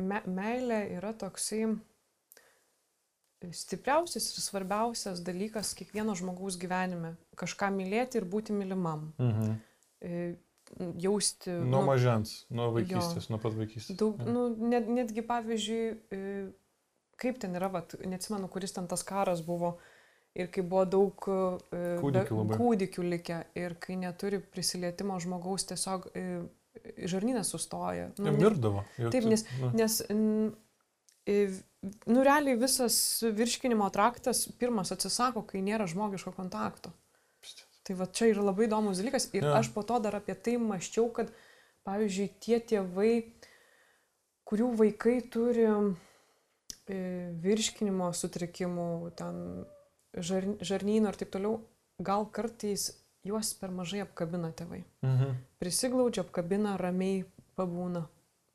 me, 0.00 0.22
meilė 0.26 0.80
yra 0.96 1.12
toksai 1.18 1.62
e, 1.68 3.52
stipriausias 3.52 4.30
ir 4.32 4.44
svarbiausias 4.46 5.22
dalykas 5.26 5.74
kiekvieno 5.78 6.16
žmogaus 6.18 6.58
gyvenime. 6.60 7.16
Kažką 7.38 7.70
mylėti 7.76 8.20
ir 8.20 8.28
būti 8.28 8.56
mylimam. 8.56 9.10
Mhm. 9.20 9.56
E, 10.02 10.20
jausti. 11.00 11.50
Nuo 11.50 11.82
nu, 11.82 11.86
mažens, 11.88 12.42
nuo 12.52 12.70
vaikystės, 12.76 13.28
nuo 13.32 13.40
pat 13.42 13.56
vaikystės. 13.56 13.96
Daug, 13.98 14.18
Jo. 14.20 14.32
nu, 14.32 14.48
net, 14.70 14.88
netgi 14.88 15.24
pavyzdžiui, 15.26 15.84
e, 16.12 16.18
kaip 17.20 17.40
ten 17.42 17.56
yra, 17.58 17.70
vat, 17.72 17.96
neatsimenu, 18.04 18.50
kuris 18.52 18.76
ten 18.76 18.88
tas 18.90 19.04
karas 19.06 19.42
buvo 19.44 19.76
ir 20.38 20.50
kai 20.54 20.62
buvo 20.62 20.84
daug 20.86 21.26
e, 21.28 21.40
Kūdikių 22.02 22.44
be- 22.48 22.58
kūdikių 22.60 23.04
likę 23.14 23.40
ir 23.58 23.74
kai 23.82 23.96
neturi 24.00 24.38
prisilietimo 24.40 25.18
žmogaus, 25.22 25.66
tiesiog 25.70 26.08
e, 26.14 26.24
žarnynas 27.10 27.50
sustoja. 27.54 28.10
Jie 28.16 28.28
ne- 28.30 28.36
mirdavo. 28.38 28.84
Jie 28.98 29.10
Taip, 29.14 29.26
nes- 29.32 29.44
nu, 29.60 29.70
Nes, 29.74 29.98
nu, 32.06 32.22
realiai 32.24 32.56
visas 32.58 32.96
virškinimo 33.22 33.88
traktas 33.94 34.46
pirmas 34.60 34.92
atsisako, 34.94 35.42
kai 35.46 35.60
nėra 35.64 35.86
žmogiško 35.90 36.32
kontakto. 36.36 36.92
Tai 37.84 37.96
va 37.96 38.06
čia 38.12 38.28
yra 38.32 38.42
labai 38.50 38.66
įdomus 38.68 38.98
dalykas 39.00 39.30
ir 39.32 39.46
ja. 39.46 39.54
aš 39.60 39.70
po 39.72 39.82
to 39.86 39.96
dar 40.04 40.18
apie 40.18 40.34
tai 40.36 40.58
maščiau, 40.60 41.08
kad, 41.16 41.30
pavyzdžiui, 41.88 42.26
tie 42.44 42.58
tėvai, 42.60 43.12
kurių 44.48 44.66
vaikai 44.76 45.14
turi 45.32 45.64
e, 45.68 46.98
virškinimo 47.44 48.10
sutrikimų, 48.16 48.88
ten 49.16 49.40
žar, 50.22 50.44
žarnyno 50.60 51.08
ir 51.12 51.16
taip 51.20 51.30
toliau, 51.34 51.60
gal 52.00 52.26
kartais 52.30 52.90
juos 53.26 53.52
per 53.58 53.70
mažai 53.74 54.00
apkabina 54.04 54.52
tėvai. 54.56 54.84
Mhm. 55.04 55.34
Prisiglaudžia, 55.60 56.22
apkabina, 56.24 56.76
ramiai 56.80 57.24
pabūna. 57.58 58.06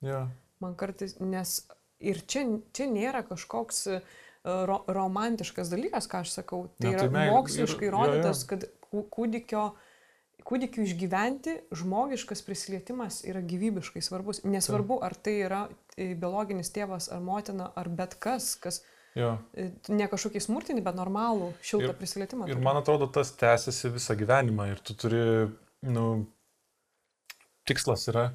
Jo. 0.02 0.27
Man 0.64 0.76
kartais, 0.80 1.18
nes 1.19 1.68
ir 1.99 2.22
čia, 2.27 2.45
čia 2.73 2.88
nėra 2.88 3.23
kažkoks 3.27 3.88
e, 3.88 4.02
ro, 4.44 4.84
romantiškas 4.88 5.69
dalykas, 5.72 6.07
ką 6.07 6.22
aš 6.23 6.31
sakau. 6.40 6.69
Tai 6.80 6.90
Ne, 6.90 6.95
yra 6.95 7.06
tai 7.07 7.10
meilė- 7.15 7.34
moksliškai 7.35 7.88
ir- 7.88 7.91
jo, 7.91 7.98
jo. 7.99 8.07
įrodytas, 8.07 8.45
kad 8.48 8.65
kū- 8.91 9.06
kūdikio, 9.11 9.65
kūdikiu 10.44 10.84
išgyventi 10.84 11.53
žmogiškas 11.72 12.41
prisilietimas 12.44 13.22
yra 13.27 13.41
gyvybiškai 13.41 14.02
svarbus. 14.03 14.41
Nesvarbu, 14.44 14.98
ar 15.03 15.14
tai 15.15 15.38
yra 15.45 15.69
e, 15.98 16.14
biologinis 16.15 16.72
tėvas, 16.76 17.11
ar 17.11 17.22
motina, 17.23 17.72
ar 17.76 17.88
bet 17.90 18.15
kas, 18.19 18.56
kas 18.56 18.81
Jo. 19.15 19.35
e, 19.53 19.68
ne 19.94 20.07
kažkokį 20.10 20.41
smurtinį, 20.41 20.81
bet 20.85 20.95
normalų, 20.98 21.52
šiltą 21.61 21.91
Ir- 21.91 21.98
prisilietimą. 21.99 22.48
Ir 22.49 22.56
turi. 22.57 22.64
man 22.65 22.80
atrodo, 22.80 23.07
tas 23.14 23.31
tęsiasi 23.38 23.91
visą 23.94 24.15
gyvenimą 24.18 24.72
ir 24.72 24.80
tu 24.81 24.95
turi, 24.98 25.22
nu, 25.85 26.06
tikslas 27.69 28.07
yra, 28.11 28.26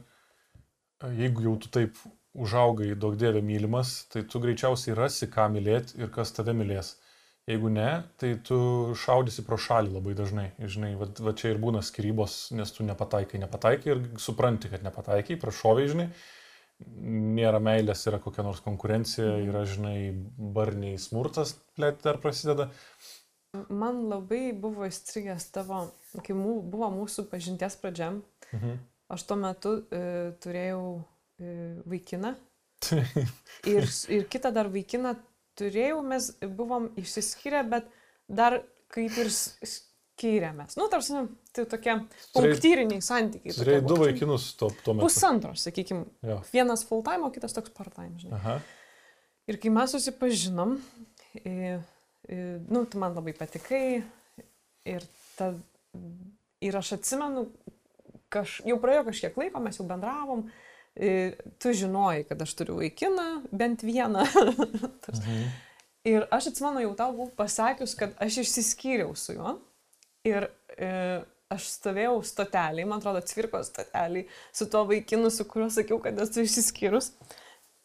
jeigu 1.19 1.43
jau 1.49 1.57
tu 1.63 1.69
taip 1.75 1.99
užaugai, 2.39 2.93
daug 2.95 3.17
dievė 3.19 3.43
mylimas, 3.43 4.05
tai 4.13 4.23
tu 4.23 4.41
greičiausiai 4.43 4.95
rasi, 4.99 5.27
ką 5.33 5.49
mylėti 5.57 5.99
ir 6.03 6.11
kas 6.15 6.31
tave 6.37 6.55
mylės. 6.55 6.95
Jeigu 7.49 7.71
ne, 7.73 7.89
tai 8.21 8.35
tu 8.45 8.59
šaudysi 9.01 9.43
pro 9.47 9.57
šalį 9.57 9.95
labai 9.95 10.13
dažnai. 10.15 10.51
Ir, 10.61 10.69
Žinai, 10.69 10.91
va, 11.01 11.07
va 11.25 11.33
čia 11.33 11.55
ir 11.55 11.61
būna 11.63 11.81
skirybos, 11.81 12.51
nes 12.53 12.71
tu 12.77 12.85
nepataikai, 12.85 13.41
nepataikai 13.41 13.89
ir 13.95 14.03
supranti, 14.21 14.69
kad 14.69 14.85
nepataikai, 14.85 15.39
prašoviai, 15.41 15.89
žinai. 15.89 16.09
Nėra 16.79 17.59
meilės, 17.59 18.05
yra 18.07 18.21
kokia 18.23 18.45
nors 18.47 18.61
konkurencija, 18.63 19.33
yra, 19.43 19.65
žinai, 19.67 20.13
barniai 20.39 20.99
smurtas, 21.03 21.57
plėt 21.75 22.05
dar 22.05 22.21
prasideda. 22.23 22.69
Man 23.73 24.05
labai 24.11 24.53
buvo 24.55 24.87
įstrigęs 24.87 25.49
tavo, 25.55 25.89
kai 26.23 26.37
mū, 26.37 26.61
buvo 26.63 26.91
mūsų 26.95 27.27
pažinties 27.31 27.79
pradžia, 27.81 28.13
Mhm. 28.53 28.79
aš 29.11 29.25
tuo 29.29 29.37
metu 29.41 29.73
e, 29.91 30.03
turėjau 30.41 30.83
e, 31.41 31.55
vaikiną 31.89 32.35
ir, 33.67 33.89
ir 34.09 34.29
kitą 34.31 34.53
dar 34.55 34.69
vaikiną 34.73 35.17
turėjau, 35.59 36.03
mes 36.07 36.31
buvom 36.43 36.91
išsiskyrę, 37.01 37.65
bet 37.69 37.89
dar 38.29 38.61
kaip 38.95 39.17
ir 39.19 39.33
skyrėmės. 40.19 40.75
Nu, 40.79 40.89
tarsi, 40.91 41.15
tai 41.55 41.65
tokie 41.71 41.95
punktyriniai 42.35 43.03
santykiai. 43.05 43.55
Turėjai 43.55 43.85
du 43.87 43.99
vaikinus 44.01 44.51
tuo, 44.59 44.71
tuo 44.83 44.97
metu. 44.97 45.07
Pusantro, 45.07 45.55
sakykime. 45.59 46.07
Jo. 46.27 46.41
Vienas 46.53 46.85
full 46.89 47.05
time, 47.07 47.27
o 47.27 47.31
kitas 47.35 47.55
toks 47.57 47.73
part 47.75 47.95
time, 47.95 48.19
žinai. 48.19 48.39
Aha. 48.39 48.59
Ir 49.49 49.61
kai 49.63 49.71
mes 49.73 49.95
susipažinom, 49.95 50.77
e, 51.41 51.79
e, 52.29 52.41
nu, 52.69 52.85
tu 52.85 53.01
man 53.01 53.15
labai 53.17 53.33
patikai 53.39 54.03
ir, 54.89 55.07
ta, 55.39 55.53
ir 56.65 56.81
aš 56.83 56.97
atsimenu, 56.99 57.47
kaž, 58.33 58.59
jau 58.69 58.77
praėjo 58.83 59.07
kažkiek 59.09 59.39
laiko, 59.41 59.63
mes 59.65 59.79
jau 59.79 59.87
bendravom, 59.89 60.45
e, 60.93 61.39
tu 61.63 61.73
žinojai, 61.73 62.27
kad 62.29 62.43
aš 62.45 62.59
turiu 62.59 62.81
vaikiną, 62.83 63.31
bent 63.53 63.87
vieną. 63.87 64.27
Mhm. 65.09 65.45
ir 66.05 66.27
aš 66.29 66.51
atsimenu, 66.51 66.83
jau 66.85 66.91
tau 66.99 67.15
buvau 67.17 67.31
pasakius, 67.33 67.95
kad 67.97 68.13
aš 68.21 68.43
išsiskyriau 68.43 69.15
su 69.17 69.33
juo. 69.39 69.55
Ir 70.29 70.49
e, 70.77 70.89
aš 71.53 71.69
stovėjau 71.79 72.17
stoteliai, 72.27 72.87
man 72.89 73.01
atrodo, 73.01 73.23
cvirko 73.25 73.63
stoteliai, 73.67 74.27
su 74.53 74.69
tuo 74.71 74.85
vaikinu, 74.89 75.31
su 75.33 75.47
kuriuo 75.49 75.71
sakiau, 75.73 76.01
kad 76.05 76.19
esu 76.25 76.45
išsiskyrus. 76.45 77.13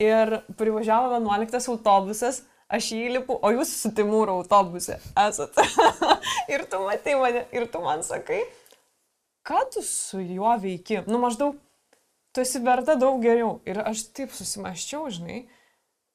Ir 0.03 0.39
privažiavo 0.59 1.13
11 1.15 1.69
autobusas, 1.71 2.41
aš 2.67 2.89
jį 2.91 3.03
įlipu, 3.09 3.37
o 3.39 3.51
jūs 3.53 3.71
su 3.83 3.93
Timūro 3.95 4.39
autobuse 4.41 4.97
esat. 5.27 5.59
ir 6.53 6.65
tu 6.69 6.81
matai 6.83 7.15
mane, 7.21 7.45
ir 7.55 7.67
tu 7.71 7.83
man 7.83 8.03
sakai, 8.03 8.41
ką 9.47 9.61
tu 9.73 9.83
su 9.85 10.19
juo 10.23 10.55
veiki? 10.59 11.03
Nu 11.07 11.21
maždaug, 11.21 11.59
tu 12.33 12.43
esi 12.43 12.61
verta 12.63 12.97
daug 12.99 13.21
geriau. 13.23 13.59
Ir 13.69 13.83
aš 13.85 14.07
taip 14.17 14.33
susimaščiau, 14.35 15.05
žinai. 15.13 15.43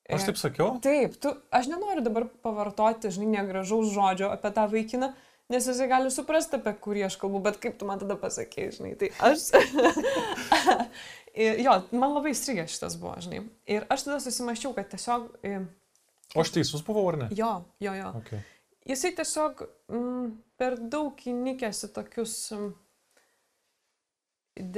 Aš 0.08 0.24
taip 0.30 0.40
sakiau? 0.40 0.74
Taip, 0.82 1.18
tu, 1.20 1.34
aš 1.52 1.68
nenoriu 1.68 2.02
dabar 2.04 2.26
pavartoti, 2.44 3.12
žinai, 3.12 3.38
negražaus 3.38 3.92
žodžio 3.92 4.32
apie 4.32 4.52
tą 4.56 4.64
vaikiną, 4.72 5.12
nes 5.52 5.68
jisai 5.70 5.88
gali 5.90 6.10
suprasti, 6.12 6.58
apie 6.58 6.74
kurį 6.84 7.06
aš 7.08 7.16
kalbu, 7.20 7.40
bet 7.44 7.60
kaip 7.62 7.78
tu 7.80 7.88
man 7.88 8.00
tada 8.02 8.18
pasakėjai, 8.20 8.74
žinai, 8.80 8.92
tai 9.00 9.12
aš... 9.30 9.48
Jo, 11.38 11.74
man 11.94 12.16
labai 12.16 12.32
įstrigęs 12.34 12.72
šitas 12.74 12.96
buvo, 12.98 13.12
žinai. 13.22 13.44
Ir 13.70 13.84
aš 13.92 14.08
tada 14.08 14.16
susimaščiau, 14.24 14.72
kad 14.74 14.88
tiesiog... 14.90 15.28
e, 15.46 15.60
O 16.34 16.42
aš 16.42 16.50
teisus 16.56 16.82
buvau 16.82 17.04
ar 17.12 17.18
ne? 17.20 17.28
Jo, 17.36 17.52
jo, 17.78 17.92
jo. 17.94 18.08
Okay. 18.18 18.40
Jisai 18.88 19.12
tiesiog 19.16 19.62
mm, 19.92 20.24
per 20.58 20.78
daug 20.90 21.20
įnikęs 21.30 21.84
į 21.86 21.90
tokius 21.94 22.34
mm, 22.56 22.72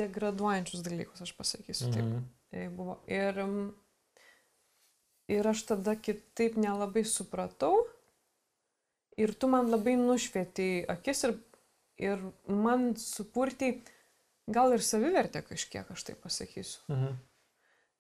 degraduojančius 0.01 0.85
dalykus, 0.85 1.23
aš 1.25 1.33
pasakysiu. 1.39 1.89
Taip. 1.95 2.05
Mhm. 2.05 2.29
Tai 2.51 2.67
buvo. 2.75 2.99
Ir, 3.09 3.41
mm, 3.45 3.71
ir 5.37 5.51
aš 5.53 5.65
tada 5.71 5.95
kitaip 5.97 6.59
nelabai 6.61 7.07
supratau. 7.07 7.87
Ir 9.21 9.35
tu 9.37 9.51
man 9.53 9.69
labai 9.71 9.97
nušvietėjai 10.01 10.85
akis 10.95 11.25
ir, 11.29 11.35
ir 12.01 12.23
man 12.49 12.95
supurtai 12.97 13.75
gal 14.51 14.75
ir 14.75 14.85
savivertė 14.85 15.43
kažkiek, 15.47 15.89
aš 15.93 16.07
taip 16.09 16.23
pasakysiu. 16.25 16.81
Mhm. 16.89 17.19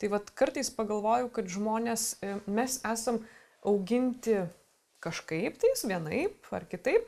Tai 0.01 0.09
vad 0.09 0.31
kartais 0.33 0.71
pagalvoju, 0.73 1.29
kad 1.29 1.51
žmonės, 1.53 2.15
e, 2.25 2.39
mes 2.49 2.79
esam 2.89 3.21
auginti 3.61 4.39
kažkaip 5.05 5.59
tais, 5.61 5.85
vienaip 5.85 6.49
ar 6.57 6.65
kitaip, 6.65 7.05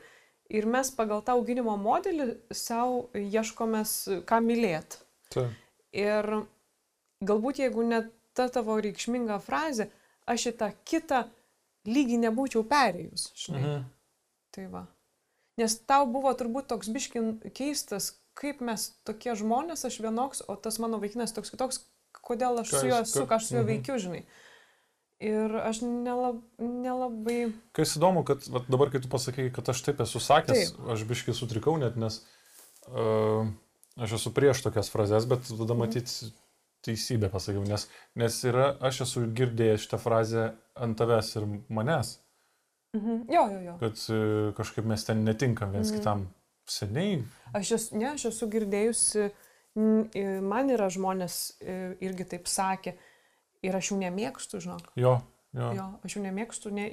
ir 0.49 0.67
mes 0.69 0.91
pagal 0.93 1.23
tą 1.25 1.33
auginimo 1.37 1.73
modelį 1.81 2.35
savo 2.53 3.07
ieškomės, 3.17 3.95
ką 4.29 4.39
mylėti. 4.45 5.01
Taip. 5.33 5.57
Ir 5.93 6.29
galbūt 7.25 7.63
jeigu 7.63 7.85
net 7.85 8.11
ta 8.37 8.47
tavo 8.49 8.77
reikšminga 8.81 9.39
frazė, 9.41 9.89
aš 10.29 10.51
į 10.51 10.53
tą 10.61 10.69
kitą 10.85 11.23
lygį 11.89 12.21
nebūčiau 12.27 12.63
perėjus, 12.69 13.31
žinai. 13.37 13.63
Mhm. 13.63 13.83
Tai 14.53 14.67
va. 14.71 14.83
Nes 15.57 15.75
tau 15.89 16.05
buvo 16.09 16.31
turbūt 16.37 16.67
toks 16.71 16.89
biškin 16.93 17.35
keistas, 17.53 18.11
kaip 18.37 18.61
mes 18.65 18.87
tokie 19.05 19.35
žmonės, 19.37 19.85
aš 19.85 19.99
vienoks, 20.01 20.41
o 20.49 20.55
tas 20.57 20.79
mano 20.81 20.97
vaikinas 21.01 21.33
toks 21.35 21.53
kitoks, 21.53 21.83
kodėl 22.25 22.61
aš 22.61 22.71
Ką 22.73 22.79
su 22.81 22.89
juo 22.89 22.99
esu, 23.03 23.25
ką 23.29 23.37
aš 23.37 23.47
su 23.49 23.55
juo 23.55 23.61
Mhm. 23.63 23.69
veikiu, 23.69 23.97
žinai. 24.01 24.23
Ir 25.23 25.53
aš 25.55 25.81
nelab, 25.85 26.41
nelabai... 26.59 27.53
Kas 27.77 27.93
įdomu, 27.97 28.25
kad 28.27 28.43
vat, 28.51 28.65
dabar, 28.67 28.89
kai 28.91 28.99
tu 28.99 29.07
pasakai, 29.07 29.49
kad 29.55 29.69
aš 29.71 29.81
taip 29.85 30.01
esu 30.03 30.19
sakęs, 30.19 30.73
Taip. 30.73 30.87
aš 30.95 31.05
biškai 31.07 31.33
sutrikau 31.37 31.77
net, 31.79 31.95
nes 31.95 32.17
uh, 32.89 33.45
aš 33.97 34.17
esu 34.19 34.33
prieš 34.35 34.63
tokias 34.65 34.89
frazes, 34.91 35.25
bet 35.29 35.45
Mhm. 35.47 35.61
tada 35.61 35.77
matyti 35.79 36.33
teisybę 36.83 37.29
pasakiau, 37.31 37.63
nes, 37.63 37.87
nes 38.19 38.41
yra, 38.43 38.73
aš 38.83 39.01
esu 39.05 39.23
girdėjęs 39.31 39.85
šitą 39.85 40.01
frazę 40.01 40.49
ant 40.75 40.97
tavęs 40.99 41.35
ir 41.37 41.45
manęs, 41.69 42.17
Mhm. 42.93 43.23
Jo, 43.33 43.43
jo, 43.51 43.59
jo. 43.65 43.75
kad 43.81 43.97
uh, 44.13 44.53
kažkaip 44.57 44.85
mes 44.85 45.03
ten 45.05 45.23
netinkam 45.25 45.71
viens 45.73 45.89
Mhm. 45.91 45.99
kitam. 45.99 46.27
Seniai, 46.69 47.23
Aš 47.53 47.71
esu, 47.75 47.97
ne, 47.99 48.05
aš 48.13 48.25
esu 48.29 48.47
girdėjusi, 48.47 49.25
man 49.75 50.69
yra 50.71 50.87
žmonės 50.93 51.35
i, 51.59 51.73
irgi 52.07 52.23
taip 52.31 52.45
sakė, 52.47 52.93
ir 53.65 53.75
aš 53.75 53.89
jų 53.91 53.97
nemėgstu, 54.05 54.61
žinok. 54.63 54.87
jo, 54.95 55.17
jo. 55.53 55.67
Jo, 55.75 55.87
aš 56.05 56.15
jų 56.15 56.21
nemėgstu, 56.23 56.71
ne... 56.71 56.85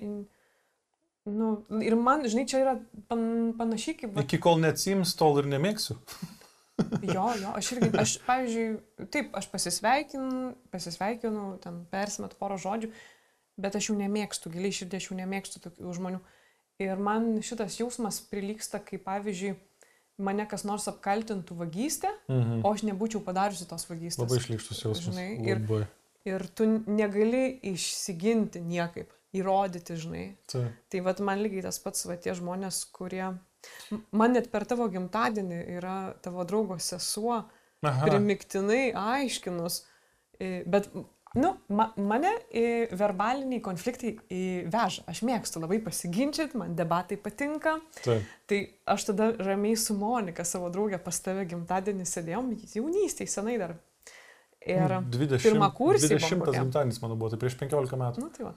Nu, 1.31 1.51
ir 1.85 1.95
man, 2.01 2.25
žinai, 2.27 2.47
čia 2.49 2.63
yra 2.65 2.75
pan, 3.07 3.53
panašiai 3.59 3.95
kaip... 4.01 4.15
va- 4.17 4.25
Iki 4.25 4.39
kol 4.43 4.59
neatsims, 4.59 5.13
tol 5.21 5.39
ir 5.39 5.47
nemėgsiu. 5.53 5.99
Jo, 7.05 7.27
jo, 7.37 7.51
aš 7.61 7.67
irgi, 7.77 7.91
aš, 8.01 8.13
pavyzdžiui, 8.25 8.69
taip, 9.13 9.35
aš 9.37 9.47
pasisveikinu, 9.53 10.55
pasisveikinu, 10.73 11.43
ten 11.61 11.83
persimet 11.93 12.33
porą 12.41 12.57
žodžių, 12.57 12.89
bet 13.61 13.77
aš 13.77 13.91
jų 13.91 13.97
nemėgstu, 14.01 14.51
giliai 14.53 14.73
širdį 14.73 14.97
aš 15.01 15.09
jų 15.11 15.17
nemėgstu 15.21 15.61
tokių 15.67 15.95
žmonių. 15.99 16.21
Ir 16.81 16.97
man 16.97 17.35
šitas 17.45 17.77
jausmas 17.81 18.21
prilyksta, 18.31 18.81
kai, 18.85 18.97
pavyzdžiui, 19.05 19.55
mane 20.21 20.47
kas 20.49 20.65
nors 20.69 20.87
apkaltintų 20.89 21.57
vagystę, 21.61 22.09
Mhm. 22.29 22.61
o 22.65 22.73
aš 22.73 22.83
nebūčiau 22.89 23.21
padariusi 23.25 23.69
tos 23.69 23.85
vagystės. 23.89 24.19
Labai 24.25 24.41
šlykštus 24.41 24.83
jausmas. 24.85 25.15
Žinai, 25.15 25.47
ir- 25.47 25.61
Labai. 25.61 25.87
Ir 26.29 26.43
tu 26.55 26.67
negali 26.87 27.59
išsiginti 27.65 28.61
niekaip, 28.61 29.09
įrodyti, 29.33 29.97
žinai. 29.97 30.37
Taip. 30.47 30.73
Tai 30.91 31.01
vad 31.01 31.21
man 31.21 31.39
lygiai 31.41 31.63
tas 31.63 31.79
pats, 31.79 32.05
va 32.07 32.17
tie 32.17 32.33
žmonės, 32.37 32.85
kurie... 32.93 33.39
Man 34.13 34.33
net 34.33 34.51
per 34.51 34.65
tavo 34.65 34.89
gimtadienį 34.89 35.61
yra 35.79 36.15
tavo 36.23 36.45
draugo 36.45 36.79
sesuo, 36.81 37.45
Aha. 37.83 38.07
primiktinai 38.07 38.93
aiškinus, 38.97 39.83
bet, 40.67 40.89
nu, 41.35 41.53
ma, 41.69 41.93
mane 41.97 42.31
e, 42.51 42.89
verbaliniai 42.97 43.63
konfliktai 43.63 44.17
veža. 44.71 45.05
Aš 45.11 45.23
mėgstu 45.27 45.63
labai 45.63 45.79
pasiginčyti, 45.85 46.59
man 46.59 46.75
debatai 46.79 47.21
patinka. 47.23 47.77
Taip. 48.03 48.27
Tai 48.51 48.59
aš 48.95 49.07
tada 49.13 49.31
ramiai 49.39 49.79
su 49.79 49.95
Monika, 49.99 50.47
savo 50.49 50.73
draugė, 50.75 50.99
pas 51.03 51.23
tave 51.23 51.47
gimtadienį 51.51 52.09
sėdėjom, 52.09 52.51
jaunystėje 52.75 53.31
senai 53.31 53.61
dar. 53.63 53.77
Ir, 54.61 54.93
20, 55.09 55.41
pirmakursiai 55.41 56.19
buvom 56.19 56.27
20 56.27 56.43
kokie. 56.45 56.59
gimtadienis 56.59 56.99
mano 57.01 57.15
buvo, 57.17 57.31
tai 57.33 57.39
prieš 57.41 57.57
15 57.63 57.97
metų. 57.97 58.25
nu, 58.27 58.33
tai 58.35 58.51
va. 58.51 58.57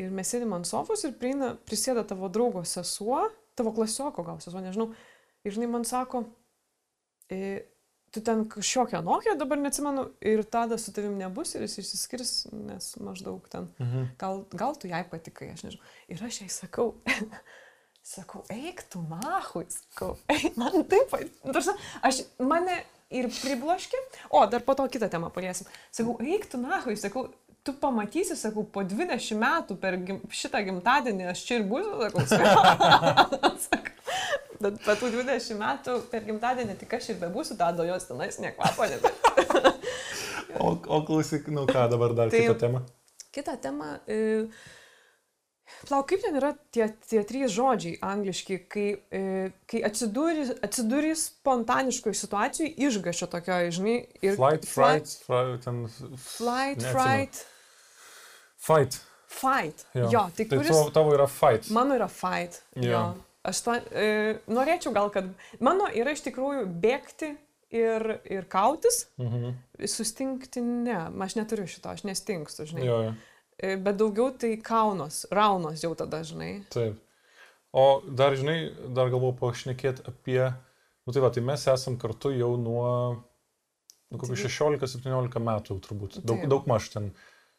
Ir 0.00 0.10
mes 0.14 0.32
sėdime 0.32 0.56
ant 0.56 0.66
sofos 0.66 1.04
ir 1.06 1.12
prieina, 1.20 1.52
prisėda 1.68 2.02
tavo 2.08 2.30
draugo 2.32 2.64
sesuo, 2.66 3.26
tavo 3.58 3.70
klasioko 3.76 4.24
gal 4.26 4.40
sesuo, 4.42 4.62
nežinau. 4.64 4.88
Ir 5.46 5.54
žinai, 5.54 5.68
man 5.70 5.86
sako, 5.86 6.24
e, 7.30 7.60
tu 8.10 8.20
ten 8.26 8.44
kažkokią 8.50 9.02
nokią, 9.06 9.36
dabar 9.38 9.58
neatsimenu, 9.62 10.08
ir 10.20 10.42
tada 10.44 10.78
su 10.78 10.92
tavim 10.92 11.14
nebus 11.18 11.54
ir 11.54 11.62
jis 11.66 11.76
išsiskirs, 11.82 12.32
nes 12.52 12.92
maždaug 12.98 13.44
ten, 13.52 13.68
Mhm. 13.78 14.08
gal, 14.18 14.44
gal 14.52 14.74
tu 14.74 14.88
jai 14.90 15.04
patikai, 15.10 15.52
aš 15.54 15.62
nežinau. 15.68 15.84
Ir 16.08 16.24
aš 16.26 16.40
jai 16.42 16.48
sakau, 16.50 16.94
sakau, 18.14 18.42
eik 18.50 18.82
tu 18.90 19.02
nahui, 19.08 19.66
sakau, 19.70 20.16
eik, 20.28 20.56
man 20.58 20.82
taip, 20.90 21.12
tarsi, 21.52 21.76
aš 22.02 22.22
mane 22.38 22.80
ir 23.10 23.28
pribloškė, 23.30 24.00
o 24.30 24.42
dar 24.46 24.60
po 24.66 24.74
to 24.74 24.88
kitą 24.90 25.08
temą 25.10 25.30
paliesim. 25.34 25.66
Sakau, 25.94 26.16
eik 26.22 26.48
tu 26.50 26.58
nahui, 26.58 26.96
sakau, 26.98 27.28
tu 27.62 27.74
pamatysi, 27.76 28.34
sakau, 28.40 28.64
po 28.64 28.82
20 28.82 29.36
metų 29.38 29.76
per 29.82 29.98
gim, 30.02 30.20
šitą 30.32 30.62
gimtadienį 30.66 31.26
aš 31.30 31.42
čia 31.46 31.58
ir 31.60 31.66
būsiu, 31.70 32.26
sakau, 32.26 33.56
sakau. 33.68 33.94
Bet 34.60 34.76
po 34.84 34.92
tų 35.00 35.08
20 35.14 35.56
metų 35.60 35.94
per 36.12 36.24
gimtadienį 36.26 36.74
tik 36.82 36.92
aš 36.98 37.10
ir 37.14 37.20
bebūsiu, 37.22 37.56
tada 37.56 37.86
jos 37.88 38.04
tenais 38.10 38.38
nekvapo, 38.42 38.88
nebe. 38.90 39.12
O, 40.60 40.72
o 40.74 40.96
klausyk, 41.06 41.46
nu 41.54 41.62
ką 41.68 41.84
dabar 41.88 42.12
dar 42.12 42.28
Tai- 42.32 42.40
kitą 42.42 42.54
temą? 42.58 42.80
Kita 43.32 43.54
tema. 43.62 44.00
E, 44.10 44.48
Plau, 45.86 46.02
kaip 46.04 46.18
ten 46.24 46.34
yra 46.36 46.50
tie, 46.74 46.88
tie 47.06 47.20
trys 47.24 47.52
žodžiai 47.54 47.94
angliški, 48.02 48.56
kai, 48.68 48.86
e, 49.14 49.20
kai 49.70 49.80
atsidūri, 49.86 50.48
atsidūri 50.66 51.12
spontaniškoje 51.16 52.18
situacijoje, 52.18 52.72
išgašio 52.88 53.28
tokio, 53.30 53.60
žinai, 53.78 53.94
ir... 54.20 54.34
Flight, 54.36 54.66
fright, 54.68 55.14
fright, 55.28 55.62
ten. 55.64 55.78
Flight, 56.18 56.82
neatsimenu. 56.82 56.98
fright, 56.98 57.40
Fight. 58.60 58.98
fight. 59.30 59.86
Jo, 59.94 60.10
Jo, 60.10 60.26
tai 60.36 60.44
tai 60.50 60.58
kuris... 60.58 60.74
tavo, 60.74 60.90
tavo 60.98 61.14
yra 61.16 61.30
fight. 61.30 61.70
Mano 61.70 61.94
yra 61.96 62.10
fight. 62.10 62.60
Jo. 62.74 62.90
Jo. 62.90 63.04
Aš 63.42 63.60
to, 63.64 63.74
e, 63.96 64.38
norėčiau 64.52 64.92
gal, 64.92 65.08
kad 65.14 65.30
mano 65.64 65.86
yra 65.96 66.12
iš 66.12 66.20
tikrųjų 66.26 66.66
bėgti 66.82 67.30
ir, 67.72 68.20
ir 68.28 68.44
kautis, 68.52 69.06
Mhm. 69.18 69.54
sustingti 69.86 70.60
ne, 70.60 70.98
aš 71.24 71.36
neturiu 71.38 71.66
šito, 71.66 71.88
aš 71.88 72.02
nestingstu, 72.04 72.66
žinai. 72.68 72.84
Jo, 72.84 72.98
jo. 73.08 73.14
E, 73.62 73.76
Bet 73.76 73.96
daugiau 73.96 74.30
tai 74.36 74.56
kaunos, 74.56 75.26
raunos 75.30 75.80
jau 75.84 75.94
tada, 75.94 76.20
žinai. 76.24 76.64
Taip. 76.70 76.98
O 77.72 78.00
dar, 78.02 78.34
žinai, 78.36 78.72
dar 78.92 79.08
galvoju 79.12 79.36
pašnekėti 79.38 80.02
apie, 80.08 80.52
nu 81.06 81.12
tai 81.12 81.20
va, 81.22 81.30
tai 81.30 81.40
mes 81.42 81.64
esam 81.70 81.96
kartu 81.96 82.32
jau 82.36 82.56
nuo, 82.58 83.22
nu, 84.10 84.18
kokių 84.18 84.34
Tai- 84.36 84.48
16-17 84.48 85.38
metų 85.38 85.80
turbūt. 85.80 86.20
Daug, 86.24 86.48
daug 86.48 86.66
maž 86.66 86.88
ten. 86.90 87.12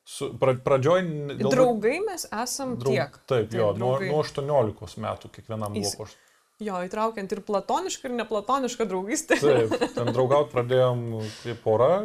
Su, 0.03 0.31
pra, 0.41 0.55
pradžioj... 0.57 1.01
galbūt- 1.37 1.53
Draugai 1.53 1.99
mes 2.05 2.25
esam 2.33 2.75
draug- 2.81 2.95
tiek. 2.95 3.17
Taip, 3.29 3.53
jo, 3.53 3.69
Taip, 3.71 3.79
nuo, 3.79 3.91
draugai. 3.99 4.09
nuo 4.09 4.23
18 4.23 4.97
metų 5.05 5.29
kiekvienam 5.35 5.73
buvo 5.75 5.85
Įs- 5.85 5.95
po 5.97 6.07
8. 6.09 6.17
Jo, 6.61 6.77
įtraukiant 6.85 7.31
ir 7.33 7.39
platonišką, 7.41 8.09
ir 8.09 8.15
neplatonišką 8.19 8.85
draugystę. 8.89 9.37
Taip, 9.41 9.71
ten 9.97 10.11
draugaut 10.13 10.51
pradėjom 10.53 10.99
kaip 11.43 11.61
pora, 11.63 12.01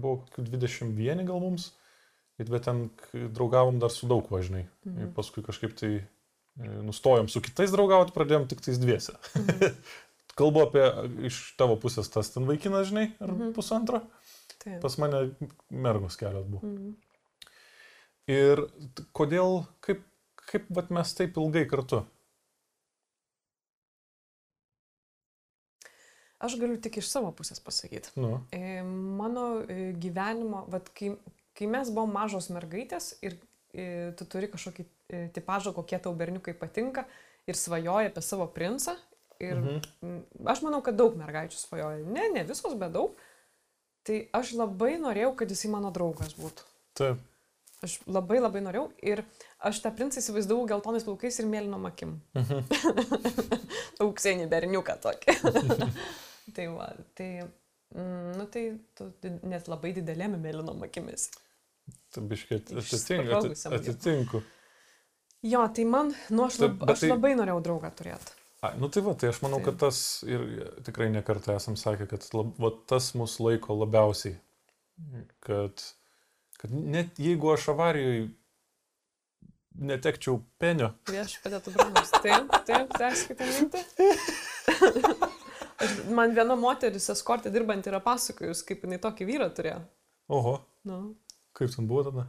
buvo 0.00 0.18
kokių 0.26 0.44
21 0.56 1.24
gal 1.28 1.40
mums, 1.40 1.70
bet 2.40 2.64
ten 2.66 2.90
draugavom 3.12 3.78
dar 3.80 3.92
su 3.94 4.08
daug 4.10 4.26
važinai. 4.32 4.66
Mhm. 4.84 4.98
Ir 5.06 5.12
paskui 5.16 5.44
kažkaip 5.46 5.76
tai 5.78 5.92
e, 6.00 6.04
nustojom 6.84 7.28
su 7.32 7.40
kitais 7.44 7.72
draugauti, 7.72 8.12
pradėjom 8.16 8.48
tik 8.50 8.60
tais 8.64 8.76
dviese. 8.82 9.16
Mhm. 9.36 9.72
Kalbu 10.40 10.64
apie 10.66 10.84
iš 11.30 11.36
tavo 11.56 11.76
pusės 11.78 12.08
tas 12.10 12.28
ten 12.34 12.44
vaikinas, 12.48 12.88
žinai, 12.90 13.12
ar 13.22 13.30
Mhm. 13.30 13.52
pusantro. 13.56 14.00
Taip. 14.64 14.80
Pas 14.82 14.96
mane 14.98 15.30
mergos 15.70 16.16
kelios 16.20 16.44
buvo. 16.48 16.64
Mhm. 16.66 16.92
Ir 18.30 18.62
kodėl, 19.12 19.64
kaip, 19.84 20.04
kaip 20.48 20.68
vat, 20.72 20.90
mes 20.94 21.10
taip 21.16 21.36
ilgai 21.40 21.66
kartu? 21.68 22.00
Aš 26.44 26.56
galiu 26.60 26.76
tik 26.80 26.98
iš 27.00 27.08
savo 27.08 27.30
pusės 27.36 27.60
pasakyti. 27.64 28.12
Nu, 28.20 28.38
E, 28.52 28.82
Mano 28.84 29.62
e, 29.62 29.92
gyvenimo, 30.00 30.64
vat, 30.72 30.88
kai, 30.96 31.14
kai 31.56 31.68
mes 31.70 31.92
buvom 31.92 32.12
mažos 32.16 32.50
mergaitės 32.52 33.14
ir 33.24 33.36
e, 33.72 34.12
tu 34.18 34.26
turi 34.28 34.48
kažkokį 34.52 34.88
tipažą, 35.36 35.74
kokie 35.76 36.00
tau 36.00 36.14
berniukai 36.16 36.56
patinka 36.56 37.04
ir 37.46 37.60
svajoja 37.60 38.08
apie 38.08 38.24
savo 38.24 38.48
princą. 38.52 38.96
Ir 39.42 39.58
mhm. 39.58 40.16
aš 40.48 40.62
manau, 40.64 40.80
kad 40.84 40.96
daug 40.96 41.16
mergaičių 41.18 41.58
svajoja. 41.58 42.08
Ne, 42.08 42.28
ne 42.32 42.44
visos, 42.48 42.72
bet 42.80 42.94
daug. 42.94 43.18
Tai 44.04 44.16
aš 44.36 44.54
labai 44.56 44.94
norėjau, 45.00 45.34
kad 45.36 45.52
jisai 45.52 45.72
mano 45.72 45.92
draugas 45.92 46.36
būtų. 46.38 46.66
taip. 46.96 47.22
Aš 47.84 47.98
labai 48.08 48.38
labai 48.40 48.62
norėjau 48.64 48.86
ir 49.04 49.20
aš 49.68 49.82
tą 49.84 49.92
princą 49.96 50.22
įsivaizdavau 50.22 50.64
geltonais 50.70 51.04
plaukais 51.04 51.36
ir 51.42 51.48
mėlynom 51.50 51.84
akim. 51.90 52.16
Mhm. 52.38 52.62
Auksinį 54.04 54.48
berniuką 54.52 54.96
tokį. 55.04 55.36
tai 56.56 56.68
va, 56.72 56.90
tai, 57.18 57.28
mm, 57.94 58.30
nu 58.38 58.46
tai 58.52 58.64
tu 58.96 59.10
net 59.44 59.68
labai 59.70 59.92
didelėm 59.98 60.38
mėlynom 60.40 60.86
akimis. 60.88 61.28
Tai 62.14 62.24
biškai 62.30 62.62
atitinku. 62.62 63.52
Atitinku. 63.74 64.42
Jo, 65.44 65.66
tai 65.76 65.84
man, 65.84 66.14
nu 66.32 66.46
aš, 66.46 66.56
lab, 66.62 66.86
aš 66.88 67.04
tai- 67.04 67.10
labai 67.12 67.34
norėjau 67.36 67.60
draugą 67.66 67.90
turėti. 67.98 68.32
A, 68.64 68.70
nu 68.80 68.88
tai 68.88 69.02
va, 69.04 69.12
tai 69.12 69.28
aš 69.28 69.42
manau, 69.44 69.58
Taip. 69.60 69.66
kad 69.66 69.82
tas 69.82 69.98
ir 70.24 70.44
tikrai 70.86 71.10
nekartą 71.12 71.58
esam 71.58 71.76
sakę, 71.76 72.06
kad 72.08 72.24
lab, 72.32 72.54
va, 72.56 72.70
tas 72.88 73.10
mus 73.18 73.36
laiko 73.44 73.76
labiausiai. 73.76 74.38
Kad 75.44 75.82
kad 76.64 76.72
net 76.96 77.18
jeigu 77.20 77.52
aš 77.52 77.68
avarijoje 77.74 78.24
netekčiau 79.74 80.38
penio, 80.62 80.92
Vieš 81.10 81.36
padėtų 81.44 81.72
brangus. 81.74 82.12
Taip, 82.24 82.52
taip, 82.68 82.92
tęskite 82.94 83.48
mintį. 83.50 84.10
Man 86.16 86.32
viena 86.36 86.54
moteris 86.56 87.10
eskortė 87.12 87.50
dirbant 87.52 87.84
yra 87.90 87.98
pasakojus, 88.00 88.62
kaip 88.64 88.84
jinai 88.86 89.00
tokį 89.02 89.26
vyrą 89.28 89.48
turėjo. 89.56 89.80
oho, 90.32 90.54
Nu. 90.88 91.00
kaip 91.52 91.70
ten 91.74 91.86
buvo 91.90 92.04
tada? 92.06 92.24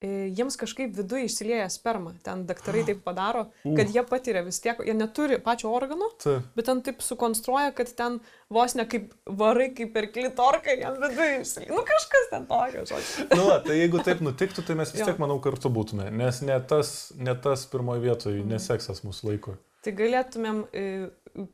E, 0.00 0.08
Jiems 0.30 0.54
kažkaip 0.54 0.92
viduje 0.94 1.24
išsilieja 1.26 1.64
sperma. 1.74 2.12
Ten 2.22 2.44
daktarai 2.46 2.84
taip 2.88 3.00
padaro, 3.02 3.48
kad 3.64 3.90
jie 3.90 4.04
patiria 4.06 4.44
vis 4.46 4.60
tiek, 4.62 4.78
jie 4.86 4.94
neturi 4.94 5.40
pačio 5.42 5.72
organo, 5.74 6.06
bet 6.54 6.68
ten 6.70 6.82
taip 6.86 7.02
sukonstruoja, 7.02 7.72
kad 7.74 7.90
ten 7.98 8.20
vos 8.54 8.76
ne 8.78 8.86
kaip 8.86 9.10
varai, 9.26 9.72
kaip 9.74 9.90
per 9.96 10.06
klitorką, 10.14 10.76
jam 10.78 11.00
viduje 11.02 11.40
išsilieja. 11.42 11.74
Nu 11.74 11.82
kažkas 11.88 12.30
ten 12.30 12.46
tokio, 12.46 12.84
žodžiu. 12.92 13.26
Nu, 13.34 13.48
va, 13.50 13.58
tai 13.66 13.80
jeigu 13.80 13.98
taip 14.06 14.22
nutiktų, 14.22 14.62
tai 14.70 14.78
mes 14.78 14.94
vis 14.94 15.02
tiek, 15.02 15.18
manau, 15.18 15.40
kartu 15.42 15.66
būtume, 15.74 16.12
nes 16.14 16.42
ne 16.46 16.60
tas, 16.70 17.10
ne 17.18 17.34
tas 17.34 17.66
pirmoje 17.66 18.04
vietoje, 18.06 18.38
Mhm. 18.38 18.54
neseksas 18.54 19.02
mūsų 19.02 19.32
laiko. 19.32 19.58
Tai 19.84 19.92
galėtumėm 19.94 20.64
e, 20.74 20.82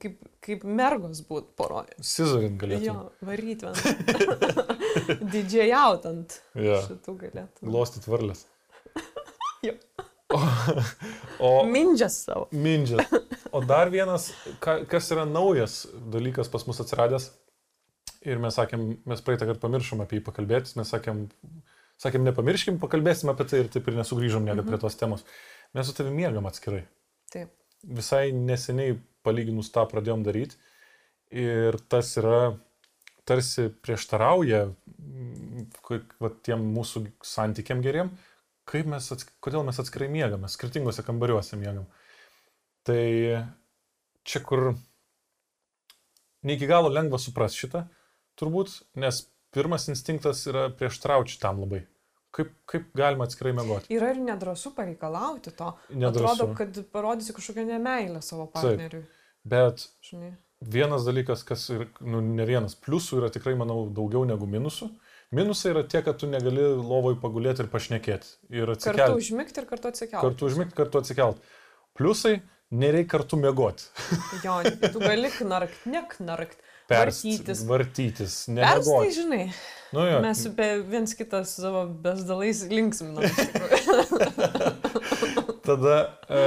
kaip, 0.00 0.14
kaip 0.44 0.62
mergos 0.64 1.20
būti 1.28 1.50
poroje. 1.58 1.96
Sizarint 2.00 2.56
galėtume. 2.60 2.86
Jo, 2.86 3.28
varyti 3.28 3.68
ant. 3.68 3.82
Didžiajaut 5.34 6.06
ant 6.08 6.38
Ja. 6.56 6.80
šitų 6.86 7.14
galėtų. 7.20 7.68
Glostyt 7.68 8.08
varlės. 8.08 8.46
Jo. 9.64 9.74
O, 10.34 10.38
o 11.46 11.50
Mindžias 11.68 12.16
savo. 12.24 12.48
mindžias. 12.50 13.06
O 13.54 13.60
dar 13.62 13.90
vienas, 13.92 14.30
ka, 14.64 14.80
kas 14.90 15.10
yra 15.14 15.26
naujas 15.28 15.84
dalykas 16.10 16.48
pas 16.50 16.64
mus 16.66 16.80
atsiradęs. 16.82 17.28
Ir 18.24 18.40
mes 18.40 18.56
sakėm, 18.56 18.86
mes 19.04 19.20
praeitą 19.20 19.46
kartą 19.50 19.60
pamiršom 19.66 20.00
apie 20.00 20.16
jį 20.18 20.24
pakalbėti, 20.26 20.72
mes 20.80 20.88
sakėm, 20.90 21.26
sakėm, 22.00 22.24
nepamirškim, 22.30 22.78
pakalbėsim 22.82 23.28
apie 23.30 23.44
tai 23.50 23.60
ir 23.62 23.68
taip 23.72 23.90
ir 23.92 23.98
nesugrįžom 24.00 24.46
niekada 24.48 24.64
prie 24.66 24.80
tos 24.80 24.96
temos. 24.96 25.26
Mes 25.76 25.86
su 25.86 25.92
tavimi 25.98 26.22
miegam 26.24 26.48
atskirai. 26.48 26.86
Taip. 27.30 27.52
Visai 27.84 28.28
neseniai 28.32 28.96
palyginus 29.24 29.72
tą 29.74 29.86
pradėjom 29.90 30.24
daryti. 30.26 30.58
Ir 31.34 31.76
tas 31.90 32.12
yra 32.20 32.54
tarsi 33.28 33.70
prieštarauja 33.82 34.66
mm, 34.68 35.66
va, 36.20 36.30
tiem 36.44 36.64
mūsų 36.76 37.06
santykiam 37.24 37.82
geriem, 37.84 38.12
kaip 38.68 38.88
mes, 38.88 39.08
kodėl 39.44 39.64
mes 39.66 39.80
atskirai 39.80 40.10
miegame, 40.12 40.50
skirtingose 40.52 41.04
kambariuose 41.06 41.58
miegam. 41.60 41.88
Tai 42.84 43.04
čia 44.24 44.40
kur 44.44 44.74
ne 46.44 46.56
iki 46.56 46.68
galo 46.68 46.92
lengva 46.92 47.20
suprasti 47.20 47.64
šitą, 47.64 47.86
turbūt, 48.40 48.76
nes 49.00 49.24
pirmas 49.54 49.88
instinktas 49.88 50.44
yra 50.50 50.68
prieštrauti 50.76 51.36
šitam 51.36 51.62
labai. 51.64 51.84
Kaip, 52.34 52.48
kaip 52.66 52.88
galima 52.98 53.28
atskirai 53.28 53.52
mėgoti? 53.54 53.92
Yra 53.94 54.08
ir 54.14 54.18
nedrasu 54.24 54.72
pareikalauti 54.74 55.52
to. 55.54 55.68
Nedrąsu. 55.94 56.32
Atrodo, 56.32 56.48
kad 56.58 56.80
parodysi 56.94 57.34
kažkokią 57.36 57.66
nemailę 57.68 58.22
savo 58.26 58.48
partneriui. 58.50 59.04
Bet 59.46 59.84
Žinai. 60.08 60.32
Vienas 60.74 61.04
dalykas, 61.04 61.42
kas 61.44 61.66
ir, 61.74 61.82
nu, 62.00 62.22
ne 62.24 62.46
vienas, 62.48 62.72
pliusų 62.80 63.18
yra 63.20 63.28
tikrai, 63.34 63.52
manau, 63.60 63.84
daugiau 63.92 64.24
negu 64.26 64.46
minusų. 64.48 64.88
Minusai 65.34 65.72
yra 65.74 65.82
tie, 65.84 66.00
kad 66.06 66.16
tu 66.20 66.28
negali 66.30 66.62
lovoj 66.78 67.18
pagulėti 67.20 67.64
ir 67.64 67.68
pašnekėti. 67.72 68.30
Ir 68.54 68.70
Kartu 68.70 68.78
atsikelti. 68.78 69.18
užmigti 69.20 69.60
ir 69.60 69.66
kartu 69.70 69.90
atsikelti. 69.90 70.22
Kartu 70.24 70.48
užmigti, 70.48 70.76
kartu 70.78 71.00
atsikelti. 71.02 71.54
Pliusai, 71.98 72.34
nereikia 72.74 73.10
kartu 73.18 73.38
mėgoti. 73.42 73.86
Jo, 74.46 74.56
tu 74.94 75.02
gali 75.02 75.30
knarkt, 75.36 75.84
neknarkt. 75.90 76.58
Perst- 76.88 77.24
Vartytis. 77.24 77.62
Vartytis, 77.68 78.34
nemėgoti. 78.52 79.12
žinai, 79.16 79.44
Nu, 79.94 80.04
jo, 80.10 80.18
mes 80.24 80.42
be 80.58 80.68
viens 80.90 81.14
kitas 81.16 81.54
savo 81.60 81.84
besdalais 82.04 82.64
tikrųjų. 83.38 84.74
tada 85.68 85.96
e, 86.28 86.42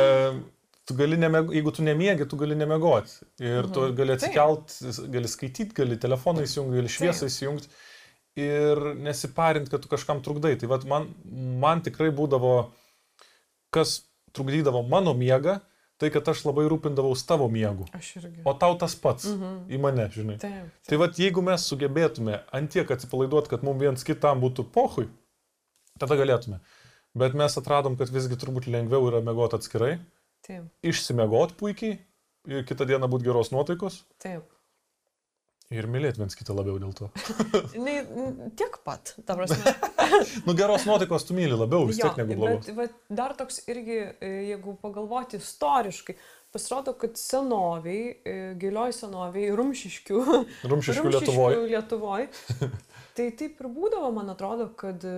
tu 0.88 0.96
gali, 0.98 1.18
nemėg... 1.20 1.52
jeigu 1.58 1.74
tu 1.76 1.86
nemiegi, 1.86 2.28
tu 2.30 2.40
gali 2.40 2.58
nemėgoti. 2.60 3.20
Ir 3.44 3.70
tu 3.74 3.88
Mhm. 3.88 3.96
gali 3.98 4.16
Taip. 4.16 4.22
atsikelt, 4.22 4.78
gali 5.14 5.32
skaityti, 5.32 5.76
gali 5.78 5.98
telefoną 6.02 6.46
įsijungti, 6.46 6.80
gali 6.82 6.92
šviesą 6.92 7.30
įsijungti. 7.32 7.72
Ir 8.38 8.84
nesiparint, 9.02 9.70
kad 9.72 9.82
tu 9.82 9.90
kažkam 9.90 10.22
trukdai. 10.22 10.54
Tai 10.62 10.70
man, 10.86 11.08
man 11.64 11.82
tikrai 11.82 12.12
būdavo, 12.14 12.70
kas 13.74 14.04
trukdydavo 14.38 14.84
mano 14.88 15.16
miegą, 15.18 15.58
tai 15.98 16.10
kad 16.14 16.28
aš 16.30 16.44
labai 16.46 16.68
rūpindavaus 16.70 17.24
tavo 17.28 17.48
miegu. 17.50 17.88
Aš 17.98 18.16
irgi. 18.20 18.42
O 18.46 18.54
tau 18.54 18.76
tas 18.78 18.96
pats 18.96 19.26
Mhm. 19.26 19.68
į 19.70 19.80
mane, 19.82 20.10
žinai. 20.14 20.38
Taip. 20.40 20.70
Tai 20.88 20.98
vad, 20.98 21.16
jeigu 21.18 21.42
mes 21.44 21.62
sugebėtume 21.70 22.42
antiek 22.54 22.88
atsipalaiduoti, 22.92 23.50
kad 23.50 23.64
mums 23.64 23.80
viens 23.82 24.04
kitam 24.04 24.42
būtų 24.42 24.68
pohui, 24.72 25.08
tada 26.00 26.16
galėtume. 26.16 26.60
Bet 27.18 27.34
mes 27.34 27.56
atradom, 27.58 27.98
kad 27.98 28.10
visgi 28.14 28.36
turbūt 28.38 28.68
lengviau 28.70 29.08
yra 29.10 29.22
mėgoti 29.26 29.58
atskirai, 29.58 30.00
Taip. 30.46 30.64
išsimėgoti 30.84 31.56
puikiai 31.58 31.98
ir 32.48 32.64
kitą 32.64 32.86
dieną 32.86 33.10
būti 33.10 33.24
geros 33.26 33.50
nuotaikos 33.52 34.04
Taip. 34.22 34.44
Ir 35.74 35.88
mylėti 35.92 36.22
viens 36.22 36.38
kitą 36.38 36.56
labiau 36.56 36.80
dėl 36.82 36.94
to. 36.98 37.10
Ne, 37.88 38.00
tiek 38.60 38.80
pat, 38.88 39.16
ta 39.28 39.36
prasme. 39.38 39.76
Nu 40.48 40.56
geros 40.58 40.88
nuotaikos 40.88 41.28
tu 41.28 41.36
myli 41.38 41.58
labiau 41.58 41.88
vis 41.90 42.00
tiek 42.00 42.16
negu 42.20 42.38
blogos. 42.40 42.70
bet, 42.72 42.78
bet 42.78 43.18
dar 43.20 43.36
toks 43.38 43.60
irgi, 43.70 44.00
e, 44.24 44.30
jeigu 44.54 44.78
pagalvoti 44.82 45.42
istoriškai, 45.42 46.16
pasirodo, 46.56 46.94
kad 46.98 47.20
senoviai, 47.20 48.16
e, 48.24 48.36
gilioj 48.62 48.96
senoviai, 48.96 49.52
rumšiškių, 49.60 50.22
Rumšiškų 50.72 51.14
Lietuvoje. 51.18 51.60
Lietuvoj. 51.74 52.30
Tai 53.18 53.26
taip 53.34 53.62
ir 53.62 53.68
būdavo, 53.74 54.12
man 54.14 54.30
atrodo, 54.30 54.70
kad 54.78 55.04
e, 55.04 55.16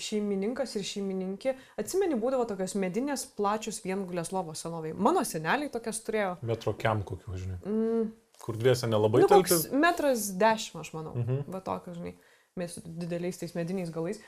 šeimininkas 0.00 0.76
ir 0.78 0.84
šeimininkė, 0.86 1.54
atsimeni, 1.80 2.18
būdavo 2.20 2.44
tokios 2.50 2.76
medinės, 2.80 3.24
plačios 3.36 3.80
viengulės 3.84 4.30
lovos 4.34 4.60
senoviai. 4.64 4.94
Mano 4.94 5.24
seneliai 5.26 5.72
tokias 5.72 6.02
turėjo. 6.04 6.34
Metro 6.44 6.76
kem 6.76 7.00
kokiu, 7.08 7.38
žinai. 7.40 7.58
Mm, 7.64 8.10
Kur 8.42 8.56
dviese 8.56 8.86
nelabai 8.90 9.22
nu, 9.22 9.28
talpi. 9.28 9.48
koks 9.48 9.70
metras 9.72 10.26
dešimt, 10.38 10.80
aš 10.82 10.92
manau. 10.92 11.14
Mhm. 11.16 11.44
Va 11.48 11.60
tokios, 11.60 11.96
žinai, 11.96 12.14
mes 12.56 12.74
su 12.74 12.80
dideliais 12.84 13.38
tais 13.38 13.54
mediniais 13.54 13.90
galais. 13.90 14.18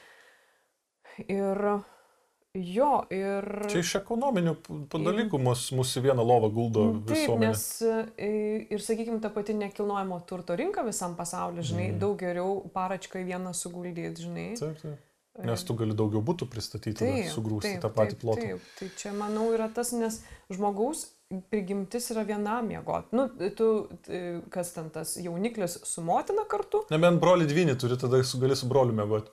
Ir 1.28 1.60
jo, 2.56 2.90
ir... 3.12 3.44
Čia 3.68 3.80
iš 3.82 3.94
ekonominių 4.00 4.54
dalykų 4.92 5.40
mus, 5.40 5.66
mūsų 5.76 6.02
vieną 6.08 6.24
lovą 6.24 6.48
guldo 6.52 6.84
Mm, 6.86 7.02
Taip, 7.06 7.16
visuomenė. 7.16 7.48
nes 7.50 7.64
e, 7.84 8.68
ir, 8.72 8.80
sakykime, 8.80 9.20
ta 9.20 9.28
pati 9.32 9.52
nekilnojamo 9.56 10.20
turto 10.28 10.56
rinka 10.56 10.84
visam 10.86 11.16
pasauliu, 11.16 11.62
žinai, 11.64 11.90
Mhm. 11.92 11.98
daug 12.00 12.16
geriau 12.20 12.62
paračką 12.72 13.20
į 13.20 13.26
vieną 13.32 13.52
suguldyti, 13.54 14.22
žinai. 14.24 14.48
Taip, 14.60 14.80
taip. 14.80 15.02
Nes 15.44 15.62
tu 15.68 15.74
gali 15.76 15.92
daugiau 15.92 16.22
būtų 16.24 16.48
pristatyti, 16.48 16.96
tada 16.96 17.28
sugrūsti 17.28 17.74
tą 17.80 17.90
patį 17.92 18.16
plotą. 18.22 18.40
Taip, 18.40 18.60
tai 18.78 18.88
čia, 18.96 19.12
manau, 19.12 19.50
yra 19.52 19.68
tas, 19.68 19.92
nes 19.92 20.22
žmogaus 20.48 21.10
prigimtis 21.50 22.10
yra 22.14 22.22
vienam 22.26 22.68
miegoti. 22.70 23.16
Nu, 23.16 23.26
tu, 23.58 23.68
kas 24.52 24.72
ten 24.76 24.90
tas 24.94 25.16
jauniklis 25.18 25.78
su 25.88 26.04
motina 26.06 26.44
kartu. 26.48 26.84
Nebent 26.92 27.20
broli 27.22 27.48
dvinį 27.50 27.74
turi, 27.80 27.98
tada 28.00 28.20
su, 28.24 28.38
gali 28.42 28.56
su 28.56 28.68
broliu 28.70 28.94
mėgoti. 28.96 29.32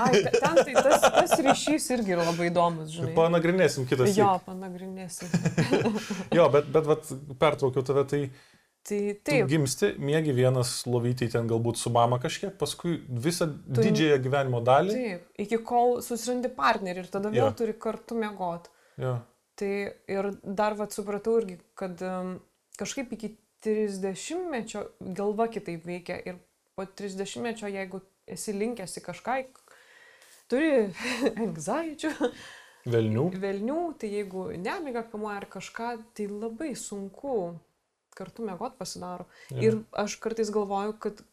Ai, 0.00 0.10
te- 0.24 0.30
ten 0.40 0.56
tai 0.64 0.72
tas, 0.72 1.02
tas 1.04 1.32
ryšys 1.44 1.90
irgi 1.98 2.14
yra 2.16 2.24
labai 2.24 2.46
įdomus, 2.48 2.88
žinai. 2.94 3.10
Panagrinėsim 3.16 3.84
kitą 3.88 4.06
Jo, 4.08 4.30
sykį. 4.38 4.44
panagrinėsim. 4.46 5.34
Jo, 6.38 6.46
bet, 6.54 6.70
bet 6.72 6.88
vat, 6.88 7.10
pertraukiau 7.40 7.84
tave, 7.84 8.06
tai 8.08 8.22
Tai 8.86 8.98
taip. 9.26 9.48
gimsti, 9.50 9.88
mėgi 9.98 10.30
vienas 10.32 10.70
lovytį 10.86 11.26
ten 11.32 11.48
galbūt 11.50 11.76
su 11.80 11.90
mama 11.90 12.20
kažkiek, 12.22 12.52
paskui 12.60 13.00
visą 13.10 13.48
Tu- 13.66 13.82
didžiąją 13.82 14.18
gyvenimo 14.22 14.60
dalį. 14.64 14.92
taip, 14.94 15.24
iki 15.42 15.58
kol 15.66 15.96
susirandi 16.06 16.48
partnerį 16.54 17.02
ir 17.02 17.08
tada 17.10 17.32
vėl 17.34 17.48
Jo. 17.48 17.52
turi 17.58 17.74
kartu 17.82 18.14
miegoti. 18.14 18.70
Jo. 19.02 19.16
Tai 19.56 19.72
ir 20.12 20.30
dar 20.44 20.76
vad 20.76 20.92
supratau 20.92 21.38
irgi, 21.40 21.56
kad 21.78 22.02
um, 22.04 22.34
kažkaip 22.76 23.14
iki 23.16 23.32
30-mečio 23.64 24.82
galva 25.16 25.48
kitaip 25.48 25.86
veikia 25.88 26.18
ir 26.28 26.36
po 26.76 26.84
30-mečio, 26.84 27.70
jeigu 27.72 28.02
esi 28.28 28.52
linkęs 28.52 28.98
į 29.00 29.02
kažką, 29.06 29.36
turi 30.52 30.72
anxiečių, 31.46 32.12
Velnių. 32.86 33.24
velnių, 33.42 33.78
tai 33.98 34.12
jeigu 34.12 34.50
nemiga 34.62 35.02
kamuoja 35.10 35.40
ar 35.40 35.48
kažką, 35.50 35.88
tai 36.14 36.28
labai 36.30 36.74
sunku 36.78 37.56
kartu 38.16 38.44
mėgot 38.46 38.76
pasidaro. 38.78 39.26
Jo. 39.50 39.58
Ir 39.64 39.78
aš 40.04 40.18
kartais 40.22 40.52
galvoju, 40.54 40.94
kad 41.02 41.24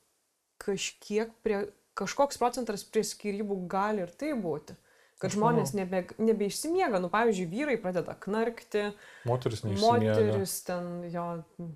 kažkiek 0.64 1.32
prie, 1.46 1.60
kažkoks 1.98 2.40
procentas 2.42 2.84
prie 2.88 3.04
skirybų 3.08 3.60
gali 3.72 4.04
ir 4.04 4.12
tai 4.18 4.34
būti. 4.40 4.76
Kad 5.24 5.38
žmonės 5.38 5.72
nebe, 5.78 6.04
nebeišsimiega. 6.20 7.00
Nu, 7.00 7.08
pavyzdžiui, 7.14 7.48
vyrai 7.48 7.78
pradeda 7.80 8.16
knarkti, 8.26 8.90
Moteris 9.30 9.64
neišsimiega. 9.64 10.18
moteris 10.20 10.58
ten 10.68 10.90
jo 11.14 11.28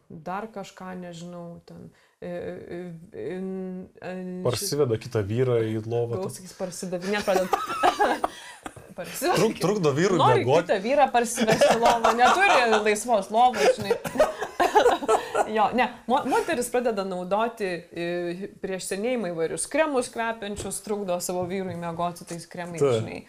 dar 0.10 0.50
kažką, 0.52 0.92
nežinau, 1.00 1.62
ten. 1.70 1.88
E, 2.20 2.28
e, 2.28 2.82
e, 3.14 4.16
Parsiveda 4.44 4.98
kitą 5.00 5.22
vyrą 5.24 5.62
į 5.64 5.80
lovą. 5.86 6.20
Gal 6.26 6.34
sakys, 6.34 6.56
parsidavinė 6.58 7.24
pradeda. 7.24 7.62
Truk, 8.98 9.60
trukdo 9.62 9.92
vyrui 9.94 10.18
Nori 10.18 10.42
mėgoti. 10.42 10.66
kitą 10.66 10.78
vyrą 10.82 11.06
parsivesti 11.14 11.76
lovą, 11.78 12.16
neturi 12.18 12.80
laisvos 12.82 13.30
lovos, 13.30 13.76
žinai. 13.78 13.94
Jo, 15.54 15.70
ne, 15.78 15.88
mo 16.08 16.22
moteris 16.28 16.70
pradeda 16.74 17.04
naudoti 17.08 17.68
e, 17.68 18.50
prieš 18.62 18.90
senėjimą 18.92 19.32
įvairius 19.34 19.68
kremus 19.72 20.10
kvepiančius, 20.14 20.80
trukdo 20.86 21.20
savo 21.24 21.44
vyrui 21.50 21.76
miegoti 21.80 22.24
su 22.24 22.30
tais 22.30 22.48
kremais, 22.50 22.82
Taip. 22.82 23.02
žinai. 23.02 23.22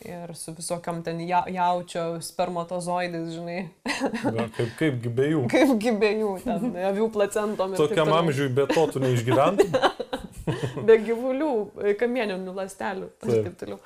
Ir 0.00 0.30
su 0.32 0.54
visokiam 0.56 1.02
ten 1.04 1.18
ja 1.28 1.42
jaučio 1.52 2.22
spermatozoidais, 2.24 3.26
žinai, 3.34 3.58
Va, 4.32 4.46
kaip, 4.56 4.70
kaip 4.78 4.94
gibėjų. 5.04 5.42
kaip 5.52 5.74
gibėjų, 5.82 6.30
ten 6.46 6.70
avių 6.88 7.08
placentom. 7.12 7.74
ir 7.74 7.82
taip 7.82 7.90
Tokiam 7.92 8.12
amžiui 8.16 8.48
be 8.56 8.64
to 8.70 8.86
tu 8.94 9.02
neišgyventum. 9.02 9.74
Be 10.88 10.96
gyvulių, 11.04 11.50
e, 11.84 11.92
kamieninių 12.00 12.54
lastelių. 12.56 13.10
ir. 13.28 13.44
Taip 13.44 13.58
toliau. 13.60 13.76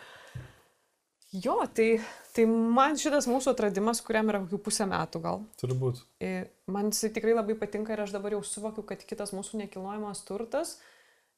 Jo, 1.34 1.56
tai, 1.74 1.88
tai 2.34 2.44
man 2.50 2.96
šitas 3.00 3.26
mūsų 3.30 3.48
atradimas, 3.54 4.00
kuriam 4.04 4.26
yra 4.32 4.38
kokių 4.44 4.58
pusę 4.66 4.84
metų 4.90 5.18
gal. 5.24 5.38
Turbūt. 5.60 5.96
E, 6.20 6.22
Man 6.66 6.88
jis 6.90 7.00
tikrai 7.12 7.34
labai 7.36 7.52
patinka 7.60 7.92
ir 7.92 8.00
aš 8.06 8.10
dabar 8.16 8.32
jau 8.32 8.40
suvokiu, 8.46 8.82
kad 8.88 9.02
kitas 9.04 9.32
mūsų 9.36 9.58
nekilnojamas 9.60 10.22
turtas 10.24 10.78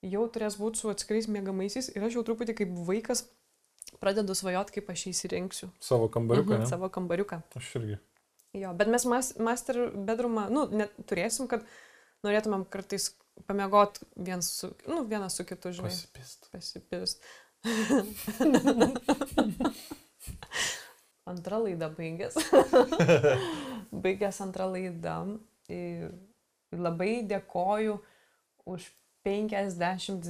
jau 0.06 0.22
turės 0.30 0.54
būti 0.60 0.78
su 0.78 0.86
atskirais 0.92 1.26
mėgamaisiais 1.32 1.88
ir 1.96 2.04
aš 2.06 2.14
jau 2.20 2.24
truputį 2.28 2.54
kaip 2.60 2.70
vaikas 2.86 3.24
pradedu 4.02 4.34
svajot, 4.38 4.70
kaip 4.74 4.86
aš 4.92 5.00
įsirinksiu. 5.10 5.66
Savo 5.82 6.06
kambariuką, 6.12 6.52
Mhm, 6.54 6.60
ne? 6.62 6.66
Savo 6.70 6.88
kambariuką. 6.94 7.36
Aš 7.58 7.66
irgi. 7.80 7.96
Jo, 8.56 8.70
bet 8.78 8.88
mes 8.88 9.04
mas, 9.04 9.32
master 9.38 9.90
bedroomą, 9.92 10.46
nu, 10.50 10.66
net 10.70 10.90
turėsim, 11.10 11.46
kad 11.50 11.60
norėtumėm 12.24 12.64
kartais 12.70 13.10
pamiegot 13.50 13.98
viens 14.16 14.46
su, 14.60 14.70
nu, 14.88 15.02
vienas 15.10 15.34
su 15.36 15.44
kitu, 15.44 15.72
žinai. 15.76 15.90
Pasipist. 15.90 16.48
Pasipist. 16.54 17.18
Antra 21.26 21.58
laida 21.58 21.90
baigės. 21.90 22.38
baigės 24.04 24.40
antra 24.44 24.68
laida. 24.70 25.18
Ir 25.72 26.14
Labai 26.74 27.22
dėkoju 27.26 27.98
už 28.66 28.86
59 29.26 30.22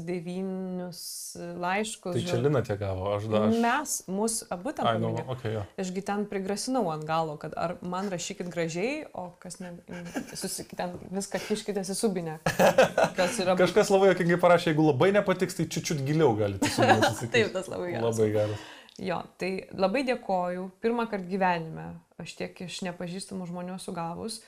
laiškus. 1.61 2.15
Tai 2.17 2.23
čia 2.25 2.39
Lina 2.41 2.63
tiek 2.65 2.79
gavo, 2.81 3.11
aš 3.13 3.27
dar. 3.29 3.45
Aš... 3.49 3.59
Mes, 3.61 3.97
mus 4.09 4.37
abu 4.53 4.73
ten 4.73 4.89
Ai, 4.89 4.95
nu, 5.01 5.11
okay, 5.35 5.53
jo. 5.53 5.65
Ašgi 5.81 6.05
ten 6.07 6.25
prigrasinau 6.31 6.89
ant 6.95 7.05
galo, 7.09 7.37
kad 7.41 7.53
ar 7.61 7.77
man 7.85 8.09
rašykit 8.13 8.49
gražiai, 8.53 9.05
o 9.13 9.37
kas 9.43 9.61
ne, 9.61 9.75
susik, 10.33 10.73
ten 10.79 10.97
viską 11.13 11.43
kiškitės 11.45 11.93
į 11.93 11.99
subinę. 11.99 12.39
Kas 13.19 13.37
yra... 13.45 13.59
Kažkas 13.61 13.93
labai 13.93 14.15
jokingai 14.15 14.41
parašė, 14.41 14.73
jeigu 14.73 14.89
labai 14.89 15.13
nepatiks, 15.19 15.61
tai 15.61 15.69
čiučiut 15.69 16.01
giliau 16.07 16.33
galite. 16.41 16.73
Taip, 17.35 17.53
tas 17.53 17.69
labai 17.69 17.93
geras. 17.93 18.09
Labai 18.09 18.33
geras. 18.33 18.65
Jo, 19.03 19.21
tai 19.37 19.67
labai 19.77 20.05
dėkoju. 20.09 20.71
Pirmą 20.81 21.05
kartą 21.11 21.29
gyvenime 21.29 21.87
aš 22.23 22.37
tiek 22.39 22.61
iš 22.65 22.81
nepažįstamų 22.87 23.49
žmonių 23.51 23.75
esu 23.77 23.93
gavus. 23.97 24.39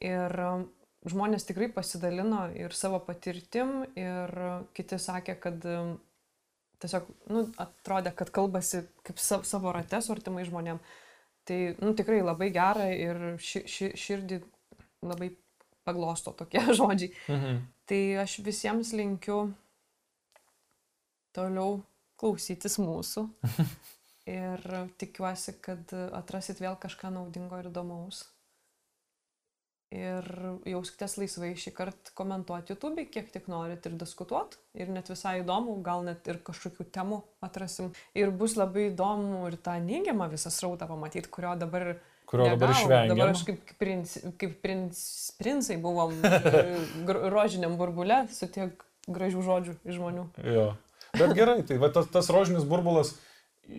Ir 0.00 0.32
um, 0.40 0.64
žmonės 1.04 1.44
tikrai 1.48 1.68
pasidalino 1.72 2.46
ir 2.56 2.72
savo 2.76 3.02
patirtim, 3.04 3.82
ir 4.00 4.32
kiti 4.76 4.96
sakė, 4.96 5.36
kad 5.42 5.66
um, 5.68 5.92
tiesiog, 6.80 7.10
nu, 7.28 7.44
atrodė, 7.60 8.14
kad 8.16 8.32
kalbasi 8.32 8.86
kaip 9.04 9.20
sa 9.20 9.42
savo 9.44 9.74
rate 9.76 10.00
su 10.00 10.14
artimai 10.14 10.46
žmonėm. 10.48 10.80
Tai, 11.48 11.60
nu, 11.82 11.92
tikrai 11.98 12.22
labai 12.24 12.48
gera 12.54 12.88
ir 12.94 13.20
ši 13.42 13.64
ši 13.68 13.92
širdį 13.98 14.40
labai 15.04 15.34
paglosto 15.84 16.32
tokie 16.36 16.64
žodžiai. 16.80 17.12
Mhm. 17.28 17.60
Tai 17.90 18.00
aš 18.24 18.38
visiems 18.46 18.94
linkiu 18.96 19.50
toliau 21.36 21.80
klausytis 22.20 22.78
mūsų. 22.82 23.26
Ir 24.30 24.60
tikiuosi, 25.00 25.56
kad 25.64 25.90
atrasit 26.14 26.60
vėl 26.62 26.76
kažką 26.78 27.08
naudingo 27.14 27.56
ir 27.58 27.70
įdomaus. 27.70 28.26
Ir 29.90 30.22
jauskitės 30.70 31.16
laisvai 31.18 31.48
šį 31.58 31.72
kartą 31.74 32.12
komentuoti 32.14 32.70
YouTube, 32.70 33.02
kiek 33.10 33.32
tik 33.34 33.48
norit 33.50 33.88
ir 33.88 33.96
diskutuot. 33.98 34.54
Ir 34.78 34.92
net 34.94 35.08
visai 35.10 35.40
įdomu, 35.40 35.74
gal 35.82 36.04
net 36.06 36.28
ir 36.30 36.38
kažkokių 36.46 36.86
temų 36.94 37.18
atrasim. 37.42 37.88
Ir 38.14 38.30
bus 38.30 38.54
labai 38.60 38.92
įdomu 38.92 39.48
ir 39.48 39.56
tą 39.58 39.74
neigiamą 39.82 40.28
visą 40.30 40.52
srautą 40.54 40.86
pamatyti, 40.86 41.32
kurio 41.32 41.56
dabar 41.58 41.96
Kurio 42.30 42.52
dabar 42.52 42.70
negavom. 42.70 42.84
išvengiam. 42.84 43.16
Dabar 43.16 43.32
aš 43.34 43.42
kaip, 43.48 43.74
princ, 43.80 44.14
kaip 44.38 44.54
princ, 44.62 45.00
princai 45.40 45.80
buvom 45.82 46.14
rožiniam 47.34 47.74
burbule 47.80 48.20
su 48.30 48.46
tiek 48.46 48.86
gražių 49.10 49.42
žodžių 49.42 49.74
iš 49.80 49.98
žmonių. 49.98 50.28
Jo. 50.54 50.68
Bet 51.20 51.36
gerai, 51.38 51.62
tai 51.66 51.76
va, 51.82 51.90
tas, 51.94 52.08
tas 52.12 52.30
rožinis 52.32 52.64
burbulas 52.68 53.14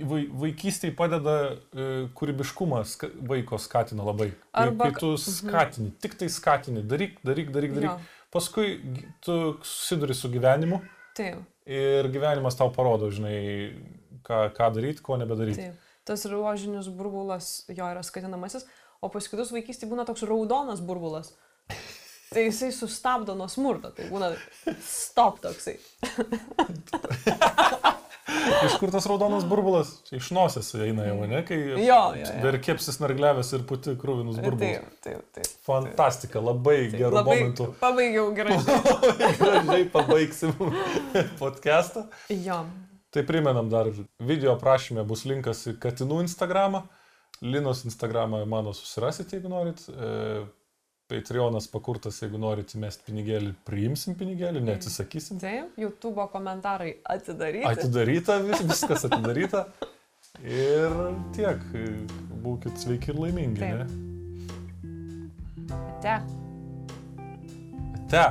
vai, 0.08 0.24
vaikystėje 0.44 0.96
padeda 0.98 1.36
e, 1.52 1.88
kūrybiškumą 2.18 2.82
vaiko 3.28 3.60
skatina 3.62 4.06
labai. 4.08 4.32
Arba 4.54 4.90
kai 4.92 5.00
tu 5.04 5.14
ka- 5.18 5.36
skatini, 5.36 5.92
tik 6.02 6.18
tai 6.20 6.30
skatini, 6.32 6.84
daryk, 6.88 7.20
daryk, 7.28 7.52
daryk, 7.52 7.76
daryk. 7.78 7.92
Jo. 7.92 8.20
Paskui 8.32 8.78
tu 9.26 9.38
susiduri 9.68 10.16
su 10.16 10.30
gyvenimu 10.32 10.80
Taip, 11.18 11.42
ir 11.68 12.08
gyvenimas 12.14 12.56
tau 12.56 12.72
parodo, 12.72 13.10
žinai, 13.12 13.74
ką, 14.24 14.46
ką 14.56 14.70
daryti, 14.78 15.04
ko 15.04 15.18
nebedaryti. 15.20 15.66
taip. 15.68 15.88
Tas 16.08 16.24
rožinis 16.26 16.88
burbulas 16.90 17.66
jo 17.70 17.86
yra 17.86 18.02
skatinamasis, 18.04 18.64
o 19.04 19.10
pas 19.14 19.28
kitus 19.28 19.52
vaikystėje 19.54 19.92
būna 19.92 20.06
toks 20.08 20.24
raudonas 20.26 20.80
burbulas. 20.82 21.34
Tai 22.32 22.44
jisai 22.46 22.70
sustabdo 22.72 23.34
nuo 23.36 23.48
smurto, 23.52 23.90
tai 23.96 24.06
būna 24.12 24.30
stop 24.88 25.42
toksai. 25.44 25.74
Iš 28.66 28.78
kur 28.80 28.92
tas 28.94 29.06
raudonas 29.10 29.44
burbulas? 29.50 29.90
Iš 30.16 30.30
nosės 30.34 30.70
eina 30.80 31.04
jau, 31.10 31.18
ne? 31.28 31.42
Kai 31.46 31.58
Jo, 31.60 31.76
jo, 31.84 32.22
jo. 32.22 32.30
verkėpsis 32.46 33.02
nargliavęs 33.04 33.50
ir 33.58 33.66
puti 33.68 33.94
krūvinus 34.00 34.38
burbulus. 34.42 34.78
Taip, 34.80 35.02
taip, 35.04 35.26
taip. 35.36 35.50
Fantastika, 35.68 36.40
labai 36.44 36.78
gerų 36.94 37.12
Labai 37.18 37.36
momentų. 37.42 37.68
pabaigiau 37.82 38.30
gerai. 38.38 38.56
Gražiai 39.42 39.90
pabaigsim 39.94 40.56
podcastą. 41.42 42.06
jo, 42.32 42.62
Tai 43.12 43.26
primenam 43.28 43.68
dar, 43.68 43.90
video 44.24 44.54
aprašymė 44.56 45.04
bus 45.04 45.26
linkas 45.28 45.66
į 45.68 45.76
Katinų 45.84 46.22
Instagramą, 46.30 46.86
Linos 47.44 47.82
Instagramą 47.90 48.46
mano 48.48 48.72
susirasit, 48.78 49.34
jeigu 49.36 49.50
norit. 49.52 49.82
E, 49.90 50.46
Patreonas 51.12 51.68
pakurtas, 51.68 52.22
jeigu 52.24 52.40
norit 52.40 52.72
įmesti 52.78 53.04
pinigėlį, 53.10 53.52
priimsim 53.68 54.16
pinigėlį, 54.16 54.62
neatsisakysim. 54.70 55.42
taip, 55.44 55.74
YouTube 55.82 56.24
komentarai 56.32 56.94
atidaryti. 57.04 57.68
Atidaryta, 57.68 58.40
vis, 58.46 58.64
viskas 58.70 59.04
atidaryta. 59.10 59.66
Ir 60.42 60.96
tiek, 61.36 61.60
būkit 62.46 62.80
sveiki 62.82 63.12
ir 63.12 63.20
laimingi, 63.20 63.60
Taip. 63.60 63.76
ne? 63.78 63.86
Te. 66.02 66.16
Te. 68.12 68.26